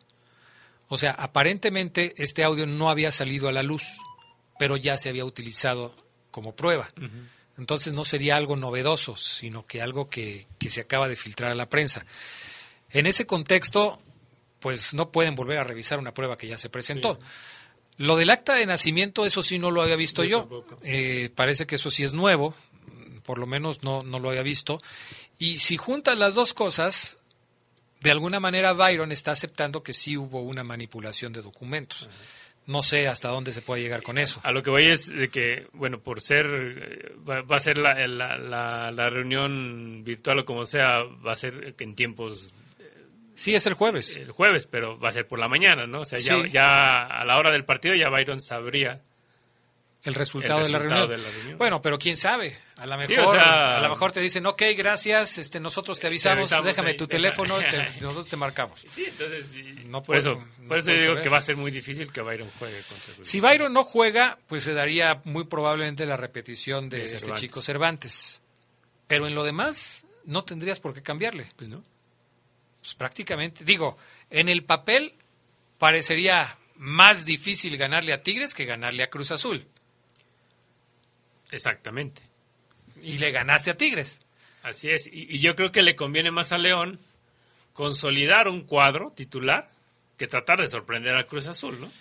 O 0.90 0.98
sea, 0.98 1.12
aparentemente 1.12 2.16
este 2.18 2.44
audio 2.44 2.66
no 2.66 2.90
había 2.90 3.12
salido 3.12 3.48
a 3.48 3.54
la 3.54 3.64
luz, 3.64 3.84
pero 4.60 4.76
ya 4.76 4.98
se 4.98 5.08
había 5.08 5.24
utilizado 5.24 5.96
como 6.32 6.54
prueba. 6.54 6.90
Entonces 7.62 7.94
no 7.94 8.06
sería 8.06 8.38
algo 8.38 8.56
novedoso, 8.56 9.16
sino 9.16 9.68
que 9.68 9.84
algo 9.84 10.10
que, 10.10 10.48
que 10.58 10.72
se 10.72 10.82
acaba 10.82 11.08
de 11.08 11.16
filtrar 11.16 11.52
a 11.52 11.56
la 11.56 11.70
prensa. 11.70 12.08
En 12.90 13.06
ese 13.06 13.28
contexto, 13.28 14.02
pues 14.58 14.96
no 14.96 15.12
pueden 15.12 15.36
volver 15.36 15.60
a 15.60 15.64
revisar 15.64 16.00
una 16.00 16.12
prueba 16.12 16.38
que 16.38 16.48
ya 16.48 16.58
se 16.58 16.72
presentó. 16.72 17.20
Lo 17.98 18.16
del 18.16 18.32
acta 18.32 18.56
de 18.56 18.66
nacimiento, 18.66 19.28
eso 19.28 19.44
sí 19.44 19.60
no 19.60 19.70
lo 19.70 19.84
había 19.84 19.96
visto 19.96 20.24
yo. 20.24 20.66
Eh, 20.82 21.30
parece 21.36 21.68
que 21.68 21.76
eso 21.76 21.92
sí 21.92 22.04
es 22.04 22.14
nuevo, 22.14 22.56
por 23.22 23.38
lo 23.38 23.46
menos 23.46 23.84
no, 23.84 24.02
no 24.02 24.18
lo 24.18 24.30
había 24.30 24.42
visto. 24.42 24.82
Y 25.38 25.60
si 25.60 25.78
juntas 25.78 26.18
las 26.18 26.34
dos 26.34 26.56
cosas, 26.56 27.20
de 28.00 28.10
alguna 28.10 28.40
manera 28.40 28.74
Byron 28.74 29.12
está 29.12 29.34
aceptando 29.34 29.84
que 29.84 29.94
sí 29.94 30.18
hubo 30.18 30.42
una 30.42 30.64
manipulación 30.64 31.32
de 31.32 31.44
documentos. 31.44 32.10
No 32.68 32.84
sé 32.84 33.08
hasta 33.08 33.28
dónde 33.30 33.52
se 33.52 33.62
puede 33.62 33.82
llegar 33.82 34.04
con 34.04 34.18
eso. 34.18 34.40
A 34.44 34.52
lo 34.52 34.62
que 34.64 34.70
voy 34.70 34.86
es 34.88 35.08
de 35.08 35.30
que, 35.30 35.68
bueno, 35.74 36.00
por 36.00 36.22
ser, 36.22 36.46
eh, 36.48 37.16
va, 37.28 37.42
va 37.42 37.56
a 37.58 37.60
ser 37.60 37.78
la, 37.78 37.96
la, 38.08 38.38
la- 38.38 38.92
la 38.92 39.10
reunión 39.10 40.04
virtual 40.04 40.40
o 40.40 40.46
como 40.46 40.66
sea, 40.66 41.04
va 41.26 41.32
a 41.32 41.36
ser 41.36 41.76
en 41.80 41.96
tiempos... 41.96 42.54
Sí, 43.34 43.56
es 43.56 43.66
el 43.66 43.74
jueves. 43.74 44.16
El 44.18 44.32
jueves, 44.32 44.68
pero 44.68 45.00
va 45.00 45.10
a 45.10 45.12
ser 45.14 45.28
por 45.28 45.40
la 45.40 45.48
mañana, 45.48 45.88
¿no? 45.88 46.02
O 46.02 46.06
sea, 46.06 46.20
ya, 46.20 46.36
Sí. 46.44 46.50
ya 46.52 47.04
a 47.06 47.26
la 47.26 47.38
hora 47.38 47.52
del 47.52 47.66
partido 47.66 47.96
ya 47.96 48.10
Byron 48.10 48.42
sabría 48.42 49.02
el 50.04 50.14
resultado, 50.16 50.66
el 50.66 50.72
de, 50.72 50.80
la 50.90 51.08
de 51.08 51.18
la 51.18 51.30
reunión. 51.30 51.58
Bueno, 51.58 51.82
pero 51.82 52.00
quién 52.00 52.18
sabe. 52.18 52.58
A 52.78 52.86
lo 52.88 52.98
mejor, 52.98 53.16
Sí, 53.16 53.22
o 53.22 53.32
sea- 53.32 53.78
a 53.78 53.82
lo 53.82 53.90
mejor 53.90 54.12
te 54.12 54.20
dicen, 54.20 54.46
ok, 54.48 54.62
gracias, 54.76 55.38
este, 55.38 55.60
nosotros 55.60 56.00
te 56.00 56.08
avisamos, 56.08 56.44
avisamos 56.52 56.66
déjame 56.66 56.90
ahí, 56.92 56.98
tu 56.98 57.08
teléfono, 57.08 57.58
te- 57.60 57.88
nosotros 58.02 58.28
te 58.30 58.36
marcamos. 58.38 58.80
Sí, 58.88 59.06
entonces 59.08 59.46
sí. 59.46 59.62
No 59.86 60.02
por 60.02 60.18
eso, 60.18 60.44
no 60.60 60.68
por 60.68 60.80
eso 60.80 60.92
yo 60.92 60.98
digo 60.98 61.10
saber. 61.12 61.24
que 61.24 61.30
va 61.30 61.38
a 61.38 61.42
ser 61.42 61.58
muy 61.58 61.70
difícil 61.72 62.12
que 62.12 62.22
Byron 62.22 62.50
juegue 62.58 62.82
contra 62.90 63.24
Si. 63.26 63.40
Byron 63.40 63.72
no 63.74 63.84
juega, 63.84 64.40
pues 64.48 64.64
se 64.64 64.74
daría 64.74 65.22
muy 65.26 65.44
probablemente 65.46 66.06
la 66.08 66.18
repetición 66.18 66.90
de, 66.90 66.98
De 67.00 67.06
este 67.06 67.20
Cervantes. 67.20 67.42
chico 67.42 67.62
Cervantes. 67.62 68.42
Pero 69.08 69.28
en 69.28 69.36
lo 69.36 69.44
demás, 69.44 70.06
no 70.26 70.44
tendrías 70.46 70.80
por 70.80 70.94
qué 70.96 71.04
cambiarle. 71.04 71.48
Pues 71.58 71.70
no. 71.70 71.84
Pues 72.82 72.96
prácticamente, 72.96 73.64
digo, 73.64 73.98
en 74.32 74.50
el 74.50 74.64
papel 74.64 75.14
parecería 75.78 76.58
más 76.78 77.26
difícil 77.26 77.78
ganarle 77.78 78.14
a 78.14 78.24
Tigres 78.24 78.54
que 78.56 78.66
ganarle 78.66 79.04
a 79.04 79.10
Cruz 79.12 79.30
Azul. 79.32 79.68
Exactamente. 81.52 82.22
Y 83.02 83.18
le 83.18 83.32
ganaste 83.32 83.72
a 83.72 83.78
Tigres. 83.78 84.22
Así 84.64 84.90
es. 84.90 85.08
Y, 85.08 85.36
y 85.36 85.40
yo 85.40 85.56
creo 85.56 85.72
que 85.72 85.84
le 85.84 85.96
conviene 85.96 86.32
más 86.32 86.52
a 86.52 86.58
León 86.58 87.00
consolidar 87.74 88.48
un 88.48 88.62
cuadro 88.62 89.12
titular 89.16 89.70
que 90.18 90.28
tratar 90.28 90.62
de 90.62 90.68
sorprender 90.68 91.16
a 91.16 91.26
Cruz 91.26 91.48
Azul, 91.48 91.80
¿no? 91.80 91.92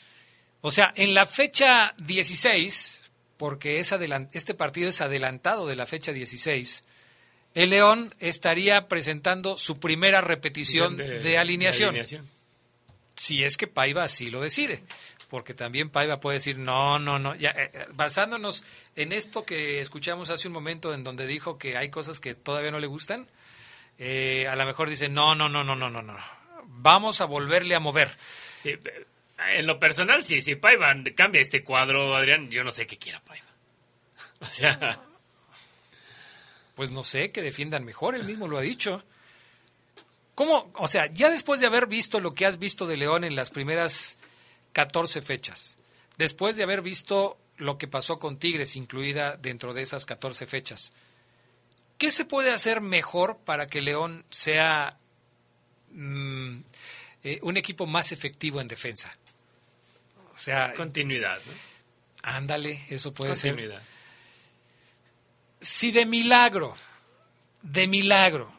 O 0.60 0.70
sea, 0.70 0.92
en 0.96 1.14
la 1.14 1.24
fecha 1.24 1.94
16, 1.98 3.02
porque 3.36 3.80
es 3.80 3.94
este 4.32 4.54
partido 4.54 4.90
es 4.90 5.00
adelantado 5.00 5.66
de 5.66 5.76
la 5.76 5.86
fecha 5.86 6.12
16, 6.12 6.84
el 7.54 7.70
León 7.70 8.14
estaría 8.20 8.86
presentando 8.86 9.56
su 9.56 9.80
primera 9.80 10.20
repetición 10.20 10.96
de, 10.96 11.38
alineación. 11.38 11.96
Si 13.16 13.42
es 13.42 13.56
que 13.56 13.66
Paiva 13.66 14.04
así 14.04 14.30
lo 14.30 14.40
decide. 14.40 14.82
Porque 15.30 15.54
también 15.54 15.90
Paiva 15.90 16.18
puede 16.18 16.38
decir, 16.38 16.58
no, 16.58 16.98
no, 16.98 17.20
no. 17.20 17.36
Ya, 17.36 17.50
eh, 17.50 17.70
eh, 17.72 17.86
basándonos 17.92 18.64
en 18.96 19.12
esto 19.12 19.46
que 19.46 19.80
escuchamos 19.80 20.28
hace 20.28 20.48
un 20.48 20.54
momento 20.54 20.92
en 20.92 21.04
donde 21.04 21.26
dijo 21.26 21.56
que 21.56 21.76
hay 21.76 21.88
cosas 21.88 22.18
que 22.18 22.34
todavía 22.34 22.72
no 22.72 22.80
le 22.80 22.88
gustan, 22.88 23.28
eh, 23.98 24.48
a 24.48 24.56
lo 24.56 24.66
mejor 24.66 24.90
dice, 24.90 25.08
no, 25.08 25.36
no, 25.36 25.48
no, 25.48 25.62
no, 25.62 25.76
no, 25.76 25.88
no, 25.88 26.02
no. 26.02 26.16
Vamos 26.64 27.20
a 27.20 27.26
volverle 27.26 27.76
a 27.76 27.80
mover. 27.80 28.10
Sí, 28.58 28.76
en 29.54 29.66
lo 29.66 29.78
personal, 29.78 30.24
sí, 30.24 30.42
si 30.42 30.56
Paiva 30.56 30.92
cambia 31.14 31.40
este 31.40 31.62
cuadro, 31.62 32.16
Adrián, 32.16 32.50
yo 32.50 32.64
no 32.64 32.72
sé 32.72 32.86
qué 32.86 32.98
quiera 32.98 33.22
Paiva. 33.22 33.46
O 34.40 34.46
sea, 34.46 35.00
Pues 36.74 36.90
no 36.90 37.02
sé, 37.02 37.30
que 37.30 37.42
defiendan 37.42 37.84
mejor, 37.84 38.14
él 38.14 38.24
mismo 38.24 38.48
lo 38.48 38.58
ha 38.58 38.62
dicho. 38.62 39.04
¿Cómo? 40.34 40.72
O 40.74 40.88
sea, 40.88 41.06
ya 41.12 41.30
después 41.30 41.60
de 41.60 41.66
haber 41.66 41.86
visto 41.86 42.18
lo 42.18 42.34
que 42.34 42.46
has 42.46 42.58
visto 42.58 42.86
de 42.86 42.96
León 42.96 43.24
en 43.24 43.36
las 43.36 43.50
primeras 43.50 44.16
14 44.72 45.20
fechas, 45.20 45.78
después 46.16 46.56
de 46.56 46.62
haber 46.62 46.82
visto 46.82 47.38
lo 47.56 47.78
que 47.78 47.88
pasó 47.88 48.18
con 48.18 48.38
Tigres, 48.38 48.76
incluida 48.76 49.36
dentro 49.36 49.74
de 49.74 49.82
esas 49.82 50.06
14 50.06 50.46
fechas, 50.46 50.92
¿qué 51.98 52.10
se 52.10 52.24
puede 52.24 52.50
hacer 52.50 52.80
mejor 52.80 53.38
para 53.38 53.66
que 53.66 53.80
León 53.82 54.24
sea 54.30 54.98
mm, 55.92 56.58
eh, 57.24 57.38
un 57.42 57.56
equipo 57.56 57.86
más 57.86 58.12
efectivo 58.12 58.60
en 58.60 58.68
defensa? 58.68 59.16
O 60.34 60.38
sea, 60.38 60.72
continuidad, 60.74 61.38
¿no? 61.46 61.52
ándale, 62.22 62.84
eso 62.88 63.12
puede 63.12 63.36
ser. 63.36 63.52
Continuidad. 63.52 63.82
Si 65.60 65.92
de 65.92 66.06
milagro, 66.06 66.74
de 67.60 67.86
milagro, 67.86 68.50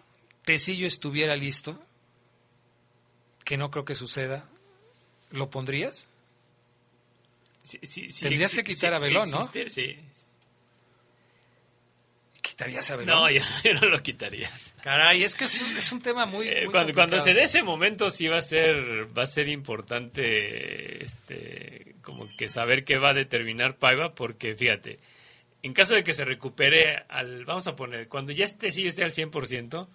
Tecillo 0.46 0.86
estuviera 0.86 1.36
listo, 1.36 1.76
que 3.44 3.58
no 3.58 3.72
creo 3.72 3.86
que 3.86 3.96
suceda, 3.96 4.48
¿lo 5.32 5.49
pondrías? 5.49 6.08
Sí, 7.62 7.80
sí, 7.84 8.12
sí, 8.12 8.22
Tendrías 8.24 8.56
que 8.56 8.64
quitar 8.64 8.94
a 8.94 8.99
Belón, 8.99 9.30
¿no? 9.32 9.44
existe, 9.52 9.70
sí. 9.70 9.99
¿Quitarías 12.41 12.90
a 12.91 12.95
Belón? 12.95 13.16
No, 13.16 13.30
yo, 13.30 13.41
yo 13.64 13.74
no 13.76 13.88
lo 13.88 14.02
quitaría. 14.02 14.49
Caray, 14.82 15.24
es 15.24 15.36
que 15.36 15.44
es, 15.44 15.62
un- 15.62 15.78
es 15.78 15.91
un 15.91 16.02
tema 16.02 16.26
muy... 16.26 16.48
Eh, 16.48 16.68
cuando, 16.72 16.94
cuando 16.94 17.22
se 17.22 17.34
dé 17.36 17.44
ese 17.44 17.62
momento 17.64 18.10
sí 18.10 18.28
va 18.28 18.38
a 18.38 18.41
ser 18.41 19.08
va 19.16 19.24
a 19.24 19.28
ser 19.28 19.48
importante 19.48 21.03
este 21.03 21.95
como 22.02 22.28
que 22.36 22.49
saber 22.49 22.84
qué 22.84 22.98
va 22.98 23.10
a 23.10 23.14
determinar 23.14 23.76
Paiva 23.78 24.16
porque 24.16 24.56
fíjate 24.56 24.98
en 25.62 25.74
caso 25.74 25.94
de 25.94 26.03
que 26.03 26.16
se 26.16 26.26
recupere 26.26 27.03
al 27.10 27.45
vamos 27.45 27.68
a 27.68 27.76
poner 27.76 28.08
cuando 28.08 28.32
ya 28.32 28.44
esté 28.44 28.72
sí 28.72 28.88
esté 28.88 29.03
al 29.03 29.12
100% 29.12 29.88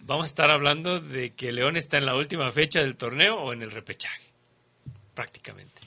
vamos 0.00 0.24
a 0.26 0.28
estar 0.28 0.50
hablando 0.50 1.00
de 1.00 1.30
que 1.30 1.52
León 1.52 1.78
está 1.78 1.96
en 1.96 2.04
la 2.04 2.14
última 2.14 2.52
fecha 2.52 2.80
del 2.80 2.96
torneo 2.96 3.36
o 3.40 3.54
en 3.54 3.62
el 3.62 3.70
repechaje 3.70 4.20
prácticamente 5.14 5.82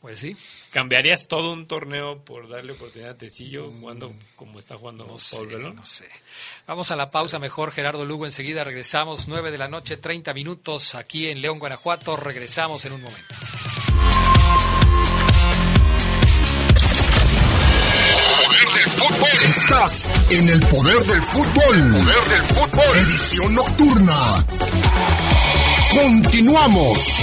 Pues 0.00 0.18
sí. 0.20 0.36
¿Cambiarías 0.72 1.28
todo 1.28 1.52
un 1.52 1.66
torneo 1.66 2.18
por 2.24 2.48
darle 2.48 2.72
oportunidad 2.72 3.12
a 3.12 3.18
Tecillo 3.18 3.70
jugando 3.70 4.14
como 4.36 4.58
está 4.58 4.76
jugando 4.76 5.04
No 5.04 5.08
Paul 5.10 5.20
sé, 5.20 5.46
Belón? 5.46 5.76
no 5.76 5.84
sé. 5.84 6.08
Vamos 6.66 6.90
a 6.90 6.96
la 6.96 7.10
pausa 7.10 7.38
mejor, 7.38 7.70
Gerardo 7.72 8.04
Lugo. 8.04 8.24
Enseguida 8.24 8.64
regresamos, 8.64 9.28
9 9.28 9.50
de 9.50 9.58
la 9.58 9.68
noche, 9.68 9.96
30 9.98 10.32
minutos, 10.34 10.94
aquí 10.94 11.28
en 11.28 11.40
León, 11.42 11.58
Guanajuato. 11.58 12.16
Regresamos 12.16 12.84
en 12.86 12.92
un 12.92 13.02
momento. 13.02 13.34
Poder 18.44 18.68
del 18.74 18.90
fútbol. 18.90 19.44
Estás 19.44 20.10
en 20.30 20.48
el 20.48 20.60
poder 20.60 20.98
del 21.04 21.22
fútbol. 21.22 21.52
Poder 21.92 22.24
del 22.24 22.42
fútbol. 22.56 22.98
Edición 22.98 23.54
nocturna. 23.54 24.46
Continuamos. 25.92 27.22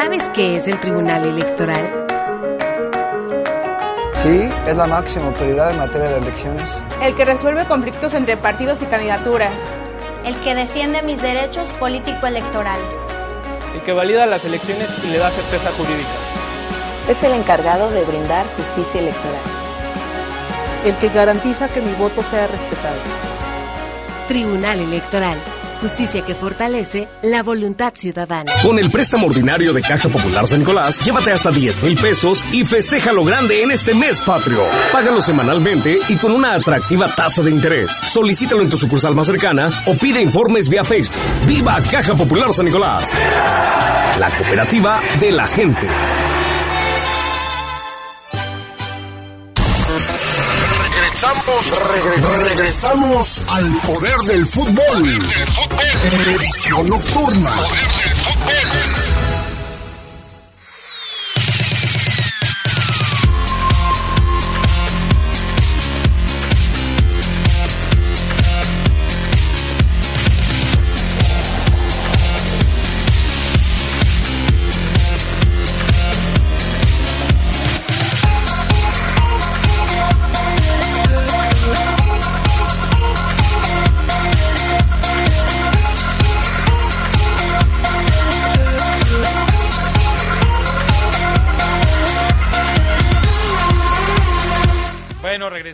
¿Sabes 0.00 0.28
qué 0.28 0.54
es 0.54 0.68
el 0.68 0.78
Tribunal 0.78 1.24
Electoral? 1.24 2.06
Sí, 4.22 4.48
es 4.68 4.76
la 4.76 4.86
máxima 4.86 5.26
autoridad 5.26 5.72
en 5.72 5.78
materia 5.78 6.10
de 6.10 6.18
elecciones. 6.18 6.80
El 7.02 7.16
que 7.16 7.24
resuelve 7.24 7.64
conflictos 7.64 8.14
entre 8.14 8.36
partidos 8.36 8.80
y 8.80 8.84
candidaturas. 8.84 9.50
El 10.24 10.36
que 10.36 10.54
defiende 10.54 11.02
mis 11.02 11.20
derechos 11.20 11.66
político-electorales. 11.80 12.94
El 13.74 13.82
que 13.82 13.92
valida 13.92 14.24
las 14.26 14.44
elecciones 14.44 14.88
y 15.02 15.08
le 15.08 15.18
da 15.18 15.32
certeza 15.32 15.72
jurídica. 15.72 16.08
Es 17.08 17.20
el 17.24 17.32
encargado 17.32 17.90
de 17.90 18.04
brindar 18.04 18.46
justicia 18.54 19.00
electoral. 19.00 19.42
El 20.84 20.94
que 20.98 21.08
garantiza 21.08 21.68
que 21.70 21.80
mi 21.80 21.92
voto 21.94 22.22
sea 22.22 22.46
respetado. 22.46 23.00
Tribunal 24.28 24.78
Electoral 24.78 25.38
Justicia 25.80 26.24
que 26.24 26.34
fortalece 26.34 27.08
la 27.22 27.42
voluntad 27.42 27.92
ciudadana. 27.94 28.50
Con 28.62 28.78
el 28.78 28.90
préstamo 28.90 29.26
ordinario 29.26 29.72
de 29.72 29.80
Caja 29.80 30.08
Popular 30.08 30.46
San 30.46 30.60
Nicolás, 30.60 30.98
llévate 30.98 31.30
hasta 31.30 31.50
10 31.50 31.82
mil 31.82 31.96
pesos 31.96 32.44
y 32.52 32.64
festeja 32.64 33.12
lo 33.12 33.24
grande 33.24 33.62
en 33.62 33.70
este 33.70 33.94
mes 33.94 34.20
patrio. 34.20 34.64
Págalo 34.92 35.20
semanalmente 35.20 35.98
y 36.08 36.16
con 36.16 36.32
una 36.32 36.54
atractiva 36.54 37.08
tasa 37.14 37.42
de 37.42 37.50
interés. 37.50 37.90
Solicítalo 38.08 38.62
en 38.62 38.68
tu 38.68 38.76
sucursal 38.76 39.14
más 39.14 39.28
cercana 39.28 39.70
o 39.86 39.94
pide 39.94 40.20
informes 40.20 40.68
vía 40.68 40.84
Facebook. 40.84 41.16
¡Viva 41.46 41.80
Caja 41.90 42.16
Popular 42.16 42.52
San 42.52 42.64
Nicolás! 42.64 43.12
La 44.18 44.30
cooperativa 44.36 45.00
de 45.20 45.32
la 45.32 45.46
gente. 45.46 45.86
Regresamos, 51.98 52.48
regresamos 52.48 53.40
al 53.48 53.80
poder 53.80 54.16
del 54.28 54.46
fútbol. 54.46 55.18
Edición 56.28 56.88
nocturna. 56.88 57.50
Bueno, 57.50 58.07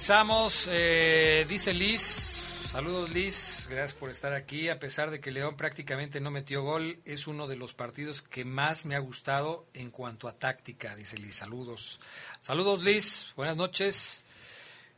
regresamos. 0.05 0.69
Eh, 0.71 1.47
dice 1.49 1.73
Liz, 1.73 2.03
saludos 2.03 3.09
Liz, 3.09 3.67
gracias 3.71 3.95
por 3.95 4.11
estar 4.11 4.35
aquí. 4.35 4.69
A 4.69 4.79
pesar 4.79 5.11
de 5.11 5.19
que 5.19 5.31
León 5.31 5.57
prácticamente 5.57 6.21
no 6.21 6.31
metió 6.31 6.61
gol, 6.61 6.99
es 7.07 7.27
uno 7.27 7.47
de 7.47 7.57
los 7.57 7.73
partidos 7.73 8.21
que 8.21 8.45
más 8.45 8.85
me 8.85 8.97
ha 8.97 8.99
gustado 8.99 9.65
en 9.73 9.91
cuanto 9.91 10.29
a 10.29 10.35
táctica, 10.35 10.95
dice 10.95 11.17
Liz. 11.17 11.37
Saludos. 11.37 12.01
Saludos 12.39 12.85
Liz, 12.85 13.29
buenas 13.35 13.57
noches. 13.57 14.23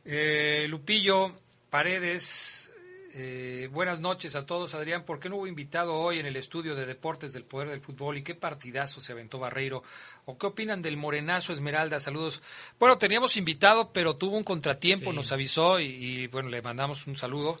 Eh, 0.03 0.65
Lupillo, 0.67 1.31
Paredes, 1.69 2.69
eh, 3.13 3.69
buenas 3.71 4.01
noches 4.01 4.35
a 4.35 4.45
todos. 4.45 4.75
Adrián, 4.75 5.05
¿por 5.05 5.21
qué 5.21 5.29
no 5.29 5.37
hubo 5.37 5.47
invitado 5.47 5.95
hoy 5.95 6.19
en 6.19 6.25
el 6.25 6.35
estudio 6.35 6.75
de 6.75 6.85
deportes 6.85 7.31
del 7.31 7.45
poder 7.45 7.69
del 7.69 7.79
fútbol 7.79 8.17
y 8.17 8.23
qué 8.23 8.35
partidazo 8.35 8.99
se 8.99 9.13
aventó 9.13 9.39
Barreiro? 9.39 9.83
¿O 10.29 10.37
qué 10.37 10.45
opinan 10.45 10.81
del 10.81 10.97
Morenazo 10.97 11.53
Esmeralda? 11.53 12.01
Saludos. 12.01 12.41
Bueno, 12.79 12.97
teníamos 12.97 13.37
invitado, 13.37 13.93
pero 13.93 14.17
tuvo 14.17 14.35
un 14.35 14.43
contratiempo, 14.43 15.13
nos 15.13 15.31
avisó 15.31 15.79
y, 15.79 15.85
y, 15.85 16.27
bueno, 16.27 16.49
le 16.49 16.61
mandamos 16.61 17.07
un 17.07 17.15
saludo. 17.15 17.57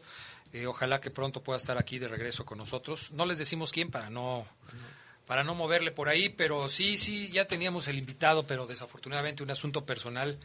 Eh, 0.51 0.65
ojalá 0.65 0.99
que 0.99 1.09
pronto 1.09 1.41
pueda 1.41 1.55
estar 1.55 1.77
aquí 1.77 1.97
de 1.97 2.09
regreso 2.09 2.43
con 2.45 2.57
nosotros. 2.57 3.13
No 3.13 3.25
les 3.25 3.37
decimos 3.37 3.71
quién 3.71 3.89
para 3.89 4.09
no 4.09 4.43
para 5.25 5.45
no 5.45 5.55
moverle 5.55 5.91
por 5.91 6.09
ahí, 6.09 6.27
pero 6.27 6.67
sí, 6.67 6.97
sí, 6.97 7.29
ya 7.29 7.45
teníamos 7.45 7.87
el 7.87 7.97
invitado, 7.97 8.45
pero 8.45 8.67
desafortunadamente 8.67 9.43
un 9.43 9.51
asunto 9.51 9.85
personal 9.85 10.37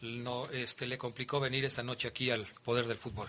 no 0.00 0.48
este 0.52 0.86
le 0.86 0.96
complicó 0.96 1.40
venir 1.40 1.64
esta 1.64 1.82
noche 1.82 2.06
aquí 2.06 2.30
al 2.30 2.46
poder 2.62 2.86
del 2.86 2.98
fútbol. 2.98 3.28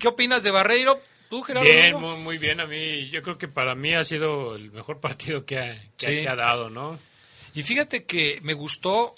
¿Qué 0.00 0.08
opinas 0.08 0.42
de 0.42 0.50
Barreiro? 0.50 1.00
¿Tú, 1.30 1.42
Gerardo? 1.42 1.70
Bien, 1.70 1.94
muy, 1.94 2.16
muy, 2.18 2.38
bien. 2.38 2.58
A 2.58 2.66
mí, 2.66 3.08
yo 3.10 3.22
creo 3.22 3.38
que 3.38 3.46
para 3.46 3.76
mí 3.76 3.94
ha 3.94 4.02
sido 4.02 4.56
el 4.56 4.72
mejor 4.72 4.98
partido 4.98 5.46
que 5.46 5.60
ha, 5.60 5.78
que, 5.96 6.06
sí. 6.06 6.22
que 6.22 6.28
ha 6.28 6.34
dado, 6.34 6.70
¿no? 6.70 6.98
Y 7.54 7.62
fíjate 7.62 8.04
que 8.04 8.40
me 8.42 8.52
gustó 8.54 9.14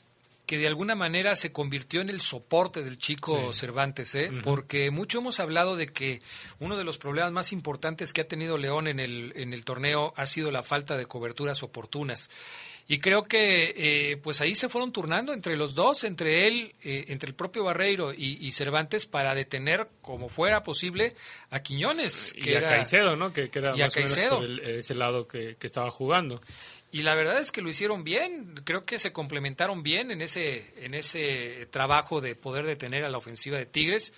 que 0.46 0.58
de 0.58 0.68
alguna 0.68 0.94
manera 0.94 1.34
se 1.34 1.50
convirtió 1.50 2.00
en 2.00 2.08
el 2.08 2.20
soporte 2.20 2.82
del 2.84 2.98
chico 2.98 3.52
sí. 3.52 3.58
Cervantes, 3.58 4.14
¿eh? 4.14 4.28
Uh 4.30 4.34
-huh. 4.34 4.42
porque 4.42 4.90
mucho 4.92 5.18
hemos 5.18 5.40
hablado 5.40 5.76
de 5.76 5.88
que 5.88 6.20
uno 6.60 6.76
de 6.76 6.84
los 6.84 6.98
problemas 6.98 7.32
más 7.32 7.52
importantes 7.52 8.12
que 8.12 8.20
ha 8.20 8.28
tenido 8.28 8.56
León 8.56 8.86
en 8.86 9.00
el, 9.00 9.32
en 9.34 9.52
el 9.52 9.64
torneo 9.64 10.14
ha 10.16 10.26
sido 10.26 10.52
la 10.52 10.62
falta 10.62 10.96
de 10.96 11.06
coberturas 11.06 11.62
oportunas. 11.64 12.30
Y 12.88 12.98
creo 13.00 13.24
que 13.24 13.74
eh, 13.76 14.16
pues 14.18 14.40
ahí 14.40 14.54
se 14.54 14.68
fueron 14.68 14.92
turnando 14.92 15.32
entre 15.32 15.56
los 15.56 15.74
dos, 15.74 16.04
entre 16.04 16.46
él, 16.46 16.72
eh, 16.82 17.06
entre 17.08 17.28
el 17.28 17.34
propio 17.34 17.64
Barreiro 17.64 18.14
y, 18.14 18.38
y, 18.40 18.52
Cervantes 18.52 19.06
para 19.06 19.34
detener 19.34 19.88
como 20.02 20.28
fuera 20.28 20.62
posible 20.62 21.16
a 21.50 21.58
Quiñones. 21.60 22.32
Que 22.40 22.52
y 22.52 22.54
a 22.54 22.58
era, 22.58 22.68
Caicedo, 22.68 23.16
¿no? 23.16 23.32
Que, 23.32 23.50
que 23.50 23.58
era 23.58 23.76
y 23.76 23.82
a 23.82 23.88
Caicedo. 23.88 24.40
El, 24.40 24.60
ese 24.60 24.94
lado 24.94 25.26
que, 25.26 25.56
que 25.58 25.66
estaba 25.66 25.90
jugando 25.90 26.40
y 26.96 27.02
la 27.02 27.14
verdad 27.14 27.38
es 27.38 27.52
que 27.52 27.60
lo 27.60 27.68
hicieron 27.68 28.04
bien 28.04 28.54
creo 28.64 28.86
que 28.86 28.98
se 28.98 29.12
complementaron 29.12 29.82
bien 29.82 30.10
en 30.10 30.22
ese 30.22 30.72
en 30.78 30.94
ese 30.94 31.68
trabajo 31.70 32.22
de 32.22 32.34
poder 32.34 32.64
detener 32.64 33.04
a 33.04 33.10
la 33.10 33.18
ofensiva 33.18 33.58
de 33.58 33.66
Tigres 33.66 34.14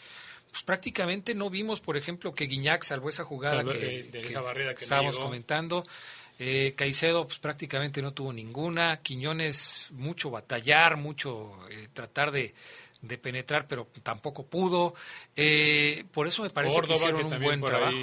pues 0.52 0.62
prácticamente 0.62 1.34
no 1.34 1.50
vimos 1.50 1.80
por 1.80 1.96
ejemplo 1.96 2.32
que 2.32 2.46
Guiñac 2.46 2.84
salvó 2.84 3.08
esa 3.08 3.24
jugada 3.24 3.64
que, 3.64 3.78
de, 3.78 4.02
de 4.04 4.20
que, 4.22 4.28
esa 4.28 4.42
barrera 4.42 4.76
que 4.76 4.84
estábamos 4.84 5.18
no 5.18 5.24
comentando 5.24 5.84
eh, 6.38 6.74
Caicedo 6.76 7.26
pues 7.26 7.40
prácticamente 7.40 8.00
no 8.00 8.12
tuvo 8.14 8.32
ninguna 8.32 8.98
Quiñones 9.02 9.88
mucho 9.90 10.30
batallar 10.30 10.96
mucho 10.96 11.58
eh, 11.70 11.88
tratar 11.92 12.30
de 12.30 12.54
de 13.00 13.16
penetrar, 13.16 13.68
pero 13.68 13.86
tampoco 14.02 14.44
pudo. 14.44 14.92
Eh, 15.36 16.04
por 16.10 16.26
eso 16.26 16.42
me 16.42 16.50
parece 16.50 16.74
Córdoba, 16.74 16.94
que 16.94 16.98
hicieron 16.98 17.30
que 17.30 17.36
un 17.36 17.42
buen 17.42 17.60
trabajo. 17.60 17.96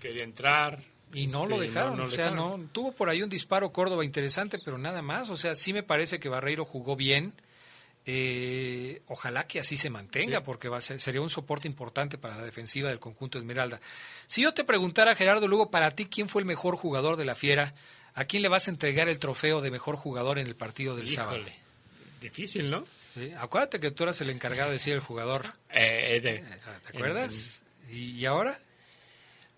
quería 0.00 0.24
entrar. 0.24 0.78
Y 1.12 1.26
no 1.26 1.44
este, 1.44 1.54
lo 1.54 1.60
dejaron, 1.60 1.96
no, 1.96 2.02
no 2.02 2.04
o 2.04 2.10
sea, 2.10 2.30
dejaron. 2.30 2.62
no 2.62 2.68
tuvo 2.72 2.92
por 2.92 3.08
ahí 3.08 3.22
un 3.22 3.28
disparo 3.28 3.72
Córdoba 3.72 4.04
interesante, 4.04 4.58
pero 4.64 4.78
nada 4.78 5.02
más, 5.02 5.30
o 5.30 5.36
sea, 5.36 5.54
sí 5.54 5.72
me 5.72 5.82
parece 5.82 6.18
que 6.18 6.28
Barreiro 6.28 6.64
jugó 6.64 6.96
bien. 6.96 7.34
Eh, 8.04 9.00
ojalá 9.06 9.46
que 9.46 9.60
así 9.60 9.76
se 9.76 9.88
mantenga, 9.88 10.38
sí. 10.38 10.44
porque 10.44 10.68
va 10.68 10.78
a 10.78 10.80
ser, 10.80 11.00
sería 11.00 11.20
un 11.20 11.30
soporte 11.30 11.68
importante 11.68 12.18
para 12.18 12.36
la 12.36 12.42
defensiva 12.42 12.88
del 12.88 12.98
conjunto 12.98 13.38
Esmeralda. 13.38 13.80
Si 14.26 14.42
yo 14.42 14.52
te 14.54 14.64
preguntara, 14.64 15.14
Gerardo 15.14 15.46
Lugo, 15.46 15.70
para 15.70 15.94
ti, 15.94 16.06
¿quién 16.06 16.28
fue 16.28 16.42
el 16.42 16.46
mejor 16.46 16.76
jugador 16.76 17.16
de 17.16 17.24
la 17.24 17.34
Fiera? 17.34 17.72
¿A 18.14 18.24
quién 18.24 18.42
le 18.42 18.48
vas 18.48 18.66
a 18.66 18.72
entregar 18.72 19.08
el 19.08 19.18
trofeo 19.18 19.60
de 19.60 19.70
mejor 19.70 19.96
jugador 19.96 20.38
en 20.38 20.46
el 20.46 20.56
partido 20.56 20.96
del 20.96 21.06
Híjole. 21.06 21.16
sábado? 21.16 21.44
Difícil, 22.20 22.70
¿no? 22.70 22.84
Sí. 23.14 23.32
Acuérdate 23.38 23.78
que 23.78 23.90
tú 23.90 24.02
eras 24.02 24.20
el 24.20 24.30
encargado 24.30 24.70
de 24.70 24.74
decir 24.74 24.94
el 24.94 25.00
jugador. 25.00 25.46
Eh, 25.70 26.20
de, 26.22 26.44
¿Te 26.90 26.96
acuerdas? 26.96 27.62
En, 27.88 27.94
en... 27.94 27.98
¿Y 28.18 28.26
ahora? 28.26 28.58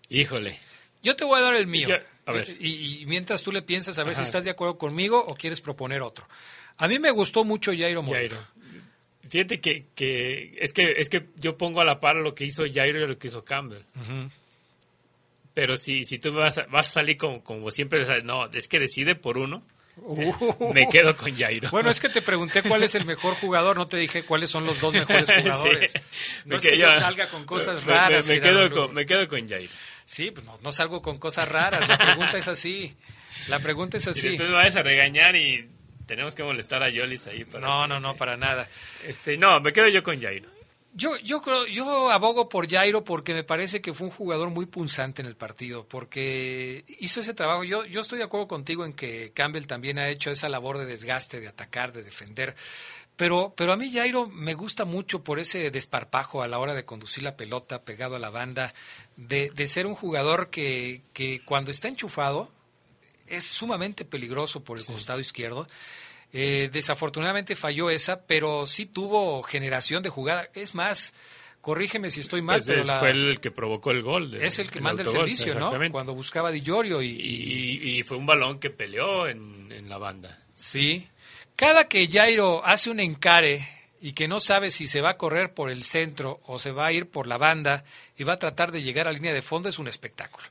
Híjole. 0.09 0.57
Yo 1.05 1.15
te 1.15 1.23
voy 1.23 1.39
a 1.39 1.43
dar 1.43 1.55
el 1.55 1.67
mío. 1.67 1.87
Yo, 1.87 1.95
a 2.25 2.31
ver. 2.31 2.49
Y, 2.59 3.01
y, 3.01 3.05
mientras 3.05 3.43
tú 3.43 3.51
le 3.51 3.61
piensas 3.61 3.99
a 3.99 4.03
ver 4.03 4.13
Ajá. 4.13 4.21
si 4.21 4.25
estás 4.25 4.43
de 4.43 4.49
acuerdo 4.49 4.77
conmigo 4.79 5.23
o 5.23 5.35
quieres 5.35 5.61
proponer 5.61 6.01
otro. 6.01 6.27
A 6.77 6.87
mí 6.87 6.97
me 6.97 7.11
gustó 7.11 7.43
mucho 7.43 7.71
Jairo 7.71 8.01
Moreno. 8.01 8.35
Jairo. 8.35 8.79
Fíjate 9.29 9.61
que, 9.61 9.85
que, 9.95 10.57
es 10.59 10.73
que 10.73 10.95
es 10.97 11.09
que 11.09 11.27
yo 11.35 11.57
pongo 11.57 11.79
a 11.81 11.85
la 11.85 11.99
par 11.99 12.15
lo 12.15 12.33
que 12.33 12.45
hizo 12.45 12.63
Jairo 12.71 13.03
y 13.03 13.07
lo 13.07 13.17
que 13.19 13.27
hizo 13.27 13.45
Campbell. 13.45 13.83
Uh 13.95 14.11
-huh. 14.11 14.29
Pero 15.53 15.77
si, 15.77 16.03
si 16.03 16.19
tú 16.19 16.33
vas 16.33 16.57
a, 16.57 16.65
vas 16.65 16.87
a 16.87 16.91
salir 16.91 17.17
como, 17.17 17.43
como 17.43 17.71
siempre, 17.71 18.03
no, 18.23 18.45
es 18.51 18.67
que 18.67 18.79
decide 18.79 19.15
por 19.15 19.37
uno. 19.37 19.63
Uh. 19.97 20.73
Me 20.73 20.89
quedo 20.89 21.15
con 21.15 21.33
Jairo. 21.37 21.69
Bueno, 21.71 21.89
es 21.89 21.99
que 22.01 22.09
te 22.09 22.21
pregunté 22.21 22.61
cuál 22.63 22.83
es 22.83 22.95
el 22.95 23.05
mejor 23.05 23.35
jugador, 23.35 23.77
no 23.77 23.87
te 23.87 23.95
dije 23.97 24.23
cuáles 24.23 24.51
son 24.51 24.65
los 24.65 24.81
dos 24.81 24.93
mejores 24.93 25.25
jugadores. 25.41 25.91
sí. 25.91 25.99
No 26.45 26.57
es 26.57 26.63
que 26.63 26.77
yo 26.77 26.91
salga 26.97 27.29
con 27.29 27.45
cosas 27.45 27.83
raras. 27.85 28.27
Me, 28.27 28.35
me, 28.35 28.41
quedo, 28.41 28.69
con, 28.71 28.93
me 28.93 29.05
quedo 29.05 29.27
con 29.27 29.47
Jairo. 29.47 29.71
Sí, 30.05 30.31
pues 30.31 30.45
no, 30.45 30.53
no, 30.63 30.71
salgo 30.71 31.01
con 31.01 31.17
cosas 31.17 31.49
raras, 31.49 31.89
la 31.89 31.97
pregunta 31.97 32.37
es 32.37 32.47
así. 32.47 32.95
La 33.47 33.59
pregunta 33.59 33.97
es 33.97 34.07
así. 34.07 34.27
Y 34.27 34.29
después 34.31 34.49
me 34.49 34.55
vayas 34.55 34.75
a 34.75 34.83
regañar 34.83 35.35
y 35.35 35.67
tenemos 36.05 36.35
que 36.35 36.43
molestar 36.43 36.83
a 36.83 36.89
Yolis 36.89 37.27
ahí. 37.27 37.43
Para 37.43 37.65
no, 37.67 37.87
no, 37.87 37.99
no, 37.99 38.15
para 38.15 38.37
nada. 38.37 38.67
Este, 39.07 39.37
no, 39.37 39.59
me 39.59 39.73
quedo 39.73 39.87
yo 39.87 40.03
con 40.03 40.21
Jairo. 40.21 40.47
Yo, 40.93 41.17
yo 41.17 41.41
creo, 41.41 41.67
yo 41.67 42.09
abogo 42.09 42.47
por 42.47 42.69
Jairo 42.69 43.03
porque 43.03 43.33
me 43.33 43.43
parece 43.43 43.81
que 43.81 43.93
fue 43.93 44.07
un 44.07 44.13
jugador 44.13 44.49
muy 44.49 44.65
punzante 44.65 45.21
en 45.21 45.27
el 45.27 45.35
partido, 45.35 45.85
porque 45.85 46.85
hizo 46.99 47.19
ese 47.19 47.33
trabajo. 47.33 47.65
Yo, 47.65 47.83
yo 47.85 47.99
estoy 47.99 48.19
de 48.19 48.23
acuerdo 48.23 48.47
contigo 48.47 48.85
en 48.85 48.93
que 48.93 49.33
Campbell 49.33 49.65
también 49.65 49.99
ha 49.99 50.07
hecho 50.07 50.31
esa 50.31 50.47
labor 50.47 50.77
de 50.77 50.85
desgaste, 50.85 51.41
de 51.41 51.49
atacar, 51.49 51.91
de 51.91 52.03
defender. 52.03 52.55
Pero, 53.17 53.53
pero 53.55 53.71
a 53.71 53.77
mí 53.77 53.91
Jairo 53.93 54.27
me 54.27 54.53
gusta 54.55 54.83
mucho 54.83 55.23
por 55.23 55.39
ese 55.39 55.71
desparpajo 55.71 56.41
a 56.43 56.47
la 56.49 56.59
hora 56.59 56.73
de 56.73 56.83
conducir 56.83 57.23
la 57.23 57.37
pelota 57.37 57.83
pegado 57.83 58.17
a 58.17 58.19
la 58.19 58.29
banda, 58.29 58.73
de, 59.15 59.49
de 59.51 59.67
ser 59.67 59.87
un 59.87 59.95
jugador 59.95 60.49
que, 60.49 61.01
que 61.13 61.41
cuando 61.45 61.71
está 61.71 61.87
enchufado 61.87 62.51
es 63.27 63.45
sumamente 63.45 64.03
peligroso 64.05 64.63
por 64.63 64.79
el 64.79 64.85
costado 64.85 65.19
izquierdo. 65.19 65.65
Eh, 66.33 66.69
desafortunadamente 66.73 67.55
falló 67.55 67.89
esa, 67.89 68.21
pero 68.23 68.67
sí 68.67 68.85
tuvo 68.85 69.41
generación 69.43 70.03
de 70.03 70.09
jugada. 70.09 70.49
Es 70.53 70.75
más, 70.75 71.13
corrígeme 71.61 72.11
si 72.11 72.19
estoy 72.19 72.41
mal, 72.41 72.57
Pues 72.57 72.67
pero 72.67 72.83
la- 72.83 72.99
fue 72.99 73.11
el 73.11 73.39
que 73.39 73.49
provocó 73.51 73.91
el 73.91 74.01
gol. 74.03 74.31
de- 74.31 74.45
es 74.45 74.59
el 74.59 74.69
que 74.69 74.79
el 74.79 74.83
manda 74.83 75.03
el 75.03 75.09
servicio, 75.09 75.55
¿no? 75.57 75.71
Cuando 75.93 76.13
buscaba 76.13 76.51
Di 76.51 76.61
Llorio 76.61 77.01
y, 77.01 77.07
Y, 77.11 77.97
y 77.99 78.03
fue 78.03 78.17
un 78.17 78.25
balón 78.25 78.59
que 78.59 78.69
peleó 78.69 79.27
en, 79.27 79.71
en 79.71 79.87
la 79.87 79.97
banda. 79.97 80.43
Sí. 80.53 81.07
Cada 81.55 81.87
que 81.87 82.07
Jairo 82.07 82.65
hace 82.65 82.89
un 82.89 82.99
encare 82.99 83.67
y 84.01 84.11
que 84.11 84.27
no 84.27 84.39
sabe 84.39 84.71
si 84.71 84.87
se 84.87 85.01
va 85.01 85.11
a 85.11 85.17
correr 85.17 85.53
por 85.53 85.71
el 85.71 85.83
centro 85.83 86.39
o 86.45 86.59
se 86.59 86.71
va 86.71 86.85
a 86.85 86.91
ir 86.91 87.09
por 87.09 87.27
la 87.27 87.37
banda 87.37 87.83
y 88.17 88.23
va 88.23 88.33
a 88.33 88.39
tratar 88.39 88.71
de 88.71 88.83
llegar 88.83 89.07
a 89.07 89.13
línea 89.13 89.33
de 89.33 89.41
fondo 89.41 89.69
es 89.69 89.79
un 89.79 89.87
espectáculo. 89.87 90.45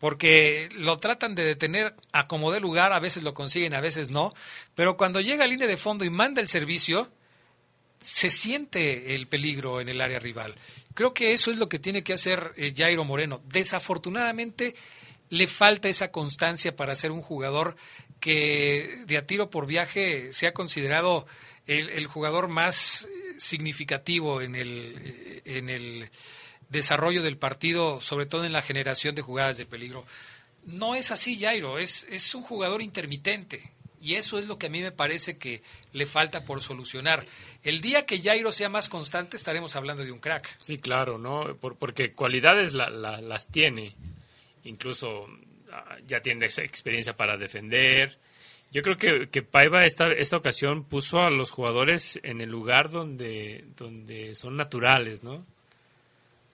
Porque 0.00 0.68
lo 0.74 0.96
tratan 0.96 1.34
de 1.34 1.44
detener 1.44 1.94
a 2.12 2.26
como 2.26 2.50
de 2.50 2.60
lugar, 2.60 2.92
a 2.92 2.98
veces 2.98 3.22
lo 3.22 3.34
consiguen, 3.34 3.74
a 3.74 3.80
veces 3.80 4.10
no, 4.10 4.34
pero 4.74 4.96
cuando 4.96 5.20
llega 5.20 5.44
a 5.44 5.48
línea 5.48 5.68
de 5.68 5.76
fondo 5.76 6.04
y 6.04 6.10
manda 6.10 6.40
el 6.40 6.48
servicio, 6.48 7.08
se 8.00 8.30
siente 8.30 9.14
el 9.14 9.26
peligro 9.26 9.80
en 9.80 9.88
el 9.88 10.00
área 10.00 10.18
rival. 10.18 10.54
Creo 10.94 11.12
que 11.14 11.32
eso 11.32 11.50
es 11.50 11.58
lo 11.58 11.68
que 11.68 11.78
tiene 11.78 12.02
que 12.02 12.14
hacer 12.14 12.52
eh, 12.56 12.72
Jairo 12.76 13.04
Moreno. 13.04 13.42
Desafortunadamente 13.44 14.74
le 15.30 15.46
falta 15.46 15.88
esa 15.88 16.10
constancia 16.10 16.74
para 16.74 16.96
ser 16.96 17.10
un 17.10 17.22
jugador 17.22 17.76
que 18.20 19.02
de 19.06 19.16
a 19.18 19.26
tiro 19.26 19.50
por 19.50 19.66
viaje 19.66 20.32
se 20.32 20.46
ha 20.46 20.52
considerado 20.54 21.26
el, 21.66 21.90
el 21.90 22.06
jugador 22.06 22.48
más 22.48 23.04
eh, 23.04 23.34
significativo 23.38 24.40
en 24.42 24.54
el, 24.54 24.94
eh, 25.04 25.42
en 25.44 25.68
el 25.70 26.10
desarrollo 26.68 27.22
del 27.22 27.36
partido, 27.38 28.00
sobre 28.00 28.26
todo 28.26 28.44
en 28.44 28.52
la 28.52 28.62
generación 28.62 29.14
de 29.14 29.22
jugadas 29.22 29.56
de 29.58 29.66
peligro. 29.66 30.04
No 30.64 30.94
es 30.94 31.10
así, 31.10 31.38
Jairo, 31.38 31.78
es, 31.78 32.06
es 32.10 32.34
un 32.34 32.42
jugador 32.42 32.82
intermitente. 32.82 33.72
Y 34.00 34.14
eso 34.14 34.38
es 34.38 34.46
lo 34.46 34.58
que 34.58 34.66
a 34.66 34.70
mí 34.70 34.80
me 34.80 34.92
parece 34.92 35.38
que 35.38 35.60
le 35.92 36.06
falta 36.06 36.44
por 36.44 36.62
solucionar. 36.62 37.26
El 37.64 37.80
día 37.80 38.06
que 38.06 38.20
Jairo 38.22 38.52
sea 38.52 38.68
más 38.68 38.88
constante 38.88 39.36
estaremos 39.36 39.74
hablando 39.74 40.04
de 40.04 40.12
un 40.12 40.20
crack. 40.20 40.56
Sí, 40.60 40.76
claro, 40.76 41.18
¿no? 41.18 41.56
Por- 41.56 41.76
porque 41.76 42.12
cualidades 42.12 42.74
la- 42.74 42.90
la- 42.90 43.20
las 43.20 43.48
tiene. 43.48 43.96
Incluso 44.62 45.26
ya 46.06 46.20
tiene 46.20 46.46
esa 46.46 46.62
experiencia 46.62 47.16
para 47.16 47.36
defender. 47.36 48.18
Yo 48.70 48.82
creo 48.82 48.96
que, 48.98 49.28
que 49.30 49.42
Paiva 49.42 49.86
esta, 49.86 50.12
esta 50.12 50.36
ocasión 50.36 50.84
puso 50.84 51.20
a 51.22 51.30
los 51.30 51.50
jugadores 51.50 52.20
en 52.22 52.40
el 52.40 52.50
lugar 52.50 52.90
donde, 52.90 53.64
donde 53.76 54.34
son 54.34 54.56
naturales, 54.56 55.22
¿no? 55.22 55.34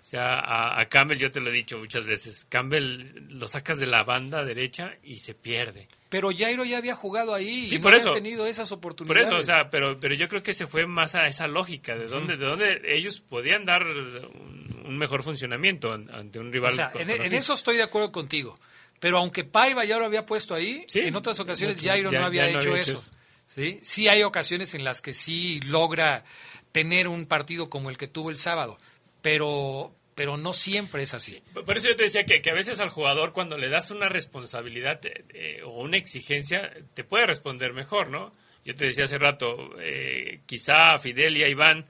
O 0.00 0.06
sea, 0.06 0.38
a, 0.38 0.78
a 0.80 0.88
Campbell 0.90 1.16
yo 1.18 1.32
te 1.32 1.40
lo 1.40 1.48
he 1.48 1.52
dicho 1.52 1.78
muchas 1.78 2.04
veces, 2.04 2.46
Campbell 2.50 3.00
lo 3.30 3.48
sacas 3.48 3.78
de 3.78 3.86
la 3.86 4.04
banda 4.04 4.44
derecha 4.44 4.94
y 5.02 5.16
se 5.16 5.32
pierde. 5.34 5.88
Pero 6.10 6.30
Jairo 6.36 6.62
ya 6.66 6.76
había 6.76 6.94
jugado 6.94 7.32
ahí 7.34 7.68
Sí, 7.68 7.76
y 7.76 7.78
no 7.78 7.84
por 7.84 7.94
había 7.94 8.02
eso. 8.02 8.12
tenido 8.12 8.46
esas 8.46 8.68
Por 8.68 8.78
oportunidades. 8.78 9.28
eso, 9.28 9.38
o 9.38 9.42
sea, 9.42 9.70
pero, 9.70 9.98
pero 9.98 10.14
yo 10.14 10.28
creo 10.28 10.42
que 10.42 10.52
se 10.52 10.66
fue 10.66 10.86
más 10.86 11.14
a 11.14 11.26
esa 11.26 11.46
lógica, 11.46 11.96
de 11.96 12.06
dónde, 12.06 12.36
de 12.36 12.44
dónde 12.44 12.82
ellos 12.84 13.20
podían 13.20 13.64
dar 13.64 13.82
un, 13.86 14.82
un 14.84 14.98
mejor 14.98 15.22
funcionamiento 15.22 15.92
an- 15.94 16.10
ante 16.12 16.38
un 16.38 16.52
rival. 16.52 16.74
O 16.74 16.76
sea, 16.76 16.90
con- 16.92 17.00
en, 17.08 17.32
eso 17.32 17.54
estoy 17.54 17.78
de 17.78 17.82
acuerdo 17.84 18.12
contigo. 18.12 18.58
Pero 19.04 19.18
aunque 19.18 19.44
Paiva 19.44 19.84
ya 19.84 19.98
lo 19.98 20.06
había 20.06 20.24
puesto 20.24 20.54
ahí, 20.54 20.82
Sí. 20.88 21.00
en 21.00 21.14
otras 21.14 21.38
ocasiones 21.38 21.78
Ya- 21.82 21.90
Jairo 21.92 22.10
ya- 22.10 22.20
no 22.20 22.24
había 22.24 22.46
ya 22.46 22.52
no 22.54 22.58
hecho 22.60 22.70
había 22.70 22.80
hecho 22.80 22.92
eso. 22.92 23.00
eso. 23.00 23.10
¿sí? 23.44 23.78
sí 23.82 24.08
hay 24.08 24.22
ocasiones 24.22 24.72
en 24.72 24.82
las 24.82 25.02
que 25.02 25.12
sí 25.12 25.60
logra 25.60 26.24
tener 26.72 27.06
un 27.08 27.26
partido 27.26 27.68
como 27.68 27.90
el 27.90 27.98
que 27.98 28.08
tuvo 28.08 28.30
el 28.30 28.38
sábado, 28.38 28.78
pero, 29.20 29.94
pero 30.14 30.38
no 30.38 30.54
siempre 30.54 31.02
es 31.02 31.12
así. 31.12 31.42
Por 31.66 31.76
eso 31.76 31.88
yo 31.88 31.96
te 31.96 32.04
decía 32.04 32.24
que, 32.24 32.40
que 32.40 32.48
a 32.48 32.54
veces 32.54 32.80
al 32.80 32.88
jugador 32.88 33.34
cuando 33.34 33.58
le 33.58 33.68
das 33.68 33.90
una 33.90 34.08
responsabilidad 34.08 35.04
eh, 35.04 35.24
eh, 35.34 35.60
o 35.64 35.82
una 35.82 35.98
exigencia, 35.98 36.72
te 36.94 37.04
puede 37.04 37.26
responder 37.26 37.74
mejor, 37.74 38.08
¿no? 38.08 38.34
Yo 38.64 38.74
te 38.74 38.86
decía 38.86 39.04
hace 39.04 39.18
rato, 39.18 39.72
eh, 39.80 40.40
quizá 40.46 40.98
Fidel 40.98 41.36
y 41.36 41.42
a 41.42 41.48
Iván 41.48 41.84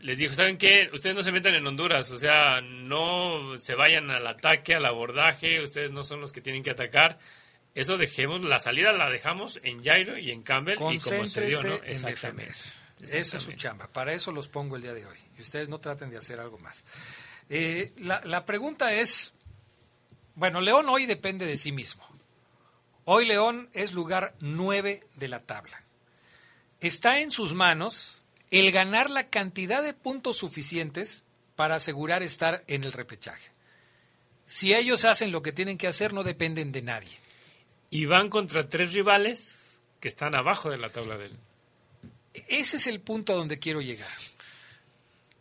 les 0.00 0.18
dijo, 0.18 0.34
¿saben 0.34 0.58
qué? 0.58 0.90
Ustedes 0.92 1.14
no 1.14 1.22
se 1.22 1.32
metan 1.32 1.54
en 1.54 1.66
Honduras, 1.66 2.10
o 2.10 2.18
sea, 2.18 2.60
no 2.60 3.56
se 3.58 3.74
vayan 3.74 4.10
al 4.10 4.26
ataque, 4.26 4.74
al 4.74 4.86
abordaje, 4.86 5.62
ustedes 5.62 5.90
no 5.90 6.02
son 6.02 6.20
los 6.20 6.32
que 6.32 6.40
tienen 6.40 6.62
que 6.62 6.70
atacar. 6.70 7.18
Eso 7.74 7.98
dejemos, 7.98 8.42
la 8.42 8.58
salida 8.60 8.92
la 8.92 9.08
dejamos 9.08 9.58
en 9.62 9.84
Jairo 9.84 10.18
y 10.18 10.30
en 10.30 10.42
Campbell 10.42 10.74
y 10.74 10.98
como 10.98 11.00
se 11.26 11.46
dio, 11.46 11.62
¿no? 11.62 11.80
en 11.84 12.02
defender. 12.02 12.48
Esa 12.48 13.18
es 13.18 13.28
su 13.28 13.36
Exactamente. 13.36 13.56
chamba. 13.56 13.88
Para 13.88 14.12
eso 14.12 14.32
los 14.32 14.48
pongo 14.48 14.76
el 14.76 14.82
día 14.82 14.92
de 14.92 15.06
hoy. 15.06 15.16
Y 15.38 15.42
ustedes 15.42 15.68
no 15.68 15.78
traten 15.78 16.10
de 16.10 16.18
hacer 16.18 16.40
algo 16.40 16.58
más. 16.58 16.84
Eh, 17.48 17.92
la, 17.98 18.20
la 18.24 18.44
pregunta 18.44 18.92
es, 18.92 19.32
bueno, 20.34 20.60
León 20.60 20.88
hoy 20.88 21.06
depende 21.06 21.46
de 21.46 21.56
sí 21.56 21.72
mismo. 21.72 22.04
Hoy 23.04 23.24
León 23.24 23.70
es 23.72 23.92
lugar 23.92 24.34
9 24.40 25.00
de 25.16 25.28
la 25.28 25.40
tabla. 25.40 25.78
Está 26.80 27.20
en 27.20 27.30
sus 27.30 27.54
manos 27.54 28.19
el 28.50 28.72
ganar 28.72 29.10
la 29.10 29.28
cantidad 29.28 29.82
de 29.82 29.94
puntos 29.94 30.38
suficientes 30.38 31.24
para 31.56 31.76
asegurar 31.76 32.22
estar 32.22 32.62
en 32.66 32.84
el 32.84 32.92
repechaje. 32.92 33.50
Si 34.44 34.74
ellos 34.74 35.04
hacen 35.04 35.30
lo 35.30 35.42
que 35.42 35.52
tienen 35.52 35.78
que 35.78 35.86
hacer, 35.86 36.12
no 36.12 36.24
dependen 36.24 36.72
de 36.72 36.82
nadie. 36.82 37.18
Y 37.90 38.06
van 38.06 38.28
contra 38.28 38.68
tres 38.68 38.92
rivales 38.92 39.80
que 40.00 40.08
están 40.08 40.34
abajo 40.34 40.70
de 40.70 40.78
la 40.78 40.88
tabla 40.90 41.16
del... 41.16 41.36
Ese 42.48 42.78
es 42.78 42.86
el 42.86 43.00
punto 43.00 43.32
a 43.32 43.36
donde 43.36 43.58
quiero 43.58 43.80
llegar. 43.80 44.08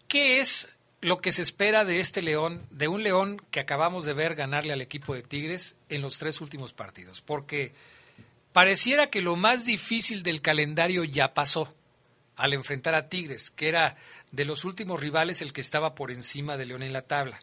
¿Qué 0.07 0.39
es 0.39 0.77
lo 1.01 1.17
que 1.17 1.31
se 1.31 1.41
espera 1.41 1.85
de 1.85 1.99
este 1.99 2.21
León, 2.21 2.61
de 2.71 2.87
un 2.87 3.03
León 3.03 3.41
que 3.51 3.59
acabamos 3.59 4.05
de 4.05 4.13
ver 4.13 4.35
ganarle 4.35 4.73
al 4.73 4.81
equipo 4.81 5.15
de 5.15 5.21
Tigres 5.21 5.75
en 5.87 6.01
los 6.01 6.19
tres 6.19 6.41
últimos 6.41 6.73
partidos? 6.73 7.21
Porque 7.21 7.73
pareciera 8.53 9.09
que 9.09 9.21
lo 9.21 9.35
más 9.35 9.65
difícil 9.65 10.23
del 10.23 10.41
calendario 10.41 11.03
ya 11.03 11.33
pasó 11.33 11.73
al 12.39 12.53
enfrentar 12.53 12.95
a 12.95 13.09
Tigres, 13.09 13.51
que 13.51 13.67
era 13.69 13.95
de 14.31 14.45
los 14.45 14.65
últimos 14.65 14.99
rivales 14.99 15.41
el 15.41 15.53
que 15.53 15.61
estaba 15.61 15.93
por 15.93 16.09
encima 16.09 16.57
de 16.57 16.65
León 16.65 16.83
en 16.83 16.93
la 16.93 17.01
tabla. 17.03 17.39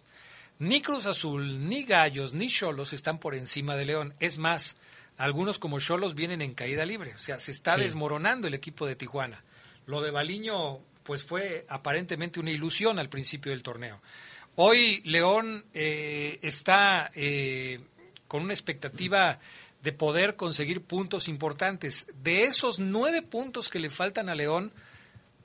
Ni 0.59 0.81
Cruz 0.81 1.07
Azul, 1.07 1.69
ni 1.69 1.85
Gallos, 1.85 2.33
ni 2.33 2.49
Cholos 2.49 2.93
están 2.93 3.19
por 3.19 3.35
encima 3.35 3.77
de 3.77 3.85
León. 3.85 4.15
Es 4.21 4.39
más, 4.39 4.77
algunos 5.19 5.59
como 5.59 5.79
Cholos 5.79 6.15
vienen 6.15 6.41
en 6.41 6.55
caída 6.55 6.87
libre. 6.87 7.15
O 7.15 7.19
sea, 7.19 7.39
se 7.39 7.51
está 7.51 7.75
Sí. 7.75 7.83
desmoronando 7.83 8.49
el 8.49 8.55
equipo 8.55 8.87
de 8.87 8.97
Tijuana. 8.97 9.43
Lo 9.87 10.01
de 10.01 10.11
Baliño, 10.11 10.79
pues 11.03 11.23
fue 11.25 11.67
aparentemente 11.69 12.41
una 12.41 12.51
ilusión 12.51 12.99
al 12.99 13.09
principio 13.11 13.53
del 13.53 13.63
torneo. 13.63 14.01
Hoy 14.55 15.03
León 15.05 15.65
eh, 15.75 16.39
está 16.41 17.11
eh, 17.15 17.79
con 18.29 18.43
una 18.43 18.55
expectativa 18.55 19.39
de 19.83 19.93
poder 19.93 20.37
conseguir 20.37 20.81
puntos 20.81 21.29
importantes. 21.29 22.07
De 22.23 22.45
esos 22.45 22.79
nueve 22.79 23.21
puntos 23.21 23.69
que 23.69 23.79
le 23.79 23.91
faltan 23.91 24.31
a 24.31 24.35
León, 24.35 24.73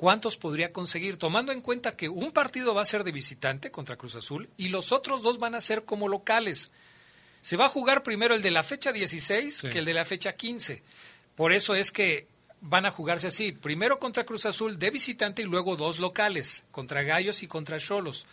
¿cuántos 0.01 0.35
podría 0.35 0.73
conseguir? 0.73 1.17
Tomando 1.17 1.51
en 1.51 1.61
cuenta 1.61 1.91
que 1.91 2.09
un 2.09 2.31
partido 2.31 2.73
va 2.73 2.81
a 2.81 2.85
ser 2.85 3.03
de 3.03 3.11
visitante 3.11 3.69
contra 3.69 3.97
Cruz 3.97 4.15
Azul 4.15 4.49
y 4.57 4.69
los 4.69 4.91
otros 4.91 5.21
dos 5.21 5.37
van 5.37 5.53
a 5.53 5.61
ser 5.61 5.85
como 5.85 6.07
locales. 6.07 6.71
Se 7.41 7.55
va 7.55 7.65
a 7.65 7.69
jugar 7.69 8.01
primero 8.01 8.33
el 8.33 8.41
de 8.41 8.49
la 8.49 8.63
fecha 8.63 8.91
16 8.91 9.55
Sí. 9.55 9.69
que 9.69 9.77
el 9.77 9.85
de 9.85 9.93
la 9.93 10.03
fecha 10.03 10.33
15. 10.33 10.81
Por 11.35 11.53
eso 11.53 11.75
es 11.75 11.91
que 11.91 12.25
van 12.61 12.87
a 12.87 12.91
jugarse 12.91 13.27
así. 13.27 13.51
Primero 13.51 13.99
contra 13.99 14.23
Cruz 14.23 14.47
Azul 14.47 14.79
de 14.79 14.89
visitante 14.89 15.43
y 15.43 15.45
luego 15.45 15.75
dos 15.75 15.99
locales, 15.99 16.65
contra 16.71 17.03
Gallos 17.03 17.43
y 17.43 17.47
contra 17.47 17.77
Cholos. 17.77 18.25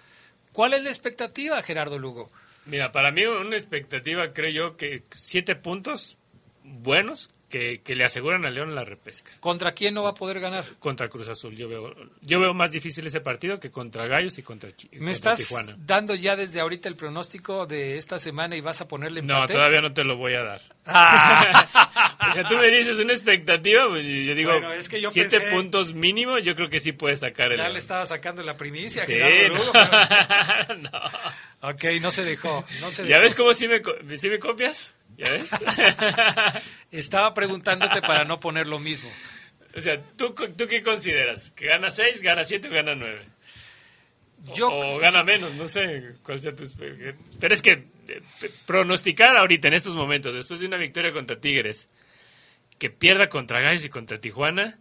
¿Cuál 0.54 0.72
es 0.72 0.82
la 0.82 0.88
expectativa, 0.88 1.62
Gerardo 1.62 1.98
Lugo? 1.98 2.30
Mira, 2.64 2.92
para 2.92 3.10
mí 3.10 3.26
una 3.26 3.56
expectativa, 3.56 4.32
creo 4.32 4.50
yo, 4.70 4.76
que 4.78 5.02
siete 5.10 5.54
puntos 5.54 6.16
buenos 6.64 7.28
que, 7.48 7.80
que 7.82 7.94
le 7.96 8.04
aseguran 8.04 8.44
a 8.44 8.50
León 8.50 8.74
la 8.74 8.84
repesca. 8.84 9.32
¿Contra 9.40 9.72
quién 9.72 9.94
no 9.94 10.02
va 10.02 10.10
a 10.10 10.14
poder 10.14 10.38
ganar? 10.40 10.64
Contra 10.78 11.08
Cruz 11.08 11.28
Azul. 11.28 11.56
Yo 11.56 11.68
veo, 11.68 11.94
yo 12.20 12.40
veo 12.40 12.52
más 12.52 12.72
difícil 12.72 13.06
ese 13.06 13.20
partido 13.20 13.58
que 13.58 13.70
contra 13.70 14.06
Gallos 14.06 14.36
y 14.38 14.42
contra, 14.42 14.70
Chi- 14.76 14.88
¿Me 14.92 14.98
contra 14.98 15.12
estás 15.12 15.38
Tijuana. 15.38 15.74
dando 15.78 16.14
ya 16.14 16.36
desde 16.36 16.60
ahorita 16.60 16.88
el 16.88 16.96
pronóstico 16.96 17.66
de 17.66 17.96
esta 17.96 18.18
semana 18.18 18.54
y 18.56 18.60
vas 18.60 18.80
a 18.82 18.88
ponerle 18.88 19.22
No, 19.22 19.46
todavía 19.46 19.80
no 19.80 19.94
te 19.94 20.04
lo 20.04 20.16
voy 20.16 20.34
a 20.34 20.42
dar. 20.42 20.60
Ah. 20.84 22.18
o 22.30 22.34
sea, 22.34 22.46
tú 22.48 22.56
me 22.56 22.68
dices 22.68 22.98
una 22.98 23.12
expectativa, 23.14 23.88
pues 23.88 24.04
yo 24.04 24.34
digo, 24.34 24.52
Bueno, 24.52 24.72
es 24.74 24.88
que 24.88 25.00
yo 25.00 25.10
siete 25.10 25.40
pensé- 25.40 25.50
puntos 25.50 25.94
mínimo, 25.94 26.38
yo 26.38 26.54
creo 26.54 26.68
que 26.68 26.80
sí 26.80 26.92
puedes 26.92 27.20
sacar 27.20 27.52
el... 27.52 27.58
Ya 27.58 27.70
le 27.70 27.78
estaba 27.78 28.04
sacando 28.06 28.42
la 28.42 28.56
primicia, 28.58 29.06
Sí, 29.06 29.14
no. 29.18 29.24
Pero- 29.24 29.56
Ok, 31.60 31.84
no 32.00 32.10
se 32.10 32.24
dejó. 32.24 32.64
No 32.80 32.90
se 32.90 33.02
¿Ya 33.02 33.08
dejó. 33.16 33.20
ves 33.22 33.34
cómo 33.34 33.54
sí 33.54 33.66
me, 33.68 33.82
co- 33.82 33.94
sí 34.16 34.28
me 34.28 34.38
copias? 34.38 34.94
¿Ya 35.18 35.28
ves? 35.30 35.50
Estaba 36.92 37.34
preguntándote 37.34 38.00
para 38.00 38.24
no 38.24 38.38
poner 38.38 38.68
lo 38.68 38.78
mismo. 38.78 39.10
O 39.76 39.80
sea, 39.80 40.00
¿tú, 40.16 40.32
¿tú 40.32 40.66
qué 40.68 40.80
consideras? 40.80 41.50
¿Que 41.50 41.66
gana 41.66 41.90
6, 41.90 42.22
gana 42.22 42.44
7 42.44 42.68
o 42.68 42.70
gana 42.70 42.94
9? 42.94 43.20
Yo... 44.54 44.68
O, 44.70 44.98
gana 44.98 45.24
menos, 45.24 45.54
no 45.54 45.66
sé 45.66 46.14
cuál 46.22 46.40
sea 46.40 46.54
tu... 46.54 46.64
Pero 47.40 47.52
es 47.52 47.60
que 47.60 47.72
eh, 48.08 48.22
pronosticar 48.64 49.36
ahorita, 49.36 49.66
en 49.66 49.74
estos 49.74 49.96
momentos, 49.96 50.32
después 50.32 50.60
de 50.60 50.66
una 50.66 50.76
victoria 50.76 51.12
contra 51.12 51.40
Tigres, 51.40 51.90
que 52.78 52.88
pierda 52.88 53.28
contra 53.28 53.60
Gallos 53.60 53.84
y 53.84 53.90
contra 53.90 54.20
Tijuana... 54.20 54.78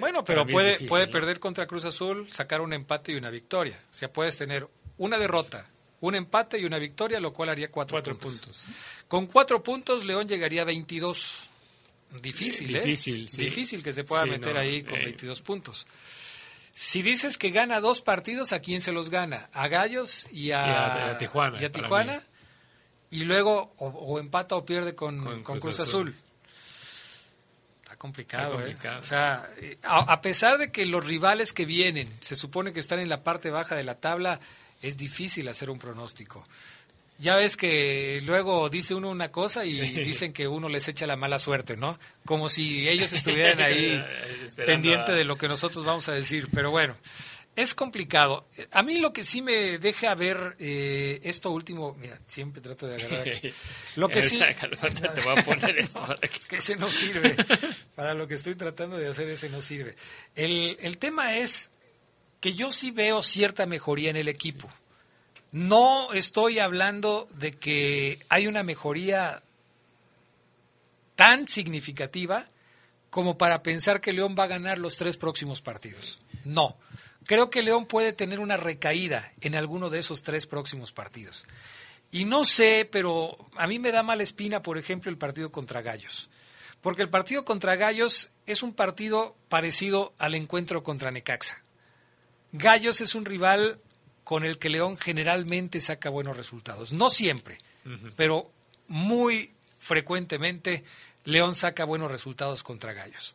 Bueno, 0.00 0.24
pero 0.24 0.44
puede, 0.44 0.70
difícil, 0.70 0.88
puede 0.88 1.06
¿no? 1.06 1.12
perder 1.12 1.38
contra 1.38 1.68
Cruz 1.68 1.84
Azul, 1.84 2.28
sacar 2.32 2.60
un 2.60 2.72
empate 2.72 3.12
y 3.12 3.14
una 3.14 3.30
victoria. 3.30 3.78
O 3.92 3.94
sea, 3.94 4.12
puedes 4.12 4.36
tener 4.36 4.66
una 4.96 5.18
derrota, 5.18 5.64
un 6.08 6.14
empate 6.14 6.58
y 6.58 6.64
una 6.64 6.78
victoria, 6.78 7.20
lo 7.20 7.32
cual 7.32 7.48
haría 7.50 7.70
cuatro, 7.70 7.94
cuatro 7.94 8.18
puntos. 8.18 8.40
puntos. 8.40 8.66
Con 9.08 9.26
cuatro 9.26 9.62
puntos, 9.62 10.04
León 10.04 10.28
llegaría 10.28 10.62
a 10.62 10.64
22. 10.64 11.50
Difícil, 12.22 12.74
¿eh? 12.76 12.80
Difícil, 12.80 13.28
sí. 13.28 13.44
Difícil 13.44 13.82
que 13.82 13.92
se 13.92 14.04
pueda 14.04 14.22
Sí, 14.24 14.30
meter 14.30 14.54
no, 14.54 14.60
ahí 14.60 14.82
con 14.82 14.94
eh. 15.00 15.04
22 15.06 15.40
puntos. 15.40 15.86
Si 16.72 17.02
dices 17.02 17.38
que 17.38 17.50
gana 17.50 17.80
dos 17.80 18.00
partidos, 18.00 18.52
¿a 18.52 18.60
quién 18.60 18.80
se 18.80 18.92
los 18.92 19.10
gana? 19.10 19.48
¿A 19.52 19.68
Gallos 19.68 20.26
y 20.32 20.50
a, 20.52 20.66
Y 20.66 20.70
a- 20.70 21.10
a 21.12 21.18
Tijuana, 21.18 21.60
y 21.60 21.64
a 21.64 21.70
para 21.72 21.82
Tijuana? 21.84 22.14
mí. 22.16 22.20
Y 23.20 23.24
luego 23.24 23.72
o, 23.78 23.86
o 23.88 24.18
empata 24.18 24.56
o 24.56 24.64
pierde 24.64 24.94
con, 24.94 25.18
Con 25.24 25.42
con 25.44 25.58
Cruz 25.60 25.76
Cruz, 25.76 25.80
Azul. 25.88 26.08
Azul. 26.08 26.16
Está 27.82 27.96
complicado, 27.96 28.54
Está 28.54 28.60
¿eh? 28.60 28.64
complicado. 28.64 29.00
O 29.00 29.04
sea, 29.04 29.50
eh, 29.58 29.78
a, 29.82 29.98
a 30.12 30.20
pesar 30.20 30.58
de 30.58 30.72
que 30.72 30.84
los 30.86 31.04
rivales 31.04 31.52
que 31.52 31.64
vienen 31.64 32.08
se 32.20 32.34
supone 32.36 32.72
que 32.72 32.80
están 32.80 32.98
en 32.98 33.08
la 33.08 33.22
parte 33.22 33.50
baja 33.50 33.76
de 33.76 33.84
la 33.84 33.96
tabla, 34.00 34.40
es 34.86 34.96
difícil 34.96 35.48
hacer 35.48 35.70
un 35.70 35.78
pronóstico. 35.78 36.44
Ya 37.18 37.36
ves 37.36 37.56
que 37.56 38.20
luego 38.26 38.68
dice 38.68 38.94
uno 38.94 39.08
una 39.08 39.30
cosa 39.30 39.64
y 39.64 39.70
Sí. 39.72 40.00
dicen 40.02 40.32
que 40.32 40.48
uno 40.48 40.68
les 40.68 40.88
echa 40.88 41.06
la 41.06 41.14
mala 41.16 41.38
suerte, 41.38 41.76
¿no? 41.76 41.96
Como 42.24 42.48
si 42.48 42.88
ellos 42.88 43.12
estuvieran 43.12 43.60
ahí 43.62 44.04
pendiente 44.66 45.12
a- 45.12 45.14
de 45.14 45.24
lo 45.24 45.38
que 45.38 45.46
nosotros 45.48 45.84
vamos 45.84 46.08
a 46.08 46.12
decir. 46.12 46.48
Pero 46.52 46.72
bueno, 46.72 46.96
es 47.54 47.76
complicado. 47.76 48.48
A 48.72 48.82
mí 48.82 48.98
lo 48.98 49.12
que 49.12 49.22
sí 49.22 49.42
me 49.42 49.78
deja 49.78 50.12
ver 50.16 50.56
eh, 50.58 51.20
esto 51.22 51.52
último, 51.52 51.94
mira, 52.00 52.18
siempre 52.26 52.60
trato 52.60 52.88
de 52.88 52.96
agarrar 52.96 53.28
aquí. 53.28 53.52
Lo 53.94 54.08
que 54.08 54.20
sí... 54.20 54.40
Calmate, 54.40 55.08
te 55.08 55.20
voy 55.20 55.38
a 55.38 55.44
poner 55.44 55.78
esto. 55.78 56.00
para 56.04 56.16
que- 56.18 56.36
Es 56.36 56.46
que 56.48 56.56
ese 56.56 56.74
no 56.74 56.90
sirve. 56.90 57.36
Para 57.94 58.14
lo 58.14 58.26
que 58.26 58.34
estoy 58.34 58.56
tratando 58.56 58.96
de 58.98 59.06
hacer, 59.08 59.28
ese 59.28 59.48
no 59.50 59.62
sirve. 59.62 59.94
El, 60.34 60.76
el 60.80 60.98
tema 60.98 61.36
es 61.36 61.70
que 62.44 62.52
yo 62.52 62.72
sí 62.72 62.90
veo 62.90 63.22
cierta 63.22 63.64
mejoría 63.64 64.10
en 64.10 64.16
el 64.16 64.28
equipo. 64.28 64.68
No 65.50 66.12
estoy 66.12 66.58
hablando 66.58 67.26
de 67.36 67.52
que 67.52 68.18
hay 68.28 68.48
una 68.48 68.62
mejoría 68.62 69.40
tan 71.16 71.48
significativa 71.48 72.46
como 73.08 73.38
para 73.38 73.62
pensar 73.62 74.02
que 74.02 74.12
León 74.12 74.36
va 74.38 74.44
a 74.44 74.48
ganar 74.48 74.76
los 74.76 74.98
tres 74.98 75.16
próximos 75.16 75.62
partidos. 75.62 76.20
No. 76.44 76.76
Creo 77.24 77.48
que 77.48 77.62
León 77.62 77.86
puede 77.86 78.12
tener 78.12 78.40
una 78.40 78.58
recaída 78.58 79.32
en 79.40 79.56
alguno 79.56 79.88
de 79.88 80.00
esos 80.00 80.22
tres 80.22 80.46
próximos 80.46 80.92
partidos. 80.92 81.46
Y 82.10 82.26
no 82.26 82.44
sé, 82.44 82.86
pero 82.92 83.38
a 83.56 83.66
mí 83.66 83.78
me 83.78 83.90
da 83.90 84.02
mala 84.02 84.22
espina, 84.22 84.60
por 84.60 84.76
ejemplo, 84.76 85.10
el 85.10 85.16
partido 85.16 85.50
contra 85.50 85.80
Gallos. 85.80 86.28
Porque 86.82 87.00
el 87.00 87.08
partido 87.08 87.46
contra 87.46 87.76
Gallos 87.76 88.32
es 88.44 88.62
un 88.62 88.74
partido 88.74 89.34
parecido 89.48 90.12
al 90.18 90.34
encuentro 90.34 90.82
contra 90.82 91.10
Necaxa. 91.10 91.63
Gallos 92.56 93.00
es 93.00 93.14
un 93.14 93.24
rival 93.24 93.78
con 94.22 94.44
el 94.44 94.58
que 94.58 94.70
León 94.70 94.96
generalmente 94.96 95.80
saca 95.80 96.08
buenos 96.08 96.36
resultados. 96.36 96.92
No 96.92 97.10
siempre, 97.10 97.58
pero 98.16 98.50
muy 98.88 99.52
frecuentemente 99.78 100.84
León 101.24 101.54
saca 101.54 101.84
buenos 101.84 102.10
resultados 102.10 102.62
contra 102.62 102.92
Gallos. 102.92 103.34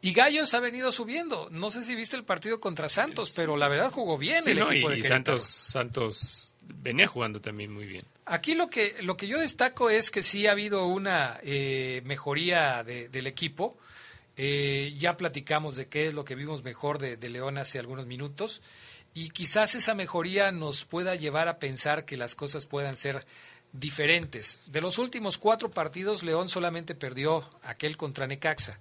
Y 0.00 0.12
Gallos 0.12 0.52
ha 0.54 0.60
venido 0.60 0.92
subiendo. 0.92 1.48
No 1.50 1.70
sé 1.70 1.82
si 1.84 1.94
viste 1.94 2.16
el 2.16 2.24
partido 2.24 2.60
contra 2.60 2.88
Santos, 2.88 3.32
pero 3.34 3.56
la 3.56 3.68
verdad 3.68 3.90
jugó 3.90 4.18
bien 4.18 4.44
Sí, 4.44 4.50
el 4.50 4.58
no, 4.60 4.70
equipo 4.70 4.88
y, 4.90 4.94
de 4.94 4.98
y 4.98 5.02
Querétaro. 5.02 5.38
Santos, 5.38 5.50
Santos 5.50 6.52
venía 6.62 7.06
jugando 7.06 7.40
también 7.40 7.72
muy 7.72 7.86
bien. 7.86 8.04
Aquí 8.26 8.54
lo 8.54 8.68
que, 8.70 8.96
lo 9.02 9.16
que 9.16 9.26
yo 9.28 9.38
destaco 9.38 9.88
es 9.90 10.10
que 10.10 10.22
sí 10.22 10.46
ha 10.46 10.52
habido 10.52 10.86
una 10.86 11.38
eh, 11.42 12.02
mejoría 12.06 12.82
de- 12.84 13.08
del 13.08 13.26
equipo. 13.26 13.76
Eh, 14.36 14.94
ya 14.98 15.16
platicamos 15.16 15.76
de 15.76 15.86
qué 15.86 16.08
es 16.08 16.14
lo 16.14 16.24
que 16.24 16.34
vimos 16.34 16.64
mejor 16.64 16.98
de, 16.98 17.16
de 17.16 17.30
León 17.30 17.58
hace 17.58 17.78
algunos 17.78 18.06
minutos. 18.06 18.62
Y 19.14 19.30
quizás 19.30 19.74
esa 19.76 19.94
mejoría 19.94 20.50
nos 20.50 20.84
pueda 20.84 21.14
llevar 21.14 21.46
a 21.48 21.58
pensar 21.58 22.04
que 22.04 22.16
las 22.16 22.34
cosas 22.34 22.66
puedan 22.66 22.96
ser 22.96 23.24
diferentes. 23.74 24.60
De 24.66 24.80
los 24.80 24.98
últimos 24.98 25.38
cuatro 25.38 25.70
partidos, 25.70 26.22
León 26.22 26.48
solamente 26.48 26.94
perdió 26.94 27.48
aquel 27.62 27.96
contra 27.96 28.26
Necaxa, 28.26 28.76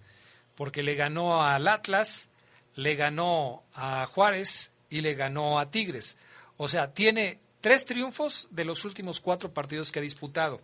porque 0.55 0.84
le 0.84 0.95
ganó 0.95 1.43
al 1.43 1.67
Atlas, 1.67 2.30
le 2.75 2.95
ganó 2.95 3.63
a 3.73 4.05
Juárez 4.05 4.71
y 4.89 5.01
le 5.01 5.15
ganó 5.15 5.59
a 5.59 5.69
Tigres. 5.69 6.17
O 6.57 6.67
sea, 6.67 6.93
tiene 6.93 7.39
tres 7.61 7.85
triunfos 7.85 8.47
de 8.51 8.65
los 8.65 8.85
últimos 8.85 9.19
cuatro 9.19 9.53
partidos 9.53 9.91
que 9.91 9.99
ha 9.99 10.03
disputado. 10.03 10.61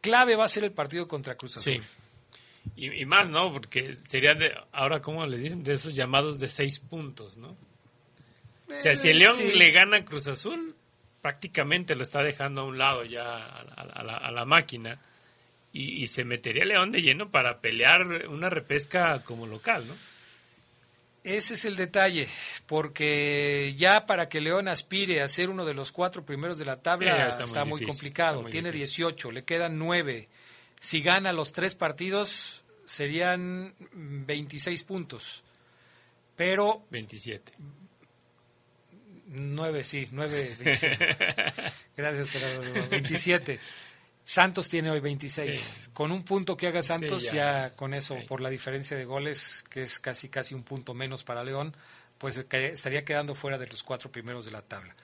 Clave 0.00 0.36
va 0.36 0.44
a 0.44 0.48
ser 0.48 0.64
el 0.64 0.72
partido 0.72 1.08
contra 1.08 1.36
Cruz 1.36 1.56
Azul. 1.56 1.74
Sí. 1.74 1.82
Y, 2.76 2.92
y 3.02 3.06
más, 3.06 3.28
¿no? 3.28 3.52
Porque 3.52 3.94
sería 3.94 4.34
de, 4.34 4.54
ahora, 4.72 5.00
¿cómo 5.02 5.26
les 5.26 5.42
dicen? 5.42 5.62
De 5.64 5.72
esos 5.74 5.94
llamados 5.94 6.38
de 6.38 6.48
seis 6.48 6.78
puntos, 6.78 7.36
¿no? 7.36 7.48
O 8.68 8.76
sea, 8.76 8.94
si 8.96 9.08
el 9.08 9.18
León 9.18 9.34
Eh, 9.40 9.50
sí. 9.52 9.58
le 9.58 9.70
gana 9.72 9.96
a 9.98 10.04
Cruz 10.04 10.26
Azul, 10.28 10.74
prácticamente 11.22 11.94
lo 11.94 12.02
está 12.02 12.22
dejando 12.22 12.60
a 12.60 12.64
un 12.64 12.78
lado 12.78 13.04
ya 13.04 13.24
a, 13.24 13.60
a- 13.60 13.82
a 13.82 14.02
la, 14.04 14.16
a 14.16 14.30
la 14.30 14.44
máquina. 14.44 15.00
Y, 15.72 16.02
y 16.02 16.06
se 16.06 16.24
metería 16.24 16.64
León 16.64 16.92
de 16.92 17.02
lleno 17.02 17.30
para 17.30 17.60
pelear 17.60 18.02
una 18.28 18.48
repesca 18.50 19.22
como 19.24 19.46
local, 19.46 19.86
¿no? 19.86 19.94
Ese 21.24 21.54
es 21.54 21.64
el 21.66 21.76
detalle, 21.76 22.26
porque 22.66 23.74
ya 23.76 24.06
para 24.06 24.28
que 24.30 24.40
León 24.40 24.66
aspire 24.68 25.20
a 25.20 25.28
ser 25.28 25.50
uno 25.50 25.64
de 25.66 25.74
los 25.74 25.92
cuatro 25.92 26.24
primeros 26.24 26.58
de 26.58 26.64
la 26.64 26.76
tabla 26.80 27.26
Eh, 27.26 27.28
está, 27.28 27.44
está 27.44 27.64
muy 27.64 27.70
muy, 27.72 27.80
difícil, 27.80 27.86
complicado. 28.00 28.32
está 28.36 28.42
muy 28.44 28.52
Tiene 28.52 28.72
difícil. 28.72 29.04
18, 29.06 29.30
le 29.32 29.44
quedan 29.44 29.78
9. 29.78 30.28
Si 30.80 31.00
gana 31.02 31.32
los 31.32 31.52
tres 31.52 31.74
partidos, 31.74 32.64
serían 32.86 33.74
mm, 33.92 34.26
26 34.26 34.82
puntos. 34.84 35.42
Pero 36.36 36.84
27. 36.90 37.52
9, 39.30 39.84
sí, 39.84 40.08
9. 40.10 40.56
27. 40.58 41.16
Gracias, 41.96 42.30
Gerardo. 42.30 42.88
27. 42.88 43.58
Santos 44.24 44.68
tiene 44.68 44.90
hoy 44.90 45.00
26. 45.00 45.56
Sí. 45.58 45.90
Con 45.92 46.12
un 46.12 46.22
punto 46.22 46.56
que 46.56 46.66
haga 46.68 46.82
Santos, 46.82 47.22
Sí, 47.22 47.28
ya. 47.28 47.68
ya. 47.68 47.76
con 47.76 47.92
eso, 47.94 48.16
por 48.28 48.40
la 48.40 48.50
diferencia 48.50 48.96
de 48.96 49.04
goles, 49.04 49.64
que 49.70 49.82
es 49.82 49.98
casi 49.98 50.28
casi 50.28 50.54
un 50.54 50.62
punto 50.62 50.94
menos 50.94 51.24
para 51.24 51.44
León, 51.44 51.74
pues 52.18 52.44
ca- 52.48 52.58
estaría 52.58 53.04
quedando 53.04 53.34
fuera 53.34 53.58
de 53.58 53.66
los 53.66 53.82
cuatro 53.82 54.10
primeros 54.12 54.44
de 54.44 54.52
la 54.52 54.62
tabla. 54.62 54.94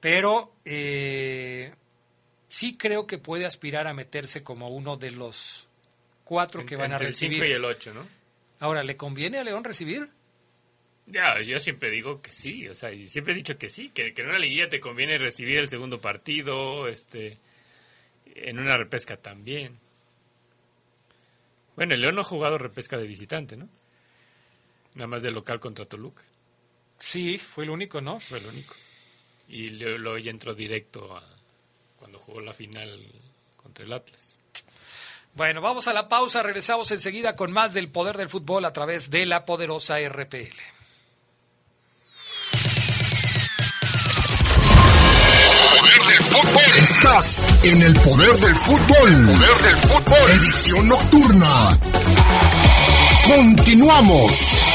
Pero 0.00 0.52
eh, 0.64 1.72
sí 2.48 2.76
creo 2.76 3.06
que 3.06 3.18
puede 3.18 3.46
aspirar 3.46 3.86
a 3.86 3.94
meterse 3.94 4.42
como 4.42 4.68
uno 4.68 4.96
de 4.96 5.10
los 5.10 5.68
cuatro 6.24 6.66
que 6.66 6.76
van 6.76 6.92
a 6.92 6.94
Entre 6.96 7.06
el 7.06 7.12
recibir. 7.12 7.38
5 7.42 7.52
y 7.52 7.54
el 7.54 7.64
8, 7.64 7.94
¿no? 7.94 8.06
Ahora, 8.60 8.82
¿le 8.82 8.96
conviene 8.96 9.38
a 9.38 9.44
León 9.44 9.64
recibir? 9.64 10.08
Ya, 11.06 11.40
yo 11.40 11.58
siempre 11.58 11.90
digo 11.90 12.20
que 12.20 12.32
sí, 12.32 12.68
o 12.68 12.74
sea, 12.74 12.92
y 12.92 13.06
siempre 13.06 13.32
he 13.32 13.36
dicho 13.36 13.56
que 13.56 13.68
sí, 13.68 13.88
que, 13.90 14.12
que 14.12 14.22
en 14.22 14.28
una 14.28 14.38
liguilla 14.38 14.68
te 14.68 14.80
conviene 14.80 15.16
recibir 15.16 15.58
el 15.58 15.68
segundo 15.68 16.00
partido, 16.00 16.86
este, 16.86 17.38
en 18.26 18.58
una 18.58 18.76
repesca 18.76 19.16
también. 19.16 19.72
Bueno, 21.76 21.94
el 21.94 22.02
León 22.02 22.16
no 22.16 22.20
ha 22.22 22.24
jugado 22.24 22.58
repesca 22.58 22.98
de 22.98 23.06
visitante, 23.06 23.56
¿no? 23.56 23.68
Nada 24.96 25.06
más 25.06 25.22
de 25.22 25.30
local 25.30 25.60
contra 25.60 25.86
Toluca. 25.86 26.24
Sí, 26.98 27.38
fue 27.38 27.64
el 27.64 27.70
único, 27.70 28.00
¿no? 28.00 28.18
Fue 28.18 28.38
el 28.38 28.46
único. 28.46 28.74
Y 29.48 29.68
luego 29.70 29.98
luego 29.98 30.18
ya 30.18 30.30
entró 30.30 30.54
directo 30.54 31.16
a 31.16 31.37
cuando 32.08 32.24
jugó 32.24 32.40
la 32.40 32.54
final 32.54 33.06
contra 33.56 33.84
el 33.84 33.92
Atlas. 33.92 34.38
Bueno, 35.34 35.60
vamos 35.60 35.88
a 35.88 35.92
la 35.92 36.08
pausa, 36.08 36.42
regresamos 36.42 36.90
enseguida 36.90 37.36
con 37.36 37.52
más 37.52 37.74
del 37.74 37.90
poder 37.90 38.16
del 38.16 38.30
fútbol 38.30 38.64
a 38.64 38.72
través 38.72 39.10
de 39.10 39.26
la 39.26 39.44
poderosa 39.44 39.98
RPL. 40.00 40.56
Poder 45.76 46.02
del 46.02 46.24
fútbol. 46.24 46.78
Estás 46.78 47.64
en 47.64 47.82
el 47.82 47.92
poder 48.00 48.36
del 48.38 48.54
fútbol. 48.56 49.26
Poder 49.26 49.58
del 49.58 49.76
fútbol. 49.76 50.30
Edición 50.30 50.88
nocturna. 50.88 51.78
Continuamos. 53.26 54.67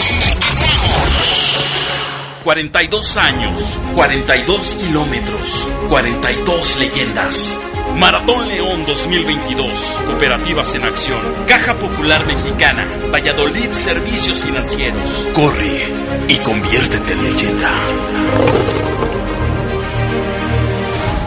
42 2.44 3.18
años, 3.18 3.78
42 3.96 4.76
kilómetros, 4.76 5.68
42 5.88 6.78
leyendas. 6.80 7.58
Maratón 7.98 8.50
León 8.50 8.86
2022. 8.86 9.72
Cooperativas 10.08 10.76
en 10.76 10.84
acción. 10.84 11.20
Caja 11.48 11.76
Popular 11.76 12.26
Mexicana. 12.26 12.86
Valladolid 13.14 13.72
Servicios 13.72 14.44
Financieros. 14.44 15.28
Corre 15.34 15.88
y 16.28 16.38
conviértete 16.38 17.14
en 17.14 17.24
leyenda. 17.24 18.83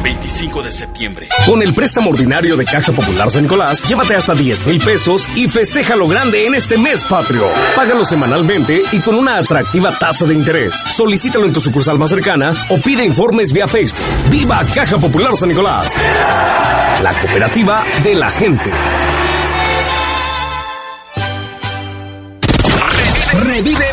25 0.06 0.62
de 0.62 0.70
septiembre. 0.70 1.28
Con 1.46 1.62
el 1.62 1.74
préstamo 1.74 2.10
ordinario 2.10 2.56
de 2.56 2.64
Caja 2.64 2.92
Popular 2.92 3.28
San 3.28 3.42
Nicolás, 3.42 3.82
llévate 3.82 4.14
hasta 4.14 4.36
10 4.36 4.64
mil 4.64 4.80
pesos 4.80 5.28
y 5.34 5.48
festeja 5.48 5.96
lo 5.96 6.06
grande 6.06 6.46
en 6.46 6.54
este 6.54 6.78
mes 6.78 7.02
patrio. 7.02 7.50
Págalo 7.74 8.04
semanalmente 8.04 8.84
y 8.92 9.00
con 9.00 9.16
una 9.16 9.36
atractiva 9.36 9.90
tasa 9.98 10.24
de 10.24 10.34
interés. 10.34 10.74
Solicítalo 10.92 11.44
en 11.44 11.52
tu 11.52 11.60
sucursal 11.60 11.98
más 11.98 12.10
cercana 12.10 12.54
o 12.70 12.78
pide 12.78 13.04
informes 13.04 13.52
vía 13.52 13.66
Facebook. 13.66 13.98
¡Viva 14.30 14.64
Caja 14.72 14.96
Popular 14.96 15.36
San 15.36 15.48
Nicolás! 15.48 15.92
La 17.02 17.12
cooperativa 17.20 17.84
de 18.04 18.14
la 18.14 18.30
gente. 18.30 18.70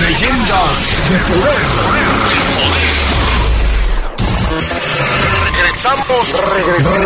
Leyendas 0.00 0.76
de 1.08 1.18
poder. 1.18 1.62
Regresamos, 5.56 6.34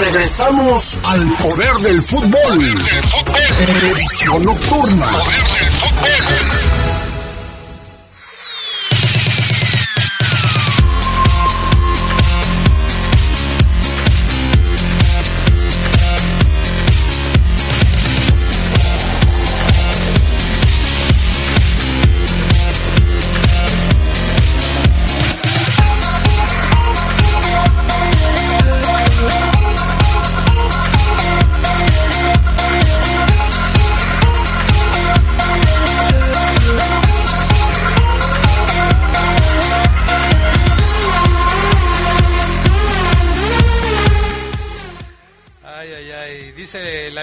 regresamos 0.01 0.97
al 1.05 1.37
poder 1.37 1.75
del 1.83 2.03
fútbol. 2.03 2.83
Edición 3.95 4.45
nocturna. 4.45 5.07
Ay, 6.03 6.49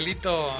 Dice 0.08 0.20
Lalito, 0.20 0.54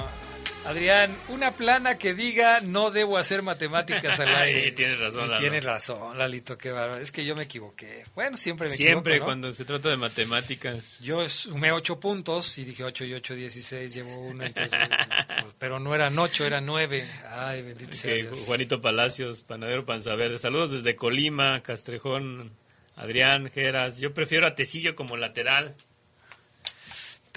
Adrián, 0.66 1.16
una 1.28 1.52
plana 1.52 1.96
que 1.96 2.12
diga 2.12 2.60
no 2.60 2.90
debo 2.90 3.16
hacer 3.16 3.40
matemáticas 3.40 4.20
al 4.20 4.28
aire. 4.34 4.72
tienes 4.72 4.98
razón, 5.00 5.30
Lalo. 5.30 5.40
Tienes 5.40 5.64
razón, 5.64 6.18
Lalito, 6.18 6.58
qué 6.58 6.70
bárbaro. 6.70 7.00
Es 7.00 7.10
que 7.12 7.24
yo 7.24 7.34
me 7.34 7.44
equivoqué. 7.44 8.04
Bueno, 8.14 8.36
siempre 8.36 8.68
me 8.68 8.76
Siempre 8.76 9.14
equivoco. 9.14 9.30
¿no? 9.30 9.40
cuando 9.40 9.52
se 9.52 9.64
trata 9.64 9.88
de 9.88 9.96
matemáticas. 9.96 11.00
Yo 11.00 11.26
sumé 11.30 11.72
ocho 11.72 11.98
puntos 11.98 12.58
y 12.58 12.64
dije 12.66 12.84
8 12.84 13.06
y 13.06 13.14
8, 13.14 13.34
16, 13.36 13.94
llevo 13.94 14.18
uno. 14.18 14.44
Entonces, 14.44 14.78
pues, 15.40 15.54
pero 15.58 15.80
no 15.80 15.94
eran 15.94 16.18
ocho, 16.18 16.44
eran 16.44 16.66
nueve. 16.66 17.08
Ay, 17.30 17.62
bendito 17.62 17.92
sea 17.94 18.12
Dios. 18.14 18.40
Juanito 18.44 18.82
Palacios, 18.82 19.40
panadero 19.40 19.86
Panzaverde. 19.86 20.36
Saludos 20.38 20.72
desde 20.72 20.94
Colima, 20.94 21.62
Castrejón, 21.62 22.52
Adrián, 22.96 23.50
Geras. 23.50 23.98
Yo 23.98 24.12
prefiero 24.12 24.46
a 24.46 24.54
Tecillo 24.54 24.94
como 24.94 25.16
lateral. 25.16 25.74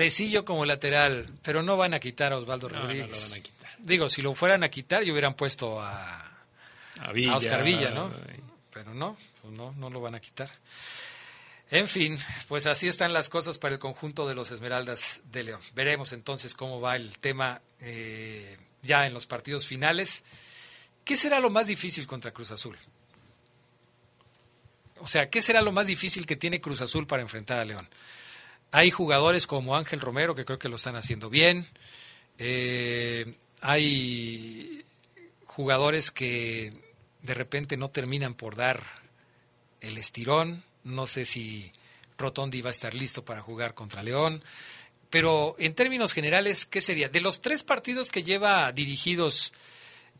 Tecillo 0.05 0.45
como 0.45 0.65
lateral, 0.65 1.25
pero 1.43 1.61
no 1.61 1.77
van 1.77 1.93
a 1.93 1.99
quitar 1.99 2.33
a 2.33 2.37
Osvaldo 2.37 2.69
No, 2.69 2.75
no 2.75 2.81
Rodríguez. 2.83 3.09
lo 3.25 3.29
van 3.29 3.39
a 3.39 3.43
quitar. 3.43 3.71
Digo, 3.79 4.09
si 4.09 4.21
lo 4.21 4.33
fueran 4.35 4.63
a 4.63 4.69
quitar, 4.69 5.03
yo 5.03 5.13
hubieran 5.13 5.33
puesto 5.35 5.79
a, 5.81 6.43
A 7.01 7.11
Villa. 7.13 7.33
a 7.33 7.37
Oscar 7.37 7.63
Villa, 7.63 7.91
¿no? 7.91 8.11
Pero 8.73 8.93
no, 8.93 9.15
pues 9.41 9.53
no, 9.53 9.73
no 9.73 9.89
lo 9.89 10.01
van 10.01 10.15
a 10.15 10.19
quitar. 10.19 10.49
En 11.69 11.87
fin, 11.87 12.17
pues 12.47 12.65
así 12.65 12.87
están 12.87 13.13
las 13.13 13.29
cosas 13.29 13.57
para 13.57 13.73
el 13.75 13.79
conjunto 13.79 14.27
de 14.27 14.35
los 14.35 14.51
Esmeraldas 14.51 15.21
de 15.31 15.43
León. 15.43 15.61
Veremos 15.73 16.11
entonces 16.13 16.53
cómo 16.53 16.81
va 16.81 16.95
el 16.95 17.17
tema 17.19 17.61
eh, 17.79 18.57
ya 18.81 19.07
en 19.07 19.13
los 19.13 19.25
partidos 19.27 19.67
finales. 19.67 20.23
¿Qué 21.05 21.15
será 21.15 21.39
lo 21.39 21.49
más 21.49 21.67
difícil 21.67 22.07
contra 22.07 22.31
Cruz 22.31 22.51
Azul? 22.51 22.77
O 24.99 25.07
sea, 25.07 25.29
¿qué 25.29 25.41
será 25.41 25.61
lo 25.61 25.71
más 25.71 25.87
difícil 25.87 26.25
que 26.25 26.35
tiene 26.35 26.59
Cruz 26.61 26.81
Azul 26.81 27.07
para 27.07 27.21
enfrentar 27.21 27.59
a 27.59 27.65
León? 27.65 27.87
Hay 28.71 28.91
jugadores 28.91 29.47
como 29.47 29.75
Ángel 29.75 29.99
Romero 29.99 30.35
que 30.35 30.45
creo 30.45 30.59
que 30.59 30.69
lo 30.69 30.77
están 30.77 30.95
haciendo 30.95 31.29
bien. 31.29 31.67
Eh, 32.37 33.35
hay 33.59 34.83
jugadores 35.45 36.11
que 36.11 36.73
de 37.21 37.33
repente 37.33 37.77
no 37.77 37.89
terminan 37.89 38.33
por 38.33 38.55
dar 38.55 38.81
el 39.81 39.97
estirón. 39.97 40.63
No 40.83 41.05
sé 41.05 41.25
si 41.25 41.71
Rotondi 42.17 42.61
va 42.61 42.69
a 42.69 42.71
estar 42.71 42.93
listo 42.93 43.25
para 43.25 43.41
jugar 43.41 43.73
contra 43.73 44.03
León. 44.03 44.43
Pero 45.09 45.55
en 45.59 45.75
términos 45.75 46.13
generales, 46.13 46.65
¿qué 46.65 46.79
sería? 46.79 47.09
De 47.09 47.19
los 47.19 47.41
tres 47.41 47.63
partidos 47.63 48.11
que 48.11 48.23
lleva 48.23 48.71
dirigidos 48.71 49.51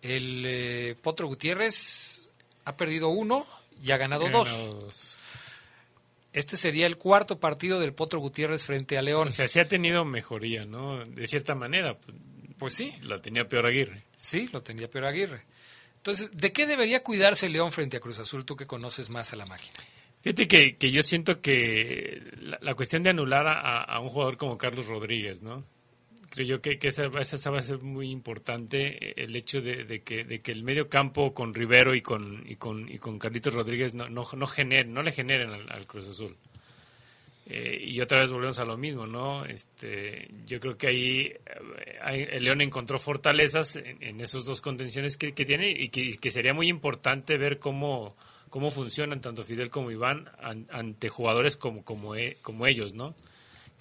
el 0.01 0.43
eh, 0.45 0.95
Potro 1.01 1.27
Gutiérrez, 1.27 2.29
ha 2.65 2.75
perdido 2.75 3.09
uno 3.09 3.47
y 3.83 3.91
ha 3.91 3.97
ganado 3.97 4.25
Ganado 4.25 4.43
dos. 4.81 5.17
Este 6.33 6.55
sería 6.55 6.87
el 6.87 6.97
cuarto 6.97 7.39
partido 7.39 7.79
del 7.79 7.93
Potro 7.93 8.19
Gutiérrez 8.19 8.63
frente 8.63 8.97
a 8.97 9.01
León. 9.01 9.27
O 9.27 9.31
sea, 9.31 9.47
sí 9.47 9.59
ha 9.59 9.67
tenido 9.67 10.05
mejoría, 10.05 10.65
¿no? 10.65 11.05
De 11.05 11.27
cierta 11.27 11.55
manera. 11.55 11.97
Pues 12.57 12.73
sí. 12.73 12.93
La 13.01 13.21
tenía 13.21 13.47
peor 13.47 13.65
Aguirre. 13.65 13.99
Sí, 14.15 14.49
lo 14.53 14.61
tenía 14.61 14.89
peor 14.89 15.05
Aguirre. 15.05 15.43
Entonces, 15.97 16.31
¿de 16.35 16.51
qué 16.53 16.65
debería 16.65 17.03
cuidarse 17.03 17.49
León 17.49 17.71
frente 17.71 17.97
a 17.97 17.99
Cruz 17.99 18.19
Azul, 18.19 18.45
tú 18.45 18.55
que 18.55 18.65
conoces 18.65 19.09
más 19.09 19.33
a 19.33 19.35
la 19.35 19.45
máquina? 19.45 19.73
Fíjate 20.21 20.47
que, 20.47 20.77
que 20.77 20.91
yo 20.91 21.03
siento 21.03 21.41
que 21.41 22.21
la, 22.39 22.59
la 22.61 22.73
cuestión 22.75 23.03
de 23.03 23.09
anular 23.09 23.47
a, 23.47 23.81
a 23.83 23.99
un 23.99 24.07
jugador 24.07 24.37
como 24.37 24.57
Carlos 24.57 24.87
Rodríguez, 24.87 25.41
¿no? 25.41 25.65
Creo 26.33 26.47
yo 26.47 26.61
que, 26.61 26.79
que 26.79 26.87
esa, 26.87 27.07
esa 27.19 27.49
va 27.51 27.59
a 27.59 27.61
ser 27.61 27.81
muy 27.81 28.09
importante, 28.09 29.09
eh, 29.09 29.13
el 29.17 29.35
hecho 29.35 29.61
de, 29.61 29.83
de 29.83 30.01
que, 30.01 30.23
de 30.23 30.39
que 30.39 30.53
el 30.53 30.63
medio 30.63 30.87
campo 30.87 31.33
con 31.33 31.53
Rivero 31.53 31.93
y 31.93 32.01
con, 32.01 32.43
y 32.47 32.55
con, 32.55 32.89
y 32.89 32.99
con 32.99 33.19
Carlitos 33.19 33.53
Rodríguez 33.53 33.93
no, 33.93 34.07
no, 34.09 34.25
no, 34.35 34.47
gener- 34.47 34.87
no 34.87 35.03
le 35.03 35.11
generen 35.11 35.49
al, 35.49 35.85
Cruz 35.87 36.07
Azul. 36.07 36.35
Eh, 37.47 37.83
y 37.85 37.99
otra 37.99 38.21
vez 38.21 38.31
volvemos 38.31 38.59
a 38.59 38.65
lo 38.65 38.77
mismo, 38.77 39.07
¿no? 39.07 39.43
Este, 39.45 40.29
yo 40.45 40.59
creo 40.61 40.77
que 40.77 40.87
ahí 40.87 41.33
eh, 42.13 42.29
el 42.31 42.45
León 42.45 42.61
encontró 42.61 42.97
fortalezas 42.97 43.75
en, 43.75 44.01
en 44.01 44.21
esos 44.21 44.45
dos 44.45 44.61
contenciones 44.61 45.17
que, 45.17 45.33
que 45.33 45.43
tiene 45.43 45.69
y 45.71 45.89
que, 45.89 46.15
que 46.17 46.31
sería 46.31 46.53
muy 46.53 46.69
importante 46.69 47.37
ver 47.37 47.59
cómo, 47.59 48.15
cómo 48.49 48.71
funcionan 48.71 49.19
tanto 49.19 49.43
Fidel 49.43 49.69
como 49.69 49.91
Iván 49.91 50.29
an- 50.41 50.67
ante 50.71 51.09
jugadores 51.09 51.57
como, 51.57 51.83
como, 51.83 52.15
e- 52.15 52.37
como 52.41 52.67
ellos, 52.67 52.93
¿no? 52.93 53.15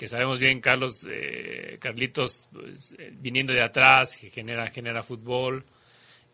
Que 0.00 0.08
sabemos 0.08 0.38
bien, 0.38 0.62
Carlos, 0.62 1.06
eh, 1.10 1.76
Carlitos, 1.78 2.48
pues, 2.54 2.96
eh, 2.98 3.12
viniendo 3.12 3.52
de 3.52 3.60
atrás, 3.60 4.16
que 4.16 4.30
genera, 4.30 4.70
genera 4.70 5.02
fútbol, 5.02 5.62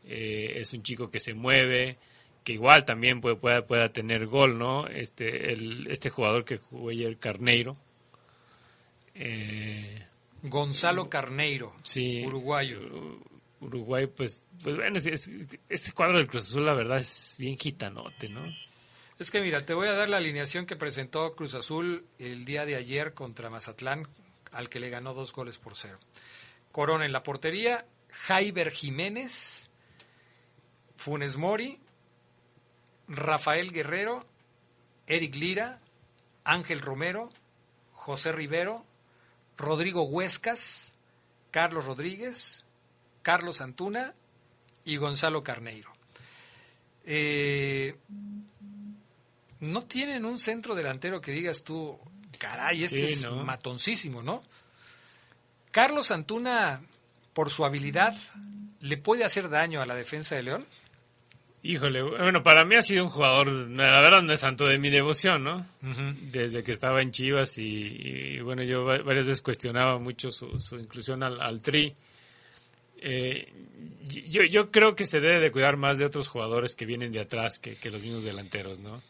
eh, 0.04 0.52
es 0.60 0.72
un 0.72 0.84
chico 0.84 1.10
que 1.10 1.18
se 1.18 1.34
mueve, 1.34 1.96
que 2.44 2.52
igual 2.52 2.84
también 2.84 3.20
puede, 3.20 3.34
pueda, 3.34 3.66
pueda 3.66 3.92
tener 3.92 4.26
gol, 4.26 4.56
¿no? 4.56 4.86
Este, 4.86 5.52
el, 5.52 5.88
este 5.90 6.10
jugador 6.10 6.44
que 6.44 6.58
jugó 6.58 6.90
ayer, 6.90 7.18
Carneiro. 7.18 7.76
Eh, 9.16 10.06
Gonzalo 10.42 11.10
Carneiro, 11.10 11.74
sí, 11.82 12.22
uruguayo. 12.24 12.78
Uruguay, 13.60 14.06
pues, 14.06 14.44
pues 14.62 14.76
bueno, 14.76 14.96
es- 14.98 15.06
es- 15.06 15.30
este 15.68 15.90
cuadro 15.92 16.18
del 16.18 16.28
Cruz 16.28 16.44
Azul, 16.50 16.66
la 16.66 16.74
verdad, 16.74 16.98
es 16.98 17.34
bien 17.38 17.58
gitanote, 17.58 18.28
¿no? 18.28 18.42
Es 19.18 19.30
que 19.30 19.40
mira, 19.40 19.64
te 19.64 19.72
voy 19.72 19.88
a 19.88 19.94
dar 19.94 20.10
la 20.10 20.18
alineación 20.18 20.66
que 20.66 20.76
presentó 20.76 21.34
Cruz 21.34 21.54
Azul 21.54 22.06
el 22.18 22.44
día 22.44 22.66
de 22.66 22.76
ayer 22.76 23.14
contra 23.14 23.48
Mazatlán, 23.48 24.06
al 24.52 24.68
que 24.68 24.78
le 24.78 24.90
ganó 24.90 25.14
dos 25.14 25.32
goles 25.32 25.56
por 25.56 25.74
cero. 25.74 25.98
Corona 26.70 27.06
en 27.06 27.12
la 27.12 27.22
portería, 27.22 27.86
Jaiber 28.10 28.70
Jiménez, 28.70 29.70
Funes 30.98 31.38
Mori, 31.38 31.80
Rafael 33.08 33.72
Guerrero, 33.72 34.26
Eric 35.06 35.34
Lira, 35.36 35.80
Ángel 36.44 36.82
Romero, 36.82 37.32
José 37.92 38.32
Rivero, 38.32 38.84
Rodrigo 39.56 40.02
Huescas, 40.02 40.98
Carlos 41.50 41.86
Rodríguez, 41.86 42.66
Carlos 43.22 43.62
Antuna 43.62 44.14
y 44.84 44.98
Gonzalo 44.98 45.42
Carneiro. 45.42 45.90
Eh, 47.06 47.96
no 49.60 49.84
tienen 49.84 50.24
un 50.24 50.38
centro 50.38 50.74
delantero 50.74 51.20
que 51.20 51.32
digas 51.32 51.64
tú, 51.64 51.98
caray, 52.38 52.84
este 52.84 53.06
Sí, 53.08 53.12
es 53.14 53.22
¿no? 53.24 53.44
matoncísimo, 53.44 54.22
¿no? 54.22 54.42
Carlos 55.70 56.10
Antuna, 56.10 56.80
por 57.32 57.50
su 57.50 57.64
habilidad, 57.64 58.16
¿le 58.80 58.96
puede 58.96 59.24
hacer 59.24 59.48
daño 59.48 59.82
a 59.82 59.86
la 59.86 59.94
defensa 59.94 60.34
de 60.34 60.42
León? 60.42 60.66
Híjole, 61.62 62.00
bueno, 62.02 62.44
para 62.44 62.64
mí 62.64 62.76
ha 62.76 62.82
sido 62.82 63.02
un 63.02 63.10
jugador, 63.10 63.48
la 63.48 64.00
verdad 64.00 64.22
no 64.22 64.32
es 64.32 64.38
santo 64.38 64.66
de 64.66 64.78
mi 64.78 64.88
devoción, 64.88 65.42
¿no? 65.42 65.66
Desde 66.30 66.62
que 66.62 66.70
estaba 66.70 67.02
en 67.02 67.10
Chivas 67.10 67.58
y, 67.58 68.38
bueno, 68.40 68.62
yo 68.62 68.84
varias 68.84 69.26
veces 69.26 69.42
cuestionaba 69.42 69.98
mucho 69.98 70.30
su, 70.30 70.46
inclusión 70.78 71.24
al, 71.24 71.60
tri. 71.62 71.92
Eh, 72.98 73.52
yo, 74.28 74.44
yo 74.44 74.70
creo 74.70 74.94
que 74.94 75.06
se 75.06 75.18
debe 75.18 75.40
de 75.40 75.50
cuidar 75.50 75.76
más 75.76 75.98
de 75.98 76.04
otros 76.04 76.28
jugadores 76.28 76.76
que 76.76 76.86
vienen 76.86 77.10
de 77.10 77.20
atrás 77.20 77.58
que, 77.58 77.76
los 77.90 78.00
mismos 78.00 78.22
delanteros, 78.22 78.78
¿no? 78.78 79.02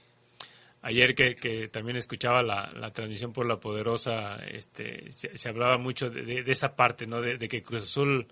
Ayer 0.87 1.17
que, 1.17 1.69
también 1.73 1.97
escuchaba 1.97 2.45
la, 2.45 2.91
transmisión 2.93 3.33
por 3.33 3.45
la 3.45 3.59
poderosa, 3.59 4.37
este, 4.37 5.11
se, 5.11 5.49
hablaba 5.49 5.79
mucho 5.79 6.11
de, 6.11 6.45
esa 6.47 6.77
parte, 6.77 7.09
¿no? 7.09 7.21
De, 7.21 7.39
de 7.39 7.49
que 7.49 7.61
Cruz 7.61 7.83
Azul 7.83 8.29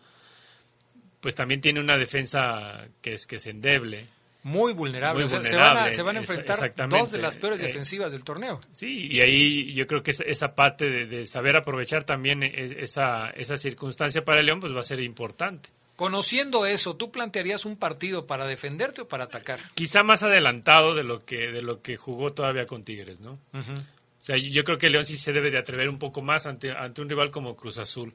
pues 1.19 1.35
también 1.35 1.61
tiene 1.61 1.81
una 1.81 1.97
defensa 1.97 2.87
que 3.01 3.15
es 3.15 3.27
que 3.27 3.37
es 3.37 3.47
endeble. 3.49 4.07
Muy 4.45 4.73
vulnerable. 4.73 5.27
se, 5.27 5.57
van 5.57 5.79
a, 5.79 5.91
se, 5.91 6.03
van 6.03 6.17
a, 6.17 6.21
enfrentar 6.21 6.73
dos 6.89 7.11
de 7.11 7.19
las 7.19 7.37
peores 7.37 7.61
eh, 7.61 7.67
defensivas 7.67 8.13
del 8.13 8.23
torneo. 8.23 8.61
Sí, 8.71 9.09
y 9.11 9.21
ahí 9.21 9.73
yo 9.73 9.89
creo 9.89 10.05
que 10.05 10.13
esa 10.13 10.55
parte 10.55 11.07
de, 11.07 11.27
saber 11.27 11.57
aprovechar 11.57 12.05
también 12.05 12.45
esa, 12.45 13.31
esa 13.31 13.59
circunstancia 13.59 14.25
para 14.25 14.39
el 14.39 14.47
León 14.47 14.61
pues 14.61 14.73
va 14.77 14.81
a 14.81 14.85
ser 14.85 15.01
importante. 15.01 15.71
Conociendo 15.97 16.67
eso, 16.67 16.97
¿tú 16.97 17.11
plantearías 17.13 17.65
un 17.65 17.77
partido 17.77 18.27
para 18.27 18.47
defenderte 18.47 19.03
o 19.03 19.09
para 19.09 19.25
atacar? 19.25 19.61
Quizá 19.75 20.03
más 20.03 20.23
adelantado 20.23 20.95
de 20.95 21.05
lo 21.05 21.25
que 21.25 21.53
de 21.53 21.63
lo 21.63 21.83
que 21.83 21.97
jugó 21.97 22.33
todavía 22.33 22.67
con 22.67 22.83
Tigres, 22.83 23.21
¿no? 23.21 23.39
O 23.53 24.27
sea, 24.27 24.37
yo 24.37 24.65
creo 24.65 24.79
que 24.79 24.89
León 24.89 25.05
sí 25.05 25.17
se 25.17 25.33
debe 25.33 25.51
de 25.51 25.59
atrever 25.59 25.89
un 25.89 25.99
poco 25.99 26.23
más 26.23 26.47
ante, 26.47 26.73
ante 26.73 27.03
un 27.03 27.09
rival 27.09 27.31
como 27.31 27.57
Cruz 27.57 27.79
Azul 27.79 28.13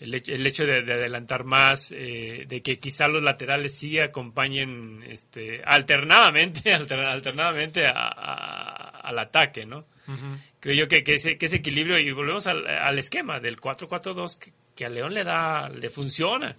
el, 0.00 0.46
hecho, 0.46 0.66
de, 0.66 0.78
adelantar 0.80 1.44
más, 1.44 1.92
eh, 1.92 2.44
de 2.46 2.62
que 2.62 2.78
quizá 2.78 3.08
los 3.08 3.22
laterales 3.22 3.74
sí 3.74 3.98
acompañen 3.98 5.02
este, 5.08 5.62
alternadamente, 5.64 6.74
alternadamente 7.04 7.86
al 7.86 9.18
ataque, 9.18 9.64
¿no? 9.64 9.84
Creo 10.60 10.74
yo 10.74 10.88
que, 10.88 11.02
que, 11.02 11.14
ese, 11.14 11.38
que 11.38 11.46
ese 11.46 11.56
equilibrio, 11.56 11.98
y 11.98 12.12
volvemos 12.12 12.46
al, 12.46 12.66
al 12.66 12.98
esquema 12.98 13.40
del 13.40 13.56
4-4-2, 13.56 14.38
que, 14.38 14.52
que, 14.74 14.84
a 14.84 14.88
León 14.88 15.14
le 15.14 15.24
da, 15.24 15.68
le 15.68 15.90
funciona. 15.90 16.56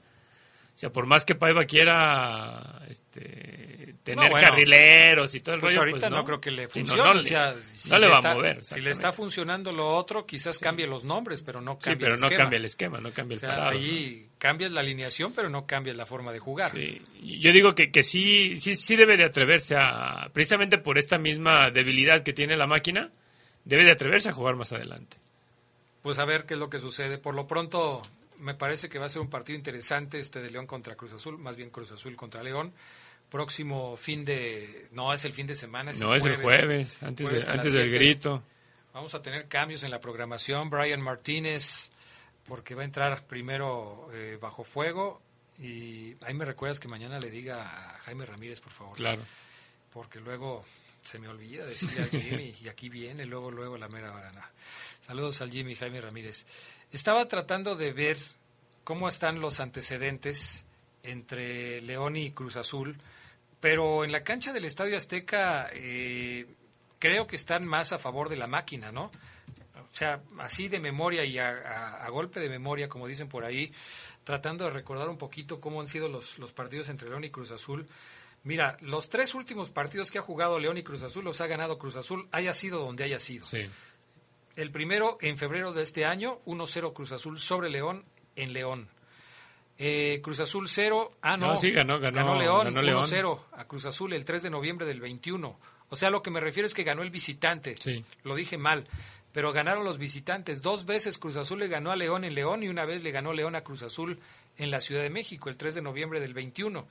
O 0.77 0.79
sea, 0.79 0.91
por 0.91 1.07
más 1.07 1.25
que 1.25 1.33
Paiva 1.33 1.65
quiera 1.65 2.83
este, 2.87 3.95
tener 4.03 4.31
carrileros 4.31 5.33
y 5.33 5.39
todo 5.39 5.55
el 5.55 5.61
pues 5.61 5.73
rollo, 5.73 5.79
ahorita 5.81 6.09
pues 6.09 6.11
no. 6.11 6.23
creo 6.23 6.39
que 6.39 6.51
le 6.51 6.67
funcione. 6.67 7.03
no, 7.03 7.99
le, 7.99 8.07
va 8.07 8.17
a 8.19 8.33
mover. 8.35 8.63
Si 8.63 8.79
le 8.79 8.91
está 8.91 9.11
funcionando 9.11 9.71
lo 9.71 9.87
otro, 9.87 10.27
quizás 10.27 10.59
cambie 10.59 10.85
los 10.85 11.03
nombres, 11.03 11.41
pero 11.41 11.61
no 11.61 11.79
cambia 11.79 11.93
sí, 11.93 11.99
pero 11.99 12.13
el 12.13 12.21
no 12.21 12.27
esquema. 12.27 12.43
cambia 12.43 12.57
el 12.57 12.65
esquema, 12.65 12.99
no 12.99 13.11
cambia 13.11 13.33
el 13.33 13.37
o 13.37 13.39
sea, 13.39 13.69
Ahí 13.69 14.29
cambias 14.37 14.71
la 14.71 14.81
alineación, 14.81 15.33
pero 15.33 15.49
no 15.49 15.65
cambias 15.65 15.97
la 15.97 16.05
forma 16.05 16.31
de 16.31 16.37
jugar. 16.37 16.69
Sí. 16.69 17.01
Yo 17.23 17.51
digo 17.53 17.73
que, 17.73 17.89
que 17.89 18.03
sí, 18.03 18.55
sí, 18.57 18.75
sí 18.75 18.95
debe 18.95 19.17
de 19.17 19.23
atreverse 19.23 19.75
a, 19.75 20.29
precisamente 20.31 20.77
por 20.77 20.99
esta 20.99 21.17
misma 21.17 21.71
debilidad 21.71 22.21
que 22.21 22.33
tiene 22.33 22.55
la 22.55 22.67
máquina, 22.67 23.09
debe 23.65 23.83
de 23.83 23.93
atreverse 23.93 24.29
a 24.29 24.33
jugar 24.33 24.55
más 24.57 24.73
adelante. 24.73 25.17
Pues 26.03 26.19
a 26.19 26.25
ver 26.25 26.45
qué 26.45 26.53
es 26.53 26.59
lo 26.59 26.69
que 26.69 26.77
sucede. 26.77 27.17
Por 27.17 27.33
lo 27.33 27.47
pronto, 27.47 28.03
me 28.39 28.53
parece 28.53 28.89
que 28.89 28.99
va 28.99 29.05
a 29.05 29.09
ser 29.09 29.21
un 29.21 29.29
partido 29.29 29.57
interesante 29.57 30.19
este 30.19 30.41
de 30.41 30.51
León 30.51 30.67
contra 30.67 30.95
Cruz 30.95 31.13
Azul, 31.13 31.37
más 31.37 31.57
bien 31.57 31.69
Cruz 31.69 31.91
Azul 31.91 32.15
contra 32.15 32.43
León. 32.43 32.73
Próximo 33.29 33.97
fin 33.97 34.23
de... 34.23 34.87
No, 34.91 35.13
es 35.13 35.25
el 35.25 35.33
fin 35.33 35.47
de 35.47 35.55
semana. 35.55 35.91
no, 35.99 36.15
es 36.15 36.23
el 36.23 36.37
jueves, 36.37 37.03
antes, 37.03 37.47
antes 37.47 37.73
del 37.73 37.91
grito. 37.91 38.41
Vamos 38.93 39.13
a 39.15 39.21
tener 39.21 39.47
cambios 39.47 39.83
en 39.83 39.91
la 39.91 39.99
programación. 39.99 40.69
Brian 40.69 41.01
Martínez, 41.01 41.91
porque 42.45 42.73
va 42.73 42.83
a 42.83 42.85
entrar 42.85 43.25
primero 43.27 44.09
eh, 44.13 44.37
bajo 44.41 44.63
fuego. 44.63 45.21
Y 45.59 46.15
ahí 46.23 46.33
me 46.33 46.45
recuerdas 46.45 46.79
que 46.79 46.87
mañana 46.87 47.19
le 47.19 47.29
diga 47.29 47.61
a 47.61 47.99
Jaime 47.99 48.25
Ramírez, 48.25 48.61
por 48.61 48.71
favor. 48.71 48.95
Claro. 48.95 49.21
Porque 49.91 50.19
luego 50.19 50.63
se 51.01 51.19
me 51.19 51.27
olvida 51.27 51.65
decirle 51.65 52.03
a 52.03 52.05
Jimmy 52.07 52.55
y 52.61 52.69
aquí 52.69 52.89
viene, 52.89 53.25
luego, 53.25 53.51
luego 53.51 53.77
la 53.77 53.87
mera 53.87 54.13
hora. 54.13 54.31
Saludos 54.99 55.41
al 55.41 55.51
Jimmy 55.51 55.75
Jaime 55.75 56.01
Ramírez. 56.01 56.45
Estaba 56.91 57.27
tratando 57.27 57.75
de 57.75 57.91
ver 57.91 58.17
cómo 58.83 59.09
están 59.09 59.41
los 59.41 59.59
antecedentes 59.59 60.65
entre 61.03 61.81
León 61.81 62.15
y 62.15 62.31
Cruz 62.31 62.55
Azul, 62.55 62.97
pero 63.59 64.03
en 64.05 64.11
la 64.11 64.23
cancha 64.23 64.53
del 64.53 64.65
Estadio 64.65 64.97
Azteca 64.97 65.69
eh, 65.73 66.45
creo 66.99 67.27
que 67.27 67.35
están 67.35 67.65
más 67.67 67.91
a 67.91 67.99
favor 67.99 68.29
de 68.29 68.37
la 68.37 68.47
máquina, 68.47 68.91
¿no? 68.91 69.11
O 69.75 69.95
sea, 69.97 70.21
así 70.39 70.67
de 70.67 70.79
memoria 70.79 71.25
y 71.25 71.39
a, 71.39 72.07
golpe 72.09 72.39
de 72.39 72.49
memoria, 72.49 72.87
como 72.87 73.07
dicen 73.07 73.27
por 73.27 73.45
ahí, 73.45 73.71
tratando 74.23 74.65
de 74.65 74.71
recordar 74.71 75.09
un 75.09 75.17
poquito 75.17 75.59
cómo 75.59 75.81
han 75.81 75.87
sido 75.87 76.07
los, 76.07 76.39
los 76.39 76.53
partidos 76.53 76.89
entre 76.89 77.09
León 77.09 77.23
y 77.23 77.29
Cruz 77.29 77.51
Azul. 77.51 77.85
Mira, 78.43 78.77
los 78.81 79.09
tres 79.09 79.33
últimos 79.33 79.71
partidos 79.71 80.11
que 80.11 80.19
ha 80.19 80.21
jugado 80.21 80.59
León 80.59 80.77
y 80.77 80.83
Cruz 80.83 81.03
Azul 81.03 81.25
los 81.25 81.41
ha 81.41 81.47
ganado 81.47 81.77
Cruz 81.77 81.95
Azul, 81.95 82.27
haya 82.31 82.53
sido 82.53 82.79
donde 82.79 83.03
haya 83.03 83.19
sido. 83.19 83.45
Sí. 83.45 83.67
El 84.57 84.71
primero 84.71 85.19
en 85.21 85.37
febrero 85.37 85.71
de 85.71 85.83
este 85.83 86.05
año, 86.05 86.39
1-0 86.45 86.91
Cruz 86.91 87.11
Azul 87.11 87.39
sobre 87.39 87.69
León 87.69 88.03
en 88.35 88.53
León. 88.53 88.89
Eh, 89.77 90.19
Cruz 90.23 90.39
Azul 90.39 90.67
0, 90.67 91.11
ah 91.21 91.37
no, 91.37 91.55
sí, 91.57 91.69
ganó, 91.69 91.99
ganó, 91.99 92.35
León 92.35 92.73
1-0 92.73 93.39
a 93.51 93.67
Cruz 93.67 93.85
Azul 93.85 94.13
el 94.13 94.25
3 94.25 94.41
de 94.41 94.49
noviembre 94.49 94.87
del 94.87 94.99
21. 94.99 95.59
O 95.89 95.95
sea, 95.95 96.09
lo 96.09 96.23
que 96.23 96.31
me 96.31 96.39
refiero 96.39 96.65
es 96.65 96.73
que 96.73 96.83
ganó 96.83 97.03
el 97.03 97.11
visitante. 97.11 97.75
Sí. 97.79 98.03
Lo 98.23 98.33
dije 98.33 98.57
mal, 98.57 98.87
pero 99.31 99.53
ganaron 99.53 99.85
los 99.85 99.99
visitantes. 99.99 100.63
Dos 100.63 100.85
veces 100.85 101.19
Cruz 101.19 101.37
Azul 101.37 101.59
le 101.59 101.67
ganó 101.67 101.91
a 101.91 101.95
León 101.95 102.23
en 102.23 102.33
León 102.33 102.63
y 102.63 102.67
una 102.67 102.85
vez 102.85 103.03
le 103.03 103.11
ganó 103.11 103.33
León 103.33 103.53
a 103.53 103.63
Cruz 103.63 103.83
Azul 103.83 104.19
en 104.57 104.71
la 104.71 104.81
Ciudad 104.81 105.03
de 105.03 105.11
México 105.11 105.49
el 105.49 105.57
3 105.57 105.75
de 105.75 105.81
noviembre 105.83 106.19
del 106.19 106.33
21. 106.33 106.87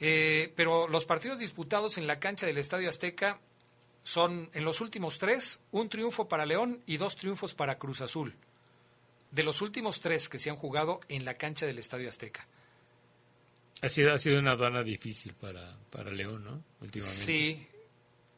Eh, 0.00 0.50
pero 0.56 0.88
los 0.88 1.04
partidos 1.04 1.38
disputados 1.38 1.98
en 1.98 2.06
la 2.06 2.18
cancha 2.20 2.46
del 2.46 2.56
Estadio 2.56 2.88
Azteca 2.88 3.38
son 4.04 4.50
en 4.52 4.64
los 4.64 4.80
últimos 4.80 5.18
tres 5.18 5.58
un 5.72 5.88
triunfo 5.88 6.28
para 6.28 6.46
León 6.46 6.80
y 6.86 6.98
dos 6.98 7.16
triunfos 7.16 7.54
para 7.54 7.78
Cruz 7.78 8.02
Azul. 8.02 8.34
De 9.32 9.42
los 9.42 9.62
últimos 9.62 9.98
tres 9.98 10.28
que 10.28 10.38
se 10.38 10.50
han 10.50 10.56
jugado 10.56 11.00
en 11.08 11.24
la 11.24 11.34
cancha 11.34 11.66
del 11.66 11.78
Estadio 11.78 12.08
Azteca. 12.08 12.46
Ha 13.82 13.88
sido, 13.88 14.12
ha 14.12 14.18
sido 14.18 14.38
una 14.38 14.52
aduana 14.52 14.82
difícil 14.82 15.34
para, 15.34 15.76
para 15.90 16.10
León, 16.12 16.44
¿no? 16.44 16.62
Últimamente. 16.80 17.24
Sí, 17.24 17.66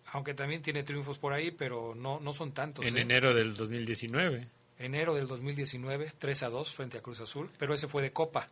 aunque 0.06 0.34
también 0.34 0.62
tiene 0.62 0.82
triunfos 0.82 1.18
por 1.18 1.32
ahí, 1.32 1.50
pero 1.50 1.94
no, 1.94 2.20
no 2.20 2.32
son 2.32 2.52
tantos. 2.52 2.86
En 2.86 2.96
¿eh? 2.96 3.02
enero 3.02 3.34
del 3.34 3.54
2019. 3.54 4.48
Enero 4.78 5.14
del 5.14 5.26
2019, 5.26 6.12
3 6.18 6.42
a 6.44 6.50
2 6.50 6.72
frente 6.72 6.98
a 6.98 7.02
Cruz 7.02 7.20
Azul, 7.20 7.50
pero 7.58 7.74
ese 7.74 7.88
fue 7.88 8.02
de 8.02 8.12
Copa. 8.12 8.46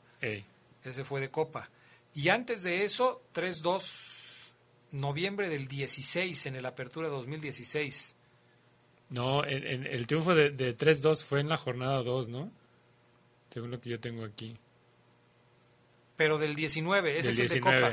Ese 0.83 1.05
fue 1.05 1.21
de 1.21 1.31
Copa. 1.31 1.71
Y 2.15 2.29
antes 2.29 2.63
de 2.63 2.85
eso, 2.85 3.23
3-2 3.35 4.14
noviembre 4.95 5.49
del 5.49 5.69
16, 5.69 6.47
en 6.47 6.57
el 6.57 6.67
Apertura 6.67 7.09
2016. 7.09 8.17
No, 9.11 9.45
en, 9.45 9.87
el 9.87 10.07
triunfo 10.07 10.35
de, 10.35 10.77
3-2 10.77 11.25
fue 11.25 11.41
en 11.41 11.49
la 11.49 11.57
jornada 11.57 12.03
2, 12.03 12.29
¿no? 12.29 12.51
Según 13.51 13.71
lo 13.71 13.81
que 13.81 13.91
yo 13.91 14.01
tengo 14.01 14.25
aquí. 14.25 14.57
Pero 16.17 16.39
del 16.39 16.55
19, 16.55 17.19
ese 17.19 17.31
es 17.31 17.39
el 17.41 17.49
de 17.49 17.61
Copa. 17.61 17.93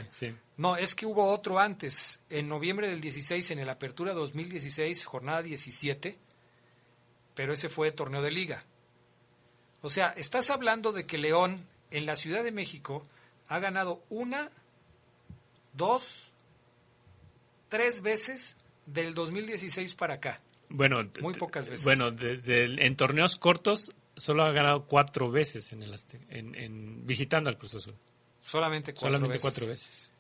No, 0.58 0.78
es 0.78 0.96
que 0.96 1.06
hubo 1.06 1.26
otro 1.26 1.60
antes, 1.60 2.20
en 2.30 2.48
noviembre 2.48 2.88
del 2.88 3.02
16, 3.02 3.52
en 3.52 3.60
el 3.60 3.70
Apertura 3.70 4.14
2016, 4.14 5.06
jornada 5.06 5.42
17, 5.42 6.16
pero 7.34 7.54
ese 7.54 7.70
fue 7.70 7.92
torneo 7.92 8.22
de 8.22 8.32
liga. 8.32 8.64
O 9.82 9.90
sea, 9.90 10.10
estás 10.10 10.52
hablando 10.52 10.92
de 10.92 11.08
que 11.08 11.18
León 11.18 11.66
en 11.90 12.06
la 12.06 12.16
Ciudad 12.16 12.44
de 12.44 12.52
México 12.52 13.04
ha 13.48 13.60
ganado 13.60 14.02
una, 14.10 14.52
dos, 15.74 16.31
tres 17.72 18.02
veces 18.02 18.58
del 18.86 19.16
2016 19.16 19.96
para 19.96 20.16
acá. 20.16 20.42
Bueno, 20.70 21.10
muy 21.22 21.34
pocas 21.34 21.68
veces. 21.68 21.86
Bueno, 21.86 22.12
en 22.20 22.96
torneos 22.96 23.38
cortos 23.38 23.92
solo 24.16 24.44
ha 24.44 24.52
ganado 24.52 24.86
cuatro 24.86 25.32
veces 25.32 25.72
en 25.72 25.82
el 25.82 25.96
en, 26.30 27.08
visitando 27.08 27.50
al 27.50 27.58
Cruz 27.58 27.76
Azul. 27.76 27.96
Solamente 28.42 28.94
cuatro 28.94 29.08
Solamente 29.08 29.38
veces. 29.38 29.42
cuatro 29.42 29.68
veces. 29.68 30.12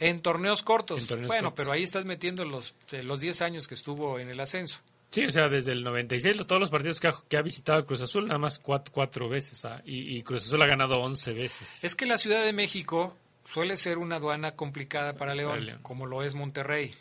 En 0.00 0.20
torneos 0.20 0.62
cortos. 0.62 1.06
bueno, 1.26 1.54
pero 1.54 1.72
ahí 1.72 1.82
estás 1.82 2.04
metiendo 2.04 2.44
los 2.44 2.74
los 2.90 3.20
10 3.20 3.42
años 3.42 3.68
que 3.68 3.74
estuvo 3.74 4.18
en 4.18 4.30
el 4.30 4.40
ascenso. 4.40 4.80
Sí, 5.10 5.24
o 5.24 5.30
sea, 5.30 5.48
desde 5.48 5.72
el 5.72 5.84
96, 5.84 6.44
todos 6.46 6.60
los 6.60 6.70
partidos 6.70 6.98
que 6.98 7.06
ha, 7.06 7.14
que 7.28 7.36
ha 7.36 7.42
visitado 7.42 7.78
el 7.78 7.84
Cruz 7.84 8.00
Azul, 8.00 8.26
nada 8.26 8.38
más 8.38 8.58
cuatro, 8.58 8.92
cuatro 8.92 9.28
veces. 9.28 9.64
Ah, 9.64 9.80
y, 9.84 10.16
y, 10.16 10.22
Cruz 10.22 10.46
Azul 10.46 10.60
ha 10.60 10.66
ganado 10.66 10.98
11 10.98 11.32
veces. 11.34 11.84
Es 11.84 11.94
que 11.94 12.06
la 12.06 12.18
Ciudad 12.18 12.44
de 12.44 12.52
México 12.52 13.16
suele 13.44 13.76
ser 13.76 13.98
una 13.98 14.16
aduana 14.16 14.56
complicada 14.56 15.14
para 15.16 15.34
León, 15.34 15.78
como 15.82 16.06
lo 16.06 16.22
es 16.22 16.34
Monterrey. 16.34 16.94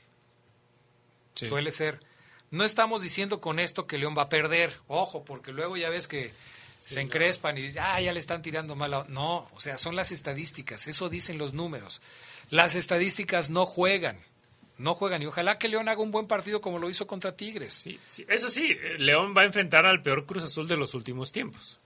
Suele 1.36 1.72
ser. 1.72 2.00
No 2.52 2.64
estamos 2.64 3.02
diciendo 3.02 3.42
con 3.42 3.60
esto 3.60 3.88
que 3.88 3.98
León 3.98 4.16
va 4.16 4.24
a 4.24 4.30
perder, 4.30 4.78
ojo, 4.88 5.24
porque 5.24 5.52
luego 5.52 5.76
ya 5.76 5.90
ves 5.90 6.08
que 6.08 6.32
se 6.78 7.02
encrespan 7.02 7.58
y 7.58 7.62
dicen, 7.62 7.82
ah, 7.84 8.00
ya 8.02 8.14
le 8.14 8.20
están 8.20 8.42
tirando 8.42 8.76
mal. 8.76 9.06
No, 9.08 9.50
o 9.54 9.60
sea, 9.60 9.78
son 9.78 9.96
las 9.96 10.12
estadísticas, 10.12 10.88
eso 10.88 11.10
dicen 11.10 11.38
los 11.38 11.54
números. 11.54 12.02
Las 12.50 12.76
estadísticas 12.76 13.50
no 13.50 13.66
juegan, 13.66 14.20
no 14.78 14.94
juegan 14.94 15.24
y 15.24 15.26
ojalá 15.26 15.58
que 15.58 15.70
León 15.70 15.90
haga 15.90 16.02
un 16.02 16.12
buen 16.12 16.28
partido 16.28 16.62
como 16.62 16.78
lo 16.78 16.90
hizo 16.90 17.08
contra 17.08 17.36
Tigres. 17.36 17.86
Eso 18.28 18.50
sí, 18.50 18.78
León 18.98 19.34
va 19.36 19.42
a 19.42 19.46
enfrentar 19.46 19.86
al 19.86 20.02
peor 20.02 20.26
Cruz 20.26 20.44
Azul 20.44 20.68
de 20.68 20.78
los 20.78 20.94
últimos 20.94 21.32
tiempos. 21.32 21.80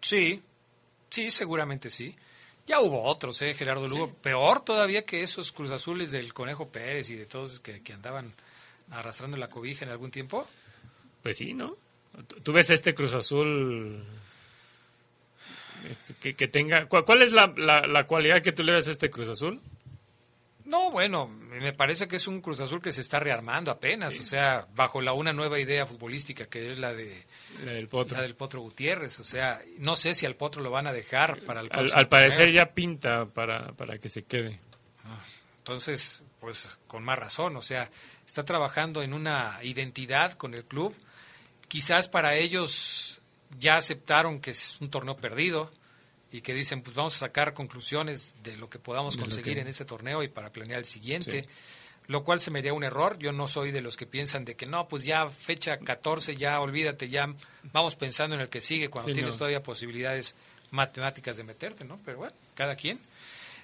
Sí, 0.00 0.42
sí, 1.08 1.30
seguramente 1.30 1.88
sí. 1.88 2.14
Ya 2.70 2.78
hubo 2.78 3.02
otros, 3.02 3.42
¿eh? 3.42 3.52
Gerardo 3.52 3.88
Lugo. 3.88 4.14
Peor 4.22 4.64
todavía 4.64 5.02
que 5.02 5.24
esos 5.24 5.50
Cruz 5.50 5.72
Azules 5.72 6.12
del 6.12 6.32
Conejo 6.32 6.68
Pérez 6.68 7.10
y 7.10 7.16
de 7.16 7.26
todos 7.26 7.58
que, 7.58 7.82
que 7.82 7.92
andaban 7.92 8.32
arrastrando 8.92 9.36
la 9.36 9.48
cobija 9.48 9.84
en 9.84 9.90
algún 9.90 10.12
tiempo. 10.12 10.46
Pues 11.20 11.36
sí, 11.36 11.52
¿no? 11.52 11.76
Tú 12.44 12.52
ves 12.52 12.70
este 12.70 12.94
Cruz 12.94 13.14
Azul 13.14 14.04
este, 15.90 16.14
que, 16.14 16.34
que, 16.34 16.46
tenga... 16.46 16.86
¿Cuál, 16.86 17.22
es 17.22 17.32
la, 17.32 17.52
la, 17.56 17.88
la, 17.88 18.06
cualidad 18.06 18.40
que 18.40 18.52
tú 18.52 18.62
le 18.62 18.70
ves 18.70 18.86
a 18.86 18.92
este 18.92 19.10
Cruz 19.10 19.28
Azul? 19.28 19.60
No, 20.70 20.92
bueno, 20.92 21.26
me 21.26 21.72
parece 21.72 22.06
que 22.06 22.14
es 22.14 22.28
un 22.28 22.40
Cruz 22.40 22.60
Azul 22.60 22.80
que 22.80 22.92
se 22.92 23.00
está 23.00 23.18
rearmando 23.18 23.72
apenas, 23.72 24.16
o 24.20 24.22
sea, 24.22 24.68
bajo 24.76 25.02
la 25.02 25.12
una 25.12 25.32
nueva 25.32 25.58
idea 25.58 25.84
futbolística 25.84 26.46
que 26.46 26.70
es 26.70 26.78
la 26.78 26.92
de 26.92 27.26
la 27.64 27.72
del 27.72 27.88
Potro, 27.88 28.16
la 28.16 28.22
del 28.22 28.36
Potro 28.36 28.60
Gutiérrez, 28.60 29.18
o 29.18 29.24
sea, 29.24 29.60
no 29.78 29.96
sé 29.96 30.14
si 30.14 30.26
al 30.26 30.36
Potro 30.36 30.62
lo 30.62 30.70
van 30.70 30.86
a 30.86 30.92
dejar 30.92 31.40
para 31.40 31.62
el 31.62 31.68
Al, 31.72 31.90
al 31.92 32.08
parecer 32.08 32.52
ya 32.52 32.72
pinta 32.72 33.26
para, 33.26 33.72
para 33.72 33.98
que 33.98 34.08
se 34.08 34.22
quede. 34.22 34.60
Entonces, 35.58 36.22
pues 36.38 36.78
con 36.86 37.02
más 37.02 37.18
razón, 37.18 37.56
o 37.56 37.62
sea, 37.62 37.90
está 38.24 38.44
trabajando 38.44 39.02
en 39.02 39.12
una 39.12 39.58
identidad 39.62 40.34
con 40.34 40.54
el 40.54 40.64
club. 40.64 40.94
Quizás 41.66 42.08
para 42.08 42.36
ellos 42.36 43.20
ya 43.58 43.76
aceptaron 43.76 44.40
que 44.40 44.52
es 44.52 44.80
un 44.80 44.88
torneo 44.88 45.16
perdido, 45.16 45.68
y 46.32 46.42
que 46.42 46.54
dicen, 46.54 46.82
pues 46.82 46.94
vamos 46.94 47.16
a 47.16 47.18
sacar 47.20 47.54
conclusiones 47.54 48.34
de 48.42 48.56
lo 48.56 48.70
que 48.70 48.78
podamos 48.78 49.16
conseguir 49.16 49.54
que... 49.54 49.60
en 49.60 49.68
ese 49.68 49.84
torneo 49.84 50.22
y 50.22 50.28
para 50.28 50.50
planear 50.50 50.78
el 50.78 50.84
siguiente, 50.84 51.42
sí. 51.42 51.48
lo 52.06 52.22
cual 52.22 52.40
se 52.40 52.50
me 52.50 52.62
dio 52.62 52.74
un 52.74 52.84
error. 52.84 53.18
Yo 53.18 53.32
no 53.32 53.48
soy 53.48 53.72
de 53.72 53.80
los 53.80 53.96
que 53.96 54.06
piensan 54.06 54.44
de 54.44 54.54
que 54.54 54.66
no, 54.66 54.88
pues 54.88 55.04
ya 55.04 55.28
fecha 55.28 55.78
14, 55.78 56.36
ya 56.36 56.60
olvídate, 56.60 57.08
ya 57.08 57.34
vamos 57.72 57.96
pensando 57.96 58.36
en 58.36 58.42
el 58.42 58.48
que 58.48 58.60
sigue 58.60 58.88
cuando 58.88 59.08
sí, 59.08 59.14
tienes 59.14 59.34
no. 59.34 59.38
todavía 59.38 59.62
posibilidades 59.62 60.36
matemáticas 60.70 61.36
de 61.36 61.44
meterte, 61.44 61.84
¿no? 61.84 61.98
Pero 62.04 62.18
bueno, 62.18 62.34
cada 62.54 62.76
quien. 62.76 62.98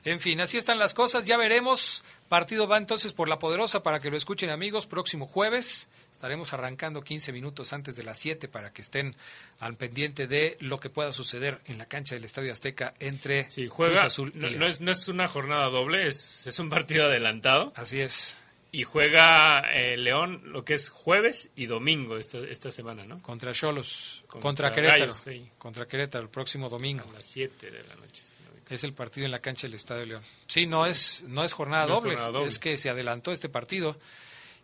En 0.06 0.20
fin, 0.20 0.40
así 0.40 0.56
están 0.56 0.78
las 0.78 0.94
cosas, 0.94 1.24
ya 1.24 1.36
veremos. 1.36 2.04
Partido 2.28 2.68
va 2.68 2.78
entonces 2.78 3.12
por 3.12 3.28
la 3.28 3.40
poderosa 3.40 3.82
para 3.82 3.98
que 3.98 4.08
lo 4.08 4.16
escuchen 4.16 4.50
amigos, 4.50 4.86
próximo 4.86 5.26
jueves. 5.26 5.88
Estaremos 6.12 6.52
arrancando 6.52 7.02
15 7.02 7.32
minutos 7.32 7.72
antes 7.72 7.96
de 7.96 8.04
las 8.04 8.16
7 8.16 8.46
para 8.46 8.72
que 8.72 8.82
estén 8.82 9.16
al 9.58 9.76
pendiente 9.76 10.28
de 10.28 10.56
lo 10.60 10.78
que 10.78 10.90
pueda 10.90 11.12
suceder 11.12 11.60
en 11.64 11.78
la 11.78 11.86
cancha 11.86 12.14
del 12.14 12.24
Estadio 12.24 12.52
Azteca 12.52 12.94
entre 13.00 13.50
sí, 13.50 13.66
juega, 13.66 13.94
Cruz 13.94 14.04
Azul 14.04 14.32
y 14.32 14.38
no, 14.38 14.50
no, 14.50 14.66
es, 14.68 14.80
no 14.80 14.92
es 14.92 15.08
una 15.08 15.26
jornada 15.26 15.66
doble, 15.70 16.06
es, 16.06 16.46
es 16.46 16.56
un 16.60 16.70
partido 16.70 17.06
adelantado. 17.06 17.72
Así 17.74 18.00
es. 18.00 18.36
Y 18.70 18.84
juega 18.84 19.60
eh, 19.72 19.96
León 19.96 20.40
lo 20.44 20.64
que 20.64 20.74
es 20.74 20.88
jueves 20.88 21.50
y 21.56 21.66
domingo 21.66 22.16
esta, 22.16 22.38
esta 22.38 22.70
semana, 22.70 23.06
¿no? 23.06 23.20
Contra 23.22 23.52
Cholos, 23.52 24.22
contra, 24.28 24.40
contra 24.40 24.72
Querétaro. 24.72 25.12
Sí. 25.12 25.50
Contra 25.58 25.88
Querétaro 25.88 26.22
el 26.22 26.30
próximo 26.30 26.68
domingo. 26.68 27.08
A 27.10 27.14
las 27.14 27.26
7 27.26 27.72
de 27.72 27.82
la 27.82 27.96
noche. 27.96 28.22
Es 28.68 28.84
el 28.84 28.92
partido 28.92 29.26
en 29.26 29.30
la 29.30 29.38
cancha 29.38 29.66
del 29.66 29.74
Estadio 29.74 30.06
León. 30.06 30.22
Sí, 30.46 30.66
no 30.66 30.86
es 30.86 31.24
no 31.28 31.44
es 31.44 31.52
jornada, 31.52 31.86
no 31.86 31.94
doble, 31.94 32.10
es, 32.10 32.16
jornada 32.16 32.32
doble. 32.32 32.48
es 32.48 32.58
que 32.58 32.76
se 32.76 32.90
adelantó 32.90 33.32
este 33.32 33.48
partido. 33.48 33.96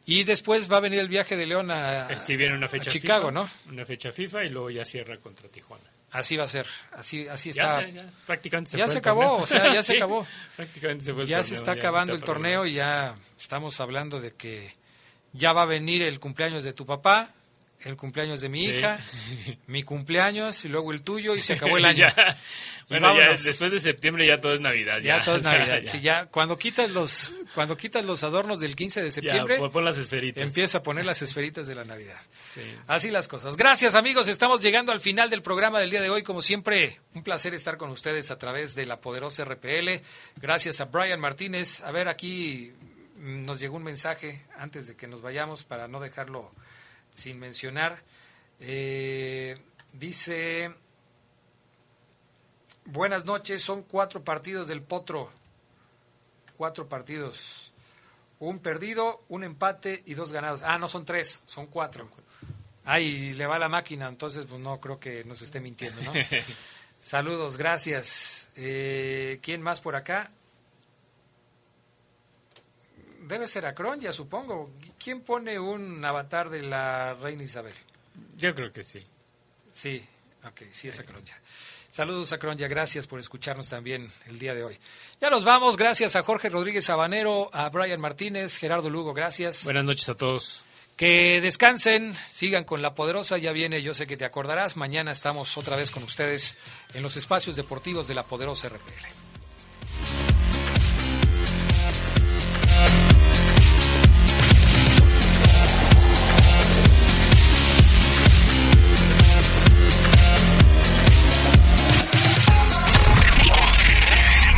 Y 0.04 0.24
después 0.24 0.70
va 0.70 0.78
a 0.78 0.80
venir 0.80 0.98
el 0.98 1.08
viaje 1.08 1.36
de 1.36 1.46
León 1.46 1.70
a, 1.70 2.08
Eh, 2.10 2.36
viene 2.36 2.54
una 2.54 2.66
fecha 2.66 2.90
a 2.90 2.92
Chicago, 2.92 3.28
FIFA, 3.28 3.32
¿no? 3.32 3.48
Una 3.68 3.84
fecha 3.86 4.10
FIFA 4.10 4.44
y 4.44 4.48
luego 4.48 4.70
ya 4.70 4.84
cierra 4.84 5.16
contra 5.18 5.48
Tijuana. 5.48 5.84
Así 6.10 6.36
va 6.36 6.44
a 6.44 6.48
ser, 6.48 6.66
así 6.92 7.26
así 7.28 7.50
está. 7.50 7.80
Ya, 7.80 7.86
se, 7.86 7.92
ya 7.92 8.10
prácticamente 8.26 8.70
se, 8.72 8.76
ya 8.76 8.88
se 8.88 8.98
acabó, 8.98 9.36
o 9.36 9.46
sea, 9.46 9.72
ya 9.72 9.82
Sí, 9.82 9.92
se 9.92 9.96
acabó. 9.96 10.26
Prácticamente 10.56 11.04
se 11.04 11.14
fue 11.14 11.24
ya 11.24 11.38
torneo, 11.38 11.48
se 11.48 11.54
está 11.54 11.72
acabando 11.72 12.14
el 12.14 12.22
torneo 12.22 12.66
y 12.66 12.74
ya 12.74 13.14
estamos 13.38 13.80
hablando 13.80 14.20
de 14.20 14.32
que 14.32 14.70
ya 15.32 15.52
va 15.54 15.62
a 15.62 15.66
venir 15.66 16.02
el 16.02 16.20
cumpleaños 16.20 16.64
de 16.64 16.74
tu 16.74 16.84
papá, 16.84 17.32
el 17.84 17.96
cumpleaños 17.96 18.40
de 18.40 18.48
mi 18.48 18.62
Sí. 18.62 18.70
hija, 18.70 18.98
mi 19.66 19.82
cumpleaños 19.82 20.64
y 20.64 20.68
luego 20.68 20.92
el 20.92 21.02
tuyo 21.02 21.34
y 21.36 21.42
se 21.42 21.54
acabó 21.54 21.78
el 21.78 21.84
año. 21.86 21.98
Ya. 22.16 22.36
Bueno, 22.88 23.16
ya 23.16 23.30
después 23.30 23.70
de 23.70 23.80
septiembre 23.80 24.26
ya 24.26 24.40
todo 24.40 24.54
es 24.54 24.60
Navidad. 24.60 24.98
Ya, 24.98 25.18
Ya, 25.18 25.24
todo 25.24 25.36
es 25.36 25.42
o 25.42 25.44
sea, 25.48 25.58
Navidad. 25.58 25.80
Sí, 25.90 26.00
ya 26.00 26.26
cuando 26.26 26.58
quitas 26.58 26.90
los 26.90 27.34
cuando 27.54 27.76
quitas 27.76 28.04
los 28.04 28.22
adornos 28.24 28.60
del 28.60 28.76
15 28.76 29.02
de 29.02 29.10
septiembre, 29.10 29.58
pon- 29.58 29.70
pon 29.72 29.84
las 29.84 29.96
esferitas. 29.98 30.42
Empieza 30.42 30.78
a 30.78 30.82
poner 30.82 31.04
las 31.04 31.22
esferitas 31.22 31.66
de 31.66 31.74
la 31.74 31.84
Navidad. 31.84 32.20
Sí. 32.32 32.60
Así 32.86 33.10
las 33.10 33.28
cosas. 33.28 33.56
Gracias 33.56 33.94
amigos, 33.94 34.28
estamos 34.28 34.60
llegando 34.62 34.92
al 34.92 35.00
final 35.00 35.30
del 35.30 35.42
programa 35.42 35.80
del 35.80 35.90
día 35.90 36.02
de 36.02 36.10
hoy. 36.10 36.22
Como 36.22 36.42
siempre, 36.42 37.00
un 37.14 37.22
placer 37.22 37.54
estar 37.54 37.76
con 37.78 37.90
ustedes 37.90 38.30
a 38.30 38.38
través 38.38 38.74
de 38.74 38.86
la 38.86 39.00
poderosa 39.00 39.44
RPL. 39.44 40.00
Gracias 40.40 40.80
a 40.80 40.86
Brian 40.86 41.20
Martínez. 41.20 41.80
A 41.82 41.92
ver, 41.92 42.08
aquí 42.08 42.72
mm, 43.16 43.44
nos 43.44 43.60
llegó 43.60 43.76
un 43.76 43.84
mensaje 43.84 44.42
antes 44.58 44.86
de 44.86 44.96
que 44.96 45.06
nos 45.06 45.22
vayamos 45.22 45.64
para 45.64 45.88
no 45.88 46.00
dejarlo 46.00 46.52
sin 47.12 47.38
mencionar. 47.38 48.02
Eh, 48.60 49.56
dice, 49.92 50.72
buenas 52.86 53.24
noches, 53.24 53.62
son 53.62 53.82
cuatro 53.82 54.24
partidos 54.24 54.68
del 54.68 54.82
Potro. 54.82 55.30
Cuatro 56.56 56.88
partidos. 56.88 57.72
Un 58.38 58.58
perdido, 58.58 59.22
un 59.28 59.44
empate 59.44 60.02
y 60.04 60.14
dos 60.14 60.32
ganados. 60.32 60.62
Ah, 60.64 60.78
no 60.78 60.88
son 60.88 61.04
tres, 61.04 61.42
son 61.44 61.66
cuatro. 61.66 62.08
Ay, 62.84 63.32
le 63.34 63.46
va 63.46 63.58
la 63.58 63.68
máquina, 63.68 64.08
entonces 64.08 64.46
pues 64.46 64.60
no 64.60 64.80
creo 64.80 64.98
que 64.98 65.22
nos 65.24 65.42
esté 65.42 65.60
mintiendo, 65.60 66.02
¿no? 66.02 66.12
Saludos, 66.98 67.56
gracias. 67.56 68.50
Eh, 68.56 69.38
¿Quién 69.42 69.62
más 69.62 69.80
por 69.80 69.94
acá? 69.94 70.30
Debe 73.22 73.48
ser 73.48 73.66
Acron, 73.66 74.00
ya 74.00 74.12
supongo. 74.12 74.70
¿Quién 74.98 75.20
pone 75.20 75.58
un 75.58 76.04
avatar 76.04 76.50
de 76.50 76.62
la 76.62 77.14
reina 77.14 77.42
Isabel? 77.42 77.74
Yo 78.36 78.54
creo 78.54 78.72
que 78.72 78.82
sí. 78.82 79.04
Sí, 79.70 80.06
ok, 80.44 80.62
sí 80.72 80.88
es 80.88 80.98
Acron 80.98 81.24
ya. 81.24 81.40
Saludos 81.92 82.32
a 82.32 82.38
Cronya, 82.38 82.68
gracias 82.68 83.06
por 83.06 83.20
escucharnos 83.20 83.68
también 83.68 84.10
el 84.26 84.38
día 84.38 84.54
de 84.54 84.64
hoy. 84.64 84.78
Ya 85.20 85.28
nos 85.28 85.44
vamos, 85.44 85.76
gracias 85.76 86.16
a 86.16 86.22
Jorge 86.22 86.48
Rodríguez 86.48 86.86
Sabanero, 86.86 87.50
a 87.52 87.68
Brian 87.68 88.00
Martínez, 88.00 88.56
Gerardo 88.56 88.88
Lugo, 88.88 89.12
gracias. 89.12 89.64
Buenas 89.64 89.84
noches 89.84 90.08
a 90.08 90.14
todos. 90.14 90.64
Que 90.96 91.42
descansen, 91.42 92.14
sigan 92.14 92.64
con 92.64 92.80
la 92.80 92.94
poderosa, 92.94 93.36
ya 93.36 93.52
viene, 93.52 93.82
yo 93.82 93.92
sé 93.92 94.06
que 94.06 94.16
te 94.16 94.24
acordarás, 94.24 94.78
mañana 94.78 95.12
estamos 95.12 95.58
otra 95.58 95.76
vez 95.76 95.90
con 95.90 96.02
ustedes 96.02 96.56
en 96.94 97.02
los 97.02 97.18
espacios 97.18 97.56
deportivos 97.56 98.08
de 98.08 98.14
la 98.14 98.22
poderosa 98.22 98.70
RPL. 98.70 99.31